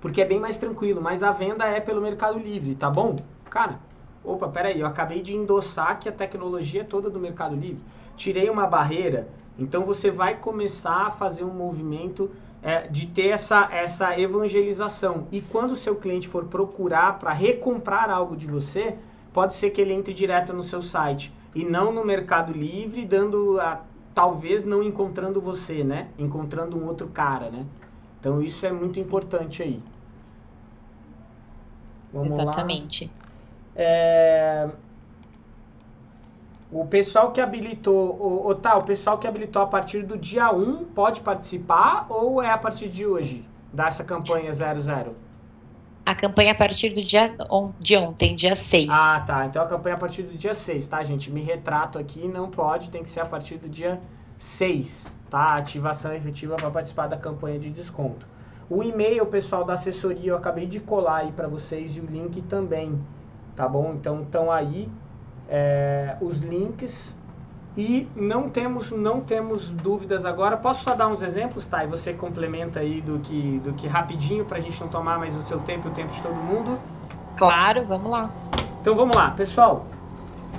porque 0.00 0.20
é 0.20 0.24
bem 0.24 0.38
mais 0.38 0.58
tranquilo, 0.58 1.00
mas 1.00 1.22
a 1.22 1.32
venda 1.32 1.64
é 1.64 1.80
pelo 1.80 2.00
Mercado 2.00 2.38
Livre, 2.38 2.74
tá 2.74 2.88
bom? 2.88 3.16
Cara, 3.50 3.80
opa, 4.22 4.46
peraí, 4.46 4.78
eu 4.78 4.86
acabei 4.86 5.22
de 5.22 5.34
endossar 5.34 5.98
que 5.98 6.08
a 6.08 6.12
tecnologia 6.12 6.82
é 6.82 6.84
toda 6.84 7.10
do 7.10 7.18
Mercado 7.18 7.56
Livre. 7.56 7.82
Tirei 8.14 8.48
uma 8.50 8.66
barreira, 8.66 9.26
então 9.58 9.84
você 9.84 10.10
vai 10.10 10.36
começar 10.36 11.06
a 11.06 11.10
fazer 11.10 11.44
um 11.44 11.52
movimento 11.52 12.30
é, 12.62 12.86
de 12.88 13.06
ter 13.06 13.28
essa, 13.28 13.68
essa 13.72 14.18
evangelização. 14.20 15.26
E 15.32 15.40
quando 15.40 15.72
o 15.72 15.76
seu 15.76 15.96
cliente 15.96 16.28
for 16.28 16.44
procurar 16.44 17.18
para 17.18 17.32
recomprar 17.32 18.10
algo 18.10 18.36
de 18.36 18.46
você, 18.46 18.96
pode 19.32 19.54
ser 19.54 19.70
que 19.70 19.80
ele 19.80 19.94
entre 19.94 20.12
direto 20.12 20.52
no 20.52 20.62
seu 20.62 20.82
site 20.82 21.32
e 21.58 21.64
não 21.64 21.90
no 21.90 22.04
Mercado 22.04 22.52
Livre, 22.52 23.04
dando 23.04 23.60
a, 23.60 23.80
talvez 24.14 24.64
não 24.64 24.80
encontrando 24.80 25.40
você, 25.40 25.82
né? 25.82 26.06
Encontrando 26.16 26.78
um 26.78 26.86
outro 26.86 27.08
cara, 27.08 27.50
né? 27.50 27.66
Então 28.20 28.40
isso 28.40 28.64
é 28.64 28.70
muito 28.70 29.00
Sim. 29.00 29.08
importante 29.08 29.60
aí. 29.60 29.82
Vamos 32.12 32.32
Exatamente. 32.32 33.10
É... 33.74 34.68
O 36.70 36.86
pessoal 36.86 37.32
que 37.32 37.40
habilitou, 37.40 38.14
o, 38.20 38.50
o, 38.50 38.54
tá, 38.54 38.76
o 38.76 38.84
pessoal 38.84 39.18
que 39.18 39.26
habilitou 39.26 39.60
a 39.60 39.66
partir 39.66 40.04
do 40.04 40.16
dia 40.16 40.52
1 40.52 40.84
pode 40.84 41.22
participar 41.22 42.06
ou 42.08 42.40
é 42.40 42.50
a 42.50 42.58
partir 42.58 42.88
de 42.88 43.04
hoje, 43.04 43.44
dessa 43.72 44.04
campanha 44.04 44.52
00? 44.52 45.12
A 46.08 46.14
campanha 46.14 46.52
a 46.52 46.54
partir 46.54 46.88
do 46.88 47.04
dia 47.04 47.34
on, 47.50 47.70
de 47.78 47.94
ontem, 47.94 48.34
dia 48.34 48.54
6. 48.54 48.88
Ah, 48.90 49.22
tá. 49.26 49.44
Então 49.44 49.60
a 49.60 49.66
campanha 49.66 49.94
a 49.94 49.98
partir 49.98 50.22
do 50.22 50.32
dia 50.38 50.54
6, 50.54 50.88
tá, 50.88 51.02
gente? 51.02 51.30
Me 51.30 51.42
retrato 51.42 51.98
aqui, 51.98 52.26
não 52.26 52.50
pode, 52.50 52.88
tem 52.88 53.02
que 53.02 53.10
ser 53.10 53.20
a 53.20 53.26
partir 53.26 53.58
do 53.58 53.68
dia 53.68 54.00
6, 54.38 55.12
tá? 55.28 55.56
Ativação 55.56 56.14
efetiva 56.14 56.56
para 56.56 56.70
participar 56.70 57.08
da 57.08 57.18
campanha 57.18 57.58
de 57.58 57.68
desconto. 57.68 58.26
O 58.70 58.82
e-mail, 58.82 59.26
pessoal, 59.26 59.64
da 59.64 59.74
assessoria, 59.74 60.30
eu 60.30 60.36
acabei 60.38 60.64
de 60.64 60.80
colar 60.80 61.18
aí 61.18 61.32
para 61.32 61.46
vocês 61.46 61.94
e 61.98 62.00
o 62.00 62.06
link 62.06 62.40
também, 62.40 62.98
tá 63.54 63.68
bom? 63.68 63.92
Então 63.92 64.22
estão 64.22 64.50
aí 64.50 64.88
é, 65.46 66.16
os 66.22 66.38
links 66.38 67.14
e 67.78 68.08
não 68.16 68.48
temos, 68.48 68.90
não 68.90 69.20
temos 69.20 69.70
dúvidas 69.70 70.24
agora. 70.24 70.56
Posso 70.56 70.82
só 70.82 70.96
dar 70.96 71.06
uns 71.06 71.22
exemplos, 71.22 71.64
tá? 71.68 71.84
E 71.84 71.86
você 71.86 72.12
complementa 72.12 72.80
aí 72.80 73.00
do 73.00 73.20
que, 73.20 73.60
do 73.60 73.72
que 73.72 73.86
rapidinho 73.86 74.44
para 74.44 74.58
a 74.58 74.60
gente 74.60 74.80
não 74.80 74.88
tomar 74.88 75.16
mais 75.16 75.36
o 75.36 75.42
seu 75.42 75.60
tempo 75.60 75.86
e 75.86 75.90
o 75.92 75.94
tempo 75.94 76.12
de 76.12 76.20
todo 76.20 76.34
mundo. 76.34 76.76
Claro, 77.36 77.86
vamos 77.86 78.10
lá. 78.10 78.30
Então 78.80 78.96
vamos 78.96 79.14
lá, 79.14 79.30
pessoal. 79.30 79.86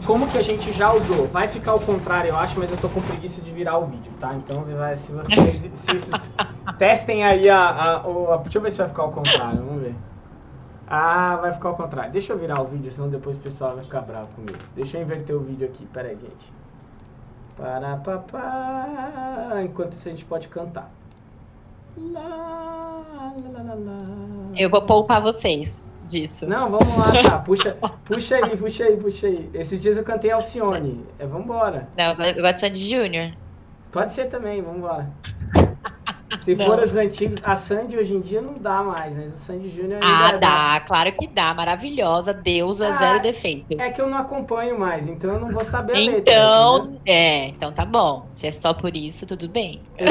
Como 0.05 0.29
que 0.29 0.37
a 0.37 0.41
gente 0.41 0.71
já 0.71 0.93
usou? 0.93 1.27
Vai 1.27 1.49
ficar 1.49 1.71
ao 1.71 1.79
contrário, 1.81 2.29
eu 2.29 2.37
acho, 2.37 2.57
mas 2.57 2.71
eu 2.71 2.77
tô 2.77 2.87
com 2.87 3.01
preguiça 3.01 3.41
de 3.41 3.51
virar 3.51 3.77
o 3.79 3.85
vídeo, 3.85 4.13
tá? 4.17 4.33
Então 4.35 4.63
se 4.63 5.11
vocês 5.11 5.69
se, 5.73 5.99
se, 5.99 6.31
testem 6.77 7.25
aí 7.25 7.49
a, 7.49 7.59
a, 7.59 7.95
a, 7.97 8.37
Deixa 8.37 8.59
eu 8.59 8.61
ver 8.61 8.71
se 8.71 8.77
vai 8.77 8.87
ficar 8.87 9.03
ao 9.03 9.11
contrário, 9.11 9.57
vamos 9.57 9.81
ver. 9.81 9.95
Ah, 10.87 11.37
vai 11.41 11.51
ficar 11.51 11.67
ao 11.67 11.75
contrário. 11.75 12.13
Deixa 12.13 12.31
eu 12.31 12.39
virar 12.39 12.61
o 12.61 12.65
vídeo, 12.65 12.89
senão 12.89 13.09
depois 13.09 13.35
o 13.35 13.39
pessoal 13.39 13.75
vai 13.75 13.83
ficar 13.83 13.99
bravo 13.99 14.29
comigo. 14.35 14.57
Deixa 14.73 14.97
eu 14.97 15.01
inverter 15.01 15.35
o 15.35 15.41
vídeo 15.41 15.67
aqui, 15.67 15.85
pera 15.87 16.07
aí, 16.07 16.15
gente. 16.15 16.59
Para 17.59 17.97
papá. 17.97 19.61
Enquanto 19.63 19.93
isso 19.93 20.07
a 20.07 20.11
gente 20.11 20.25
pode 20.25 20.47
cantar. 20.47 20.89
Lá, 21.97 23.33
lá, 23.53 23.73
lá, 23.73 23.97
Eu 24.55 24.69
vou 24.69 24.81
poupar 24.83 25.21
vocês 25.21 25.91
disso. 26.05 26.47
Não, 26.47 26.71
vamos 26.71 26.97
lá, 26.97 27.11
tá. 27.21 27.37
Puxa, 27.43 27.77
puxa 28.05 28.37
aí, 28.37 28.55
puxa 28.55 28.85
aí, 28.85 28.95
puxa 28.95 29.27
aí. 29.27 29.49
Esses 29.53 29.81
dias 29.81 29.97
eu 29.97 30.03
cantei 30.03 30.31
Alcione. 30.31 31.03
É, 31.19 31.25
vambora. 31.25 31.89
Não, 31.97 32.11
eu 32.11 32.41
gosto 32.41 32.53
de 32.53 32.59
Sandy 32.61 32.89
Júnior. 32.89 33.33
Pode 33.91 34.13
ser 34.13 34.27
também, 34.27 34.61
vambora. 34.61 35.09
Se 36.37 36.55
não. 36.55 36.65
for 36.65 36.79
os 36.79 36.95
antigos, 36.95 37.39
a 37.43 37.55
Sandy 37.55 37.97
hoje 37.97 38.15
em 38.15 38.21
dia 38.21 38.41
não 38.41 38.53
dá 38.53 38.83
mais, 38.83 39.17
mas 39.17 39.33
o 39.33 39.37
Sandy 39.37 39.69
Júnior 39.69 39.99
Ah, 40.03 40.31
dá, 40.33 40.37
dá, 40.37 40.79
claro 40.81 41.11
que 41.11 41.27
dá, 41.27 41.53
maravilhosa, 41.53 42.33
deusa, 42.33 42.89
ah, 42.89 42.93
zero 42.93 43.21
defeito. 43.21 43.79
É 43.79 43.89
que 43.89 44.01
eu 44.01 44.07
não 44.07 44.17
acompanho 44.17 44.77
mais, 44.79 45.07
então 45.07 45.33
eu 45.33 45.39
não 45.39 45.51
vou 45.51 45.63
saber 45.63 45.95
a 45.95 45.99
letra. 45.99 46.19
Então, 46.19 46.97
é, 47.05 47.47
então 47.47 47.71
tá 47.71 47.85
bom. 47.85 48.25
Se 48.29 48.47
é 48.47 48.51
só 48.51 48.73
por 48.73 48.95
isso, 48.95 49.25
tudo 49.25 49.49
bem. 49.49 49.81
É, 49.97 50.05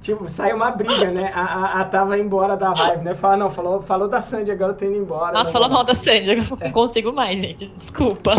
tipo, 0.00 0.28
sai 0.28 0.52
uma 0.52 0.70
briga, 0.70 1.10
né? 1.10 1.32
A, 1.34 1.42
a, 1.42 1.80
a 1.80 1.84
tava 1.84 2.18
embora 2.18 2.56
da 2.56 2.72
live, 2.72 3.04
né? 3.04 3.14
Fala, 3.14 3.36
não, 3.36 3.50
falou, 3.50 3.82
falou 3.82 4.08
da 4.08 4.20
Sandy, 4.20 4.50
agora 4.50 4.72
eu 4.72 4.76
tô 4.76 4.84
indo 4.84 4.96
embora. 4.96 5.32
Nossa, 5.32 5.52
falou 5.52 5.68
mal 5.68 5.84
da 5.84 5.94
Sandy, 5.94 6.30
eu 6.30 6.36
não 6.36 6.58
é. 6.60 6.70
consigo 6.70 7.12
mais, 7.12 7.40
gente, 7.40 7.66
desculpa. 7.68 8.34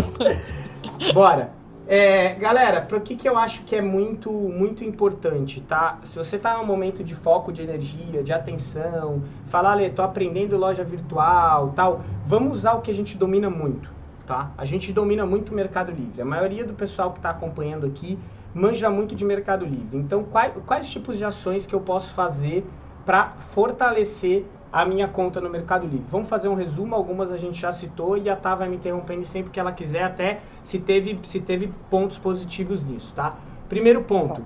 Bora. 1.14 1.59
É, 1.92 2.34
galera, 2.34 2.82
para 2.82 3.00
que, 3.00 3.16
que 3.16 3.28
eu 3.28 3.36
acho 3.36 3.64
que 3.64 3.74
é 3.74 3.82
muito, 3.82 4.30
muito 4.30 4.84
importante, 4.84 5.60
tá? 5.60 5.98
Se 6.04 6.16
você 6.16 6.36
está 6.36 6.56
num 6.56 6.64
momento 6.64 7.02
de 7.02 7.16
foco 7.16 7.52
de 7.52 7.62
energia, 7.62 8.22
de 8.22 8.32
atenção, 8.32 9.24
falar, 9.46 9.72
Ale, 9.72 9.90
tô 9.90 10.00
aprendendo 10.00 10.56
loja 10.56 10.84
virtual, 10.84 11.72
tal, 11.74 12.02
vamos 12.24 12.58
usar 12.58 12.74
o 12.74 12.80
que 12.80 12.92
a 12.92 12.94
gente 12.94 13.18
domina 13.18 13.50
muito, 13.50 13.90
tá? 14.24 14.52
A 14.56 14.64
gente 14.64 14.92
domina 14.92 15.26
muito 15.26 15.50
o 15.50 15.52
Mercado 15.52 15.90
Livre. 15.90 16.22
A 16.22 16.24
maioria 16.24 16.64
do 16.64 16.74
pessoal 16.74 17.10
que 17.10 17.18
está 17.18 17.30
acompanhando 17.30 17.84
aqui 17.84 18.16
manja 18.54 18.88
muito 18.88 19.16
de 19.16 19.24
Mercado 19.24 19.64
Livre. 19.64 19.98
Então, 19.98 20.22
quais, 20.22 20.52
quais 20.64 20.88
tipos 20.88 21.18
de 21.18 21.24
ações 21.24 21.66
que 21.66 21.74
eu 21.74 21.80
posso 21.80 22.14
fazer 22.14 22.64
para 23.04 23.30
fortalecer 23.30 24.46
a 24.72 24.84
minha 24.84 25.08
conta 25.08 25.40
no 25.40 25.50
Mercado 25.50 25.86
Livre. 25.86 26.06
Vamos 26.08 26.28
fazer 26.28 26.48
um 26.48 26.54
resumo, 26.54 26.94
algumas 26.94 27.32
a 27.32 27.36
gente 27.36 27.60
já 27.60 27.72
citou 27.72 28.16
e 28.16 28.30
a 28.30 28.36
Tá 28.36 28.54
vai 28.54 28.68
me 28.68 28.76
interrompendo 28.76 29.24
sempre 29.24 29.50
que 29.50 29.58
ela 29.58 29.72
quiser, 29.72 30.04
até 30.04 30.40
se 30.62 30.78
teve, 30.78 31.18
se 31.24 31.40
teve 31.40 31.72
pontos 31.88 32.18
positivos 32.18 32.82
nisso, 32.82 33.12
tá? 33.14 33.36
Primeiro 33.68 34.02
ponto. 34.04 34.44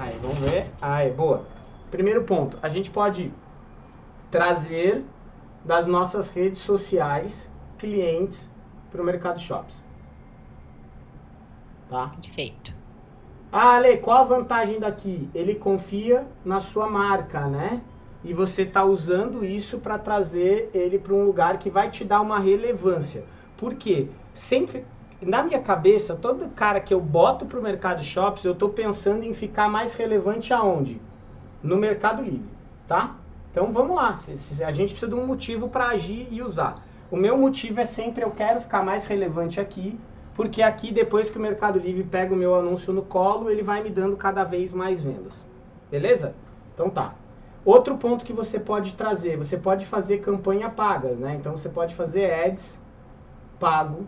Aí, 0.00 0.18
vamos 0.22 0.38
ver. 0.38 0.70
Aí, 0.80 1.10
boa. 1.10 1.46
Primeiro 1.90 2.24
ponto, 2.24 2.58
a 2.62 2.68
gente 2.68 2.90
pode 2.90 3.32
trazer 4.30 5.04
das 5.64 5.86
nossas 5.86 6.30
redes 6.30 6.60
sociais 6.60 7.50
clientes 7.78 8.50
para 8.90 9.02
o 9.02 9.04
Mercado 9.04 9.38
Shops. 9.38 9.74
Tá? 11.88 12.12
Perfeito. 12.20 12.74
Ah, 13.52 13.76
Ale, 13.76 13.98
qual 13.98 14.18
a 14.18 14.24
vantagem 14.24 14.80
daqui? 14.80 15.28
Ele 15.34 15.54
confia 15.54 16.26
na 16.42 16.58
sua 16.58 16.88
marca, 16.88 17.46
né? 17.46 17.82
E 18.24 18.32
você 18.32 18.62
está 18.62 18.84
usando 18.84 19.44
isso 19.44 19.78
para 19.78 19.98
trazer 19.98 20.70
ele 20.72 20.98
para 20.98 21.14
um 21.14 21.24
lugar 21.24 21.58
que 21.58 21.70
vai 21.70 21.90
te 21.90 22.04
dar 22.04 22.20
uma 22.20 22.38
relevância. 22.38 23.24
Por 23.56 23.74
quê? 23.74 24.08
Sempre 24.34 24.84
na 25.20 25.42
minha 25.42 25.60
cabeça, 25.60 26.16
todo 26.16 26.48
cara 26.50 26.80
que 26.80 26.92
eu 26.92 27.00
boto 27.00 27.46
para 27.46 27.58
o 27.58 27.62
Mercado 27.62 28.02
Shops, 28.02 28.44
eu 28.44 28.52
estou 28.52 28.68
pensando 28.68 29.22
em 29.22 29.32
ficar 29.32 29.68
mais 29.68 29.94
relevante 29.94 30.52
aonde? 30.52 31.00
No 31.62 31.76
Mercado 31.76 32.22
Livre, 32.22 32.42
tá? 32.88 33.16
Então 33.50 33.72
vamos 33.72 33.94
lá, 33.94 34.18
a 34.66 34.72
gente 34.72 34.90
precisa 34.90 35.08
de 35.08 35.14
um 35.14 35.26
motivo 35.26 35.68
para 35.68 35.88
agir 35.88 36.26
e 36.30 36.42
usar. 36.42 36.82
O 37.10 37.16
meu 37.16 37.36
motivo 37.36 37.80
é 37.80 37.84
sempre 37.84 38.24
eu 38.24 38.30
quero 38.30 38.60
ficar 38.60 38.84
mais 38.84 39.06
relevante 39.06 39.60
aqui, 39.60 39.98
porque 40.34 40.62
aqui 40.62 40.90
depois 40.90 41.30
que 41.30 41.38
o 41.38 41.40
Mercado 41.40 41.78
Livre 41.78 42.02
pega 42.02 42.34
o 42.34 42.36
meu 42.36 42.54
anúncio 42.54 42.92
no 42.92 43.02
colo, 43.02 43.50
ele 43.50 43.62
vai 43.62 43.82
me 43.82 43.90
dando 43.90 44.16
cada 44.16 44.42
vez 44.42 44.72
mais 44.72 45.02
vendas. 45.02 45.46
Beleza? 45.90 46.34
Então 46.74 46.88
tá. 46.88 47.14
Outro 47.64 47.96
ponto 47.96 48.24
que 48.24 48.32
você 48.32 48.58
pode 48.58 48.94
trazer, 48.94 49.36
você 49.36 49.56
pode 49.56 49.86
fazer 49.86 50.18
campanha 50.18 50.68
pagas, 50.68 51.16
né? 51.16 51.36
Então 51.38 51.56
você 51.56 51.68
pode 51.68 51.94
fazer 51.94 52.32
ads 52.32 52.80
pago 53.60 54.04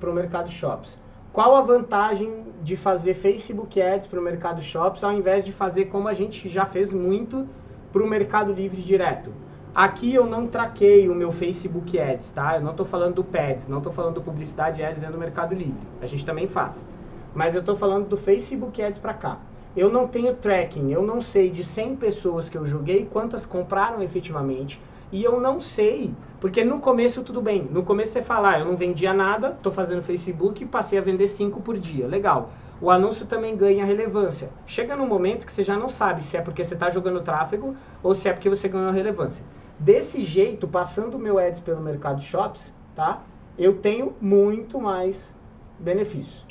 para 0.00 0.10
o 0.10 0.14
Mercado 0.14 0.50
Shops. 0.50 0.96
Qual 1.30 1.54
a 1.56 1.60
vantagem 1.60 2.44
de 2.62 2.76
fazer 2.76 3.14
Facebook 3.14 3.80
Ads 3.80 4.06
para 4.06 4.20
o 4.20 4.22
Mercado 4.22 4.62
Shops 4.62 5.04
ao 5.04 5.12
invés 5.12 5.44
de 5.44 5.52
fazer 5.52 5.86
como 5.86 6.08
a 6.08 6.14
gente 6.14 6.48
já 6.48 6.64
fez 6.64 6.92
muito 6.92 7.46
para 7.92 8.02
o 8.02 8.06
Mercado 8.06 8.52
Livre 8.52 8.80
direto? 8.80 9.32
Aqui 9.74 10.14
eu 10.14 10.26
não 10.26 10.46
traquei 10.46 11.08
o 11.08 11.14
meu 11.14 11.32
Facebook 11.32 11.98
Ads, 11.98 12.30
tá? 12.32 12.56
Eu 12.56 12.62
não 12.62 12.72
estou 12.72 12.84
falando 12.84 13.14
do 13.16 13.24
PADS, 13.24 13.66
não 13.68 13.78
estou 13.78 13.92
falando 13.92 14.16
do 14.16 14.22
Publicidade 14.22 14.82
Ads 14.82 14.98
dentro 14.98 15.14
do 15.14 15.18
Mercado 15.18 15.54
Livre. 15.54 15.80
A 16.00 16.06
gente 16.06 16.24
também 16.24 16.46
faz. 16.46 16.86
Mas 17.34 17.54
eu 17.54 17.60
estou 17.60 17.76
falando 17.76 18.06
do 18.06 18.16
Facebook 18.16 18.82
Ads 18.82 18.98
para 18.98 19.14
cá. 19.14 19.38
Eu 19.74 19.90
não 19.90 20.06
tenho 20.06 20.34
tracking, 20.34 20.92
eu 20.92 21.02
não 21.02 21.22
sei 21.22 21.48
de 21.48 21.64
100 21.64 21.96
pessoas 21.96 22.48
que 22.48 22.58
eu 22.58 22.66
joguei 22.66 23.08
quantas 23.10 23.46
compraram 23.46 24.02
efetivamente. 24.02 24.78
E 25.10 25.24
eu 25.24 25.40
não 25.40 25.60
sei, 25.60 26.12
porque 26.40 26.62
no 26.62 26.78
começo 26.78 27.22
tudo 27.22 27.40
bem. 27.40 27.62
No 27.70 27.82
começo 27.82 28.12
você 28.12 28.22
fala, 28.22 28.52
ah, 28.52 28.58
eu 28.60 28.66
não 28.66 28.76
vendia 28.76 29.14
nada, 29.14 29.48
estou 29.50 29.72
fazendo 29.72 30.02
Facebook 30.02 30.64
passei 30.66 30.98
a 30.98 31.02
vender 31.02 31.26
5 31.26 31.60
por 31.60 31.78
dia. 31.78 32.06
Legal. 32.06 32.50
O 32.82 32.90
anúncio 32.90 33.24
também 33.24 33.56
ganha 33.56 33.84
relevância. 33.84 34.50
Chega 34.66 34.96
num 34.96 35.06
momento 35.06 35.46
que 35.46 35.52
você 35.52 35.62
já 35.62 35.78
não 35.78 35.88
sabe 35.88 36.24
se 36.24 36.36
é 36.36 36.40
porque 36.40 36.64
você 36.64 36.74
está 36.74 36.90
jogando 36.90 37.22
tráfego 37.22 37.74
ou 38.02 38.14
se 38.14 38.28
é 38.28 38.32
porque 38.32 38.48
você 38.48 38.68
ganhou 38.68 38.90
relevância. 38.90 39.44
Desse 39.78 40.24
jeito, 40.24 40.66
passando 40.66 41.14
o 41.14 41.18
meu 41.18 41.38
ads 41.38 41.60
pelo 41.60 41.80
Mercado 41.80 42.20
Shops, 42.20 42.72
tá? 42.94 43.22
Eu 43.58 43.78
tenho 43.78 44.14
muito 44.20 44.80
mais 44.80 45.32
benefício. 45.78 46.42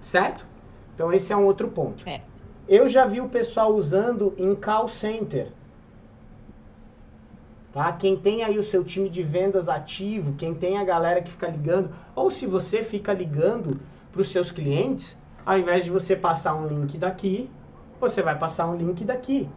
Certo? 0.00 0.46
Então 0.94 1.12
esse 1.12 1.32
é 1.32 1.36
um 1.36 1.44
outro 1.44 1.68
ponto. 1.68 2.08
É. 2.08 2.22
Eu 2.70 2.88
já 2.88 3.04
vi 3.04 3.20
o 3.20 3.28
pessoal 3.28 3.74
usando 3.74 4.32
em 4.38 4.54
call 4.54 4.86
center. 4.86 5.48
Tá? 7.72 7.90
Quem 7.90 8.16
tem 8.16 8.44
aí 8.44 8.60
o 8.60 8.62
seu 8.62 8.84
time 8.84 9.08
de 9.08 9.24
vendas 9.24 9.68
ativo, 9.68 10.34
quem 10.34 10.54
tem 10.54 10.78
a 10.78 10.84
galera 10.84 11.20
que 11.20 11.32
fica 11.32 11.48
ligando, 11.48 11.90
ou 12.14 12.30
se 12.30 12.46
você 12.46 12.84
fica 12.84 13.12
ligando 13.12 13.80
para 14.12 14.20
os 14.20 14.28
seus 14.28 14.52
clientes, 14.52 15.18
ao 15.44 15.58
invés 15.58 15.84
de 15.84 15.90
você 15.90 16.14
passar 16.14 16.54
um 16.54 16.68
link 16.68 16.96
daqui, 16.96 17.50
você 18.00 18.22
vai 18.22 18.38
passar 18.38 18.68
um 18.68 18.76
link 18.76 19.04
daqui. 19.04 19.48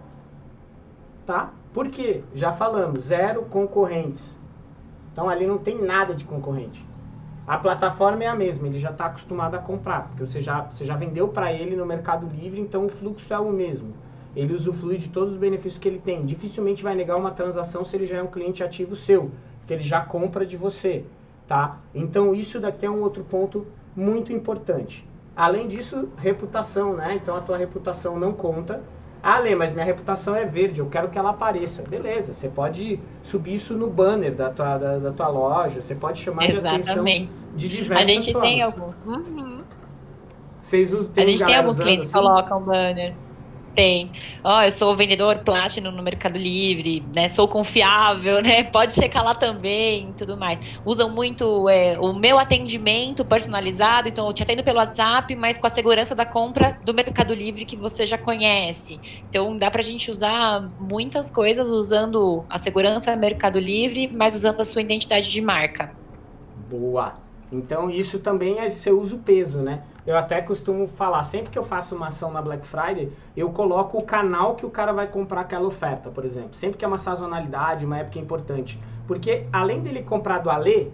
Tá? 1.23 1.53
Por 1.71 1.89
quê? 1.89 2.23
Já 2.33 2.51
falamos, 2.51 3.03
zero 3.03 3.43
concorrentes. 3.43 4.35
Então 5.11 5.29
ali 5.29 5.45
não 5.45 5.59
tem 5.59 5.79
nada 5.79 6.15
de 6.15 6.25
concorrente. 6.25 6.83
A 7.45 7.57
plataforma 7.57 8.23
é 8.23 8.27
a 8.27 8.35
mesma, 8.35 8.67
ele 8.67 8.79
já 8.79 8.89
está 8.89 9.07
acostumado 9.07 9.55
a 9.55 9.59
comprar, 9.59 10.07
porque 10.07 10.25
você 10.25 10.41
já, 10.41 10.61
você 10.61 10.85
já 10.85 10.95
vendeu 10.95 11.27
para 11.27 11.51
ele 11.51 11.75
no 11.75 11.85
Mercado 11.85 12.25
Livre, 12.25 12.61
então 12.61 12.85
o 12.85 12.89
fluxo 12.89 13.33
é 13.33 13.39
o 13.39 13.51
mesmo. 13.51 13.93
Ele 14.33 14.53
usufrui 14.53 14.97
de 14.97 15.09
todos 15.09 15.33
os 15.33 15.39
benefícios 15.39 15.77
que 15.77 15.87
ele 15.87 15.99
tem. 15.99 16.25
Dificilmente 16.25 16.81
vai 16.81 16.95
negar 16.95 17.17
uma 17.17 17.31
transação 17.31 17.83
se 17.83 17.97
ele 17.97 18.05
já 18.05 18.17
é 18.17 18.23
um 18.23 18.27
cliente 18.27 18.63
ativo 18.63 18.95
seu, 18.95 19.29
porque 19.59 19.73
ele 19.73 19.83
já 19.83 20.01
compra 20.01 20.45
de 20.45 20.55
você, 20.55 21.03
tá? 21.45 21.79
Então 21.93 22.33
isso 22.33 22.61
daqui 22.61 22.85
é 22.85 22.89
um 22.89 23.01
outro 23.01 23.25
ponto 23.25 23.67
muito 23.93 24.31
importante. 24.31 25.05
Além 25.35 25.67
disso, 25.67 26.09
reputação, 26.15 26.93
né? 26.95 27.15
Então 27.15 27.35
a 27.35 27.41
tua 27.41 27.57
reputação 27.57 28.17
não 28.17 28.31
conta 28.31 28.81
ah, 29.23 29.39
Lê, 29.39 29.55
mas 29.55 29.71
minha 29.71 29.85
reputação 29.85 30.35
é 30.35 30.45
verde, 30.45 30.81
eu 30.81 30.89
quero 30.89 31.07
que 31.09 31.17
ela 31.17 31.29
apareça. 31.29 31.81
Beleza, 31.87 32.33
você 32.33 32.49
pode 32.49 32.99
subir 33.23 33.53
isso 33.53 33.73
no 33.73 33.89
banner 33.89 34.35
da 34.35 34.49
tua, 34.49 34.77
da, 34.77 34.99
da 34.99 35.11
tua 35.13 35.29
loja, 35.29 35.81
você 35.81 35.95
pode 35.95 36.19
chamar 36.19 36.43
Exatamente. 36.43 36.83
de 36.83 36.91
atenção 36.91 37.29
de 37.55 37.69
diversas 37.69 38.03
A 38.03 38.11
gente 38.11 38.33
formas. 38.33 38.49
tem 38.49 38.61
algum. 38.61 38.91
Uhum. 39.05 39.63
Vocês 40.61 40.93
a 40.93 41.23
gente 41.23 41.45
tem 41.45 41.55
alguns 41.55 41.79
clientes 41.79 42.11
que 42.11 42.17
assim? 42.17 42.27
colocam 42.27 42.61
banner. 42.61 43.15
Tem. 43.75 44.11
Ó, 44.43 44.59
oh, 44.59 44.61
eu 44.61 44.71
sou 44.71 44.95
vendedor 44.95 45.39
Platinum 45.43 45.91
no 45.91 46.03
Mercado 46.03 46.37
Livre, 46.37 47.09
né? 47.15 47.27
Sou 47.27 47.47
confiável, 47.47 48.39
né? 48.43 48.63
Pode 48.65 48.93
checar 48.93 49.23
lá 49.23 49.33
também 49.33 50.13
tudo 50.13 50.37
mais. 50.37 50.59
Usam 50.85 51.09
muito 51.09 51.67
é, 51.67 51.97
o 51.99 52.13
meu 52.13 52.37
atendimento 52.37 53.25
personalizado, 53.25 54.07
então 54.07 54.27
eu 54.27 54.33
te 54.33 54.43
atendo 54.43 54.63
pelo 54.63 54.77
WhatsApp, 54.77 55.35
mas 55.35 55.57
com 55.57 55.65
a 55.65 55.71
segurança 55.71 56.13
da 56.13 56.23
compra 56.25 56.77
do 56.83 56.93
Mercado 56.93 57.33
Livre 57.33 57.65
que 57.65 57.75
você 57.75 58.05
já 58.05 58.17
conhece. 58.17 59.01
Então 59.27 59.57
dá 59.57 59.71
pra 59.71 59.81
gente 59.81 60.11
usar 60.11 60.61
muitas 60.77 61.31
coisas 61.31 61.69
usando 61.69 62.45
a 62.51 62.59
segurança 62.59 63.15
Mercado 63.15 63.59
Livre, 63.59 64.07
mas 64.15 64.35
usando 64.35 64.61
a 64.61 64.65
sua 64.65 64.83
identidade 64.83 65.31
de 65.31 65.41
marca. 65.41 65.91
Boa. 66.55 67.22
Então 67.53 67.89
isso 67.89 68.19
também 68.19 68.59
é 68.59 68.69
seu 68.69 68.99
uso 68.99 69.17
peso, 69.19 69.59
né? 69.59 69.83
Eu 70.05 70.17
até 70.17 70.41
costumo 70.41 70.87
falar, 70.87 71.23
sempre 71.23 71.49
que 71.49 71.57
eu 71.57 71.63
faço 71.63 71.95
uma 71.95 72.07
ação 72.07 72.31
na 72.31 72.41
Black 72.41 72.65
Friday, 72.65 73.11
eu 73.37 73.49
coloco 73.51 73.97
o 73.97 74.03
canal 74.03 74.55
que 74.55 74.65
o 74.65 74.69
cara 74.69 74.91
vai 74.91 75.07
comprar 75.07 75.41
aquela 75.41 75.65
oferta, 75.65 76.09
por 76.09 76.25
exemplo. 76.25 76.53
Sempre 76.53 76.77
que 76.77 76.83
é 76.83 76.87
uma 76.87 76.97
sazonalidade, 76.97 77.85
uma 77.85 77.99
época 77.99 78.19
importante. 78.19 78.79
Porque 79.07 79.45
além 79.53 79.79
dele 79.79 80.03
comprar 80.03 80.39
do 80.39 80.49
Alê, 80.49 80.87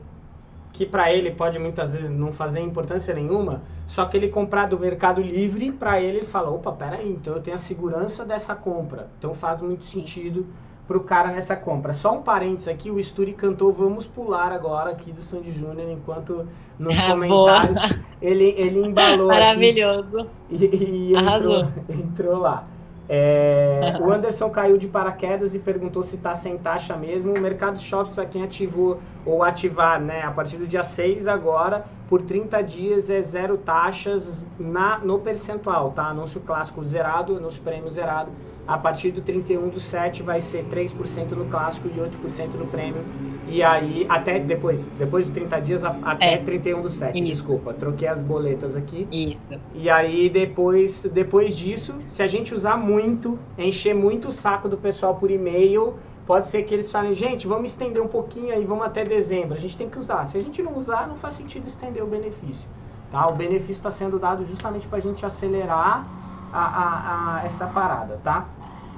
que 0.72 0.86
para 0.86 1.12
ele 1.12 1.32
pode 1.32 1.58
muitas 1.58 1.94
vezes 1.94 2.12
não 2.12 2.32
fazer 2.32 2.60
importância 2.60 3.14
nenhuma, 3.14 3.64
só 3.88 4.06
que 4.06 4.16
ele 4.16 4.30
comprar 4.30 4.68
do 4.68 4.78
Mercado 4.78 5.22
Livre, 5.22 5.72
para 5.72 6.00
ele 6.00 6.18
ele 6.20 6.26
fala, 6.26 6.52
opa, 6.52 6.72
peraí, 6.72 7.10
então 7.10 7.34
eu 7.34 7.42
tenho 7.42 7.56
a 7.56 7.60
segurança 7.60 8.24
dessa 8.24 8.54
compra. 8.54 9.10
Então 9.18 9.34
faz 9.34 9.62
muito 9.62 9.86
sentido 9.86 10.46
pro 10.90 11.02
cara 11.02 11.30
nessa 11.30 11.56
compra. 11.56 11.94
Só 11.94 12.16
um 12.16 12.24
parênteses 12.24 12.68
aqui, 12.68 12.90
o 12.90 13.00
Sturi 13.00 13.34
cantou 13.34 13.72
Vamos 13.72 14.08
Pular 14.08 14.52
agora 14.52 14.90
aqui 14.90 15.12
do 15.12 15.22
Sandy 15.22 15.52
Júnior, 15.52 15.88
enquanto 15.88 16.48
nos 16.80 16.98
ah, 16.98 17.12
comentários 17.12 17.78
ele, 18.20 18.56
ele 18.58 18.88
embalou 18.88 19.28
Maravilhoso. 19.28 20.26
e, 20.50 20.66
e 20.66 21.14
entrou, 21.16 21.68
entrou, 21.88 22.40
lá. 22.40 22.66
É, 23.08 23.98
o 24.02 24.12
Anderson 24.12 24.50
caiu 24.50 24.80
de 24.80 24.88
paraquedas 24.88 25.54
e 25.54 25.60
perguntou 25.60 26.02
se 26.02 26.16
está 26.16 26.34
sem 26.34 26.58
taxa 26.58 26.98
mesmo. 26.98 27.36
O 27.36 27.40
Mercado 27.40 27.80
Shopping, 27.80 28.16
para 28.16 28.26
quem 28.26 28.44
ativou 28.44 29.00
ou 29.24 29.44
ativar, 29.44 30.02
né, 30.02 30.24
a 30.24 30.32
partir 30.32 30.58
do 30.58 30.66
dia 30.66 30.82
6 30.82 31.28
agora, 31.28 31.86
por 32.08 32.24
30 32.24 32.64
dias 32.64 33.12
é 33.12 33.22
zero 33.22 33.60
taxas 33.60 34.48
na, 34.60 34.98
no 34.98 35.20
percentual, 35.20 35.92
tá? 35.92 36.08
Anúncio 36.08 36.42
clássico 36.42 36.84
zerado, 36.84 37.38
anúncio 37.38 37.62
prêmio 37.62 37.92
zerado. 37.92 38.32
A 38.70 38.78
partir 38.78 39.10
do 39.10 39.22
31 39.22 39.70
do 39.70 39.80
7 39.80 40.22
vai 40.22 40.40
ser 40.40 40.64
3% 40.66 41.32
no 41.32 41.46
clássico 41.46 41.88
e 41.88 42.00
8% 42.00 42.54
no 42.56 42.68
prêmio. 42.68 43.04
E 43.48 43.64
aí, 43.64 44.06
até 44.08 44.38
depois, 44.38 44.86
depois 44.96 45.26
de 45.26 45.34
30 45.34 45.60
dias, 45.60 45.84
até 45.84 46.36
é. 46.36 46.38
31 46.38 46.84
do 46.84 46.88
7. 46.88 47.18
Isso. 47.18 47.26
Desculpa, 47.26 47.74
troquei 47.74 48.08
as 48.08 48.22
boletas 48.22 48.76
aqui. 48.76 49.08
Isso. 49.12 49.42
E 49.74 49.90
aí, 49.90 50.30
depois, 50.30 51.02
depois 51.12 51.58
disso, 51.58 51.96
se 51.98 52.22
a 52.22 52.28
gente 52.28 52.54
usar 52.54 52.78
muito, 52.78 53.40
encher 53.58 53.96
muito 53.96 54.28
o 54.28 54.32
saco 54.32 54.70
do 54.70 54.78
pessoal 54.78 55.16
por 55.16 55.32
e-mail, 55.32 55.96
pode 56.28 56.48
ser 56.48 56.62
que 56.62 56.72
eles 56.72 56.92
falem, 56.92 57.16
gente, 57.16 57.48
vamos 57.48 57.72
estender 57.72 58.04
um 58.04 58.08
pouquinho 58.08 58.54
aí, 58.54 58.64
vamos 58.66 58.86
até 58.86 59.04
dezembro. 59.04 59.56
A 59.56 59.60
gente 59.60 59.76
tem 59.76 59.90
que 59.90 59.98
usar. 59.98 60.26
Se 60.26 60.38
a 60.38 60.42
gente 60.44 60.62
não 60.62 60.78
usar, 60.78 61.08
não 61.08 61.18
faz 61.18 61.34
sentido 61.34 61.66
estender 61.66 62.04
o 62.04 62.08
benefício. 62.08 62.70
Tá? 63.12 63.26
O 63.28 63.34
benefício 63.34 63.80
está 63.80 63.90
sendo 63.90 64.20
dado 64.20 64.46
justamente 64.46 64.88
para 64.88 65.00
a 65.00 65.02
gente 65.02 65.26
acelerar 65.26 66.19
a, 66.52 66.60
a, 66.60 67.36
a, 67.38 67.46
essa 67.46 67.68
parada, 67.68 68.20
tá? 68.24 68.48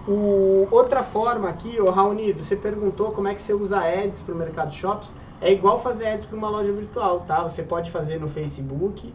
O, 0.07 0.67
outra 0.71 1.03
forma 1.03 1.47
aqui, 1.47 1.79
o 1.79 1.89
Raoni, 1.89 2.33
você 2.33 2.55
perguntou 2.55 3.11
como 3.11 3.27
é 3.27 3.35
que 3.35 3.41
você 3.41 3.53
usa 3.53 3.79
ads 3.79 4.21
para 4.21 4.33
o 4.33 4.37
Mercado 4.37 4.73
Shops. 4.73 5.13
É 5.39 5.51
igual 5.51 5.79
fazer 5.79 6.07
ads 6.07 6.25
para 6.25 6.37
uma 6.37 6.49
loja 6.49 6.71
virtual, 6.71 7.21
tá? 7.21 7.43
Você 7.43 7.61
pode 7.63 7.91
fazer 7.91 8.19
no 8.19 8.27
Facebook, 8.27 9.13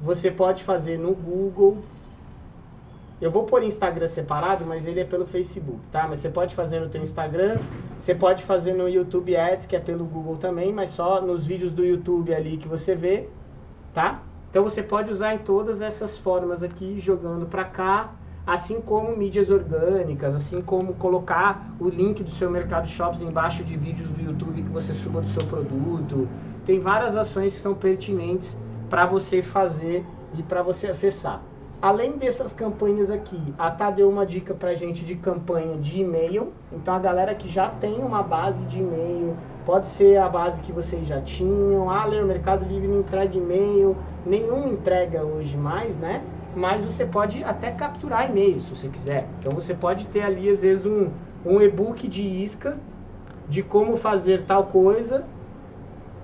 você 0.00 0.30
pode 0.30 0.62
fazer 0.64 0.98
no 0.98 1.14
Google. 1.14 1.78
Eu 3.20 3.30
vou 3.30 3.44
pôr 3.44 3.62
Instagram 3.64 4.06
separado, 4.06 4.64
mas 4.64 4.86
ele 4.86 5.00
é 5.00 5.04
pelo 5.04 5.26
Facebook, 5.26 5.80
tá? 5.90 6.06
Mas 6.08 6.20
você 6.20 6.28
pode 6.28 6.54
fazer 6.54 6.80
no 6.80 6.88
teu 6.88 7.02
Instagram, 7.02 7.58
você 7.98 8.14
pode 8.14 8.44
fazer 8.44 8.74
no 8.74 8.88
YouTube 8.88 9.36
Ads, 9.36 9.66
que 9.66 9.74
é 9.74 9.80
pelo 9.80 10.04
Google 10.04 10.36
também, 10.36 10.72
mas 10.72 10.90
só 10.90 11.20
nos 11.20 11.44
vídeos 11.44 11.72
do 11.72 11.84
YouTube 11.84 12.32
ali 12.32 12.56
que 12.56 12.68
você 12.68 12.94
vê, 12.94 13.28
tá? 13.92 14.22
Então 14.50 14.64
você 14.64 14.82
pode 14.82 15.12
usar 15.12 15.34
em 15.34 15.38
todas 15.38 15.80
essas 15.80 16.16
formas 16.16 16.62
aqui, 16.62 16.98
jogando 17.00 17.46
para 17.46 17.64
cá, 17.64 18.12
assim 18.46 18.80
como 18.80 19.14
mídias 19.14 19.50
orgânicas, 19.50 20.34
assim 20.34 20.62
como 20.62 20.94
colocar 20.94 21.70
o 21.78 21.88
link 21.88 22.24
do 22.24 22.30
seu 22.30 22.50
Mercado 22.50 22.88
Shops 22.88 23.20
embaixo 23.20 23.62
de 23.62 23.76
vídeos 23.76 24.08
do 24.08 24.22
YouTube 24.22 24.62
que 24.62 24.70
você 24.70 24.94
suba 24.94 25.20
do 25.20 25.28
seu 25.28 25.44
produto. 25.44 26.26
Tem 26.64 26.80
várias 26.80 27.14
ações 27.14 27.54
que 27.54 27.60
são 27.60 27.74
pertinentes 27.74 28.56
para 28.88 29.04
você 29.04 29.42
fazer 29.42 30.04
e 30.38 30.42
para 30.42 30.62
você 30.62 30.88
acessar. 30.88 31.42
Além 31.80 32.16
dessas 32.16 32.52
campanhas 32.52 33.08
aqui, 33.08 33.40
a 33.56 33.70
Tá 33.70 33.90
deu 33.90 34.08
uma 34.10 34.26
dica 34.26 34.52
pra 34.52 34.74
gente 34.74 35.04
de 35.04 35.14
campanha 35.14 35.76
de 35.76 36.00
e-mail. 36.00 36.52
Então 36.72 36.92
a 36.92 36.98
galera 36.98 37.34
que 37.34 37.48
já 37.48 37.68
tem 37.68 38.02
uma 38.02 38.22
base 38.22 38.64
de 38.64 38.80
e-mail, 38.80 39.36
pode 39.68 39.86
ser 39.88 40.16
a 40.16 40.30
base 40.30 40.62
que 40.62 40.72
vocês 40.72 41.06
já 41.06 41.20
tinham. 41.20 41.90
Ah, 41.90 42.06
o 42.06 42.26
Mercado 42.26 42.64
Livre 42.64 42.88
não 42.88 43.00
entrega 43.00 43.36
e-mail, 43.36 43.94
nenhum 44.24 44.66
entrega 44.66 45.22
hoje 45.22 45.58
mais, 45.58 45.94
né? 45.98 46.22
mas 46.56 46.82
você 46.82 47.04
pode 47.04 47.44
até 47.44 47.70
capturar 47.70 48.30
e-mails 48.30 48.64
se 48.64 48.74
você 48.74 48.88
quiser. 48.88 49.28
Então 49.38 49.52
você 49.52 49.74
pode 49.74 50.06
ter 50.06 50.22
ali 50.22 50.48
às 50.48 50.62
vezes 50.62 50.86
um, 50.86 51.10
um 51.44 51.60
e-book 51.60 52.08
de 52.08 52.22
isca 52.22 52.78
de 53.46 53.62
como 53.62 53.94
fazer 53.98 54.46
tal 54.46 54.64
coisa 54.64 55.26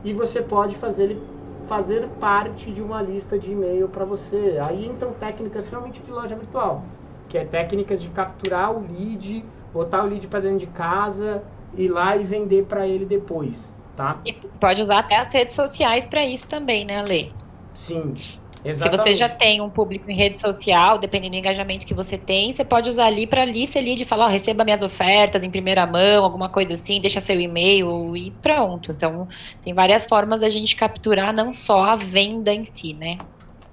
e 0.03 0.15
você 0.15 0.41
pode 0.41 0.75
fazer 0.77 1.05
ele 1.05 1.35
fazer 1.67 2.09
parte 2.19 2.73
de 2.73 2.81
uma 2.81 3.03
lista 3.03 3.39
de 3.39 3.53
e-mail 3.53 3.91
para 3.91 4.07
você. 4.07 4.59
Aí 4.67 4.87
entram 4.87 5.13
técnicas 5.13 5.69
realmente 5.69 6.01
de 6.01 6.11
loja 6.11 6.35
virtual, 6.35 6.83
que 7.29 7.37
é 7.37 7.45
técnicas 7.45 8.01
de 8.01 8.09
capturar 8.09 8.75
o 8.75 8.81
lead, 8.81 9.45
botar 9.71 10.03
o 10.03 10.07
lead 10.07 10.27
para 10.29 10.41
dentro 10.41 10.59
de 10.59 10.67
casa, 10.69 11.43
ir 11.77 11.89
lá 11.89 12.17
e 12.17 12.25
vender 12.25 12.67
para 12.67 12.87
ele 12.87 13.05
depois, 13.07 13.73
tá? 13.95 14.23
E 14.27 14.33
pode 14.59 14.83
usar 14.83 15.01
até 15.01 15.17
as 15.17 15.33
redes 15.33 15.55
sociais 15.55 16.07
para 16.07 16.25
isso 16.25 16.49
também, 16.49 16.85
né, 16.85 17.03
Lê? 17.03 17.33
Sim. 17.75 18.15
Exatamente. 18.65 18.75
Se 18.75 18.89
você 18.89 19.17
já 19.19 19.29
tem 19.29 19.61
um 19.61 19.69
público 19.69 20.11
em 20.11 20.17
rede 20.17 20.41
social, 20.41 20.99
dependendo 20.99 21.33
do 21.33 21.39
engajamento 21.39 21.85
que 21.85 21.93
você 21.93 22.17
tem, 22.17 22.51
você 22.51 22.65
pode 22.65 22.89
usar 22.89 23.07
ali 23.07 23.27
para 23.27 23.43
ali 23.43 23.67
ser 23.67 23.83
lead 23.83 24.03
e 24.03 24.07
falar, 24.07 24.25
oh, 24.27 24.29
receba 24.29 24.65
minhas 24.65 24.81
ofertas 24.81 25.43
em 25.43 25.51
primeira 25.51 25.87
mão, 25.87 26.25
alguma 26.25 26.49
coisa 26.49 26.73
assim, 26.73 26.99
deixa 27.01 27.21
seu 27.21 27.39
e-mail 27.39 28.17
e 28.17 28.31
pronto. 28.41 28.93
Então, 28.93 29.29
tem 29.61 29.75
várias 29.75 30.07
formas 30.07 30.43
a 30.43 30.49
gente 30.49 30.77
capturar 30.77 31.33
não 31.35 31.53
só 31.53 31.85
a 31.85 31.97
venda 31.97 32.55
em 32.55 32.65
si, 32.65 32.95
né? 32.95 33.21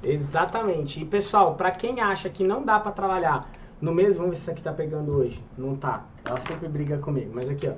Exatamente. 0.01 0.99
E 1.01 1.05
pessoal, 1.05 1.55
para 1.55 1.71
quem 1.71 1.99
acha 2.01 2.29
que 2.29 2.43
não 2.43 2.63
dá 2.65 2.79
para 2.79 2.91
trabalhar 2.91 3.55
no 3.79 3.93
mesmo, 3.93 4.21
vamos 4.21 4.31
ver 4.31 4.35
se 4.37 4.41
isso 4.43 4.51
aqui 4.51 4.61
tá 4.61 4.73
pegando 4.73 5.11
hoje. 5.13 5.49
Não 5.55 5.77
tá. 5.77 6.11
Ela 6.25 6.39
sempre 6.39 6.67
briga 6.67 6.99
comigo, 6.99 7.33
mas 7.33 7.47
aqui, 7.49 7.67
ó. 7.67 7.75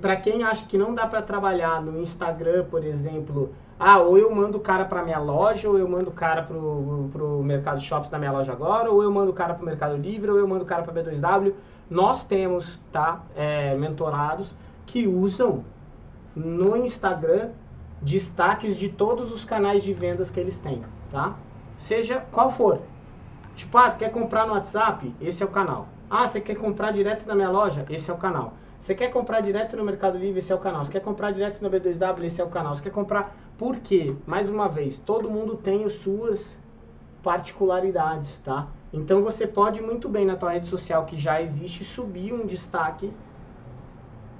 Para 0.00 0.16
quem 0.16 0.42
acha 0.42 0.66
que 0.66 0.76
não 0.76 0.94
dá 0.94 1.06
para 1.06 1.22
trabalhar 1.22 1.80
no 1.80 2.00
Instagram, 2.00 2.64
por 2.64 2.84
exemplo, 2.84 3.52
ah, 3.78 3.98
ou 4.00 4.18
eu 4.18 4.34
mando 4.34 4.58
o 4.58 4.60
cara 4.60 4.84
para 4.84 5.04
minha 5.04 5.20
loja, 5.20 5.68
ou 5.68 5.78
eu 5.78 5.88
mando 5.88 6.10
o 6.10 6.12
cara 6.12 6.42
pro, 6.42 7.08
pro 7.12 7.42
Mercado 7.44 7.80
Shops 7.80 8.10
da 8.10 8.18
minha 8.18 8.32
loja 8.32 8.52
agora, 8.52 8.90
ou 8.90 9.02
eu 9.02 9.10
mando 9.10 9.30
o 9.30 9.34
cara 9.34 9.54
pro 9.54 9.64
Mercado 9.64 9.96
Livre, 9.96 10.30
ou 10.30 10.38
eu 10.38 10.48
mando 10.48 10.64
o 10.64 10.66
cara 10.66 10.82
para 10.82 10.92
B2W. 10.92 11.54
Nós 11.88 12.24
temos, 12.24 12.80
tá, 12.92 13.22
é, 13.36 13.76
mentorados 13.76 14.54
que 14.84 15.06
usam 15.06 15.64
no 16.34 16.76
Instagram 16.76 17.50
destaques 18.02 18.76
de 18.76 18.88
todos 18.88 19.32
os 19.32 19.44
canais 19.44 19.82
de 19.82 19.92
vendas 19.92 20.30
que 20.30 20.40
eles 20.40 20.58
têm, 20.58 20.82
tá? 21.12 21.36
Seja 21.78 22.24
qual 22.32 22.50
for. 22.50 22.80
Tipo, 23.54 23.78
ah, 23.78 23.90
quer 23.90 24.10
comprar 24.10 24.46
no 24.46 24.54
WhatsApp? 24.54 25.14
Esse 25.20 25.42
é 25.42 25.46
o 25.46 25.50
canal. 25.50 25.88
Ah, 26.10 26.26
você 26.26 26.40
quer 26.40 26.56
comprar 26.56 26.92
direto 26.92 27.26
na 27.26 27.34
minha 27.34 27.50
loja? 27.50 27.84
Esse 27.90 28.10
é 28.10 28.14
o 28.14 28.16
canal. 28.16 28.54
Você 28.80 28.94
quer 28.94 29.10
comprar 29.10 29.40
direto 29.40 29.76
no 29.76 29.84
Mercado 29.84 30.16
Livre, 30.18 30.38
esse 30.38 30.52
é 30.52 30.54
o 30.54 30.58
canal. 30.58 30.84
Você 30.84 30.92
quer 30.92 31.00
comprar 31.00 31.32
direto 31.32 31.60
no 31.60 31.70
B2W, 31.70 32.24
esse 32.24 32.40
é 32.40 32.44
o 32.44 32.48
canal. 32.48 32.74
Você 32.74 32.82
quer 32.82 32.92
comprar... 32.92 33.36
Por 33.58 33.76
quê? 33.80 34.14
Mais 34.24 34.48
uma 34.48 34.68
vez, 34.68 34.96
todo 34.96 35.28
mundo 35.28 35.56
tem 35.56 35.84
as 35.84 35.94
suas 35.94 36.56
particularidades, 37.22 38.38
tá? 38.38 38.68
Então 38.92 39.22
você 39.22 39.46
pode 39.46 39.82
muito 39.82 40.08
bem 40.08 40.24
na 40.24 40.36
tua 40.36 40.52
rede 40.52 40.68
social 40.68 41.04
que 41.04 41.16
já 41.16 41.42
existe 41.42 41.84
subir 41.84 42.32
um 42.32 42.46
destaque, 42.46 43.12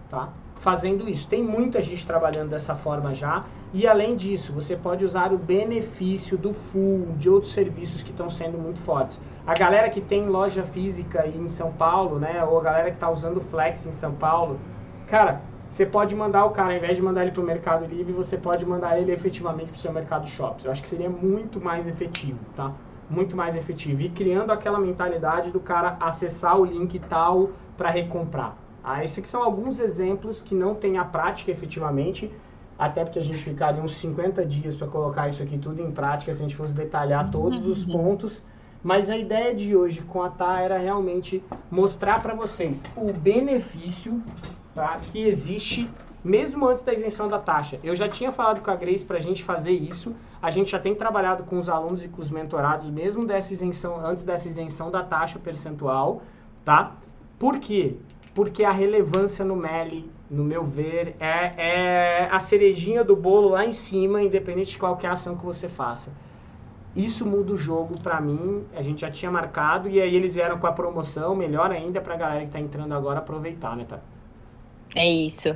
tá? 0.09 0.33
Fazendo 0.61 1.09
isso. 1.09 1.29
Tem 1.29 1.43
muita 1.43 1.83
gente 1.83 2.07
trabalhando 2.07 2.51
dessa 2.51 2.75
forma 2.75 3.13
já. 3.13 3.45
E 3.73 3.87
além 3.87 4.17
disso, 4.17 4.51
você 4.51 4.75
pode 4.75 5.05
usar 5.05 5.31
o 5.31 5.37
benefício 5.37 6.39
do 6.39 6.55
full, 6.55 7.09
de 7.19 7.29
outros 7.29 7.53
serviços 7.53 8.03
que 8.03 8.11
estão 8.11 8.31
sendo 8.31 8.57
muito 8.57 8.81
fortes. 8.81 9.21
A 9.47 9.53
galera 9.53 9.91
que 9.91 10.01
tem 10.01 10.27
loja 10.27 10.63
física 10.63 11.27
em 11.27 11.49
São 11.51 11.71
Paulo, 11.73 12.19
né? 12.19 12.43
Ou 12.43 12.59
a 12.59 12.63
galera 12.63 12.91
que 12.91 12.97
está 12.97 13.11
usando 13.11 13.43
Flex 13.43 13.85
em 13.85 13.93
São 13.93 14.15
Paulo, 14.15 14.59
cara, 15.07 15.43
você 15.71 15.85
pode 15.85 16.15
mandar 16.15 16.47
o 16.47 16.51
cara, 16.51 16.71
ao 16.71 16.77
invés 16.79 16.97
de 16.97 17.03
mandar 17.03 17.23
ele 17.23 17.31
para 17.31 17.43
o 17.43 17.45
Mercado 17.45 17.85
Livre, 17.85 18.11
você 18.11 18.39
pode 18.39 18.65
mandar 18.65 18.99
ele 18.99 19.13
efetivamente 19.13 19.67
para 19.67 19.77
o 19.77 19.81
seu 19.81 19.93
Mercado 19.93 20.27
Shops. 20.27 20.65
Eu 20.65 20.73
acho 20.73 20.81
que 20.81 20.89
seria 20.89 21.11
muito 21.11 21.61
mais 21.61 21.87
efetivo, 21.87 22.39
tá? 22.57 22.73
Muito 23.11 23.37
mais 23.37 23.55
efetivo. 23.55 24.01
E 24.01 24.09
criando 24.09 24.51
aquela 24.51 24.81
mentalidade 24.81 25.51
do 25.51 25.61
cara 25.61 25.99
acessar 26.01 26.59
o 26.59 26.65
link 26.65 26.99
tal 27.01 27.51
para 27.77 27.91
recomprar. 27.91 28.57
Ah, 28.83 29.05
esses 29.05 29.19
aqui 29.19 29.29
são 29.29 29.43
alguns 29.43 29.79
exemplos 29.79 30.41
que 30.41 30.55
não 30.55 30.75
tem 30.75 30.97
a 30.97 31.05
prática 31.05 31.51
efetivamente, 31.51 32.33
até 32.79 33.05
porque 33.05 33.19
a 33.19 33.25
gente 33.25 33.43
ficaria 33.43 33.83
uns 33.83 33.97
50 33.97 34.47
dias 34.47 34.77
para 34.77 34.87
colocar 34.87 35.29
isso 35.29 35.43
aqui 35.43 35.59
tudo 35.59 35.83
em 35.83 35.91
prática, 35.91 36.33
se 36.33 36.39
a 36.39 36.43
gente 36.43 36.55
fosse 36.55 36.73
detalhar 36.73 37.31
todos 37.31 37.67
os 37.67 37.85
uhum. 37.85 37.93
pontos. 37.93 38.45
Mas 38.83 39.11
a 39.11 39.17
ideia 39.17 39.53
de 39.53 39.75
hoje 39.75 40.03
com 40.03 40.23
a 40.23 40.31
TA 40.31 40.61
era 40.61 40.79
realmente 40.79 41.43
mostrar 41.69 42.23
para 42.23 42.33
vocês 42.35 42.85
o 42.97 43.13
benefício 43.13 44.23
tá, 44.73 44.97
que 45.11 45.27
existe 45.27 45.91
mesmo 46.23 46.69
antes 46.69 46.85
da 46.85 46.95
isenção 46.95 47.29
da 47.29 47.39
taxa. 47.39 47.81
Eu 47.83 47.97
já 47.97 48.09
tinha 48.09 48.31
falado 48.31 48.61
com 48.61 48.71
a 48.71 48.77
Grace 48.77 49.05
para 49.05 49.17
a 49.17 49.21
gente 49.21 49.43
fazer 49.43 49.73
isso. 49.73 50.15
A 50.41 50.51
gente 50.51 50.71
já 50.71 50.79
tem 50.79 50.95
trabalhado 50.95 51.43
com 51.43 51.59
os 51.59 51.69
alunos 51.69 52.05
e 52.05 52.09
com 52.09 52.21
os 52.21 52.31
mentorados 52.31 52.89
mesmo 52.89 53.27
dessa 53.27 53.53
isenção, 53.53 54.05
antes 54.05 54.23
dessa 54.23 54.47
isenção 54.47 54.91
da 54.91 55.03
taxa 55.03 55.39
percentual, 55.39 56.23
tá? 56.65 56.93
Por 57.39 57.59
quê? 57.59 57.97
Porque 58.35 58.63
a 58.63 58.71
relevância 58.71 59.45
no 59.45 59.57
MELI 59.57 60.09
no 60.31 60.45
meu 60.45 60.65
ver, 60.65 61.15
é, 61.21 61.53
é 61.57 62.29
a 62.31 62.39
cerejinha 62.39 63.03
do 63.03 63.17
bolo 63.17 63.49
lá 63.51 63.65
em 63.65 63.73
cima, 63.73 64.23
independente 64.23 64.73
de 64.73 64.79
qualquer 64.79 65.11
ação 65.11 65.37
que 65.37 65.45
você 65.45 65.69
faça. 65.69 66.11
Isso 66.95 67.25
muda 67.25 67.53
o 67.53 67.57
jogo 67.57 67.99
para 68.03 68.21
mim, 68.21 68.65
a 68.75 68.83
gente 68.83 69.01
já 69.03 69.11
tinha 69.11 69.31
marcado, 69.31 69.89
e 69.89 70.01
aí 70.01 70.15
eles 70.15 70.35
vieram 70.35 70.59
com 70.59 70.67
a 70.67 70.73
promoção, 70.73 71.35
melhor 71.35 71.71
ainda 71.71 72.01
pra 72.01 72.17
galera 72.17 72.45
que 72.45 72.51
tá 72.53 72.61
entrando 72.61 72.93
agora 72.95 73.21
aproveitar, 73.21 73.77
né, 73.77 73.85
tá? 73.89 74.01
É 74.95 75.07
isso. 75.07 75.51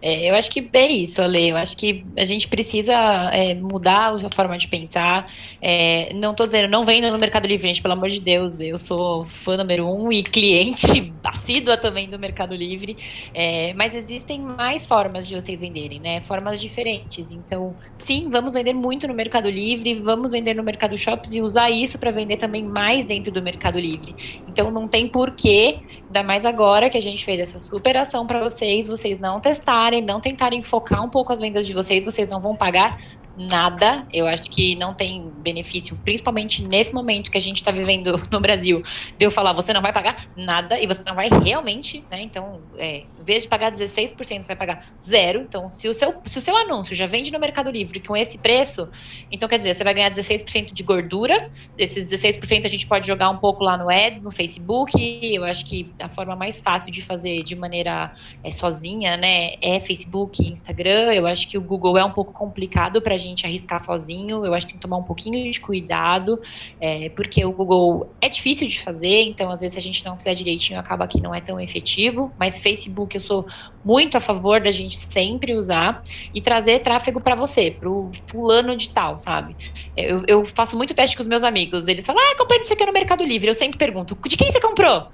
É, 0.00 0.28
eu 0.28 0.34
acho 0.34 0.50
que 0.50 0.68
é 0.72 0.86
isso, 0.86 1.22
Ale. 1.22 1.50
Eu 1.50 1.56
acho 1.56 1.76
que 1.76 2.04
a 2.16 2.26
gente 2.26 2.48
precisa 2.48 2.94
é, 3.32 3.54
mudar 3.54 4.14
a 4.14 4.30
forma 4.34 4.58
de 4.58 4.68
pensar. 4.68 5.26
É, 5.64 6.12
não 6.14 6.32
estou 6.32 6.44
dizendo, 6.44 6.68
não 6.68 6.84
venda 6.84 7.08
no 7.08 7.18
Mercado 7.18 7.46
Livre, 7.46 7.68
gente, 7.68 7.80
pelo 7.80 7.94
amor 7.94 8.10
de 8.10 8.18
Deus. 8.18 8.60
Eu 8.60 8.76
sou 8.76 9.24
fã 9.24 9.56
número 9.56 9.86
um 9.86 10.10
e 10.10 10.20
cliente 10.20 11.14
assídua 11.22 11.76
também 11.76 12.08
do 12.08 12.18
Mercado 12.18 12.52
Livre. 12.52 12.96
É, 13.32 13.72
mas 13.74 13.94
existem 13.94 14.40
mais 14.40 14.84
formas 14.84 15.28
de 15.28 15.36
vocês 15.36 15.60
venderem, 15.60 16.00
né? 16.00 16.20
Formas 16.20 16.60
diferentes. 16.60 17.30
Então, 17.30 17.76
sim, 17.96 18.28
vamos 18.28 18.54
vender 18.54 18.72
muito 18.72 19.06
no 19.06 19.14
Mercado 19.14 19.48
Livre, 19.48 20.00
vamos 20.00 20.32
vender 20.32 20.54
no 20.54 20.64
Mercado 20.64 20.96
Shops 20.96 21.32
e 21.32 21.40
usar 21.40 21.70
isso 21.70 21.96
para 21.96 22.10
vender 22.10 22.38
também 22.38 22.64
mais 22.64 23.04
dentro 23.04 23.30
do 23.30 23.40
Mercado 23.40 23.78
Livre. 23.78 24.42
Então 24.48 24.68
não 24.70 24.88
tem 24.88 25.06
porquê, 25.08 25.78
ainda 26.06 26.24
mais 26.24 26.44
agora 26.44 26.90
que 26.90 26.98
a 26.98 27.02
gente 27.02 27.24
fez 27.24 27.38
essa 27.38 27.60
superação 27.60 28.26
para 28.26 28.40
vocês, 28.40 28.88
vocês 28.88 29.18
não 29.18 29.40
testarem, 29.40 30.02
não 30.02 30.20
tentarem 30.20 30.60
focar 30.62 31.04
um 31.04 31.08
pouco 31.08 31.32
as 31.32 31.38
vendas 31.38 31.64
de 31.66 31.72
vocês, 31.72 32.04
vocês 32.04 32.26
não 32.26 32.40
vão 32.40 32.56
pagar 32.56 32.98
nada. 33.36 34.06
Eu 34.12 34.26
acho 34.26 34.44
que 34.50 34.76
não 34.76 34.94
tem 34.94 35.30
benefício, 35.38 35.98
principalmente 36.04 36.66
nesse 36.66 36.94
momento 36.94 37.30
que 37.30 37.38
a 37.38 37.40
gente 37.40 37.58
está 37.58 37.70
vivendo 37.70 38.20
no 38.30 38.40
Brasil, 38.40 38.82
de 39.18 39.24
eu 39.24 39.30
falar, 39.30 39.52
você 39.52 39.72
não 39.72 39.82
vai 39.82 39.92
pagar 39.92 40.26
nada 40.36 40.78
e 40.78 40.86
você 40.86 41.02
não 41.04 41.14
vai 41.14 41.28
realmente, 41.28 42.04
né? 42.10 42.22
Então, 42.22 42.60
é, 42.76 43.04
em 43.20 43.24
vez 43.24 43.42
de 43.42 43.48
pagar 43.48 43.72
16%, 43.72 44.16
você 44.16 44.46
vai 44.46 44.56
pagar 44.56 44.86
zero. 45.02 45.40
Então, 45.40 45.70
se 45.70 45.88
o 45.88 45.94
seu, 45.94 46.14
se 46.24 46.38
o 46.38 46.40
seu 46.40 46.56
anúncio 46.56 46.94
já 46.94 47.06
vende 47.06 47.32
no 47.32 47.38
Mercado 47.38 47.70
Livre 47.70 48.00
com 48.00 48.16
esse 48.16 48.38
preço, 48.38 48.88
então 49.30 49.48
quer 49.48 49.56
dizer, 49.56 49.74
você 49.74 49.84
vai 49.84 49.94
ganhar 49.94 50.10
16% 50.10 50.72
de 50.72 50.82
gordura. 50.82 51.50
Desses 51.76 52.10
16% 52.10 52.64
a 52.64 52.68
gente 52.68 52.86
pode 52.86 53.06
jogar 53.06 53.30
um 53.30 53.38
pouco 53.38 53.64
lá 53.64 53.76
no 53.76 53.90
Ads, 53.90 54.22
no 54.22 54.30
Facebook. 54.30 54.92
Eu 55.22 55.44
acho 55.44 55.64
que 55.66 55.92
a 56.00 56.08
forma 56.08 56.36
mais 56.36 56.60
fácil 56.60 56.92
de 56.92 57.02
fazer 57.02 57.42
de 57.42 57.56
maneira 57.56 58.14
é, 58.44 58.50
sozinha, 58.50 59.16
né, 59.16 59.54
é 59.60 59.80
Facebook 59.80 60.46
Instagram. 60.46 61.12
Eu 61.12 61.26
acho 61.26 61.48
que 61.48 61.56
o 61.56 61.60
Google 61.60 61.98
é 61.98 62.04
um 62.04 62.12
pouco 62.12 62.32
complicado 62.32 63.00
para 63.00 63.16
gente 63.22 63.46
arriscar 63.46 63.78
sozinho. 63.78 64.44
Eu 64.44 64.54
acho 64.54 64.66
que 64.66 64.72
tem 64.72 64.78
que 64.78 64.82
tomar 64.82 64.98
um 64.98 65.02
pouquinho 65.02 65.50
de 65.50 65.60
cuidado, 65.60 66.40
é, 66.80 67.08
porque 67.10 67.44
o 67.44 67.52
Google 67.52 68.12
é 68.20 68.28
difícil 68.28 68.68
de 68.68 68.80
fazer, 68.80 69.22
então 69.22 69.50
às 69.50 69.60
vezes 69.60 69.74
se 69.74 69.78
a 69.78 69.82
gente 69.82 70.04
não 70.04 70.16
fizer 70.16 70.34
direitinho 70.34 70.78
acaba 70.78 71.06
que 71.06 71.20
não 71.20 71.34
é 71.34 71.40
tão 71.40 71.58
efetivo. 71.58 72.32
Mas 72.38 72.58
Facebook 72.58 73.14
eu 73.14 73.20
sou 73.20 73.46
muito 73.84 74.16
a 74.16 74.20
favor 74.20 74.60
da 74.60 74.70
gente 74.70 74.96
sempre 74.96 75.54
usar 75.54 76.02
e 76.34 76.40
trazer 76.40 76.80
tráfego 76.80 77.20
para 77.20 77.34
você, 77.34 77.70
para 77.70 77.88
o 77.88 78.10
fulano 78.26 78.76
de 78.76 78.90
tal, 78.90 79.18
sabe? 79.18 79.56
Eu, 79.96 80.24
eu, 80.26 80.44
faço 80.44 80.76
muito 80.76 80.94
teste 80.94 81.16
com 81.16 81.22
os 81.22 81.28
meus 81.28 81.44
amigos. 81.44 81.88
Eles 81.88 82.04
falam, 82.04 82.22
ah, 82.22 82.36
comprei 82.36 82.60
isso 82.60 82.72
aqui 82.72 82.84
no 82.84 82.92
Mercado 82.92 83.24
Livre. 83.24 83.48
Eu 83.48 83.54
sempre 83.54 83.78
pergunto, 83.78 84.16
de 84.26 84.36
quem 84.36 84.50
você 84.50 84.60
comprou? 84.60 85.08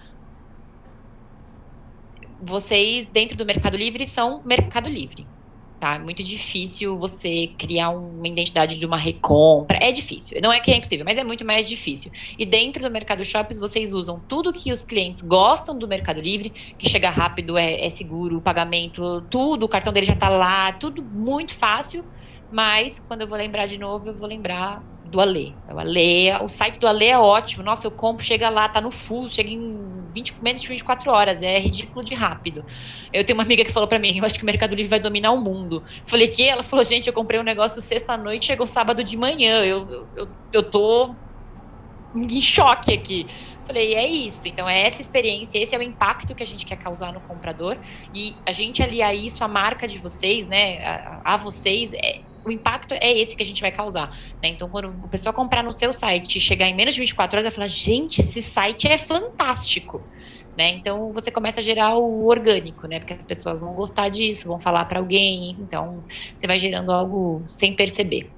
Vocês, 2.40 3.08
dentro 3.08 3.36
do 3.36 3.44
Mercado 3.44 3.76
Livre, 3.76 4.06
são 4.06 4.42
Mercado 4.44 4.88
Livre 4.88 5.26
tá? 5.78 5.94
É 5.94 5.98
muito 5.98 6.22
difícil 6.22 6.98
você 6.98 7.48
criar 7.58 7.90
uma 7.90 8.26
identidade 8.26 8.78
de 8.78 8.86
uma 8.86 8.96
recompra. 8.96 9.78
É 9.80 9.92
difícil. 9.92 10.40
Não 10.42 10.52
é 10.52 10.60
que 10.60 10.70
é 10.70 10.76
impossível, 10.76 11.04
mas 11.04 11.18
é 11.18 11.24
muito 11.24 11.44
mais 11.44 11.68
difícil. 11.68 12.10
E 12.38 12.44
dentro 12.44 12.82
do 12.82 12.90
Mercado 12.90 13.24
Shops, 13.24 13.58
vocês 13.58 13.92
usam 13.92 14.20
tudo 14.28 14.52
que 14.52 14.72
os 14.72 14.84
clientes 14.84 15.20
gostam 15.20 15.78
do 15.78 15.86
Mercado 15.86 16.20
Livre, 16.20 16.50
que 16.50 16.88
chega 16.88 17.10
rápido, 17.10 17.56
é, 17.56 17.84
é 17.84 17.88
seguro, 17.88 18.38
o 18.38 18.42
pagamento, 18.42 19.22
tudo, 19.30 19.64
o 19.64 19.68
cartão 19.68 19.92
dele 19.92 20.06
já 20.06 20.16
tá 20.16 20.28
lá, 20.28 20.72
tudo 20.72 21.02
muito 21.02 21.54
fácil. 21.54 22.04
Mas 22.50 22.98
quando 22.98 23.22
eu 23.22 23.28
vou 23.28 23.38
lembrar 23.38 23.66
de 23.66 23.78
novo, 23.78 24.08
eu 24.08 24.14
vou 24.14 24.28
lembrar 24.28 24.82
do 25.04 25.20
Alê. 25.20 25.52
O 25.68 25.78
Alê, 25.78 26.36
o 26.42 26.48
site 26.48 26.78
do 26.78 26.86
Alê 26.86 27.06
é 27.06 27.18
ótimo. 27.18 27.62
Nossa, 27.64 27.86
eu 27.86 27.90
compro, 27.90 28.24
chega 28.24 28.48
lá, 28.50 28.68
tá 28.68 28.80
no 28.80 28.90
full, 28.90 29.28
chega 29.28 29.50
em 29.50 29.97
20, 30.18 30.42
menos 30.42 30.62
de 30.62 30.68
24 30.68 31.10
horas. 31.10 31.42
É 31.42 31.58
ridículo 31.58 32.04
de 32.04 32.14
rápido. 32.14 32.64
Eu 33.12 33.24
tenho 33.24 33.38
uma 33.38 33.44
amiga 33.44 33.64
que 33.64 33.72
falou 33.72 33.88
para 33.88 33.98
mim, 33.98 34.18
eu 34.18 34.24
acho 34.24 34.36
que 34.36 34.42
o 34.42 34.46
Mercado 34.46 34.74
Livre 34.74 34.90
vai 34.90 35.00
dominar 35.00 35.32
o 35.32 35.40
mundo. 35.40 35.82
Falei 36.06 36.28
que 36.28 36.42
ela 36.48 36.62
falou, 36.62 36.84
gente, 36.84 37.06
eu 37.06 37.12
comprei 37.12 37.40
um 37.40 37.44
negócio 37.44 37.80
sexta-noite, 37.80 38.46
chegou 38.46 38.66
sábado 38.66 39.02
de 39.04 39.16
manhã. 39.16 39.64
Eu, 39.64 40.08
eu, 40.14 40.28
eu 40.52 40.70
tô 40.70 41.16
em 42.14 42.40
choque 42.40 42.92
aqui. 42.92 43.28
Falei, 43.66 43.94
é 43.94 44.06
isso. 44.06 44.48
Então, 44.48 44.68
é 44.68 44.82
essa 44.86 45.02
experiência, 45.02 45.58
esse 45.58 45.74
é 45.74 45.78
o 45.78 45.82
impacto 45.82 46.34
que 46.34 46.42
a 46.42 46.46
gente 46.46 46.64
quer 46.64 46.76
causar 46.76 47.12
no 47.12 47.20
comprador. 47.20 47.78
E 48.12 48.40
a 48.46 48.52
gente 48.52 48.82
aliar 48.82 49.14
isso 49.14 49.44
à 49.44 49.48
marca 49.48 49.86
de 49.86 49.98
vocês, 49.98 50.48
né? 50.48 50.78
A, 50.84 51.34
a 51.34 51.36
vocês, 51.36 51.92
é, 51.92 52.22
o 52.48 52.52
impacto 52.52 52.94
é 52.94 53.12
esse 53.16 53.36
que 53.36 53.42
a 53.42 53.46
gente 53.46 53.60
vai 53.60 53.70
causar. 53.70 54.10
Né? 54.42 54.48
Então, 54.48 54.68
quando 54.68 54.88
o 54.88 55.08
pessoal 55.08 55.32
comprar 55.32 55.62
no 55.62 55.72
seu 55.72 55.92
site 55.92 56.36
e 56.36 56.40
chegar 56.40 56.66
em 56.68 56.74
menos 56.74 56.94
de 56.94 57.00
24 57.00 57.36
horas, 57.36 57.44
vai 57.44 57.52
falar: 57.52 57.68
gente, 57.68 58.20
esse 58.20 58.42
site 58.42 58.88
é 58.88 58.98
fantástico. 58.98 60.02
Né? 60.56 60.70
Então 60.70 61.12
você 61.12 61.30
começa 61.30 61.60
a 61.60 61.62
gerar 61.62 61.96
o 61.96 62.26
orgânico, 62.26 62.88
né? 62.88 62.98
Porque 62.98 63.12
as 63.12 63.24
pessoas 63.24 63.60
vão 63.60 63.74
gostar 63.74 64.08
disso, 64.08 64.48
vão 64.48 64.58
falar 64.58 64.86
para 64.86 64.98
alguém, 64.98 65.56
então 65.60 66.02
você 66.36 66.48
vai 66.48 66.58
gerando 66.58 66.90
algo 66.90 67.44
sem 67.46 67.76
perceber. 67.76 68.32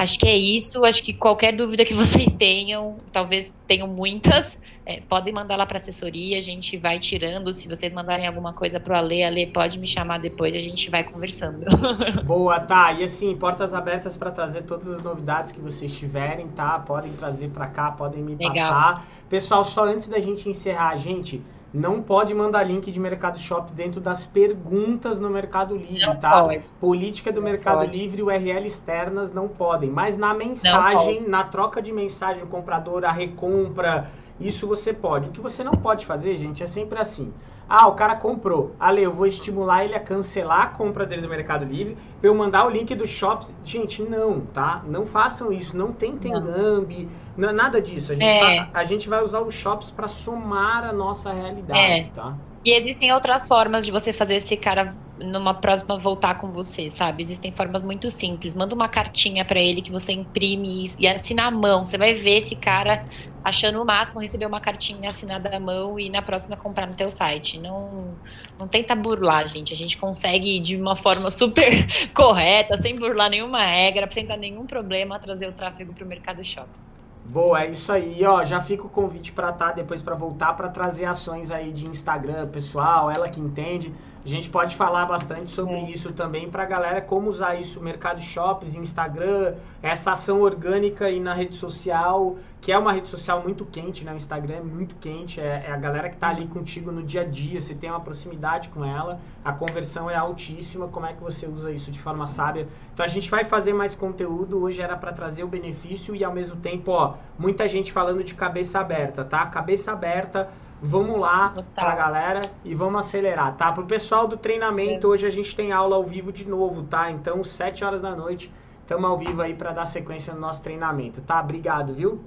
Acho 0.00 0.18
que 0.18 0.26
é 0.26 0.34
isso. 0.34 0.82
Acho 0.86 1.02
que 1.02 1.12
qualquer 1.12 1.52
dúvida 1.52 1.84
que 1.84 1.92
vocês 1.92 2.32
tenham, 2.32 2.96
talvez 3.12 3.60
tenham 3.66 3.86
muitas, 3.86 4.58
é, 4.86 4.98
podem 5.02 5.30
mandar 5.30 5.56
lá 5.56 5.66
para 5.66 5.76
assessoria, 5.76 6.38
a 6.38 6.40
gente 6.40 6.78
vai 6.78 6.98
tirando. 6.98 7.52
Se 7.52 7.68
vocês 7.68 7.92
mandarem 7.92 8.26
alguma 8.26 8.54
coisa 8.54 8.80
para 8.80 8.94
o 8.94 8.96
Ale, 8.96 9.22
Ale 9.22 9.46
pode 9.48 9.78
me 9.78 9.86
chamar 9.86 10.18
depois, 10.18 10.56
a 10.56 10.58
gente 10.58 10.90
vai 10.90 11.04
conversando. 11.04 11.66
Boa, 12.24 12.58
tá. 12.58 12.94
E 12.94 13.04
assim, 13.04 13.36
portas 13.36 13.74
abertas 13.74 14.16
para 14.16 14.30
trazer 14.30 14.62
todas 14.62 14.88
as 14.88 15.02
novidades 15.02 15.52
que 15.52 15.60
vocês 15.60 15.92
tiverem, 15.92 16.48
tá? 16.48 16.78
Podem 16.78 17.12
trazer 17.12 17.50
para 17.50 17.66
cá, 17.66 17.92
podem 17.92 18.22
me 18.22 18.36
Legal. 18.36 18.54
passar. 18.54 19.06
Pessoal, 19.28 19.66
só 19.66 19.84
antes 19.84 20.08
da 20.08 20.18
gente 20.18 20.48
encerrar, 20.48 20.96
gente 20.96 21.42
não 21.72 22.02
pode 22.02 22.34
mandar 22.34 22.64
link 22.64 22.90
de 22.90 22.98
Mercado 22.98 23.38
Shops 23.38 23.72
dentro 23.72 24.00
das 24.00 24.26
perguntas 24.26 25.20
no 25.20 25.30
Mercado 25.30 25.76
Livre, 25.76 26.16
tá? 26.16 26.44
Política 26.80 27.30
do 27.32 27.40
não 27.40 27.48
Mercado 27.48 27.78
pode. 27.78 27.96
Livre, 27.96 28.22
URL 28.22 28.66
externas 28.66 29.32
não 29.32 29.46
podem. 29.46 29.88
Mas 29.88 30.16
na 30.16 30.34
mensagem, 30.34 31.28
na 31.28 31.44
troca 31.44 31.80
de 31.80 31.92
mensagem 31.92 32.40
do 32.40 32.48
comprador, 32.48 33.04
a 33.04 33.12
recompra, 33.12 34.10
isso 34.40 34.66
você 34.66 34.92
pode. 34.92 35.28
O 35.28 35.32
que 35.32 35.40
você 35.40 35.62
não 35.62 35.74
pode 35.74 36.06
fazer, 36.06 36.34
gente, 36.34 36.62
é 36.62 36.66
sempre 36.66 36.98
assim. 36.98 37.32
Ah, 37.72 37.86
o 37.86 37.94
cara 37.94 38.16
comprou. 38.16 38.74
Ale, 38.80 39.00
eu 39.00 39.12
vou 39.12 39.26
estimular 39.26 39.84
ele 39.84 39.94
a 39.94 40.00
cancelar 40.00 40.62
a 40.62 40.66
compra 40.66 41.06
dele 41.06 41.22
do 41.22 41.28
Mercado 41.28 41.64
Livre 41.64 41.96
para 42.20 42.28
eu 42.28 42.34
mandar 42.34 42.66
o 42.66 42.68
link 42.68 42.92
do 42.96 43.06
Shops. 43.06 43.54
Gente, 43.64 44.02
não, 44.02 44.40
tá? 44.40 44.82
Não 44.88 45.06
façam 45.06 45.52
isso. 45.52 45.76
Não 45.76 45.92
tentem 45.92 46.32
Gambi, 46.32 47.08
não, 47.36 47.52
nada 47.52 47.80
disso. 47.80 48.10
A 48.10 48.16
gente, 48.16 48.28
é. 48.28 48.64
tá, 48.64 48.70
a 48.74 48.82
gente 48.82 49.08
vai 49.08 49.22
usar 49.22 49.40
os 49.42 49.54
Shops 49.54 49.92
para 49.92 50.08
somar 50.08 50.84
a 50.84 50.92
nossa 50.92 51.32
realidade, 51.32 52.08
é. 52.08 52.10
tá? 52.12 52.34
E 52.64 52.72
existem 52.76 53.10
outras 53.12 53.48
formas 53.48 53.86
de 53.86 53.90
você 53.90 54.12
fazer 54.12 54.34
esse 54.36 54.54
cara 54.56 55.00
numa 55.18 55.58
próxima 55.58 55.96
voltar 55.98 56.34
com 56.36 56.52
você, 56.52 56.90
sabe? 56.90 57.22
Existem 57.22 57.54
formas 57.56 57.80
muito 57.82 58.10
simples. 58.10 58.54
Manda 58.54 58.74
uma 58.74 58.88
cartinha 58.88 59.44
para 59.46 59.58
ele 59.60 59.80
que 59.80 59.90
você 59.90 60.12
imprime 60.12 60.84
e 60.98 61.06
assina 61.06 61.44
a 61.46 61.50
mão. 61.50 61.84
Você 61.86 61.96
vai 61.96 62.12
ver 62.14 62.36
esse 62.36 62.56
cara 62.56 63.02
achando 63.42 63.80
o 63.82 63.86
máximo 63.86 64.20
receber 64.20 64.44
uma 64.44 64.60
cartinha 64.60 65.08
assinada 65.08 65.56
à 65.56 65.58
mão 65.58 65.98
e 65.98 66.10
na 66.10 66.20
próxima 66.20 66.54
comprar 66.56 66.86
no 66.86 66.94
teu 66.94 67.10
site. 67.10 67.58
Não, 67.58 68.20
não 68.58 68.68
tenta 68.68 68.94
burlar, 68.94 69.48
gente. 69.48 69.72
A 69.72 69.76
gente 69.76 69.96
consegue 69.96 70.60
de 70.60 70.76
uma 70.76 70.94
forma 70.94 71.30
super 71.32 71.70
correta, 72.14 72.76
sem 72.76 72.94
burlar 72.94 73.30
nenhuma 73.30 73.64
regra, 73.64 74.06
sem 74.10 74.26
dar 74.26 74.36
nenhum 74.36 74.66
problema, 74.66 75.18
trazer 75.18 75.48
o 75.48 75.54
tráfego 75.54 75.94
para 75.94 76.04
o 76.04 76.08
mercado 76.08 76.44
shops. 76.44 76.99
Boa, 77.30 77.62
é 77.62 77.70
isso 77.70 77.92
aí, 77.92 78.24
ó. 78.24 78.44
Já 78.44 78.60
fica 78.60 78.84
o 78.84 78.88
convite 78.88 79.30
para 79.30 79.52
tá 79.52 79.70
depois 79.70 80.02
para 80.02 80.16
voltar 80.16 80.52
para 80.54 80.68
trazer 80.68 81.04
ações 81.04 81.52
aí 81.52 81.70
de 81.70 81.86
Instagram, 81.86 82.48
pessoal, 82.48 83.08
ela 83.08 83.28
que 83.28 83.40
entende. 83.40 83.94
A 84.24 84.28
gente 84.28 84.50
pode 84.50 84.74
falar 84.74 85.06
bastante 85.06 85.48
sobre 85.48 85.74
é. 85.74 85.90
isso 85.92 86.12
também 86.12 86.50
para 86.50 86.64
a 86.64 86.66
galera, 86.66 87.00
como 87.00 87.30
usar 87.30 87.54
isso, 87.54 87.80
mercado 87.80 88.20
shops, 88.20 88.74
Instagram, 88.74 89.54
essa 89.80 90.10
ação 90.10 90.40
orgânica 90.40 91.04
aí 91.04 91.20
na 91.20 91.32
rede 91.32 91.54
social, 91.54 92.36
que 92.60 92.70
é 92.70 92.78
uma 92.78 92.92
rede 92.92 93.08
social 93.08 93.42
muito 93.42 93.64
quente, 93.64 94.04
né? 94.04 94.12
O 94.12 94.16
Instagram 94.16 94.56
é 94.56 94.60
muito 94.60 94.94
quente, 94.96 95.40
é, 95.40 95.64
é 95.66 95.72
a 95.72 95.76
galera 95.76 96.08
que 96.08 96.16
está 96.16 96.28
ali 96.28 96.46
contigo 96.46 96.92
no 96.92 97.02
dia 97.02 97.22
a 97.22 97.24
dia, 97.24 97.60
você 97.60 97.74
tem 97.74 97.90
uma 97.90 98.00
proximidade 98.00 98.68
com 98.68 98.84
ela, 98.84 99.18
a 99.44 99.52
conversão 99.52 100.10
é 100.10 100.14
altíssima, 100.14 100.86
como 100.88 101.06
é 101.06 101.14
que 101.14 101.22
você 101.22 101.46
usa 101.46 101.72
isso 101.72 101.90
de 101.90 101.98
forma 101.98 102.26
sábia? 102.26 102.68
Então 102.92 103.04
a 103.04 103.08
gente 103.08 103.30
vai 103.30 103.44
fazer 103.44 103.72
mais 103.72 103.94
conteúdo, 103.94 104.62
hoje 104.62 104.82
era 104.82 104.96
para 104.96 105.12
trazer 105.12 105.42
o 105.42 105.48
benefício 105.48 106.14
e 106.14 106.22
ao 106.22 106.32
mesmo 106.32 106.56
tempo, 106.56 106.90
ó, 106.90 107.14
muita 107.38 107.66
gente 107.66 107.92
falando 107.92 108.22
de 108.22 108.34
cabeça 108.34 108.78
aberta, 108.78 109.24
tá? 109.24 109.46
Cabeça 109.46 109.92
aberta 109.92 110.48
Vamos 110.82 111.20
lá 111.20 111.50
Total. 111.50 111.64
pra 111.74 111.94
galera 111.94 112.42
e 112.64 112.74
vamos 112.74 113.00
acelerar, 113.00 113.54
tá? 113.54 113.70
Pro 113.70 113.84
pessoal 113.84 114.26
do 114.26 114.38
treinamento, 114.38 115.06
é. 115.06 115.10
hoje 115.10 115.26
a 115.26 115.30
gente 115.30 115.54
tem 115.54 115.72
aula 115.72 115.94
ao 115.94 116.04
vivo 116.04 116.32
de 116.32 116.48
novo, 116.48 116.84
tá? 116.84 117.10
Então, 117.10 117.44
7 117.44 117.84
horas 117.84 118.00
da 118.00 118.16
noite, 118.16 118.50
estamos 118.80 119.04
ao 119.04 119.18
vivo 119.18 119.42
aí 119.42 119.52
para 119.52 119.72
dar 119.72 119.84
sequência 119.84 120.32
no 120.32 120.40
nosso 120.40 120.62
treinamento, 120.62 121.20
tá? 121.20 121.38
Obrigado, 121.38 121.92
viu? 121.92 122.24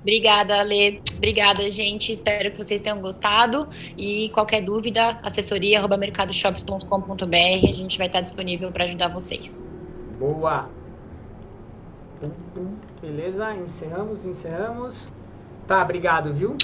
Obrigada, 0.00 0.60
Ale. 0.60 1.02
Obrigada, 1.16 1.68
gente. 1.70 2.12
Espero 2.12 2.50
que 2.50 2.58
vocês 2.58 2.80
tenham 2.80 3.00
gostado. 3.00 3.68
E 3.96 4.30
qualquer 4.30 4.62
dúvida, 4.62 5.18
assessoria 5.22 5.86
mercadoshops.com.br. 5.86 7.68
A 7.68 7.72
gente 7.72 7.98
vai 7.98 8.06
estar 8.06 8.20
disponível 8.20 8.72
para 8.72 8.84
ajudar 8.84 9.08
vocês. 9.08 9.68
Boa! 10.18 10.68
Beleza? 13.00 13.54
Encerramos, 13.54 14.24
encerramos. 14.24 15.12
Tá, 15.66 15.82
obrigado, 15.82 16.32
viu? 16.32 16.56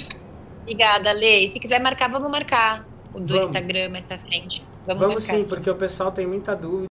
Obrigada, 0.61 1.11
Lei. 1.11 1.47
Se 1.47 1.59
quiser 1.59 1.81
marcar, 1.81 2.09
vamos 2.09 2.29
marcar 2.29 2.85
o 3.13 3.19
do 3.19 3.33
vamos. 3.33 3.47
Instagram 3.47 3.89
mais 3.89 4.03
pra 4.03 4.17
frente. 4.17 4.63
Vamos, 4.85 5.01
vamos 5.01 5.23
sim, 5.23 5.39
sim, 5.39 5.49
porque 5.55 5.69
o 5.69 5.75
pessoal 5.75 6.11
tem 6.11 6.27
muita 6.27 6.55
dúvida. 6.55 6.87